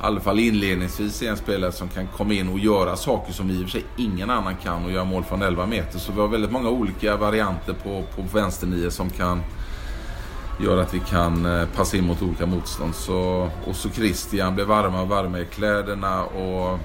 alla 0.00 0.20
fall 0.20 0.38
inledningsvis, 0.38 1.22
är 1.22 1.30
en 1.30 1.36
spelare 1.36 1.72
som 1.72 1.88
kan 1.88 2.06
komma 2.06 2.34
in 2.34 2.48
och 2.48 2.58
göra 2.58 2.96
saker 2.96 3.32
som 3.32 3.50
i 3.50 3.58
och 3.58 3.62
för 3.62 3.70
sig 3.70 3.84
ingen 3.96 4.30
annan 4.30 4.56
kan 4.56 4.84
och 4.84 4.92
göra 4.92 5.04
mål 5.04 5.24
från 5.24 5.42
11 5.42 5.66
meter. 5.66 5.98
Så 5.98 6.12
vi 6.12 6.20
har 6.20 6.28
väldigt 6.28 6.52
många 6.52 6.68
olika 6.68 7.16
varianter 7.16 7.72
på, 7.72 8.04
på 8.16 8.22
vänsternio 8.32 8.90
som 8.90 9.10
kan 9.10 9.42
gör 10.58 10.78
att 10.78 10.94
vi 10.94 11.00
kan 11.00 11.46
eh, 11.46 11.68
passa 11.76 11.96
in 11.96 12.04
mot 12.04 12.22
olika 12.22 12.46
motstånd. 12.46 12.94
Så, 12.94 13.50
och 13.64 13.76
så 13.76 13.90
Christian 13.90 14.54
blir 14.54 14.64
varma 14.64 15.02
och 15.02 15.08
varma 15.08 15.38
i 15.38 15.44
kläderna. 15.44 16.24
Och, 16.24 16.78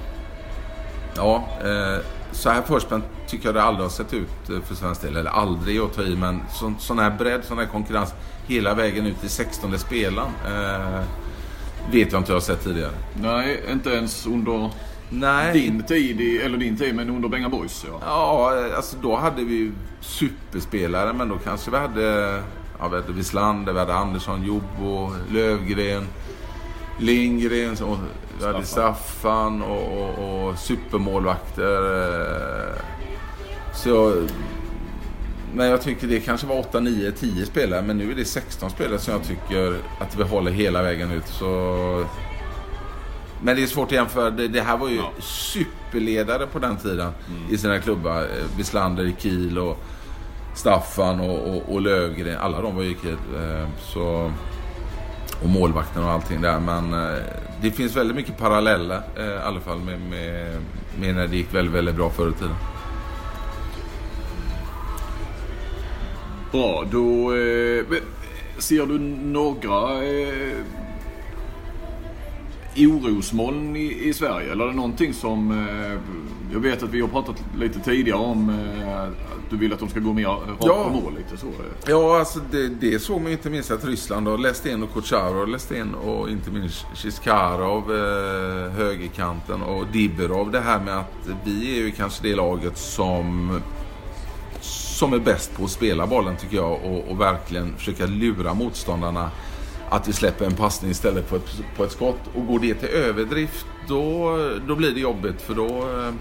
ja, 1.15 1.47
eh, 1.63 2.05
så 2.31 2.49
här 2.49 2.61
förspänt 2.61 3.05
tycker 3.27 3.45
jag 3.45 3.55
det 3.55 3.63
aldrig 3.63 3.85
har 3.85 3.89
sett 3.89 4.13
ut 4.13 4.49
eh, 4.49 4.61
för 4.61 4.75
svensk 4.75 5.01
del. 5.01 5.15
Eller 5.15 5.31
aldrig 5.31 5.79
att 5.79 5.93
ta 5.93 6.03
i, 6.03 6.15
men 6.15 6.41
så, 6.51 6.73
sån 6.79 6.99
här 6.99 7.11
bredd, 7.11 7.43
sån 7.43 7.57
här 7.57 7.65
konkurrens 7.65 8.13
hela 8.47 8.73
vägen 8.73 9.05
ut 9.05 9.23
i 9.23 9.29
16 9.29 9.79
spelaren. 9.79 10.31
Eh, 10.45 11.03
vet 11.91 12.11
jag 12.11 12.21
inte 12.21 12.31
jag 12.31 12.35
har 12.35 12.41
sett 12.41 12.63
tidigare. 12.63 12.91
Nej, 13.21 13.63
inte 13.71 13.89
ens 13.89 14.25
under 14.25 14.69
Nej. 15.09 15.53
din 15.53 15.83
tid, 15.83 16.21
i, 16.21 16.37
eller 16.37 16.57
din 16.57 16.77
tid, 16.77 16.95
men 16.95 17.09
under 17.09 17.29
Benga 17.29 17.49
Boys. 17.49 17.85
Ja. 17.89 17.99
ja, 18.05 18.75
alltså 18.75 18.97
då 19.01 19.15
hade 19.15 19.43
vi 19.43 19.71
superspelare, 20.01 21.13
men 21.13 21.29
då 21.29 21.37
kanske 21.37 21.71
vi 21.71 21.77
hade 21.77 22.39
Ja, 22.79 22.87
vi 22.87 22.95
hade 22.95 23.13
Wislander, 23.13 23.73
vi 23.73 23.79
hade 23.79 23.93
Andersson, 23.93 24.43
Jobbo, 24.43 25.11
Lövgren, 25.31 26.07
Lindgren, 26.99 27.71
och 27.83 27.97
vi 28.39 28.45
hade 28.45 28.65
Staffan 28.65 29.61
och, 29.61 30.01
och, 30.01 30.47
och 30.47 30.59
supermålvakter. 30.59 32.03
Eh. 32.09 32.79
Så, 33.73 34.23
men 35.53 35.67
jag 35.67 35.81
tycker 35.81 36.07
det 36.07 36.19
kanske 36.19 36.47
var 36.47 36.59
8, 36.59 36.79
9, 36.79 37.11
10 37.11 37.45
spelare. 37.45 37.81
Men 37.81 37.97
nu 37.97 38.11
är 38.11 38.15
det 38.15 38.25
16 38.25 38.69
spelare 38.69 38.99
som 38.99 39.13
jag 39.13 39.23
tycker 39.23 39.77
att 39.99 40.15
vi 40.15 40.23
håller 40.23 40.51
hela 40.51 40.83
vägen 40.83 41.11
ut. 41.11 41.27
Så... 41.27 42.05
Men 43.41 43.55
det 43.55 43.63
är 43.63 43.67
svårt 43.67 43.87
att 43.87 43.91
jämföra. 43.91 44.29
Det, 44.29 44.47
det 44.47 44.61
här 44.61 44.77
var 44.77 44.89
ju 44.89 44.95
ja. 44.95 45.11
superledare 45.21 46.47
på 46.47 46.59
den 46.59 46.77
tiden 46.77 47.11
mm. 47.27 47.53
i 47.53 47.57
sina 47.57 47.79
klubbar. 47.79 48.21
Eh, 48.21 48.57
Wislander 48.57 49.03
i 49.03 49.15
Kiel 49.19 49.57
och 49.57 49.83
Staffan 50.53 51.19
och, 51.19 51.47
och, 51.47 51.73
och 51.73 51.81
Lövgren, 51.81 52.37
alla 52.39 52.61
de 52.61 52.75
var 52.75 52.83
ju 52.83 52.89
Eh, 52.91 53.67
så, 53.79 54.31
och 55.43 55.49
målvakten 55.49 56.03
och 56.03 56.09
allting 56.09 56.41
där. 56.41 56.59
Men 56.59 56.93
eh, 56.93 57.19
det 57.61 57.71
finns 57.71 57.95
väldigt 57.95 58.15
mycket 58.15 58.37
paralleller 58.37 59.01
eh, 59.17 59.25
i 59.25 59.37
alla 59.37 59.59
fall 59.59 59.79
med, 59.79 59.99
med, 60.01 60.61
med 60.99 61.15
när 61.15 61.27
det 61.27 61.35
gick 61.35 61.53
väldigt, 61.53 61.73
väldigt 61.73 61.95
bra 61.95 62.09
förr 62.09 62.29
i 62.29 62.33
tiden. 62.33 62.55
Bra, 66.51 66.83
då 66.91 67.33
eh, 67.35 67.85
ser 68.57 68.85
du 68.85 68.99
några 69.23 70.03
eh, 70.03 70.57
orosmoln 72.75 73.75
i, 73.75 74.07
i 74.07 74.13
Sverige? 74.13 74.51
Eller 74.51 74.63
är 74.63 74.67
det 74.67 74.75
någonting 74.75 75.13
som... 75.13 75.51
Eh, 75.51 75.99
jag 76.53 76.59
vet 76.59 76.83
att 76.83 76.89
vi 76.89 77.01
har 77.01 77.07
pratat 77.07 77.43
lite 77.57 77.79
tidigare 77.79 78.19
om 78.19 78.49
eh, 78.49 79.01
att 79.01 79.49
du 79.49 79.57
vill 79.57 79.73
att 79.73 79.79
de 79.79 79.89
ska 79.89 79.99
gå 79.99 80.13
mer 80.13 80.25
rakt 80.25 80.65
ja. 80.65 80.83
på 80.83 80.89
mål. 80.89 81.13
Lite 81.17 81.37
så. 81.37 81.47
Ja, 81.87 82.19
alltså 82.19 82.39
det, 82.51 82.67
det 82.67 82.99
såg 82.99 83.21
man 83.21 83.31
inte 83.31 83.49
minst 83.49 83.71
att 83.71 83.85
Ryssland 83.85 84.27
har 84.27 84.37
läst 84.37 84.65
in 84.65 84.83
och 84.83 84.93
Kucharov 84.93 85.47
läst 85.47 85.71
in 85.71 85.93
och 85.93 86.29
inte 86.29 86.51
minst 86.51 86.85
Shiskarov, 86.95 87.95
eh, 87.95 88.71
högerkanten 88.71 89.61
och 89.61 89.85
Diberov. 89.91 90.51
Det 90.51 90.61
här 90.61 90.79
med 90.79 90.97
att 90.97 91.29
vi 91.43 91.79
är 91.79 91.81
ju 91.81 91.91
kanske 91.91 92.27
det 92.27 92.35
laget 92.35 92.77
som 92.77 93.51
som 94.61 95.13
är 95.13 95.19
bäst 95.19 95.57
på 95.57 95.63
att 95.63 95.71
spela 95.71 96.07
bollen 96.07 96.37
tycker 96.37 96.55
jag 96.55 96.71
och, 96.71 97.11
och 97.11 97.21
verkligen 97.21 97.77
försöka 97.77 98.05
lura 98.05 98.53
motståndarna 98.53 99.31
att 99.95 100.07
vi 100.07 100.13
släpper 100.13 100.45
en 100.45 100.55
passning 100.55 100.91
istället 100.91 101.29
på 101.29 101.35
ett, 101.35 101.63
på 101.77 101.83
ett 101.83 101.91
skott. 101.91 102.19
Och 102.35 102.47
går 102.47 102.59
det 102.59 102.73
till 102.73 102.89
överdrift 102.89 103.65
då, 103.87 104.37
då 104.67 104.75
blir 104.75 104.91
det 104.91 104.99
jobbigt 104.99 105.41
för 105.41 105.53
då 105.53 105.67
eh, 105.67 106.13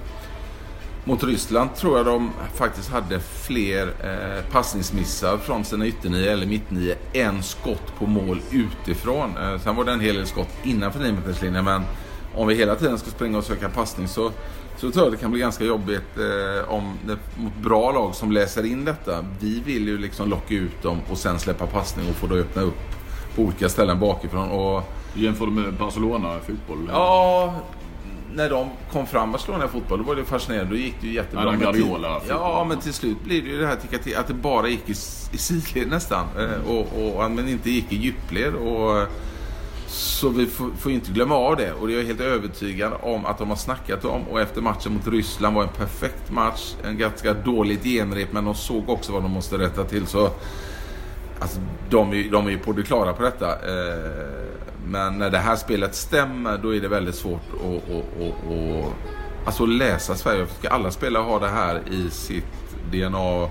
mot 1.04 1.24
Ryssland 1.24 1.74
tror 1.74 1.96
jag 1.96 2.06
de 2.06 2.30
faktiskt 2.54 2.90
hade 2.90 3.20
fler 3.20 3.86
eh, 3.86 4.50
passningsmissar 4.52 5.38
från 5.38 5.64
sina 5.64 5.86
ytternio 5.86 6.30
eller 6.30 6.46
mittnio 6.46 6.94
än 7.12 7.42
skott 7.42 7.98
på 7.98 8.06
mål 8.06 8.40
utifrån. 8.50 9.36
Eh, 9.36 9.60
sen 9.60 9.76
var 9.76 9.84
det 9.84 9.92
en 9.92 10.00
hel 10.00 10.14
del 10.14 10.26
skott 10.26 10.50
innanför 10.62 11.00
9 11.42 11.62
men 11.62 11.82
om 12.34 12.48
vi 12.48 12.54
hela 12.54 12.74
tiden 12.74 12.98
ska 12.98 13.10
springa 13.10 13.38
och 13.38 13.44
söka 13.44 13.68
passning 13.68 14.08
så, 14.08 14.30
så 14.76 14.90
tror 14.90 15.04
jag 15.04 15.12
det 15.12 15.18
kan 15.18 15.30
bli 15.30 15.40
ganska 15.40 15.64
jobbigt 15.64 16.18
eh, 16.18 16.72
om 16.72 16.98
det, 17.06 17.16
mot 17.36 17.56
bra 17.56 17.92
lag 17.92 18.14
som 18.14 18.32
läser 18.32 18.66
in 18.66 18.84
detta. 18.84 19.24
Vi 19.40 19.60
vill 19.60 19.88
ju 19.88 19.98
liksom 19.98 20.30
locka 20.30 20.54
ut 20.54 20.82
dem 20.82 21.00
och 21.10 21.18
sen 21.18 21.38
släppa 21.38 21.66
passning 21.66 22.08
och 22.10 22.16
få 22.16 22.26
då 22.26 22.34
öppna 22.34 22.62
upp 22.62 23.01
på 23.36 23.42
olika 23.42 23.68
ställen 23.68 24.00
bakifrån. 24.00 24.50
Och, 24.50 24.82
Jämför 25.14 25.46
du 25.46 25.52
med 25.52 25.74
Barcelona 25.74 26.38
fotboll? 26.46 26.88
Ja, 26.92 27.54
när 28.34 28.50
de 28.50 28.70
kom 28.92 29.06
fram 29.06 29.32
Barcelona 29.32 29.68
fotboll 29.68 29.98
då 29.98 30.04
var 30.04 30.16
det 30.16 30.24
fascinerande. 30.24 30.70
Då 30.70 30.76
gick 30.76 30.94
det 31.00 31.06
ju 31.06 31.14
jättebra. 31.14 31.44
Ja, 31.44 31.52
Guardiola, 31.52 32.20
till, 32.20 32.28
ja, 32.28 32.64
men 32.68 32.78
till 32.78 32.92
slut 32.92 33.24
blir 33.24 33.42
det 33.42 33.48
ju 33.48 33.58
det 33.58 33.66
här 33.66 33.78
att 34.16 34.26
det 34.26 34.34
bara 34.34 34.68
gick 34.68 34.88
i, 34.88 34.92
i 35.32 35.38
sidled 35.38 35.88
nästan. 35.88 36.26
Mm. 36.38 36.62
Och, 36.62 37.20
och, 37.20 37.30
men 37.30 37.48
inte 37.48 37.70
gick 37.70 37.92
i 37.92 37.96
djupled. 37.96 38.54
Och, 38.54 39.08
så 39.92 40.28
vi 40.28 40.46
får, 40.46 40.70
får 40.78 40.92
inte 40.92 41.12
glömma 41.12 41.34
av 41.34 41.56
det. 41.56 41.72
Och 41.72 41.90
jag 41.90 42.00
är 42.00 42.06
helt 42.06 42.20
övertygad 42.20 42.92
om 43.02 43.26
att 43.26 43.38
de 43.38 43.48
har 43.48 43.56
snackat 43.56 44.04
om 44.04 44.28
och 44.28 44.40
efter 44.40 44.60
matchen 44.60 44.92
mot 44.92 45.08
Ryssland 45.08 45.56
var 45.56 45.62
en 45.62 45.68
perfekt 45.68 46.30
match. 46.30 46.74
En 46.84 46.98
ganska 46.98 47.34
dåligt 47.34 47.84
genrep 47.84 48.32
men 48.32 48.44
de 48.44 48.54
såg 48.54 48.88
också 48.88 49.12
vad 49.12 49.22
de 49.22 49.30
måste 49.30 49.58
rätta 49.58 49.84
till. 49.84 50.06
Så 50.06 50.30
Alltså, 51.42 51.60
de, 51.90 52.12
är, 52.12 52.30
de 52.30 52.46
är 52.46 52.50
ju 52.50 52.58
på 52.58 52.72
det 52.72 52.82
klara 52.82 53.12
på 53.12 53.22
detta. 53.22 53.50
Eh, 53.52 54.32
men 54.86 55.18
när 55.18 55.30
det 55.30 55.38
här 55.38 55.56
spelet 55.56 55.94
stämmer 55.94 56.58
då 56.58 56.74
är 56.74 56.80
det 56.80 56.88
väldigt 56.88 57.14
svårt 57.14 57.42
att, 57.54 57.60
att, 57.60 58.22
att, 58.22 58.48
att 58.48 58.92
alltså 59.46 59.66
läsa 59.66 60.14
Sverige. 60.14 60.46
Ska 60.58 60.68
alla 60.68 60.90
spelare 60.90 61.22
ha 61.22 61.38
det 61.38 61.48
här 61.48 61.82
i 61.90 62.10
sitt 62.10 62.44
DNA 62.92 63.48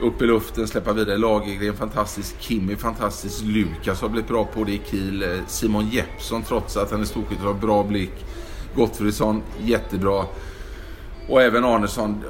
upp 0.00 0.22
i 0.22 0.26
luften, 0.26 0.68
släppa 0.68 0.92
vidare. 0.92 1.16
Lagergren 1.16 1.76
fantastisk, 1.76 2.40
Kimmy 2.40 2.76
fantastisk, 2.76 3.44
Lukas 3.44 4.00
har 4.00 4.08
blivit 4.08 4.28
bra 4.28 4.44
på 4.44 4.64
det 4.64 4.72
i 4.72 4.80
Kiel. 4.90 5.22
Eh, 5.22 5.28
Simon 5.46 5.88
Jeppsson 5.88 6.42
trots 6.42 6.76
att 6.76 6.90
han 6.90 7.00
är 7.00 7.04
storskytt 7.04 7.38
har 7.38 7.54
bra 7.54 7.82
blick. 7.82 8.24
Gottfridsson 8.74 9.42
jättebra. 9.62 10.24
Och 11.28 11.42
även 11.42 11.64
Arnesson. 11.64 12.24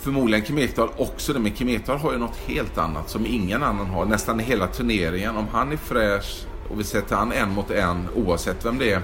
Förmodligen 0.00 0.44
Kim 0.44 0.68
också 0.96 1.32
det, 1.32 1.38
men 1.38 1.52
Kim 1.52 1.80
har 1.86 2.12
ju 2.12 2.18
något 2.18 2.36
helt 2.36 2.78
annat 2.78 3.10
som 3.10 3.26
ingen 3.26 3.62
annan 3.62 3.86
har. 3.86 4.04
Nästan 4.04 4.38
hela 4.38 4.66
turneringen. 4.66 5.36
Om 5.36 5.46
han 5.52 5.72
är 5.72 5.76
fräsch 5.76 6.44
och 6.68 6.80
vi 6.80 6.84
sätter 6.84 7.16
han 7.16 7.32
en 7.32 7.50
mot 7.50 7.70
en 7.70 8.08
oavsett 8.14 8.64
vem 8.64 8.78
det 8.78 8.92
är. 8.92 9.02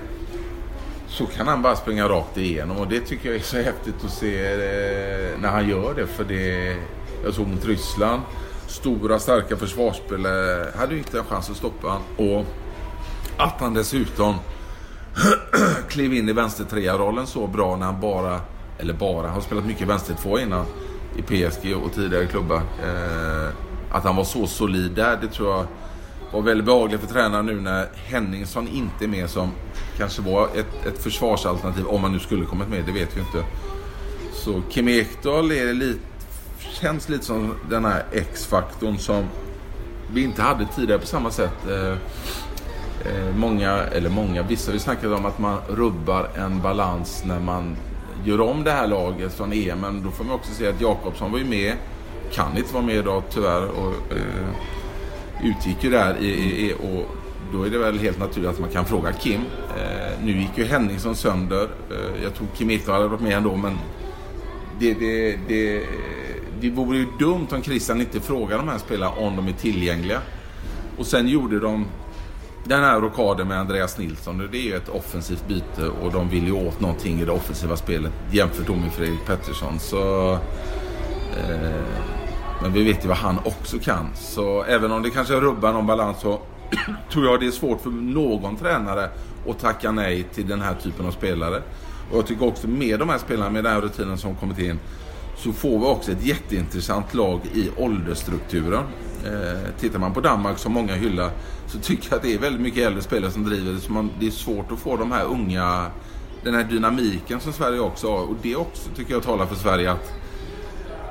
Så 1.08 1.26
kan 1.26 1.48
han 1.48 1.62
bara 1.62 1.76
springa 1.76 2.08
rakt 2.08 2.36
igenom 2.36 2.76
och 2.76 2.88
det 2.88 3.00
tycker 3.00 3.28
jag 3.28 3.36
är 3.36 3.42
så 3.42 3.56
häftigt 3.56 4.04
att 4.04 4.10
se 4.10 4.44
eh, 4.44 5.40
när 5.40 5.48
han 5.48 5.68
gör 5.68 5.94
det. 5.94 6.06
För 6.06 6.24
det, 6.24 6.76
jag 7.24 7.34
såg 7.34 7.48
mot 7.48 7.64
Ryssland. 7.64 8.22
Stora 8.66 9.18
starka 9.18 9.56
försvarsspelare 9.56 10.72
hade 10.78 10.92
ju 10.92 10.98
inte 10.98 11.18
en 11.18 11.24
chans 11.24 11.50
att 11.50 11.56
stoppa 11.56 11.86
honom. 11.86 12.02
Och 12.16 12.46
att 13.36 13.60
han 13.60 13.74
dessutom 13.74 14.34
klev 15.88 16.14
in 16.14 16.28
i 16.28 16.32
vänstertrea-rollen 16.32 17.26
så 17.26 17.46
bra 17.46 17.76
när 17.76 17.86
han 17.86 18.00
bara, 18.00 18.40
eller 18.78 18.94
bara, 18.94 19.26
Han 19.26 19.34
har 19.34 19.40
spelat 19.40 19.66
mycket 19.66 19.88
vänster 19.88 20.14
två 20.22 20.38
innan 20.38 20.66
i 21.16 21.22
PSG 21.22 21.76
och 21.76 21.92
tidigare 21.92 22.26
klubbar. 22.26 22.56
Eh, 22.56 23.48
att 23.90 24.04
han 24.04 24.16
var 24.16 24.24
så 24.24 24.46
solid 24.46 24.90
där, 24.90 25.18
det 25.22 25.28
tror 25.28 25.50
jag 25.50 25.66
var 26.32 26.42
väldigt 26.42 26.66
behagligt 26.66 27.00
för 27.00 27.08
tränaren 27.08 27.46
nu 27.46 27.60
när 27.60 27.88
Henningsson 27.94 28.68
inte 28.68 29.04
är 29.04 29.08
med 29.08 29.30
som 29.30 29.50
kanske 29.98 30.22
var 30.22 30.44
ett, 30.44 30.86
ett 30.86 31.02
försvarsalternativ, 31.02 31.86
om 31.86 32.02
han 32.02 32.12
nu 32.12 32.18
skulle 32.18 32.44
kommit 32.44 32.68
med, 32.68 32.84
det 32.84 32.92
vet 32.92 33.16
vi 33.16 33.20
inte. 33.20 33.44
Så 34.32 34.62
Kim 34.70 34.88
Ekdahl 34.88 35.52
är 35.52 35.72
lite, 35.72 36.00
känns 36.58 37.08
lite 37.08 37.24
som 37.24 37.54
den 37.70 37.84
här 37.84 38.04
X-faktorn 38.12 38.98
som 38.98 39.24
vi 40.12 40.22
inte 40.22 40.42
hade 40.42 40.66
tidigare 40.66 41.00
på 41.00 41.06
samma 41.06 41.30
sätt. 41.30 41.66
Eh, 41.70 41.92
eh, 43.12 43.36
många, 43.36 43.70
eller 43.70 44.10
många, 44.10 44.42
vissa 44.42 44.70
har 44.70 44.74
ju 44.74 44.80
snackat 44.80 45.18
om 45.18 45.26
att 45.26 45.38
man 45.38 45.58
rubbar 45.68 46.28
en 46.34 46.62
balans 46.62 47.22
när 47.26 47.40
man 47.40 47.76
gör 48.24 48.40
om 48.40 48.64
det 48.64 48.70
här 48.70 48.86
laget 48.86 49.34
från 49.34 49.52
EM. 49.52 49.80
Men 49.80 50.02
då 50.02 50.10
får 50.10 50.24
man 50.24 50.34
också 50.34 50.52
se 50.52 50.68
att 50.68 50.80
Jakobsson 50.80 51.32
var 51.32 51.38
ju 51.38 51.44
med, 51.44 51.74
kan 52.32 52.56
inte 52.56 52.74
vara 52.74 52.84
med 52.84 52.96
idag 52.96 53.22
tyvärr. 53.30 53.68
Och, 53.68 53.92
eh, 54.12 54.48
utgick 55.42 55.84
ju 55.84 55.90
där 55.90 56.16
i, 56.16 56.30
i, 56.66 56.72
och 56.72 57.16
då 57.52 57.62
är 57.62 57.70
det 57.70 57.78
väl 57.78 57.98
helt 57.98 58.18
naturligt 58.18 58.50
att 58.50 58.60
man 58.60 58.70
kan 58.70 58.84
fråga 58.84 59.12
Kim. 59.12 59.40
Eh, 59.76 60.24
nu 60.24 60.38
gick 60.38 60.58
ju 60.58 60.64
Henningsson 60.64 61.16
sönder. 61.16 61.62
Eh, 61.62 62.22
jag 62.22 62.34
tror 62.34 62.46
Kim 62.56 62.70
Ekdahl 62.70 62.94
hade 62.94 63.08
varit 63.08 63.20
med 63.20 63.36
ändå 63.36 63.56
men 63.56 63.78
det, 64.78 64.94
det, 64.94 65.38
det, 65.48 65.82
det 66.60 66.70
vore 66.70 66.98
ju 66.98 67.06
dumt 67.18 67.46
om 67.50 67.62
Christian 67.62 68.00
inte 68.00 68.20
frågar 68.20 68.58
de 68.58 68.68
här 68.68 68.78
spelarna 68.78 69.12
om 69.12 69.36
de 69.36 69.48
är 69.48 69.52
tillgängliga. 69.52 70.20
Och 70.98 71.06
sen 71.06 71.28
gjorde 71.28 71.60
de 71.60 71.86
den 72.64 72.82
här 72.82 73.00
rockaden 73.00 73.48
med 73.48 73.58
Andreas 73.58 73.98
Nilsson. 73.98 74.48
Det 74.52 74.58
är 74.58 74.62
ju 74.62 74.76
ett 74.76 74.88
offensivt 74.88 75.48
byte 75.48 75.88
och 76.02 76.12
de 76.12 76.28
vill 76.28 76.46
ju 76.46 76.52
åt 76.52 76.80
någonting 76.80 77.20
i 77.20 77.24
det 77.24 77.32
offensiva 77.32 77.76
spelet 77.76 78.12
jämfört 78.30 78.68
med 78.68 78.92
Fredrik 78.92 79.26
Pettersson. 79.26 79.78
Så, 79.78 80.32
eh, 80.32 80.38
men 82.62 82.72
vi 82.72 82.84
vet 82.84 83.04
ju 83.04 83.08
vad 83.08 83.16
han 83.16 83.38
också 83.44 83.78
kan. 83.78 84.08
Så 84.14 84.62
även 84.62 84.92
om 84.92 85.02
det 85.02 85.10
kanske 85.10 85.34
rubbar 85.34 85.72
någon 85.72 85.86
balans 85.86 86.20
så 86.20 86.40
tror 87.12 87.26
jag 87.26 87.40
det 87.40 87.46
är 87.46 87.50
svårt 87.50 87.80
för 87.80 87.90
någon 87.90 88.56
tränare 88.56 89.10
att 89.48 89.58
tacka 89.58 89.92
nej 89.92 90.22
till 90.34 90.48
den 90.48 90.60
här 90.60 90.74
typen 90.74 91.06
av 91.06 91.10
spelare. 91.10 91.62
Och 92.10 92.18
jag 92.18 92.26
tycker 92.26 92.46
också 92.46 92.68
med 92.68 92.98
de 92.98 93.08
här 93.08 93.18
spelarna, 93.18 93.50
med 93.50 93.64
den 93.64 93.72
här 93.72 93.80
rutinen 93.80 94.18
som 94.18 94.36
kommit 94.36 94.58
in, 94.58 94.78
så 95.36 95.52
får 95.52 95.78
vi 95.78 95.84
också 95.84 96.12
ett 96.12 96.26
jätteintressant 96.26 97.14
lag 97.14 97.40
i 97.54 97.70
åldersstrukturen. 97.76 98.84
Eh, 99.24 99.80
tittar 99.80 99.98
man 99.98 100.14
på 100.14 100.20
Danmark 100.20 100.58
som 100.58 100.72
många 100.72 100.94
hyllar 100.94 101.30
så 101.66 101.78
tycker 101.78 102.06
jag 102.10 102.16
att 102.16 102.22
det 102.22 102.34
är 102.34 102.38
väldigt 102.38 102.62
mycket 102.62 102.86
äldre 102.86 103.02
spelare 103.02 103.30
som 103.30 103.44
driver 103.44 103.72
det. 103.72 103.80
Så 103.80 103.92
man, 103.92 104.10
det 104.20 104.26
är 104.26 104.30
svårt 104.30 104.72
att 104.72 104.78
få 104.78 104.96
de 104.96 105.12
här 105.12 105.24
unga, 105.24 105.86
den 106.42 106.54
här 106.54 106.64
dynamiken 106.64 107.40
som 107.40 107.52
Sverige 107.52 107.80
också 107.80 108.10
har. 108.10 108.22
Och 108.22 108.36
det 108.42 108.56
också 108.56 108.90
tycker 108.96 109.12
jag 109.12 109.22
talar 109.22 109.46
för 109.46 109.54
Sverige 109.54 109.92
att, 109.92 110.12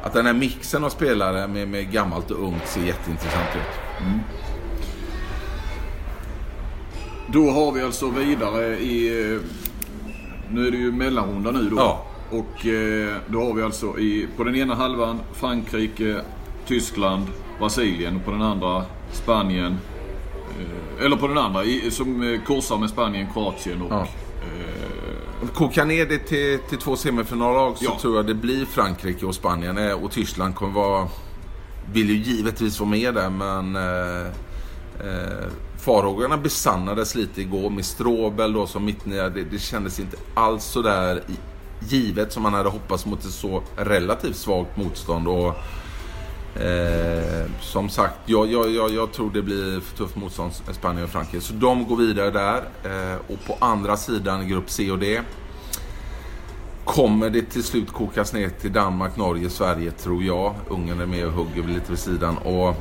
att 0.04 0.14
den 0.14 0.26
här 0.26 0.34
mixen 0.34 0.84
av 0.84 0.90
spelare 0.90 1.48
med, 1.48 1.68
med 1.68 1.92
gammalt 1.92 2.32
och 2.32 2.44
ungt 2.48 2.68
ser 2.68 2.82
jätteintressant 2.82 3.50
ut. 3.56 4.02
Mm. 4.06 4.20
Då 7.28 7.52
har 7.52 7.72
vi 7.72 7.82
alltså 7.82 8.10
vidare 8.10 8.80
i... 8.80 9.40
Nu 10.52 10.68
är 10.68 10.72
det 10.72 10.78
ju 10.78 10.92
mellanrunda 10.92 11.52
nu 11.52 11.70
då. 11.70 11.76
Ja. 11.76 12.06
Och 12.30 12.66
eh, 12.66 13.16
då 13.28 13.44
har 13.44 13.54
vi 13.54 13.64
alltså 13.64 14.00
i, 14.00 14.28
på 14.38 14.44
den 14.44 14.56
ena 14.56 14.76
halvan 14.76 15.20
Frankrike, 15.34 16.22
Tyskland, 16.68 17.28
Brasilien. 17.60 18.20
På 18.26 18.32
den 18.32 18.42
andra 18.42 18.86
Spanien. 19.12 19.78
Eh, 20.60 21.06
eller 21.06 21.16
på 21.16 21.28
den 21.28 21.38
andra 21.38 21.62
som 21.92 22.40
korsar 22.48 22.78
med 22.78 22.90
Spanien, 22.90 23.28
Kroatien 23.34 23.82
och... 23.82 23.92
Ja. 23.92 24.08
Kokar 25.54 25.86
ner 25.86 26.06
det 26.06 26.18
till, 26.18 26.60
till 26.70 26.78
två 26.78 26.96
semifinallag 26.96 27.78
så 27.78 27.86
ja. 27.86 27.98
tror 28.02 28.16
jag 28.16 28.26
det 28.26 28.34
blir 28.34 28.66
Frankrike 28.66 29.26
och 29.26 29.36
Spanien. 29.36 29.94
Och 29.94 30.12
Tyskland 30.12 30.56
kommer 30.56 30.74
vara... 30.74 31.08
Vill 31.94 32.10
ju 32.10 32.16
givetvis 32.16 32.80
vara 32.80 32.90
med 32.90 33.14
där 33.14 33.30
men... 33.30 33.76
Eh, 35.00 35.48
farhågorna 35.78 36.38
besannades 36.38 37.16
lite 37.16 37.42
igår 37.42 37.70
med 37.70 37.86
Stråbel 37.86 38.54
då 38.54 38.68
som 38.68 38.86
mittnia. 38.86 39.30
Det, 39.30 39.44
det 39.44 39.60
kändes 39.60 40.00
inte 40.00 40.18
alls 40.34 40.64
så 40.64 40.82
där 40.82 41.24
givet 41.80 42.34
som 42.34 42.44
man 42.44 42.54
hade 42.54 42.70
hoppats 42.70 43.06
mot 43.06 43.26
ett 43.26 43.32
så 43.32 43.64
relativt 43.76 44.36
svagt 44.36 44.78
motstånd. 44.78 45.28
Och, 45.28 45.54
eh, 46.56 47.46
som 47.62 47.90
sagt, 47.90 48.16
jag, 48.26 48.52
jag, 48.52 48.72
jag, 48.72 48.92
jag, 48.92 49.12
tror 49.12 49.32
det 49.32 49.42
blir 49.42 49.80
för 49.80 49.98
tufft 49.98 50.16
motstånd 50.16 50.52
Spanien 50.72 51.04
och 51.04 51.10
Frankrike. 51.10 51.42
Så 51.42 51.54
de 51.54 51.88
går 51.88 51.98
vidare 51.98 52.32
där. 52.32 52.64
Eh, 52.84 53.18
och 53.28 53.46
på 53.46 53.66
andra 53.66 53.98
sidan 53.98 54.48
grupp 54.48 54.70
C 54.70 54.92
och 54.92 55.00
D 55.00 55.22
kommer 56.86 57.30
det 57.30 57.42
till 57.42 57.64
slut 57.64 57.92
kokas 57.92 58.34
ner 58.34 58.50
till 58.50 58.74
Danmark, 58.74 59.18
Norge, 59.18 59.50
Sverige 59.50 59.92
tror 59.92 60.24
jag. 60.24 60.56
Ungern 60.70 61.02
är 61.02 61.06
med 61.06 61.26
och 61.26 61.34
hugger 61.34 61.64
lite 61.64 61.90
vid 61.90 62.00
sidan. 62.00 62.38
Och 62.38 62.76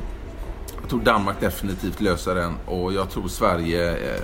jag 0.81 0.89
tror 0.89 0.99
Danmark 0.99 1.39
definitivt 1.39 2.01
löser 2.01 2.35
den 2.35 2.53
och 2.65 2.93
jag 2.93 3.09
tror 3.09 3.27
Sverige... 3.27 3.91
Eh, 3.91 4.21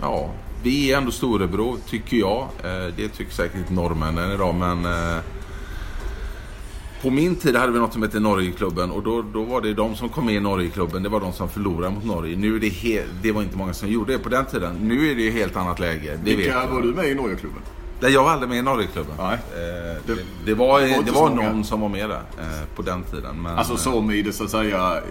ja, 0.00 0.30
vi 0.62 0.92
är 0.92 0.98
ändå 0.98 1.10
storebror, 1.10 1.76
tycker 1.88 2.16
jag. 2.16 2.48
Eh, 2.64 2.94
det 2.96 3.08
tycker 3.08 3.32
säkert 3.32 3.56
inte 3.56 3.72
norrmännen 3.72 4.32
idag, 4.32 4.54
men... 4.54 4.84
Eh, 4.84 5.22
Eh, 7.06 7.10
på 7.10 7.14
min 7.14 7.36
tid 7.36 7.56
hade 7.56 7.72
vi 7.72 7.78
något 7.78 7.92
som 7.92 8.02
hette 8.02 8.20
Norgeklubben 8.20 8.90
och 8.90 9.02
då, 9.02 9.22
då 9.22 9.42
var 9.42 9.60
det 9.60 9.74
de 9.74 9.96
som 9.96 10.08
kom 10.08 10.26
med 10.26 10.34
i 10.34 10.40
Norgeklubben, 10.40 11.02
det 11.02 11.08
var 11.08 11.20
de 11.20 11.32
som 11.32 11.48
förlorade 11.48 11.94
mot 11.94 12.04
Norge. 12.04 12.36
Nu 12.36 12.56
är 12.56 12.60
det 12.60 12.68
helt, 12.68 13.10
det 13.22 13.32
var 13.32 13.42
inte 13.42 13.56
många 13.56 13.74
som 13.74 13.88
gjorde 13.88 14.12
det 14.12 14.18
på 14.18 14.28
den 14.28 14.46
tiden. 14.46 14.76
Nu 14.80 15.10
är 15.10 15.14
det 15.14 15.28
ett 15.28 15.34
helt 15.34 15.56
annat 15.56 15.78
läge. 15.78 16.18
Det 16.24 16.36
Vilka 16.36 16.66
var 16.66 16.82
du 16.82 16.94
med 16.94 17.08
i 17.08 17.14
Norgeklubben? 17.14 17.62
Nej, 18.00 18.12
jag 18.12 18.24
var 18.24 18.30
aldrig 18.30 18.48
med 18.48 18.58
i 18.58 18.62
Norgeklubben. 18.62 19.14
Nej. 19.18 19.34
Eh, 19.34 20.02
det, 20.06 20.16
det, 20.44 20.54
var, 20.54 20.80
det 20.80 20.96
var, 20.96 21.02
det 21.02 21.10
var 21.10 21.30
någon 21.30 21.64
som 21.64 21.80
var 21.80 21.88
med 21.88 22.08
där 22.08 22.22
eh, 22.38 22.76
på 22.76 22.82
den 22.82 23.02
tiden. 23.02 23.42
Men, 23.42 23.58
alltså 23.58 23.76
som 23.76 24.10
i 24.10 24.22
det 24.22 24.32
så 24.32 24.44
att 24.44 24.50
säga 24.50 25.02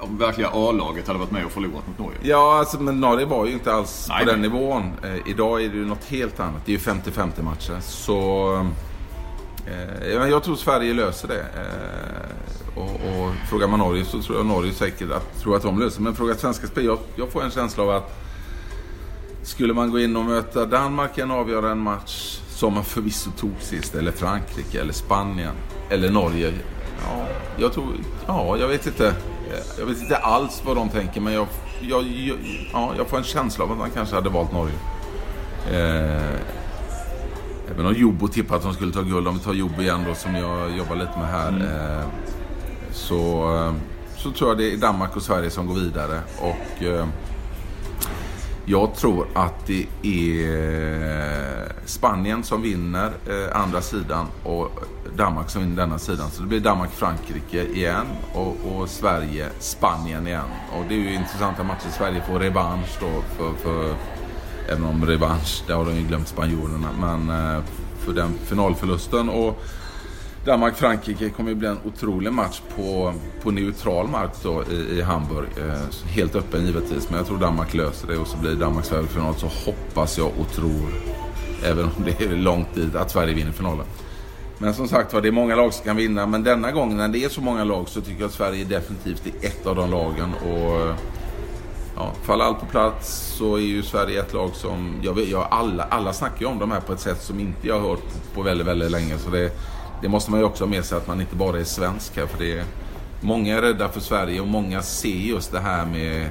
om 0.00 0.18
verkliga 0.18 0.48
A-laget 0.52 1.06
hade 1.06 1.18
varit 1.18 1.30
med 1.30 1.44
och 1.44 1.50
förlorat 1.50 1.86
mot 1.88 1.98
Norge? 1.98 2.18
Ja, 2.22 2.58
alltså, 2.58 2.80
men 2.80 3.00
Norge 3.00 3.26
var 3.26 3.46
ju 3.46 3.52
inte 3.52 3.72
alls 3.72 4.06
Nej, 4.08 4.24
på 4.24 4.30
den 4.30 4.42
nivån. 4.42 4.92
Eh, 5.02 5.30
idag 5.30 5.64
är 5.64 5.68
det 5.68 5.76
ju 5.76 5.86
något 5.86 6.04
helt 6.04 6.40
annat. 6.40 6.62
Det 6.66 6.72
är 6.72 6.78
ju 6.78 6.78
50-50 6.78 7.42
matcher. 7.42 7.80
Så 7.80 8.52
eh, 8.54 8.66
Eh, 9.66 10.28
jag 10.28 10.42
tror 10.42 10.56
Sverige 10.56 10.94
löser 10.94 11.28
det. 11.28 11.40
Eh, 11.40 12.78
och, 12.78 12.90
och 12.94 13.32
frågar 13.48 13.68
man 13.68 13.78
Norge 13.78 14.04
så 14.04 14.22
tror 14.22 14.38
jag 14.38 14.46
Norge 14.46 14.72
säkert 14.72 15.10
att, 15.10 15.40
tror 15.40 15.56
att 15.56 15.62
de 15.62 15.78
löser 15.78 16.02
Men 16.02 16.14
frågar 16.14 16.34
svenska 16.34 16.66
spel, 16.66 16.84
jag, 16.84 16.98
jag 17.16 17.32
får 17.32 17.42
en 17.42 17.50
känsla 17.50 17.82
av 17.82 17.90
att 17.90 18.20
skulle 19.42 19.74
man 19.74 19.90
gå 19.90 20.00
in 20.00 20.16
och 20.16 20.24
möta 20.24 20.66
Danmark 20.66 21.18
i 21.18 21.20
en 21.20 21.30
avgörande 21.30 21.82
match 21.82 22.40
som 22.48 22.74
man 22.74 22.84
förvisso 22.84 23.30
tog 23.30 23.52
sist, 23.60 23.94
eller 23.94 24.12
Frankrike, 24.12 24.80
eller 24.80 24.92
Spanien, 24.92 25.54
eller 25.90 26.10
Norge. 26.10 26.52
Ja, 27.06 27.26
jag 27.56 27.72
tror... 27.72 27.86
Ja, 28.26 28.56
jag 28.56 28.68
vet 28.68 28.86
inte. 28.86 29.06
Eh, 29.06 29.78
jag 29.78 29.86
vet 29.86 30.00
inte 30.00 30.16
alls 30.16 30.62
vad 30.64 30.76
de 30.76 30.88
tänker 30.88 31.20
men 31.20 31.32
jag, 31.32 31.46
jag, 31.80 32.02
jag, 32.02 32.36
ja, 32.72 32.92
jag 32.96 33.08
får 33.08 33.16
en 33.18 33.24
känsla 33.24 33.64
av 33.64 33.72
att 33.72 33.78
man 33.78 33.90
kanske 33.90 34.14
hade 34.14 34.30
valt 34.30 34.52
Norge. 34.52 34.74
Eh, 35.72 36.40
även 37.70 37.86
om 37.86 37.94
Jobbo 37.94 38.28
tippade 38.28 38.56
att 38.56 38.62
de 38.62 38.74
skulle 38.74 38.92
ta 38.92 39.02
guld, 39.02 39.28
om 39.28 39.34
vi 39.34 39.40
tar 39.40 39.54
Jobbo 39.54 39.82
igen 39.82 40.04
då 40.08 40.14
som 40.14 40.34
jag 40.34 40.76
jobbar 40.76 40.96
lite 40.96 41.18
med 41.18 41.28
här. 41.28 41.48
Mm. 41.48 41.62
Eh, 41.62 42.04
så, 42.92 43.74
så 44.16 44.30
tror 44.30 44.50
jag 44.50 44.58
det 44.58 44.72
är 44.72 44.76
Danmark 44.76 45.16
och 45.16 45.22
Sverige 45.22 45.50
som 45.50 45.66
går 45.66 45.74
vidare. 45.74 46.20
Och 46.38 46.82
eh, 46.82 47.06
jag 48.64 48.94
tror 48.94 49.26
att 49.34 49.66
det 49.66 49.86
är 50.02 51.72
Spanien 51.84 52.42
som 52.42 52.62
vinner 52.62 53.12
eh, 53.26 53.62
andra 53.62 53.80
sidan 53.80 54.26
och 54.44 54.70
Danmark 55.16 55.50
som 55.50 55.62
vinner 55.62 55.76
denna 55.76 55.98
sidan. 55.98 56.30
Så 56.30 56.42
det 56.42 56.48
blir 56.48 56.60
Danmark-Frankrike 56.60 57.64
igen 57.64 58.06
och, 58.34 58.56
och 58.72 58.88
Sverige-Spanien 58.88 60.26
igen. 60.26 60.50
Och 60.72 60.84
det 60.88 60.94
är 60.94 60.98
ju 60.98 61.14
intressanta 61.14 61.62
matcher. 61.62 61.88
Sverige 61.90 62.22
får 62.28 62.38
revansch 62.38 62.98
då 63.00 63.22
för, 63.36 63.52
för 63.52 63.94
även 64.68 64.84
om 64.84 65.06
revansch, 65.06 65.62
det 65.66 65.72
har 65.72 65.84
de 65.84 65.96
ju 65.96 66.02
glömt 66.02 66.28
spanjorerna. 66.28 66.88
Men 67.00 67.30
eh, 67.30 67.62
för 67.98 68.12
den 68.12 68.38
finalförlusten. 68.44 69.28
Och 69.28 69.62
Danmark-Frankrike 70.44 71.30
kommer 71.30 71.50
ju 71.50 71.56
bli 71.56 71.68
en 71.68 71.78
otrolig 71.84 72.32
match 72.32 72.60
på, 72.76 73.14
på 73.42 73.50
neutral 73.50 74.08
mark 74.08 74.30
då 74.42 74.64
i, 74.70 74.98
i 74.98 75.02
Hamburg. 75.02 75.48
Eh, 75.56 76.08
helt 76.08 76.34
öppen 76.34 76.66
givetvis, 76.66 77.10
men 77.10 77.18
jag 77.18 77.26
tror 77.26 77.38
Danmark 77.38 77.74
löser 77.74 78.08
det 78.08 78.16
och 78.16 78.26
så 78.26 78.36
blir 78.36 78.54
Danmark 78.54 78.84
Sverige 78.84 79.06
final. 79.06 79.34
Så 79.34 79.46
hoppas 79.46 80.18
jag 80.18 80.30
och 80.38 80.52
tror, 80.52 80.88
även 81.64 81.84
om 81.84 82.04
det 82.04 82.24
är 82.24 82.36
långt 82.36 82.74
dit, 82.74 82.94
att 82.94 83.10
Sverige 83.10 83.34
vinner 83.34 83.52
finalen. 83.52 83.86
Men 84.58 84.74
som 84.74 84.88
sagt 84.88 85.12
var, 85.12 85.20
det 85.20 85.28
är 85.28 85.32
många 85.32 85.56
lag 85.56 85.74
som 85.74 85.84
kan 85.84 85.96
vinna. 85.96 86.26
Men 86.26 86.44
denna 86.44 86.72
gången 86.72 86.96
när 86.96 87.08
det 87.08 87.24
är 87.24 87.28
så 87.28 87.40
många 87.40 87.64
lag 87.64 87.88
så 87.88 88.00
tycker 88.00 88.20
jag 88.20 88.28
att 88.28 88.34
Sverige 88.34 88.64
definitivt 88.64 89.26
är 89.26 89.46
ett 89.46 89.66
av 89.66 89.76
de 89.76 89.90
lagen. 89.90 90.34
Och 90.34 90.94
ja, 92.00 92.12
faller 92.22 92.44
allt 92.44 92.60
på 92.60 92.66
plats 92.66 93.34
så 93.38 93.56
är 93.56 93.60
ju 93.60 93.82
Sverige 93.82 94.20
ett 94.20 94.32
lag 94.32 94.50
som... 94.54 95.00
Jag 95.02 95.14
vet, 95.14 95.28
jag, 95.28 95.46
alla, 95.50 95.82
alla 95.82 96.12
snackar 96.12 96.40
ju 96.40 96.46
om 96.46 96.58
de 96.58 96.70
här 96.70 96.80
på 96.80 96.92
ett 96.92 97.00
sätt 97.00 97.22
som 97.22 97.40
inte 97.40 97.66
jag 97.68 97.80
har 97.80 97.88
hört 97.88 98.34
på, 98.34 98.42
väldigt, 98.42 98.66
väldigt 98.66 98.90
länge. 98.90 99.18
Så 99.18 99.30
det, 99.30 99.52
det 100.02 100.08
måste 100.08 100.30
man 100.30 100.40
ju 100.40 100.46
också 100.46 100.64
ha 100.64 100.70
med 100.70 100.84
sig 100.84 100.98
att 100.98 101.06
man 101.06 101.20
inte 101.20 101.36
bara 101.36 101.60
är 101.60 101.64
svensk 101.64 102.16
här. 102.16 102.26
För 102.26 102.38
det 102.38 102.58
är, 102.58 102.64
många 103.20 103.56
är 103.56 103.62
rädda 103.62 103.88
för 103.88 104.00
Sverige 104.00 104.40
och 104.40 104.48
många 104.48 104.82
ser 104.82 105.08
just 105.08 105.52
det 105.52 105.60
här 105.60 105.86
med 105.86 106.28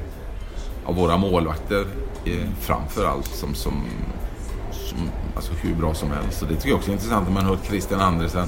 av 0.86 0.96
våra 0.96 1.18
målvakter 1.18 1.86
eh, 2.26 2.48
framför 2.60 3.06
allt 3.06 3.28
som, 3.28 3.56
som, 3.56 3.86
som 4.72 4.98
alltså 5.36 5.54
hur 5.54 5.76
bra 5.76 5.94
som 5.94 6.12
helst. 6.12 6.40
Så 6.40 6.46
det 6.46 6.56
tycker 6.56 6.70
jag 6.70 6.78
också 6.78 6.90
är 6.90 6.94
intressant 6.94 7.28
när 7.28 7.34
man 7.34 7.46
hört 7.46 7.66
Christian 7.66 8.02
Andersen. 8.02 8.48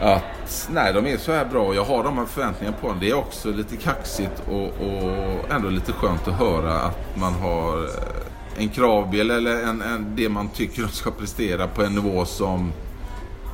Att 0.00 0.41
nej, 0.70 0.92
de 0.92 1.06
är 1.06 1.16
så 1.16 1.32
här 1.32 1.44
bra 1.44 1.62
och 1.62 1.74
jag 1.74 1.84
har 1.84 2.04
de 2.04 2.18
här 2.18 2.26
förväntningarna 2.26 2.76
på 2.80 2.88
dem. 2.88 2.96
Det 3.00 3.10
är 3.10 3.14
också 3.14 3.50
lite 3.50 3.76
kaxigt 3.76 4.42
och, 4.48 4.64
och 4.64 5.50
ändå 5.50 5.68
lite 5.68 5.92
skönt 5.92 6.28
att 6.28 6.34
höra 6.34 6.74
att 6.74 7.16
man 7.16 7.32
har 7.32 7.84
eh, 7.84 8.62
en 8.62 8.68
kravbild 8.68 9.30
eller 9.30 9.62
en, 9.62 9.82
en, 9.82 10.12
det 10.16 10.28
man 10.28 10.48
tycker 10.48 10.82
de 10.82 10.88
ska 10.88 11.10
prestera 11.10 11.68
på 11.68 11.82
en 11.82 11.94
nivå 11.94 12.24
som 12.24 12.72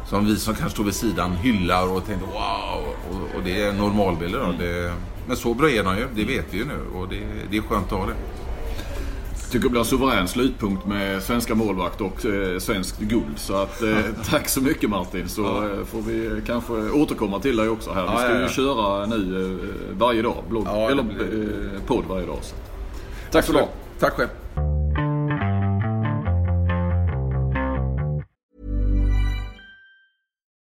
som 0.08 0.26
vi 0.26 0.36
som 0.36 0.54
kanske 0.54 0.74
står 0.74 0.84
vid 0.84 0.94
sidan 0.94 1.36
hyllar 1.36 1.92
och 1.92 2.06
tänker 2.06 2.26
wow. 2.26 2.84
Och, 3.10 3.36
och 3.36 3.42
det 3.44 3.62
är 3.62 3.72
normalbilder. 3.72 4.38
Då. 4.38 4.52
Det, 4.64 4.92
men 5.26 5.36
så 5.36 5.54
bra 5.54 5.70
är 5.70 5.84
de 5.84 5.96
ju, 5.96 6.06
det 6.14 6.24
vet 6.24 6.46
vi 6.50 6.58
ju 6.58 6.64
nu 6.64 6.98
och 6.98 7.08
det, 7.08 7.20
det 7.50 7.56
är 7.56 7.62
skönt 7.62 7.92
att 7.92 7.98
ha 7.98 8.06
det. 8.06 8.14
Tycker 9.50 9.64
det 9.64 9.70
blir 9.70 9.80
en 9.80 9.86
suverän 9.86 10.28
slutpunkt 10.28 10.86
med 10.86 11.22
svenska 11.22 11.54
målvakt 11.54 12.00
och 12.00 12.26
eh, 12.26 12.58
svenskt 12.58 13.00
guld. 13.00 13.24
Så 13.38 13.54
att, 13.62 13.82
eh, 13.82 13.96
tack 14.30 14.48
så 14.48 14.60
mycket 14.60 14.90
Martin. 14.90 15.28
Så 15.28 15.42
Ja. 15.42 15.64
eh, 15.64 15.84
får 15.84 16.02
vi 16.02 16.42
kanske 16.46 16.72
återkomma 16.72 17.40
till 17.40 17.56
dig 17.56 17.68
också 17.68 17.92
här. 17.92 18.02
Vi 18.02 18.08
ska 18.08 18.34
ja, 18.34 18.40
ju 18.42 18.48
köra 18.48 19.06
nu 19.06 19.58
eh, 19.92 19.98
varje 19.98 20.22
dag. 20.22 20.36
Blogg, 20.48 20.66
eller 20.90 21.02
blir- 21.02 21.72
eh, 21.74 21.80
podd 21.86 22.04
varje 22.08 22.26
dag. 22.26 22.38
Så. 22.42 22.54
Tack 23.30 23.44
för 23.44 23.52
idag. 23.54 23.68
Tack 23.98 24.12
själv. 24.12 24.28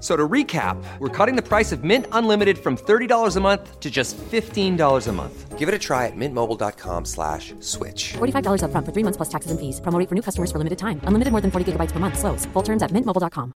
So 0.00 0.16
to 0.16 0.26
recap, 0.26 0.82
we're 0.98 1.08
cutting 1.08 1.36
the 1.36 1.42
price 1.42 1.72
of 1.72 1.84
Mint 1.84 2.06
Unlimited 2.12 2.58
from 2.58 2.76
$30 2.76 3.36
a 3.36 3.40
month 3.40 3.80
to 3.80 3.90
just 3.90 4.16
$15 4.16 5.08
a 5.08 5.12
month. 5.12 5.58
Give 5.58 5.68
it 5.68 5.74
a 5.74 5.78
try 5.78 6.06
at 6.06 6.16
mintmobile.com 6.16 7.04
slash 7.04 7.52
switch. 7.60 8.14
$45 8.16 8.62
upfront 8.64 8.86
for 8.86 8.92
three 8.92 9.04
months 9.04 9.18
plus 9.18 9.28
taxes 9.28 9.50
and 9.50 9.60
fees. 9.60 9.80
Promo 9.80 10.08
for 10.08 10.14
new 10.14 10.22
customers 10.22 10.50
for 10.50 10.58
limited 10.58 10.78
time. 10.78 11.00
Unlimited 11.04 11.32
more 11.32 11.42
than 11.42 11.50
40 11.50 11.72
gigabytes 11.72 11.92
per 11.92 12.00
month. 12.00 12.18
Slows. 12.18 12.46
Full 12.54 12.62
terms 12.62 12.82
at 12.82 12.90
mintmobile.com. 12.92 13.52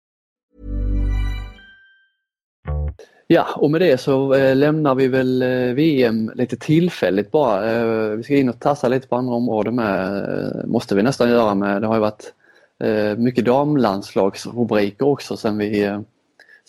Ja, 3.26 3.46
och 3.56 3.70
med 3.70 3.80
det 3.80 4.00
så 4.00 4.34
eh, 4.34 4.56
lämnar 4.56 4.94
vi 4.94 5.08
väl 5.08 5.42
eh, 5.42 5.74
VM 5.74 6.32
lite 6.34 6.56
tillfälligt 6.56 7.30
bara. 7.30 7.72
Eh, 7.72 8.16
vi 8.16 8.22
ska 8.22 8.36
in 8.36 8.48
och 8.48 8.60
tassa 8.60 8.88
lite 8.88 9.08
på 9.08 9.16
andra 9.16 9.34
områden 9.34 9.74
med. 9.74 10.24
Eh, 10.24 10.66
måste 10.66 10.94
vi 10.94 11.02
nästan 11.02 11.30
göra 11.30 11.54
med. 11.54 11.80
Det 11.82 11.86
har 11.86 11.94
ju 11.94 12.00
varit 12.00 12.32
eh, 12.80 13.16
mycket 13.16 13.44
damlandslagsrubriker 13.44 15.06
också 15.06 15.36
sen 15.36 15.58
vi, 15.58 15.82
eh, 15.82 16.00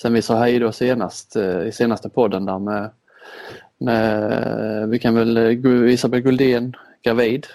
sen 0.02 0.14
vi 0.14 0.22
sa 0.22 0.36
hej 0.36 0.60
då 0.60 0.72
senast 0.72 1.36
eh, 1.36 1.68
i 1.68 1.72
senaste 1.72 2.10
podden 2.10 2.46
där 2.46 2.60
med, 2.60 2.90
med 3.78 4.90
vi 4.90 5.00
kan 5.00 5.16
väl, 5.16 5.38
eh, 5.38 5.94
Isabel 5.94 6.22
Guldén 6.22 6.76
gravid, 7.04 7.48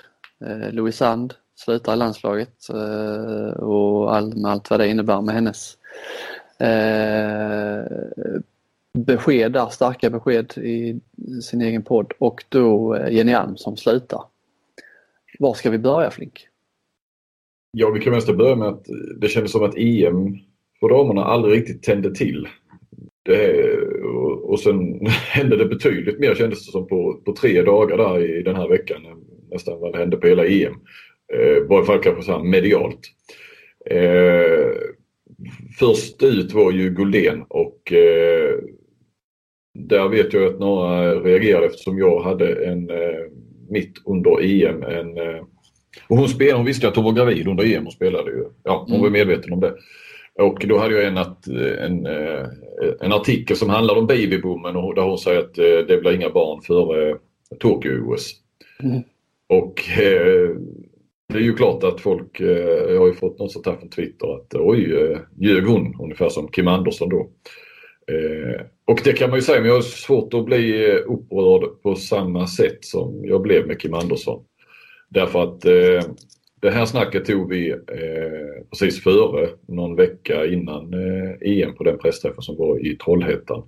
eh, 0.45 0.91
Sand 0.91 1.35
slutar 1.57 1.93
i 1.93 1.97
landslaget 1.97 2.69
eh, 2.71 3.63
och 3.63 4.17
all, 4.17 4.37
med 4.37 4.51
allt 4.51 4.71
vad 4.71 4.81
det 4.81 4.89
innebär 4.89 5.21
med 5.21 5.35
hennes 5.35 5.77
eh, 6.59 7.85
besked 8.99 9.53
där, 9.53 9.67
starka 9.67 10.11
besked 10.11 10.59
i 10.59 11.01
sin 11.43 11.61
egen 11.61 11.83
podd 11.83 12.13
och 12.19 12.45
då 12.49 12.95
eh, 12.95 13.13
Jenny 13.13 13.33
Alm 13.33 13.57
som 13.57 13.77
slutar. 13.77 14.23
Var 15.39 15.55
ska 15.55 15.71
vi 15.71 15.79
börja 15.79 16.11
Flink? 16.11 16.49
Ja, 17.73 17.91
vi 17.91 18.01
kan 18.01 18.13
väl 18.13 18.37
börja 18.37 18.57
med 18.57 18.69
att 18.69 18.87
det 19.17 19.29
kändes 19.29 19.53
som 19.53 19.65
att 19.65 19.77
EM 19.77 20.39
för 20.81 20.89
damerna 20.89 21.25
aldrig 21.25 21.57
riktigt 21.61 21.83
tände 21.83 22.15
till. 22.15 22.49
Det, 23.23 23.73
och, 24.05 24.51
och 24.51 24.61
sen 24.61 25.07
hände 25.07 25.57
det 25.57 25.65
betydligt 25.67 26.19
mer 26.19 26.35
kändes 26.35 26.67
det 26.67 26.73
som 26.73 26.87
på, 26.89 27.21
på 27.25 27.33
tre 27.33 27.63
dagar 27.63 27.97
där 27.97 28.39
i 28.39 28.43
den 28.43 28.57
här 28.57 28.69
veckan. 28.69 29.03
Nästan 29.51 29.81
vad 29.81 29.93
det 29.93 29.99
hände 29.99 30.17
på 30.17 30.27
hela 30.27 30.47
EM. 30.47 30.75
Eh, 31.35 31.57
I 31.57 31.67
varje 31.69 31.85
fall 31.87 31.99
kanske 31.99 32.23
så 32.23 32.33
här 32.33 32.45
medialt. 32.45 33.01
Eh, 33.91 34.73
först 35.79 36.23
ut 36.23 36.53
var 36.53 36.73
ju 36.73 36.91
Guldén 36.91 37.45
och 37.49 37.93
eh, 37.93 38.55
där 39.79 40.09
vet 40.09 40.33
jag 40.33 40.45
att 40.45 40.61
några 40.61 41.15
reagerade 41.15 41.67
eftersom 41.67 41.99
jag 41.99 42.21
hade 42.21 42.67
en 42.67 42.91
eh, 42.91 43.25
mitt 43.71 43.93
under 44.07 44.41
EM 44.45 44.83
en 44.83 45.19
eh, 45.19 45.43
och 46.09 46.17
hon, 46.17 46.29
spelade, 46.29 46.57
hon 46.57 46.67
visste 46.67 46.89
att 46.89 46.97
hon 46.97 47.05
var 47.05 47.13
gravid 47.13 47.49
under 47.49 47.75
EM 47.77 47.87
och 47.87 47.93
spelade 47.93 48.31
ju. 48.31 48.45
Ja, 48.65 48.79
hon 48.89 48.91
Mm. 48.91 49.03
var 49.03 49.11
medveten 49.11 49.53
om 49.53 49.61
det. 49.61 49.75
Och 50.43 50.65
då 50.69 50.79
hade 50.79 50.95
jag 50.95 51.05
en, 51.05 51.19
att, 51.19 51.47
en, 51.79 52.07
eh, 52.07 52.47
en 53.01 53.13
artikel 53.13 53.57
som 53.57 53.71
handlade 53.71 54.01
om 54.01 54.07
babyboomen 54.07 54.77
och 54.77 54.95
där 54.95 55.03
hon 55.03 55.19
säger 55.19 55.41
att 55.41 55.59
eh, 55.59 55.79
det 55.89 56.01
blir 56.01 56.15
inga 56.15 56.31
barn 56.31 56.63
före 56.63 57.17
Tokyo-OS. 57.61 58.33
Mm. 58.83 59.03
Och 59.49 59.89
eh, 59.99 60.57
det 61.33 61.39
är 61.39 61.43
ju 61.43 61.55
klart 61.55 61.85
att 61.85 62.01
folk, 62.01 62.41
eh, 62.41 62.93
jag 62.93 63.01
har 63.01 63.07
ju 63.07 63.15
fått 63.15 63.39
något 63.39 63.53
sånt 63.53 63.67
här 63.67 63.77
från 63.77 63.91
Twitter 63.91 64.35
att 64.37 64.55
oj, 64.55 64.93
eh, 64.95 65.19
ljög 65.37 65.67
hon? 65.67 65.97
Ungefär 66.01 66.29
som 66.29 66.49
Kim 66.49 66.69
Andersson 66.69 67.09
då. 67.09 67.31
Eh, 68.13 68.61
och 68.85 69.01
det 69.05 69.13
kan 69.13 69.31
man 69.31 69.39
ju 69.39 69.43
säga, 69.43 69.61
men 69.61 69.69
jag 69.69 69.75
har 69.75 69.83
svårt 69.83 70.35
att 70.35 70.45
bli 70.45 70.91
eh, 70.91 70.97
upprörd 70.97 71.83
på 71.83 71.95
samma 71.95 72.47
sätt 72.47 72.85
som 72.85 73.25
jag 73.25 73.43
blev 73.43 73.67
med 73.67 73.81
Kim 73.81 73.95
Andersson. 73.95 74.45
Därför 75.09 75.43
att 75.43 75.65
eh, 75.65 76.13
det 76.61 76.71
här 76.71 76.87
snacket 76.87 77.25
tog 77.25 77.49
vi 77.49 77.71
eh, 77.71 78.67
precis 78.71 79.03
före, 79.03 79.49
någon 79.67 79.97
vecka 79.97 80.47
innan 80.47 80.95
eh, 80.95 81.31
EM 81.41 81.75
på 81.75 81.85
den 81.85 81.99
pressträffen 81.99 82.43
som 82.43 82.57
var 82.57 82.87
i 82.87 82.97
Trollhättan. 82.97 83.63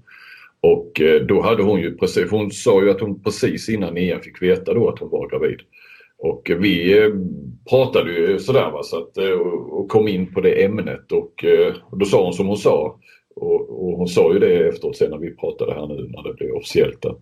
Och 0.60 1.00
eh, 1.00 1.22
då 1.22 1.42
hade 1.42 1.62
hon 1.62 1.80
ju 1.80 1.96
precis, 1.96 2.30
hon 2.30 2.50
sa 2.50 2.82
ju 2.82 2.90
att 2.90 3.00
hon 3.00 3.22
precis 3.22 3.68
innan 3.68 3.96
EM 3.96 4.20
fick 4.20 4.42
veta 4.42 4.74
då 4.74 4.88
att 4.88 4.98
hon 4.98 5.10
var 5.10 5.28
gravid. 5.28 5.60
Och 6.18 6.50
vi 6.58 6.98
eh, 6.98 7.10
pratade 7.70 8.12
ju 8.12 8.38
sådär 8.38 8.70
va, 8.70 8.82
så 8.82 8.98
att, 8.98 9.18
eh, 9.18 9.30
och, 9.30 9.88
kom 9.88 10.08
in 10.08 10.34
på 10.34 10.40
det 10.40 10.64
ämnet 10.64 11.12
och, 11.12 11.44
eh, 11.44 11.74
och 11.90 11.98
då 11.98 12.06
sa 12.06 12.24
hon 12.24 12.32
som 12.32 12.46
hon 12.46 12.56
sa. 12.56 12.98
Och, 13.36 13.84
och 13.84 13.98
hon 13.98 14.08
sa 14.08 14.32
ju 14.32 14.38
det 14.38 14.68
efteråt 14.68 14.96
sen 14.96 15.10
när 15.10 15.18
vi 15.18 15.36
pratade 15.36 15.74
här 15.74 15.86
nu 15.86 15.94
när 15.94 16.22
det 16.22 16.34
blev 16.34 16.52
officiellt 16.52 17.04
att 17.04 17.20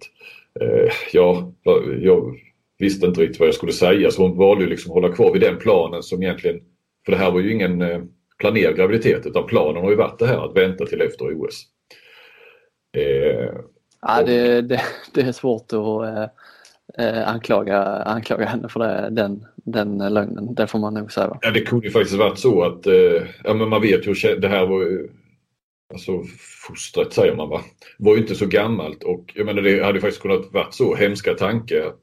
eh, 0.61 0.93
ja, 1.13 1.53
jag 2.01 2.39
visste 2.79 3.07
inte 3.07 3.21
riktigt 3.21 3.41
vad 3.41 3.49
jag 3.49 3.55
skulle 3.55 3.73
säga 3.73 4.11
så 4.11 4.23
hon 4.23 4.37
valde 4.37 4.65
ju 4.65 4.71
liksom 4.71 4.91
att 4.91 4.95
hålla 4.95 5.15
kvar 5.15 5.33
vid 5.33 5.43
den 5.43 5.59
planen 5.59 6.03
som 6.03 6.23
egentligen, 6.23 6.61
för 7.05 7.13
det 7.13 7.19
här 7.19 7.31
var 7.31 7.41
ju 7.41 7.53
ingen 7.53 7.83
eh, 7.83 8.03
planerad 8.39 8.77
graviditet 8.77 9.27
utan 9.27 9.47
planen 9.47 9.83
har 9.83 9.91
ju 9.91 9.97
varit 9.97 10.19
det 10.19 10.27
här 10.27 10.45
att 10.45 10.57
vänta 10.57 10.87
till 10.87 11.01
efter 11.01 11.25
OS. 11.25 11.65
Eh, 12.97 13.55
Ja, 14.01 14.23
det, 14.23 14.63
det, 14.63 14.81
det 15.15 15.21
är 15.21 15.33
svårt 15.33 15.73
att 15.73 16.05
eh, 16.05 17.07
eh, 17.07 17.29
anklaga, 17.29 17.83
anklaga 17.85 18.47
henne 18.47 18.69
för 18.69 18.81
det, 18.81 19.09
den, 19.11 19.47
den 19.57 19.99
lögnen. 19.99 20.55
Det 20.55 20.67
får 20.67 20.79
man 20.79 20.95
nog 20.95 21.13
säga. 21.13 21.39
Ja, 21.41 21.51
det 21.51 21.61
kunde 21.61 21.87
ju 21.87 21.93
faktiskt 21.93 22.19
varit 22.19 22.39
så 22.39 22.63
att, 22.63 22.87
eh, 22.87 23.27
ja 23.45 23.55
men 23.55 23.69
man 23.69 23.83
vet 23.83 24.07
ju, 24.07 24.15
hur 24.15 24.41
det 24.41 24.49
här 24.49 24.67
var 24.67 25.09
alltså 25.93 26.13
fostret 26.67 27.13
säger 27.13 27.35
man 27.35 27.49
va, 27.49 27.61
var 27.99 28.15
ju 28.15 28.21
inte 28.21 28.35
så 28.35 28.47
gammalt 28.47 29.03
och 29.03 29.33
jag 29.35 29.47
menar 29.47 29.63
det 29.63 29.85
hade 29.85 30.01
faktiskt 30.01 30.23
kunnat 30.23 30.53
varit 30.53 30.75
så 30.75 30.95
hemska 30.95 31.35
tanke 31.35 31.87
att 31.87 32.01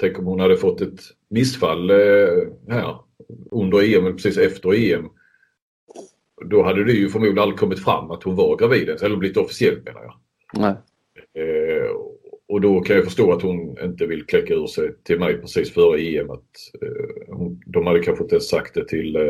tänk 0.00 0.18
om 0.18 0.24
hon 0.24 0.40
hade 0.40 0.56
fått 0.56 0.80
ett 0.80 1.00
missfall 1.28 1.90
eh, 1.90 1.96
här 2.68 2.96
under 3.50 3.96
EM 3.96 4.06
eller 4.06 4.12
precis 4.12 4.38
efter 4.38 4.92
EM. 4.94 5.08
Då 6.50 6.62
hade 6.62 6.84
det 6.84 6.92
ju 6.92 7.08
förmodligen 7.08 7.38
aldrig 7.38 7.58
kommit 7.58 7.84
fram 7.84 8.10
att 8.10 8.22
hon 8.22 8.36
var 8.36 8.56
gravid 8.56 8.88
eller 8.88 9.16
blivit 9.16 9.36
officiellt 9.36 9.84
menar 9.84 10.02
jag. 10.02 10.14
Nej. 10.54 10.74
Eh, 11.44 11.90
och 12.48 12.60
då 12.60 12.80
kan 12.80 12.96
jag 12.96 13.04
förstå 13.04 13.32
att 13.32 13.42
hon 13.42 13.78
inte 13.84 14.06
vill 14.06 14.26
kläcka 14.26 14.54
ur 14.54 14.66
sig 14.66 14.94
till 15.02 15.18
mig 15.18 15.38
precis 15.38 15.74
före 15.74 16.00
EM. 16.00 16.30
Att, 16.30 16.48
eh, 16.82 17.34
hon, 17.34 17.62
de 17.66 17.86
hade 17.86 18.00
kanske 18.00 18.24
inte 18.24 18.34
ens 18.34 18.48
sagt 18.48 18.74
det 18.74 18.88
till 18.88 19.16
eh, 19.16 19.22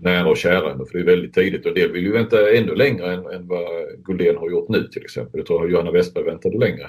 nära 0.00 0.28
och 0.28 0.36
kära 0.36 0.72
ändå, 0.72 0.86
för 0.86 0.98
det 0.98 1.04
är 1.04 1.16
väldigt 1.16 1.34
tidigt 1.34 1.66
och 1.66 1.68
en 1.68 1.74
del 1.74 1.92
vill 1.92 2.04
ju 2.04 2.12
vänta 2.12 2.50
ännu 2.50 2.74
längre 2.74 3.14
än, 3.14 3.26
än 3.26 3.48
vad 3.48 3.68
Guldén 4.04 4.36
har 4.36 4.50
gjort 4.50 4.68
nu 4.68 4.88
till 4.88 5.02
exempel. 5.02 5.38
Jag 5.38 5.46
tror 5.46 5.64
att 5.64 5.70
Johanna 5.70 5.90
Westberg 5.90 6.24
väntade 6.24 6.58
längre 6.58 6.88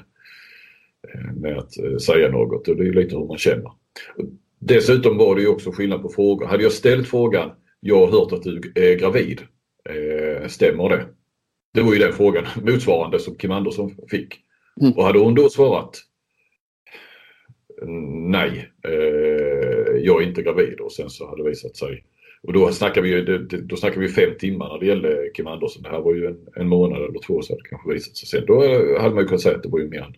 med 1.35 1.57
att 1.57 1.79
eh, 1.79 1.97
säga 1.97 2.31
något 2.31 2.67
och 2.67 2.75
det 2.75 2.87
är 2.87 2.93
lite 2.93 3.15
hur 3.15 3.25
man 3.25 3.37
känner. 3.37 3.71
Dessutom 4.59 5.17
var 5.17 5.35
det 5.35 5.41
ju 5.41 5.47
också 5.47 5.71
skillnad 5.71 6.01
på 6.01 6.09
frågor. 6.09 6.45
Hade 6.45 6.63
jag 6.63 6.71
ställt 6.71 7.07
frågan, 7.07 7.51
jag 7.79 8.07
har 8.07 8.19
hört 8.19 8.31
att 8.31 8.43
du 8.43 8.71
är 8.75 8.95
gravid, 8.95 9.41
eh, 9.89 10.47
stämmer 10.47 10.89
det? 10.89 11.05
Det 11.73 11.81
var 11.81 11.93
ju 11.93 11.99
den 11.99 12.13
frågan 12.13 12.45
motsvarande 12.63 13.19
som 13.19 13.35
Kim 13.35 13.51
Andersson 13.51 13.95
fick. 14.09 14.35
Mm. 14.81 14.93
Och 14.93 15.03
hade 15.03 15.19
hon 15.19 15.35
då 15.35 15.49
svarat 15.49 16.01
nej, 18.29 18.71
eh, 18.87 19.97
jag 19.97 20.21
är 20.21 20.27
inte 20.27 20.41
gravid 20.41 20.79
och 20.79 20.91
sen 20.91 21.09
så 21.09 21.29
hade 21.29 21.43
det 21.43 21.49
visat 21.49 21.75
sig 21.75 22.03
och 22.43 22.53
då 22.53 22.71
snackar 22.71 23.01
vi 23.01 23.37
då 23.63 23.75
snackar 23.75 24.01
vi 24.01 24.07
fem 24.07 24.29
timmar 24.39 24.69
när 24.69 24.79
det 24.79 24.85
gällde 24.85 25.31
Kim 25.35 25.47
Andersson. 25.47 25.83
Det 25.83 25.89
här 25.89 25.99
var 25.99 26.13
ju 26.13 26.25
en, 26.25 26.47
en 26.55 26.67
månad 26.67 27.01
eller 27.01 27.19
två 27.19 27.41
så 27.41 27.53
hade 27.53 27.63
det 27.63 27.69
kanske 27.69 27.93
visat 27.93 28.17
sig 28.17 28.27
sen. 28.27 28.45
Då 28.47 28.63
eh, 28.63 29.01
hade 29.01 29.15
man 29.15 29.23
ju 29.23 29.27
kunnat 29.27 29.41
säga 29.41 29.55
att 29.55 29.63
det 29.63 29.69
var 29.69 29.79
ju 29.79 29.89
mer 29.89 30.01
än 30.01 30.15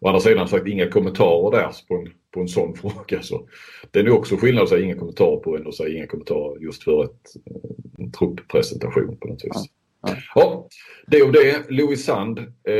Å 0.00 0.08
andra 0.08 0.20
sidan 0.20 0.48
sagt 0.48 0.66
inga 0.66 0.90
kommentarer 0.90 1.50
där 1.50 1.70
på 1.88 1.94
en, 1.94 2.12
på 2.34 2.40
en 2.40 2.48
sån 2.48 2.74
fråga. 2.76 3.22
Så 3.22 3.48
det 3.90 3.98
är 3.98 4.04
ju 4.04 4.10
också 4.10 4.36
skillnad 4.36 4.62
att 4.62 4.68
säga 4.68 4.84
inga 4.84 4.98
kommentarer 4.98 5.36
på 5.36 5.56
än 5.56 5.66
att 5.66 5.74
säga 5.74 5.96
inga 5.96 6.06
kommentarer 6.06 6.60
just 6.60 6.82
för 6.82 7.04
ett, 7.04 7.36
eh, 7.46 8.04
en 8.04 8.12
trupppresentation 8.12 9.16
på 9.16 9.28
något 9.28 9.44
vis. 9.44 9.52
Ja. 10.02 10.16
Ja, 10.34 10.68
det 11.06 11.22
och 11.22 11.32
det. 11.32 11.70
Louise 11.70 12.02
Sand. 12.02 12.38
Eh, 12.38 12.74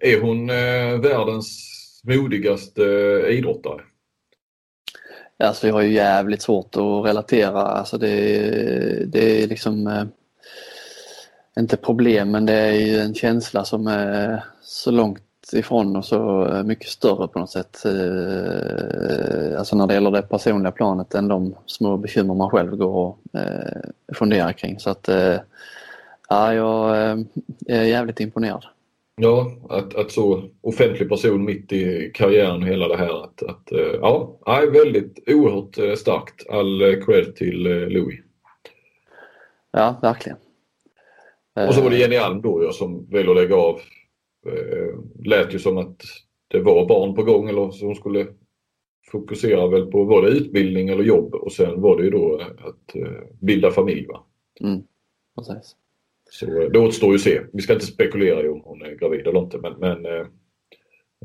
är 0.00 0.20
hon 0.20 0.50
eh, 0.50 1.00
världens 1.00 1.66
modigaste 2.04 2.84
eh, 2.84 3.38
idrottare? 3.38 3.80
Alltså 5.38 5.66
jag 5.66 5.74
har 5.74 5.82
ju 5.82 5.92
jävligt 5.92 6.42
svårt 6.42 6.76
att 6.76 7.06
relatera. 7.06 7.62
Alltså 7.62 7.98
det, 7.98 8.10
det 9.06 9.42
är 9.42 9.46
liksom 9.46 9.86
eh, 9.86 10.04
inte 11.58 11.76
problem 11.76 12.30
men 12.30 12.46
det 12.46 12.54
är 12.54 12.72
ju 12.72 12.96
en 12.96 13.14
känsla 13.14 13.64
som 13.64 13.86
är 13.86 14.44
så 14.62 14.90
långt 14.90 15.22
ifrån 15.52 15.96
och 15.96 16.04
så 16.04 16.46
eh, 16.46 16.62
mycket 16.62 16.88
större 16.88 17.28
på 17.28 17.38
något 17.38 17.50
sätt. 17.50 17.84
Eh, 17.84 19.58
Alltså 19.58 19.76
när 19.76 19.86
det 19.86 19.94
gäller 19.94 20.10
det 20.10 20.22
personliga 20.22 20.72
planet 20.72 21.14
än 21.14 21.28
de 21.28 21.54
små 21.66 21.96
bekymmer 21.96 22.34
man 22.34 22.50
själv 22.50 22.76
går 22.76 22.94
och 22.94 23.18
eh, 23.40 24.14
funderar 24.14 24.52
kring. 24.52 24.78
Så 24.78 24.90
att 24.90 25.08
ja, 26.28 26.54
jag 26.54 26.96
är 27.66 27.82
jävligt 27.82 28.20
imponerad. 28.20 28.64
Ja, 29.16 29.52
att, 29.68 29.94
att 29.94 30.10
så 30.10 30.42
offentlig 30.60 31.08
person 31.08 31.44
mitt 31.44 31.72
i 31.72 32.10
karriären 32.14 32.62
och 32.62 32.68
hela 32.68 32.88
det 32.88 32.96
här. 32.96 33.24
Att, 33.24 33.42
att, 33.42 33.68
ja, 34.00 34.36
nej, 34.46 34.70
väldigt 34.70 35.18
oerhört 35.26 35.98
starkt. 35.98 36.50
All 36.50 37.02
cred 37.06 37.36
till 37.36 37.62
Louis. 37.88 38.20
Ja, 39.72 39.96
verkligen. 40.02 40.38
Och 41.68 41.74
så 41.74 41.82
var 41.82 41.90
det 41.90 41.96
Jenny 41.96 42.16
Alm 42.16 42.42
då 42.42 42.72
som 42.72 43.06
väljer 43.10 43.30
att 43.30 43.36
lägga 43.36 43.56
av. 43.56 43.80
Eh, 44.46 44.98
lät 45.24 45.54
ju 45.54 45.58
som 45.58 45.78
att 45.78 46.02
det 46.48 46.60
var 46.60 46.88
barn 46.88 47.14
på 47.14 47.22
gång 47.22 47.48
eller 47.48 47.86
hon 47.86 47.94
skulle 47.94 48.26
fokusera 49.10 49.68
väl 49.68 49.86
på 49.86 50.04
var 50.04 50.22
det 50.22 50.28
utbildning 50.28 50.88
eller 50.88 51.04
jobb 51.04 51.34
och 51.34 51.52
sen 51.52 51.80
var 51.80 51.96
det 51.96 52.04
ju 52.04 52.10
då 52.10 52.40
att 52.40 52.96
eh, 52.96 53.22
bilda 53.40 53.70
familj. 53.70 54.06
Va? 54.06 54.24
Mm, 54.60 54.82
precis. 55.36 55.76
Så 56.30 56.60
eh, 56.60 56.70
det 56.70 56.78
återstår 56.78 57.08
ju 57.08 57.14
att 57.14 57.20
se. 57.20 57.40
Vi 57.52 57.62
ska 57.62 57.72
inte 57.72 57.86
spekulera 57.86 58.42
i 58.42 58.48
om 58.48 58.60
hon 58.64 58.82
är 58.82 58.94
gravid 58.94 59.26
eller 59.26 59.40
inte 59.40 59.58
men, 59.58 59.72
men 59.78 60.06
eh, 60.06 60.26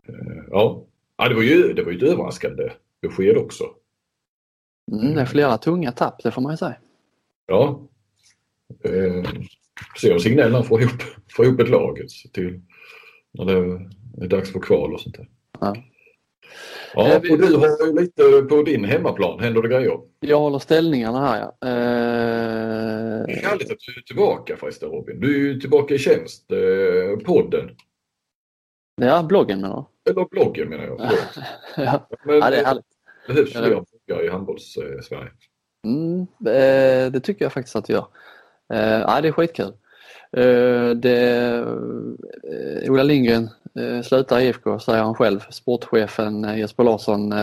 eh, 0.08 0.44
ja. 0.52 0.86
ja, 1.18 1.30
det 1.30 1.36
var 1.36 1.44
ju 1.44 1.74
det 1.74 1.84
var 1.84 1.92
ju 1.92 1.98
ett 1.98 2.14
överraskande 2.14 2.72
besked 3.02 3.38
också. 3.38 3.64
Mm, 4.92 5.16
det 5.16 5.22
är 5.22 5.26
flera 5.26 5.58
tunga 5.58 5.92
tapp, 5.92 6.24
det 6.24 6.32
får 6.32 6.42
man 6.42 6.54
ju 6.54 6.58
säga. 6.58 6.78
Ja. 7.48 7.88
Eh, 8.84 9.30
se 9.98 10.14
om 10.14 10.20
signalen 10.20 10.64
får 10.64 10.82
ihop, 10.82 11.02
får 11.32 11.46
ihop 11.46 11.60
ett 11.60 11.70
lag 11.70 12.00
till 12.34 12.62
när 13.38 13.45
det 13.45 14.26
är 14.26 14.28
dags 14.28 14.52
för 14.52 14.60
kval 14.60 14.94
och 14.94 14.99
sånt 15.02 15.16
där. 15.18 15.28
Ja. 15.60 15.76
Ja, 16.94 17.07
Eh, 17.07 17.16
och 17.16 17.38
du 17.38 17.56
har 17.56 17.86
ju 17.88 17.94
lite 18.02 18.24
på 18.49 18.64
din 18.64 18.86
hemmaplan, 18.86 19.40
händer 19.40 19.62
det 19.62 19.68
grejer? 19.70 19.99
Jag 20.20 20.40
håller 20.40 20.60
ställningarna 20.60 21.20
här 21.28 21.40
ja. 21.40 21.57
Det 21.62 21.68
är 21.72 23.30
Eh, 23.30 23.36
härligt 23.49 23.72
att 23.72 23.78
du 23.80 23.99
är 23.99 24.03
tillbaka 24.06 24.57
förresten 24.57 24.90
Robin. 24.90 25.20
Du 25.20 25.36
är 25.36 25.40
ju 25.53 25.60
tillbaka 25.60 25.94
i 25.94 25.98
tjänst. 25.98 26.52
Eh, 26.52 27.20
podden. 27.26 27.70
ja, 29.02 29.24
bloggen 29.24 29.62
menar 29.62 29.86
Eller 30.10 30.26
bloggen 30.32 30.70
menar 30.70 30.84
jag. 30.84 30.98
du? 30.99 31.03
ja. 31.84 32.07
Men 32.26 32.36
ja, 32.40 32.49
det 32.49 32.57
är 32.57 32.66
härligt. 32.66 32.86
det 33.28 33.34
behövs 33.34 33.52
fler 33.52 33.84
bloggare 34.07 34.26
i 34.26 34.30
handbolls-Sverige. 34.30 35.32
Mm, 35.86 36.22
eh, 36.45 37.12
det 37.12 37.20
tycker 37.24 37.45
jag 37.45 37.53
faktiskt 37.53 37.76
att 37.76 37.86
det 37.86 37.94
gör. 37.94 38.07
Eh, 38.74 38.99
ja, 38.99 39.22
det 39.22 39.28
är 39.28 39.32
skitkul. 39.32 39.74
Eh, 40.36 40.90
det, 40.90 41.49
eh, 42.44 42.91
Ola 42.91 43.03
Lindgren 43.03 43.49
eh, 43.74 44.02
slutar 44.02 44.40
IFK 44.40 44.80
säger 44.80 45.03
han 45.03 45.16
själv. 45.16 45.40
Sportchefen 45.49 46.57
Jesper 46.57 46.84
Larsson 46.84 47.34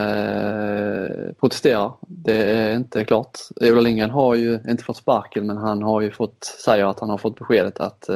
protesterar. 1.40 1.93
Det 2.01 2.43
är 2.43 2.77
inte 2.77 3.05
klart. 3.05 3.39
Ola 3.60 3.81
Lindgren 3.81 4.10
har 4.10 4.35
ju 4.35 4.60
inte 4.69 4.85
fått 4.85 4.97
sparken 4.97 5.47
men 5.47 5.56
han 5.56 5.82
har 5.82 6.01
ju 6.01 6.10
fått, 6.10 6.44
säger 6.64 6.85
att 6.85 7.01
han 7.01 7.10
har 7.10 7.19
fått 7.19 7.39
beskedet 7.39 7.81
att 7.81 8.09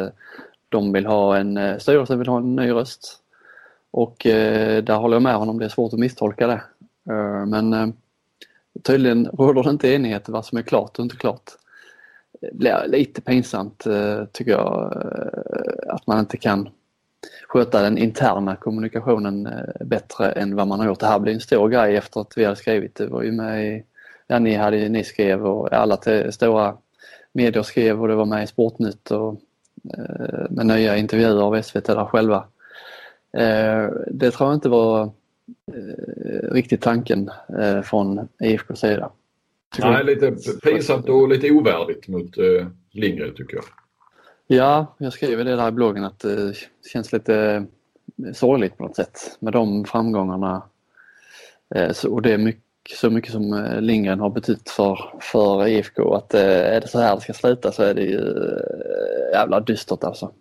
de 0.69 0.93
vill 0.93 1.07
ha 1.07 1.36
en, 1.36 1.55
styrelse, 1.55 1.81
styrelsen 1.81 2.19
vill 2.19 2.28
ha 2.28 2.39
en 2.39 2.57
ny 2.57 2.73
röst. 2.73 3.19
Och 3.90 4.16
där 4.23 4.97
håller 4.97 5.15
jag 5.15 5.23
med 5.23 5.35
honom, 5.35 5.59
det 5.59 5.65
är 5.65 5.69
svårt 5.69 5.93
att 5.93 5.98
misstolka 5.98 6.47
det. 6.47 6.62
Men 7.47 7.94
tydligen 8.82 9.27
råder 9.27 9.62
det 9.62 9.70
inte 9.70 9.89
enighet 9.89 10.28
vad 10.28 10.44
som 10.44 10.59
är 10.59 10.62
klart 10.62 10.98
och 10.98 11.03
inte 11.03 11.16
klart. 11.16 11.51
Det 12.40 12.54
blir 12.54 12.84
lite 12.88 13.20
pinsamt 13.20 13.86
eh, 13.86 14.24
tycker 14.32 14.50
jag 14.50 14.92
eh, 14.96 15.94
att 15.94 16.06
man 16.06 16.18
inte 16.18 16.36
kan 16.36 16.68
sköta 17.48 17.82
den 17.82 17.98
interna 17.98 18.56
kommunikationen 18.56 19.46
eh, 19.46 19.86
bättre 19.86 20.32
än 20.32 20.56
vad 20.56 20.68
man 20.68 20.80
har 20.80 20.86
gjort. 20.86 21.00
Det 21.00 21.06
här 21.06 21.18
blir 21.18 21.34
en 21.34 21.40
stor 21.40 21.68
grej 21.68 21.96
efter 21.96 22.20
att 22.20 22.32
vi 22.36 22.44
hade 22.44 22.56
skrivit. 22.56 22.94
Det 22.94 23.06
var 23.06 23.22
ju 23.22 23.32
med 23.32 23.66
i, 23.66 23.84
ja 24.26 24.38
ni, 24.38 24.54
hade, 24.54 24.88
ni 24.88 25.04
skrev 25.04 25.46
och 25.46 25.72
alla 25.72 25.98
stora 26.30 26.76
medier 27.32 27.62
skrev 27.62 28.02
och 28.02 28.08
det 28.08 28.14
var 28.14 28.24
med 28.24 28.44
i 28.44 28.46
Sportnytt 28.46 29.10
och 29.10 29.40
eh, 29.98 30.46
med 30.50 30.66
nya 30.66 30.96
intervjuer 30.96 31.42
av 31.42 31.62
SVT 31.62 31.84
där 31.84 32.04
själva. 32.04 32.44
Eh, 33.32 33.88
det 34.10 34.30
tror 34.30 34.48
jag 34.48 34.56
inte 34.56 34.68
var 34.68 35.02
eh, 35.72 36.50
riktigt 36.52 36.80
tanken 36.80 37.30
från 37.84 38.28
IFKs 38.40 38.80
sida. 38.80 39.10
Nej, 39.78 40.05
lite 40.05 40.32
pinsamt 40.62 41.09
och 41.09 41.28
lite 41.28 41.51
ovärdigt 41.51 42.09
mot 42.09 42.39
eh, 42.39 42.66
Lindgren 42.93 43.35
tycker 43.35 43.57
jag. 43.57 43.65
Ja, 44.47 44.97
jag 44.98 45.12
skriver 45.12 45.44
det 45.44 45.57
där 45.57 45.69
i 45.69 45.73
bloggen 45.73 46.05
att 46.05 46.19
det 46.19 46.55
känns 46.93 47.12
lite 47.12 47.66
sorgligt 48.35 48.77
på 48.77 48.82
något 48.82 48.97
sätt 48.97 49.36
med 49.40 49.53
de 49.53 49.85
framgångarna. 49.85 50.62
Eh, 51.74 52.07
Och 52.09 52.23
det 52.23 52.32
är 52.32 52.39
mycket, 52.39 52.97
så 52.97 53.11
mycket 53.11 53.32
som 53.32 53.53
eh, 53.53 53.81
Lindgren 53.81 54.20
har 54.20 54.31
betytt 54.31 54.70
för, 54.70 54.98
för 55.20 55.66
IFK 55.66 56.15
att 56.15 56.35
eh, 56.35 56.40
är 56.74 56.81
det 56.81 56.89
så 56.89 56.98
här 56.98 57.15
det 57.15 57.20
ska 57.20 57.32
sluta 57.32 57.73
så 57.73 57.82
är 57.82 57.94
det 57.94 58.03
ju 58.03 58.19
eh, 58.19 59.32
jävla 59.32 59.61
dystert 59.61 60.05
alltså. 60.05 60.32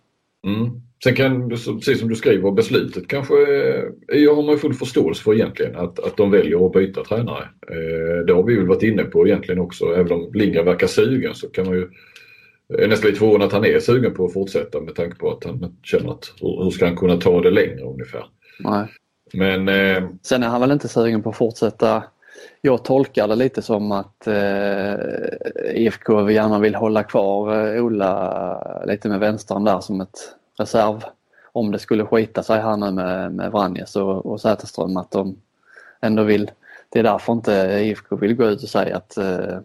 Mm. 0.48 0.82
Sen 1.06 1.16
kan, 1.16 1.50
precis 1.50 2.00
som 2.00 2.10
du 2.10 2.16
skriver, 2.16 2.52
beslutet 2.52 3.08
kanske 3.08 3.34
eh, 3.34 3.84
jag 4.20 4.36
har 4.36 4.44
man 4.44 4.58
full 4.58 4.74
förståelse 4.74 5.24
för 5.24 5.34
egentligen 5.34 5.76
att, 5.76 6.00
att 6.00 6.18
de 6.18 6.32
väljer 6.32 6.66
att 6.66 6.74
byta 6.74 7.04
tränare. 7.04 7.44
Eh, 7.68 8.26
det 8.28 8.34
har 8.34 8.44
vi 8.44 8.56
väl 8.56 8.68
varit 8.68 8.84
inne 8.84 9.04
på 9.04 9.28
egentligen 9.28 9.62
också. 9.62 9.86
Även 9.86 10.12
om 10.12 10.32
Lindgren 10.34 10.66
verkar 10.66 10.88
sugen 10.88 11.36
så 11.36 11.48
kan 11.48 11.66
man 11.66 11.76
ju 11.76 11.90
är 12.74 12.88
nästan 12.88 13.08
lite 13.08 13.20
förvånad 13.20 13.48
att 13.48 13.54
han 13.54 13.66
är 13.66 13.80
sugen 13.80 14.14
på 14.14 14.26
att 14.26 14.34
fortsätta 14.34 14.82
med 14.82 14.96
tanke 14.96 15.18
på 15.18 15.32
att 15.32 15.44
han 15.44 15.76
känner 15.84 16.12
att 16.12 16.34
hur, 16.42 16.64
hur 16.64 16.72
ska 16.72 16.86
han 16.86 16.98
kunna 16.98 17.18
ta 17.18 17.42
det 17.42 17.52
längre 17.52 17.82
ungefär. 17.82 18.26
Nej. 18.60 18.88
Men 19.34 19.68
eh, 19.68 20.10
Sen 20.22 20.44
är 20.44 20.48
han 20.48 20.62
väl 20.62 20.72
inte 20.72 20.88
sugen 20.88 21.24
på 21.24 21.30
att 21.30 21.38
fortsätta. 21.38 22.04
Jag 22.62 22.86
tolkar 22.86 23.28
det 23.28 23.36
lite 23.36 23.62
som 23.62 23.92
att 23.92 24.28
eh, 24.28 24.94
IFK 25.76 26.30
gärna 26.30 26.60
vill 26.60 26.76
hålla 26.76 27.04
kvar 27.04 27.76
eh, 27.76 27.84
Ola 27.84 28.84
lite 28.88 29.10
med 29.10 29.20
vänstern 29.20 29.64
där 29.64 29.80
som 29.80 30.02
ett 30.02 30.36
reserv. 30.58 31.04
Om 31.52 31.72
det 31.72 31.80
skulle 31.80 32.06
skita 32.06 32.44
sig 32.44 32.62
här 32.62 32.78
nu 32.78 32.92
med, 32.92 33.34
med 33.34 33.52
Vranjes 33.52 33.96
och, 33.96 34.26
och 34.26 34.42
Säterström 34.42 34.98
att 34.98 35.12
de 35.12 35.36
ändå 36.02 36.24
vill. 36.24 36.52
Det 36.90 37.00
är 37.00 37.04
därför 37.04 37.34
inte 37.34 37.80
IFK 37.82 38.16
vill 38.16 38.36
gå 38.36 38.46
ut 38.46 38.64
och 38.64 38.70
säga 38.70 38.98
att, 38.98 39.18
eh, 39.18 39.58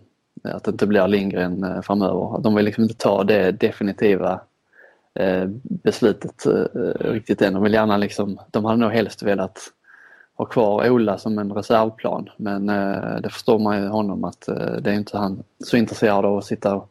att 0.44 0.64
det 0.64 0.70
inte 0.70 0.86
blir 0.86 1.08
Lindgren 1.08 1.64
eh, 1.64 1.80
framöver. 1.80 2.40
De 2.42 2.54
vill 2.54 2.64
liksom 2.64 2.82
inte 2.82 2.96
ta 2.96 3.24
det 3.24 3.52
definitiva 3.52 4.40
eh, 5.14 5.44
beslutet 5.62 6.46
eh, 6.46 6.64
riktigt 7.00 7.42
än. 7.42 7.54
De 7.54 7.62
vill 7.62 7.74
gärna 7.74 7.96
liksom, 7.96 8.40
de 8.50 8.64
hade 8.64 8.78
nog 8.78 8.92
helst 8.92 9.22
velat 9.22 9.72
ha 10.40 10.44
kvar 10.44 10.90
Ola 10.90 11.18
som 11.18 11.38
en 11.38 11.52
reservplan 11.52 12.30
men 12.36 12.68
eh, 12.68 13.20
det 13.22 13.30
förstår 13.30 13.58
man 13.58 13.82
ju 13.82 13.88
honom 13.88 14.24
att 14.24 14.48
eh, 14.48 14.72
det 14.80 14.90
är 14.90 14.94
inte 14.94 15.18
han 15.18 15.42
så 15.64 15.76
intresserad 15.76 16.24
av 16.24 16.38
att 16.38 16.44
sitta 16.44 16.74
och 16.74 16.90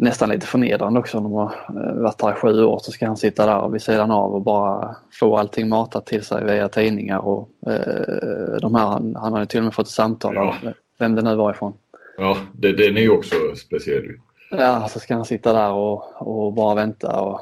nästan 0.00 0.28
lite 0.28 0.46
förnedrande 0.46 1.00
också. 1.00 1.20
De 1.20 1.32
har 1.32 1.54
eh, 1.68 1.94
varit 1.94 2.18
där 2.18 2.32
i 2.32 2.34
sju 2.34 2.64
år 2.64 2.78
så 2.78 2.92
ska 2.92 3.06
han 3.06 3.16
sitta 3.16 3.46
där 3.46 3.68
vid 3.68 3.82
sidan 3.82 4.10
av 4.10 4.34
och 4.34 4.42
bara 4.42 4.96
få 5.12 5.36
allting 5.36 5.68
matat 5.68 6.06
till 6.06 6.24
sig 6.24 6.44
via 6.44 6.68
tidningar 6.68 7.18
och 7.18 7.48
eh, 7.66 8.56
de 8.60 8.74
här, 8.74 8.86
han, 8.86 9.16
han 9.16 9.32
har 9.32 9.40
ju 9.40 9.46
till 9.46 9.58
och 9.58 9.64
med 9.64 9.74
fått 9.74 9.86
ett 9.86 9.92
samtal 9.92 10.38
av 10.38 10.54
vem 10.98 11.14
det 11.14 11.22
nu 11.22 11.34
var 11.34 11.50
ifrån. 11.50 11.72
Ja, 12.16 12.36
det, 12.52 12.72
den 12.72 12.96
är 12.96 13.00
ju 13.00 13.10
också 13.10 13.34
speciell. 13.56 14.04
Ja, 14.50 14.88
så 14.88 15.00
ska 15.00 15.14
han 15.14 15.24
sitta 15.24 15.52
där 15.52 15.72
och, 15.72 16.22
och 16.22 16.52
bara 16.52 16.74
vänta 16.74 17.20
och 17.20 17.40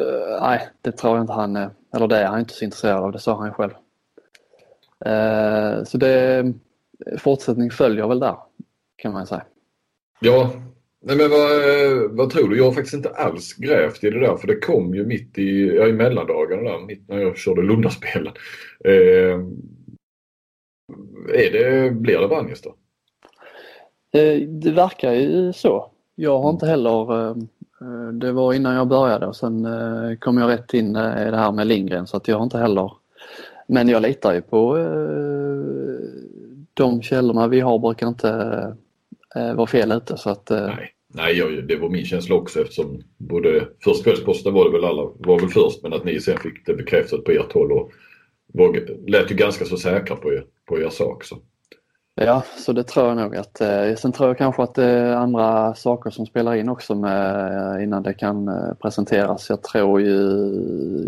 eh, 0.00 0.40
nej, 0.40 0.68
det 0.80 0.92
tror 0.92 1.16
jag 1.16 1.22
inte 1.22 1.32
han 1.32 1.56
eller 1.96 2.08
det 2.08 2.18
är 2.18 2.26
han 2.26 2.40
inte 2.40 2.54
så 2.54 2.64
intresserad 2.64 3.04
av, 3.04 3.12
det 3.12 3.18
sa 3.18 3.36
han 3.36 3.54
själv. 3.54 3.72
Eh, 5.04 5.84
så 5.84 5.98
det, 5.98 6.52
fortsättning 7.18 7.70
följer 7.70 8.06
väl 8.06 8.20
där 8.20 8.36
kan 8.96 9.12
man 9.12 9.26
säga. 9.26 9.44
Ja, 10.20 10.50
nej 11.04 11.16
men 11.16 11.30
vad, 11.30 11.52
eh, 11.52 12.10
vad 12.10 12.30
tror 12.30 12.48
du? 12.48 12.56
Jag 12.56 12.64
har 12.64 12.72
faktiskt 12.72 12.94
inte 12.94 13.08
alls 13.10 13.54
grävt 13.54 14.04
i 14.04 14.10
det 14.10 14.20
där 14.20 14.36
för 14.36 14.46
det 14.46 14.56
kom 14.56 14.94
ju 14.94 15.06
mitt 15.06 15.38
i, 15.38 15.76
ja, 15.76 15.86
i 15.86 15.92
mellandagarna 15.92 16.62
där, 16.70 16.86
mitt 16.86 17.08
när 17.08 17.18
jag 17.18 17.36
körde 17.38 17.62
Lundaspelen. 17.62 18.32
Eh, 18.84 19.40
är 21.34 21.52
det, 21.52 21.90
blir 21.90 22.18
det 22.18 22.26
Vanjes 22.26 22.62
då? 22.62 22.74
Eh, 24.18 24.48
Det 24.48 24.70
verkar 24.70 25.12
ju 25.12 25.52
så. 25.52 25.90
Jag 26.14 26.38
har 26.38 26.50
inte 26.50 26.66
heller, 26.66 27.12
eh, 27.20 27.36
eh, 27.80 28.08
det 28.12 28.32
var 28.32 28.52
innan 28.52 28.74
jag 28.74 28.88
började 28.88 29.26
och 29.26 29.36
sen 29.36 29.64
eh, 29.64 30.16
kom 30.18 30.38
jag 30.38 30.50
rätt 30.50 30.74
in 30.74 30.96
eh, 30.96 31.28
i 31.28 31.30
det 31.30 31.36
här 31.36 31.52
med 31.52 31.66
Lindgren 31.66 32.06
så 32.06 32.16
att 32.16 32.28
jag 32.28 32.36
har 32.36 32.44
inte 32.44 32.58
heller, 32.58 32.92
men 33.66 33.88
jag 33.88 34.02
litar 34.02 34.34
ju 34.34 34.40
på 34.40 34.76
de 36.74 37.02
källorna 37.02 37.48
vi 37.48 37.60
har 37.60 37.78
brukar 37.78 38.08
inte 38.08 38.76
vara 39.34 39.66
fel 39.66 39.92
ute 39.92 40.16
så 40.16 40.30
att 40.30 40.50
Nej, 40.50 40.93
nej 41.14 41.38
jag, 41.38 41.68
det 41.68 41.76
var 41.76 41.88
min 41.88 42.04
känsla 42.04 42.34
också 42.34 42.60
eftersom 42.60 43.02
både 43.18 43.68
först 43.84 44.04
Kvällsposten 44.04 44.54
var 44.54 44.64
det 44.64 44.70
väl 44.70 44.84
alla, 44.84 45.02
var 45.14 45.40
väl 45.40 45.48
först 45.48 45.82
men 45.82 45.92
att 45.92 46.04
ni 46.04 46.20
sen 46.20 46.38
fick 46.38 46.66
det 46.66 46.74
bekräftat 46.74 47.24
på 47.24 47.30
ert 47.30 47.52
håll 47.52 47.72
och 47.72 47.92
var, 48.46 48.80
lät 49.10 49.30
ju 49.30 49.34
ganska 49.34 49.64
så 49.64 49.76
säkra 49.76 50.16
på 50.16 50.32
er, 50.32 50.44
på 50.68 50.80
er 50.80 50.88
sak. 50.88 51.24
Så. 51.24 51.36
Ja, 52.14 52.42
så 52.58 52.72
det 52.72 52.84
tror 52.84 53.06
jag 53.08 53.16
nog 53.16 53.36
att. 53.36 53.60
Eh, 53.60 53.94
sen 53.94 54.12
tror 54.12 54.28
jag 54.28 54.38
kanske 54.38 54.62
att 54.62 54.74
det 54.74 54.84
är 54.84 55.14
andra 55.14 55.74
saker 55.74 56.10
som 56.10 56.26
spelar 56.26 56.54
in 56.54 56.68
också 56.68 56.94
med, 56.94 57.76
eh, 57.76 57.84
innan 57.84 58.02
det 58.02 58.14
kan 58.14 58.48
eh, 58.48 58.74
presenteras. 58.82 59.50
Jag 59.50 59.62
tror 59.62 60.00
ju, 60.00 60.16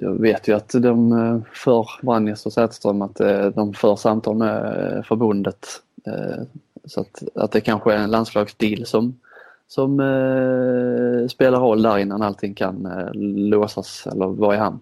jag 0.02 0.20
vet 0.20 0.48
ju 0.48 0.56
att 0.56 0.68
de 0.68 1.12
eh, 1.12 1.38
för 1.52 1.88
Vranjes 2.02 2.46
och 2.46 2.52
Sätström 2.52 3.02
att 3.02 3.16
de 3.54 3.74
för 3.74 3.96
samtal 3.96 4.36
med 4.36 5.04
förbundet. 5.08 5.66
Eh, 6.06 6.42
så 6.84 7.00
att, 7.00 7.22
att 7.34 7.52
det 7.52 7.60
kanske 7.60 7.92
är 7.92 7.98
en 7.98 8.10
landslagsdeal 8.10 8.86
som, 8.86 9.20
som 9.68 10.00
eh, 10.00 11.28
spelar 11.28 11.60
roll 11.60 11.82
där 11.82 11.98
innan 11.98 12.22
allting 12.22 12.54
kan 12.54 12.86
eh, 12.86 13.10
låsas 13.48 14.06
eller 14.06 14.26
vara 14.26 14.54
i 14.54 14.58
hamn. 14.58 14.80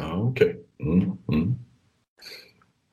Ja, 0.00 0.16
okej. 0.22 0.60
Mm, 0.82 1.12
mm, 1.32 1.54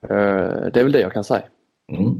Eh, 0.01 0.72
det 0.73 0.80
är 0.80 0.84
väl 0.84 0.91
det 0.91 1.01
jag 1.01 1.14
kan 1.14 1.23
säga. 1.23 1.43
mm. 1.91 2.15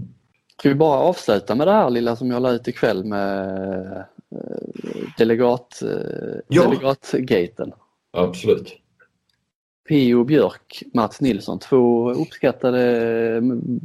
Ska 0.60 0.69
vi 0.69 0.76
bara 0.76 0.99
avsluta 0.99 1.56
med 1.56 1.68
det 1.68 1.72
här 1.73 1.89
lilla 1.89 2.15
som 2.15 2.31
jag 2.31 2.41
la 2.41 2.52
ut 2.52 2.68
ikväll 2.68 3.03
med 3.06 3.98
eh, 4.31 5.07
delegat, 5.18 5.81
eh, 5.81 6.39
Ja. 6.48 6.64
delegatgaten. 6.64 7.72
Absolut. 8.11 8.73
Pio 9.88 10.23
Björk, 10.23 10.84
Mats 10.93 11.22
Nilsson, 11.22 11.59
två 11.59 12.11
uppskattade, 12.11 13.41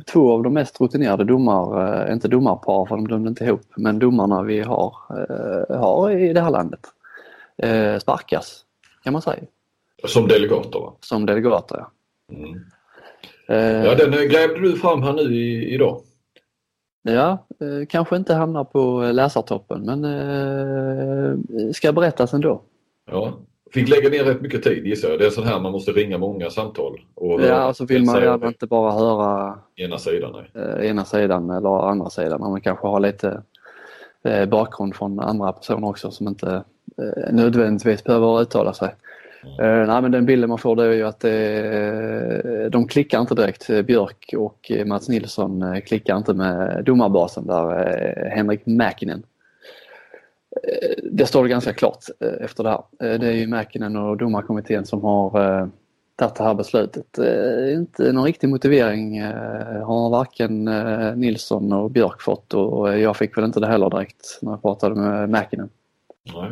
två 0.06 0.32
av 0.32 0.42
de 0.42 0.54
mest 0.54 0.80
rutinerade 0.80 1.24
domar, 1.24 2.04
eh, 2.06 2.12
inte 2.12 2.28
domarpar 2.28 2.86
för 2.86 2.96
de 2.96 3.08
dömde 3.08 3.28
inte 3.28 3.44
ihop, 3.44 3.66
men 3.76 3.98
domarna 3.98 4.42
vi 4.42 4.60
har, 4.60 4.94
eh, 5.10 5.78
har 5.78 6.10
i 6.10 6.32
det 6.32 6.40
här 6.40 6.50
landet. 6.50 6.80
Eh, 7.56 7.98
sparkas, 7.98 8.64
kan 9.04 9.12
man 9.12 9.22
säga, 9.22 9.42
Som 10.04 10.28
delegater 10.28 10.78
va? 10.78 10.92
som 11.00 11.26
delegater. 11.26 11.76
Ja. 11.76 11.90
Mm. 12.36 12.60
Ja, 13.84 13.94
den 13.94 14.10
grävde 14.10 14.60
du 14.60 14.76
fram 14.76 15.02
här 15.02 15.12
nu 15.12 15.22
i, 15.22 15.74
idag. 15.74 16.02
Ja, 17.02 17.46
kanske 17.88 18.16
inte 18.16 18.34
hamnar 18.34 18.64
på 18.64 19.00
läsartoppen 19.12 19.82
men 19.84 20.02
ska 21.74 21.92
berättas 21.92 22.34
ändå. 22.34 22.62
Ja. 23.10 23.38
Fick 23.72 23.88
lägga 23.88 24.08
ner 24.08 24.24
rätt 24.24 24.40
mycket 24.40 24.62
tid 24.62 24.86
gissar 24.86 25.08
jag. 25.08 25.18
Det 25.18 25.26
är 25.26 25.30
sån 25.30 25.44
här 25.44 25.60
man 25.60 25.72
måste 25.72 25.90
ringa 25.90 26.18
många 26.18 26.50
samtal. 26.50 27.00
Och 27.14 27.42
Ja, 27.42 27.68
och 27.68 27.76
så 27.76 27.84
vill 27.84 28.04
man 28.04 28.22
gärna 28.22 28.46
inte 28.46 28.66
bara 28.66 28.92
höra 28.92 29.58
ena 29.76 29.98
sidan. 29.98 30.32
Nej. 30.32 30.64
eh, 30.64 30.90
ena 30.90 31.04
sidan 31.04 31.50
eller 31.50 31.88
andra 31.90 32.10
sidan. 32.10 32.40
Man 32.40 32.60
kanske 32.60 32.86
har 32.86 33.00
lite 33.00 33.42
eh, 34.24 34.46
bakgrund 34.46 34.94
från 34.94 35.20
andra 35.20 35.52
personer 35.52 35.88
också 35.88 36.10
som 36.10 36.28
inte 36.28 36.64
eh, 36.98 37.32
nödvändigtvis 37.32 38.04
behöver 38.04 38.42
uttala 38.42 38.72
sig. 38.72 38.94
Eh, 39.60 39.86
nej, 39.86 40.02
men 40.02 40.10
den 40.10 40.26
bilden 40.26 40.48
man 40.48 40.58
får 40.58 40.76
det 40.76 40.84
är 40.84 40.92
ju 40.92 41.06
att 41.06 41.24
eh, 41.24 42.70
de 42.70 42.88
klickar 42.88 43.20
inte 43.20 43.34
direkt. 43.34 43.86
Björk 43.86 44.34
och 44.36 44.72
Mats 44.86 45.08
Nilsson 45.08 45.80
klickar 45.86 46.16
inte 46.16 46.34
med 46.34 46.84
domarbasen 46.84 47.46
där, 47.46 48.30
Henrik 48.36 48.66
Mäkinen. 48.66 49.22
Eh, 50.56 50.94
det 51.02 51.26
står 51.26 51.46
ganska 51.46 51.72
klart 51.72 52.04
eh, 52.20 52.44
efter 52.44 52.64
det 52.64 52.70
här. 52.70 52.82
Eh, 53.02 53.20
det 53.20 53.26
är 53.26 53.32
ju 53.32 53.46
Mäkinen 53.46 53.96
och 53.96 54.16
domarkommittén 54.16 54.86
som 54.86 55.04
har 55.04 55.70
tagit 56.16 56.34
det 56.34 56.44
här 56.44 56.54
beslutet. 56.54 57.18
Inte 57.72 58.12
någon 58.12 58.24
riktig 58.24 58.48
motivering 58.48 59.22
har 59.82 60.10
varken 60.10 60.64
Nilsson 61.20 61.72
och 61.72 61.90
Björk 61.90 62.20
fått 62.20 62.54
och 62.54 62.98
jag 62.98 63.16
fick 63.16 63.36
väl 63.36 63.44
inte 63.44 63.60
det 63.60 63.66
heller 63.66 63.90
direkt 63.90 64.38
när 64.42 64.52
jag 64.52 64.62
pratade 64.62 64.94
med 64.94 65.30
Mäkinen. 65.30 65.68
Nej. 66.34 66.50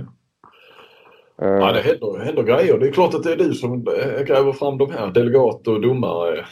Ja, 1.37 1.73
det 1.73 1.81
händer, 1.81 2.25
händer 2.25 2.43
grejer. 2.43 2.79
Det 2.79 2.89
är 2.89 2.93
klart 2.93 3.15
att 3.15 3.23
det 3.23 3.33
är 3.33 3.37
du 3.37 3.55
som 3.55 3.85
gräver 4.27 4.53
fram 4.53 4.79
de 4.79 4.91
här 4.93 5.07
delegat 5.11 5.69
och 5.69 5.81
domare 5.81 6.39
eh, 6.39 6.45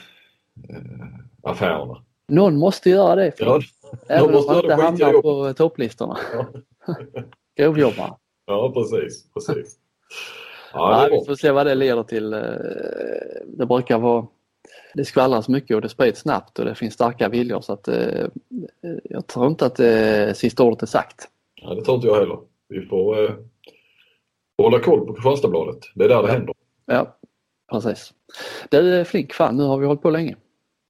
affärerna. 1.42 2.02
Någon 2.28 2.56
måste 2.56 2.90
göra 2.90 3.14
det. 3.14 3.32
Ja, 3.38 3.60
Även 4.08 4.26
om 4.26 4.32
måste 4.32 4.52
man 4.52 4.64
göra 4.64 4.88
inte 4.88 5.04
det 5.04 5.04
hamnar 5.04 5.22
på 5.22 5.54
topplistorna. 5.54 6.16
Ja. 6.34 6.46
Grovjobbare. 7.56 8.12
ja, 8.46 8.72
precis. 8.74 9.32
precis. 9.32 9.78
Ja, 10.72 11.06
är 11.06 11.10
vi 11.10 11.24
får 11.26 11.34
se 11.34 11.50
vad 11.50 11.66
det 11.66 11.74
leder 11.74 12.02
till. 12.02 12.32
Eh, 12.32 12.40
Det 13.46 13.66
brukar 13.66 13.98
vara 13.98 14.26
det 14.94 15.04
skvallras 15.04 15.48
mycket 15.48 15.74
och 15.76 15.82
det 15.82 15.88
sprids 15.88 16.20
snabbt 16.20 16.58
och 16.58 16.64
det 16.64 16.74
finns 16.74 16.94
starka 16.94 17.28
viljor 17.28 17.60
så 17.60 17.72
att 17.72 17.88
eh, 17.88 18.26
jag 19.02 19.26
tror 19.26 19.46
inte 19.46 19.66
att 19.66 19.80
eh, 19.80 20.32
sista 20.34 20.62
ordet 20.62 20.82
är 20.82 20.86
sagt. 20.86 21.28
Ja, 21.54 21.74
det 21.74 21.82
tror 21.84 21.94
inte 21.94 22.06
jag 22.08 22.14
heller. 22.14 22.38
Vi 22.68 22.86
får 22.86 23.24
eh, 23.24 23.30
hålla 24.62 24.78
koll 24.78 25.06
på 25.06 25.12
Kristianstadsbladet. 25.14 25.78
Det 25.94 26.04
är 26.04 26.08
där 26.08 26.22
det 26.22 26.32
händer. 26.32 26.54
Ja, 26.86 27.16
precis. 27.72 28.12
Du 28.70 28.94
är 28.94 29.04
flink 29.04 29.32
fan, 29.32 29.56
nu 29.56 29.62
har 29.62 29.78
vi 29.78 29.86
hållit 29.86 30.02
på 30.02 30.10
länge. 30.10 30.36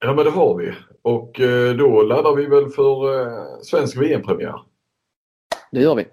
Ja, 0.01 0.15
men 0.15 0.25
det 0.25 0.31
har 0.31 0.55
vi. 0.57 0.73
Och 1.03 1.41
eh, 1.41 1.75
då 1.75 2.03
laddar 2.03 2.35
vi 2.37 2.47
väl 2.47 2.69
för 2.69 3.21
eh, 3.21 3.45
svensk 3.63 3.97
VM-premiär. 3.97 4.61
Det 5.71 5.81
gör 5.81 5.95
vi. 5.95 6.07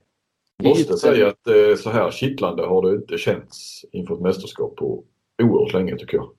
Måste 0.64 0.98
säga 0.98 1.28
att 1.28 1.48
eh, 1.48 1.76
så 1.78 1.90
här 1.90 2.12
kittlande 2.12 2.64
har 2.64 2.82
det 2.82 2.96
inte 2.96 3.18
känts 3.18 3.86
inför 3.92 4.16
ett 4.16 4.22
mästerskap 4.22 4.76
på 4.76 5.04
oerhört 5.44 5.74
länge 5.74 5.98
tycker 5.98 6.18
jag. 6.18 6.30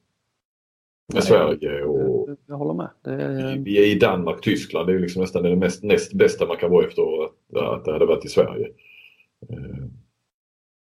Med 1.13 1.15
Nej. 1.15 1.23
Sverige 1.23 1.85
och 1.85 2.29
Jag 2.47 2.57
håller 2.57 2.75
med. 2.75 2.91
Är, 3.05 3.59
vi 3.59 3.79
är 3.79 3.97
i 3.97 3.99
Danmark, 3.99 4.41
Tyskland. 4.41 4.87
Det 4.87 4.95
är 4.95 4.99
liksom 4.99 5.23
nästan 5.23 5.43
det 5.43 5.57
mest, 5.57 5.83
näst 5.83 6.13
bästa 6.13 6.47
man 6.47 6.57
kan 6.57 6.71
vara 6.71 6.87
efter 6.87 7.03
att, 7.25 7.79
att 7.79 7.85
det 7.85 7.93
hade 7.93 8.07
varit 8.07 8.25
i 8.25 8.29
Sverige. 8.29 8.69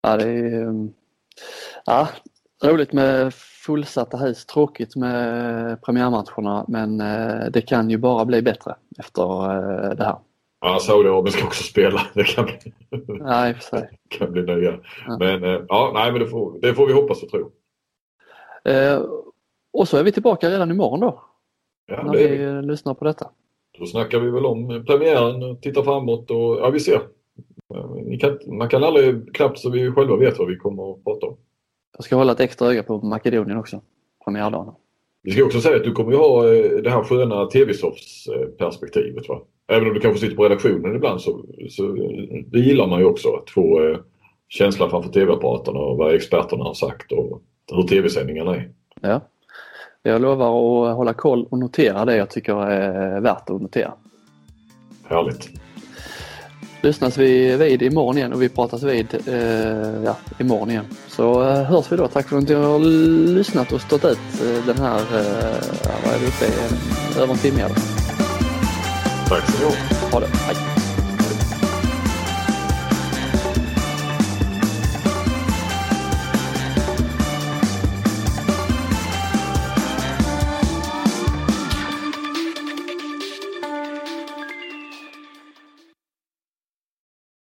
Ja, 0.01 0.17
det 0.17 0.29
är 0.29 0.89
ja, 1.85 2.07
roligt 2.63 2.93
med 2.93 3.33
fullsatta 3.65 4.17
hus. 4.17 4.45
Tråkigt 4.45 4.95
med 4.95 5.81
premiärmatcherna 5.81 6.65
men 6.67 7.01
eh, 7.01 7.45
det 7.51 7.61
kan 7.61 7.89
ju 7.89 7.97
bara 7.97 8.25
bli 8.25 8.41
bättre 8.41 8.75
efter 8.99 9.23
eh, 9.23 9.95
det 9.95 10.03
här. 10.03 10.17
Ja, 10.65 10.79
Saudiarabien 10.79 11.31
ska 11.31 11.45
också 11.45 11.63
spela. 11.63 12.01
Det 12.13 12.23
kan 12.23 12.45
bli, 12.45 12.55
och 12.89 13.55
för 13.55 13.59
sig. 13.59 13.89
kan 14.09 14.31
bli 14.31 14.41
nya. 14.41 14.79
Ja. 15.07 15.17
Men 15.19 15.43
eh, 15.43 15.61
ja, 15.67 15.91
nej, 15.93 16.11
men 16.11 16.21
det 16.21 16.27
får, 16.27 16.59
det 16.61 16.73
får 16.73 16.87
vi 16.87 16.93
hoppas 16.93 17.23
och 17.23 17.29
tro. 17.29 17.51
Eh, 18.63 19.01
och 19.73 19.87
så 19.87 19.97
är 19.97 20.03
vi 20.03 20.11
tillbaka 20.11 20.49
redan 20.49 20.71
imorgon 20.71 20.99
då. 20.99 21.23
Ja, 21.85 22.03
när 22.03 22.13
vi 22.13 22.27
vi. 22.27 22.61
lyssnar 22.61 22.93
på 22.93 23.05
detta. 23.05 23.29
Då 23.79 23.85
snackar 23.85 24.19
vi 24.19 24.31
väl 24.31 24.45
om 24.45 24.85
premiären 24.87 25.43
och 25.43 25.61
tittar 25.61 25.83
framåt 25.83 26.31
och 26.31 26.57
ja, 26.59 26.69
vi 26.69 26.79
ser. 26.79 27.01
Kan, 28.19 28.39
man 28.57 28.69
kan 28.69 28.83
aldrig 28.83 29.35
knappt 29.35 29.59
så 29.59 29.69
vi 29.69 29.91
själva 29.91 30.15
vet 30.15 30.39
vad 30.39 30.47
vi 30.47 30.55
kommer 30.55 30.91
att 30.91 31.03
prata 31.03 31.25
om. 31.25 31.37
Jag 31.97 32.05
ska 32.05 32.15
hålla 32.15 32.31
ett 32.31 32.39
extra 32.39 32.67
öga 32.67 32.83
på 32.83 32.97
Makedonien 32.97 33.57
också. 33.57 33.81
Premiärdagen. 34.25 34.73
Vi 35.25 35.31
ska 35.31 35.43
också 35.43 35.61
säga 35.61 35.75
att 35.75 35.83
du 35.83 35.91
kommer 35.91 36.11
ju 36.11 36.17
ha 36.17 36.53
eh, 36.53 36.81
det 36.83 36.89
här 36.89 37.03
sköna 37.03 37.45
TV-softs-perspektivet. 37.45 39.29
Va? 39.29 39.41
Även 39.67 39.87
om 39.87 39.93
du 39.93 39.99
kanske 39.99 40.19
sitter 40.19 40.35
på 40.35 40.43
redaktionen 40.43 40.95
ibland 40.95 41.21
så, 41.21 41.45
så 41.69 41.85
eh, 41.85 42.43
det 42.47 42.59
gillar 42.59 42.87
man 42.87 42.99
ju 42.99 43.05
också 43.05 43.35
att 43.35 43.49
få 43.49 43.83
eh, 43.83 43.97
känslan 44.49 44.89
framför 44.89 45.09
TV-apparaterna 45.09 45.79
och 45.79 45.97
vad 45.97 46.15
experterna 46.15 46.63
har 46.63 46.73
sagt 46.73 47.11
och 47.11 47.41
hur 47.71 47.83
TV-sändningarna 47.83 48.55
är. 48.55 48.69
Ja. 49.01 49.21
Jag 50.03 50.21
lovar 50.21 50.47
att 50.89 50.95
hålla 50.95 51.13
koll 51.13 51.47
och 51.51 51.59
notera 51.59 52.05
det 52.05 52.17
jag 52.17 52.29
tycker 52.29 52.65
är 52.65 53.21
värt 53.21 53.49
att 53.49 53.61
notera. 53.61 53.93
Härligt. 55.03 55.49
Lyssnas 56.85 57.17
vi 57.17 57.57
vid 57.57 57.81
imorgon 57.81 58.17
igen 58.17 58.33
och 58.33 58.41
vi 58.41 58.49
pratas 58.49 58.83
vid 58.83 59.07
eh, 59.25 60.03
ja, 60.05 60.17
imorgon 60.39 60.71
igen. 60.71 60.85
Så 61.07 61.43
eh, 61.43 61.63
hörs 61.63 61.91
vi 61.91 61.97
då. 61.97 62.07
Tack 62.07 62.29
för 62.29 62.37
att 62.37 62.49
ni 62.49 62.55
har 62.55 62.79
lyssnat 63.35 63.71
och 63.71 63.81
stått 63.81 64.05
ut 64.05 64.17
eh, 64.41 64.65
den 64.65 64.77
här, 64.77 64.97
eh, 64.97 65.55
vad 66.05 66.13
är 66.13 66.19
vi 66.19 66.27
uppe 66.27 66.45
i, 66.45 67.21
över 67.21 67.33
en 67.33 67.39
timme. 67.39 67.59
fall. 67.59 67.71
Tack 69.29 69.51
så 69.51 69.65
mycket. 69.65 70.13
Ha 70.13 70.19
det, 70.19 70.27
hej! 70.27 70.74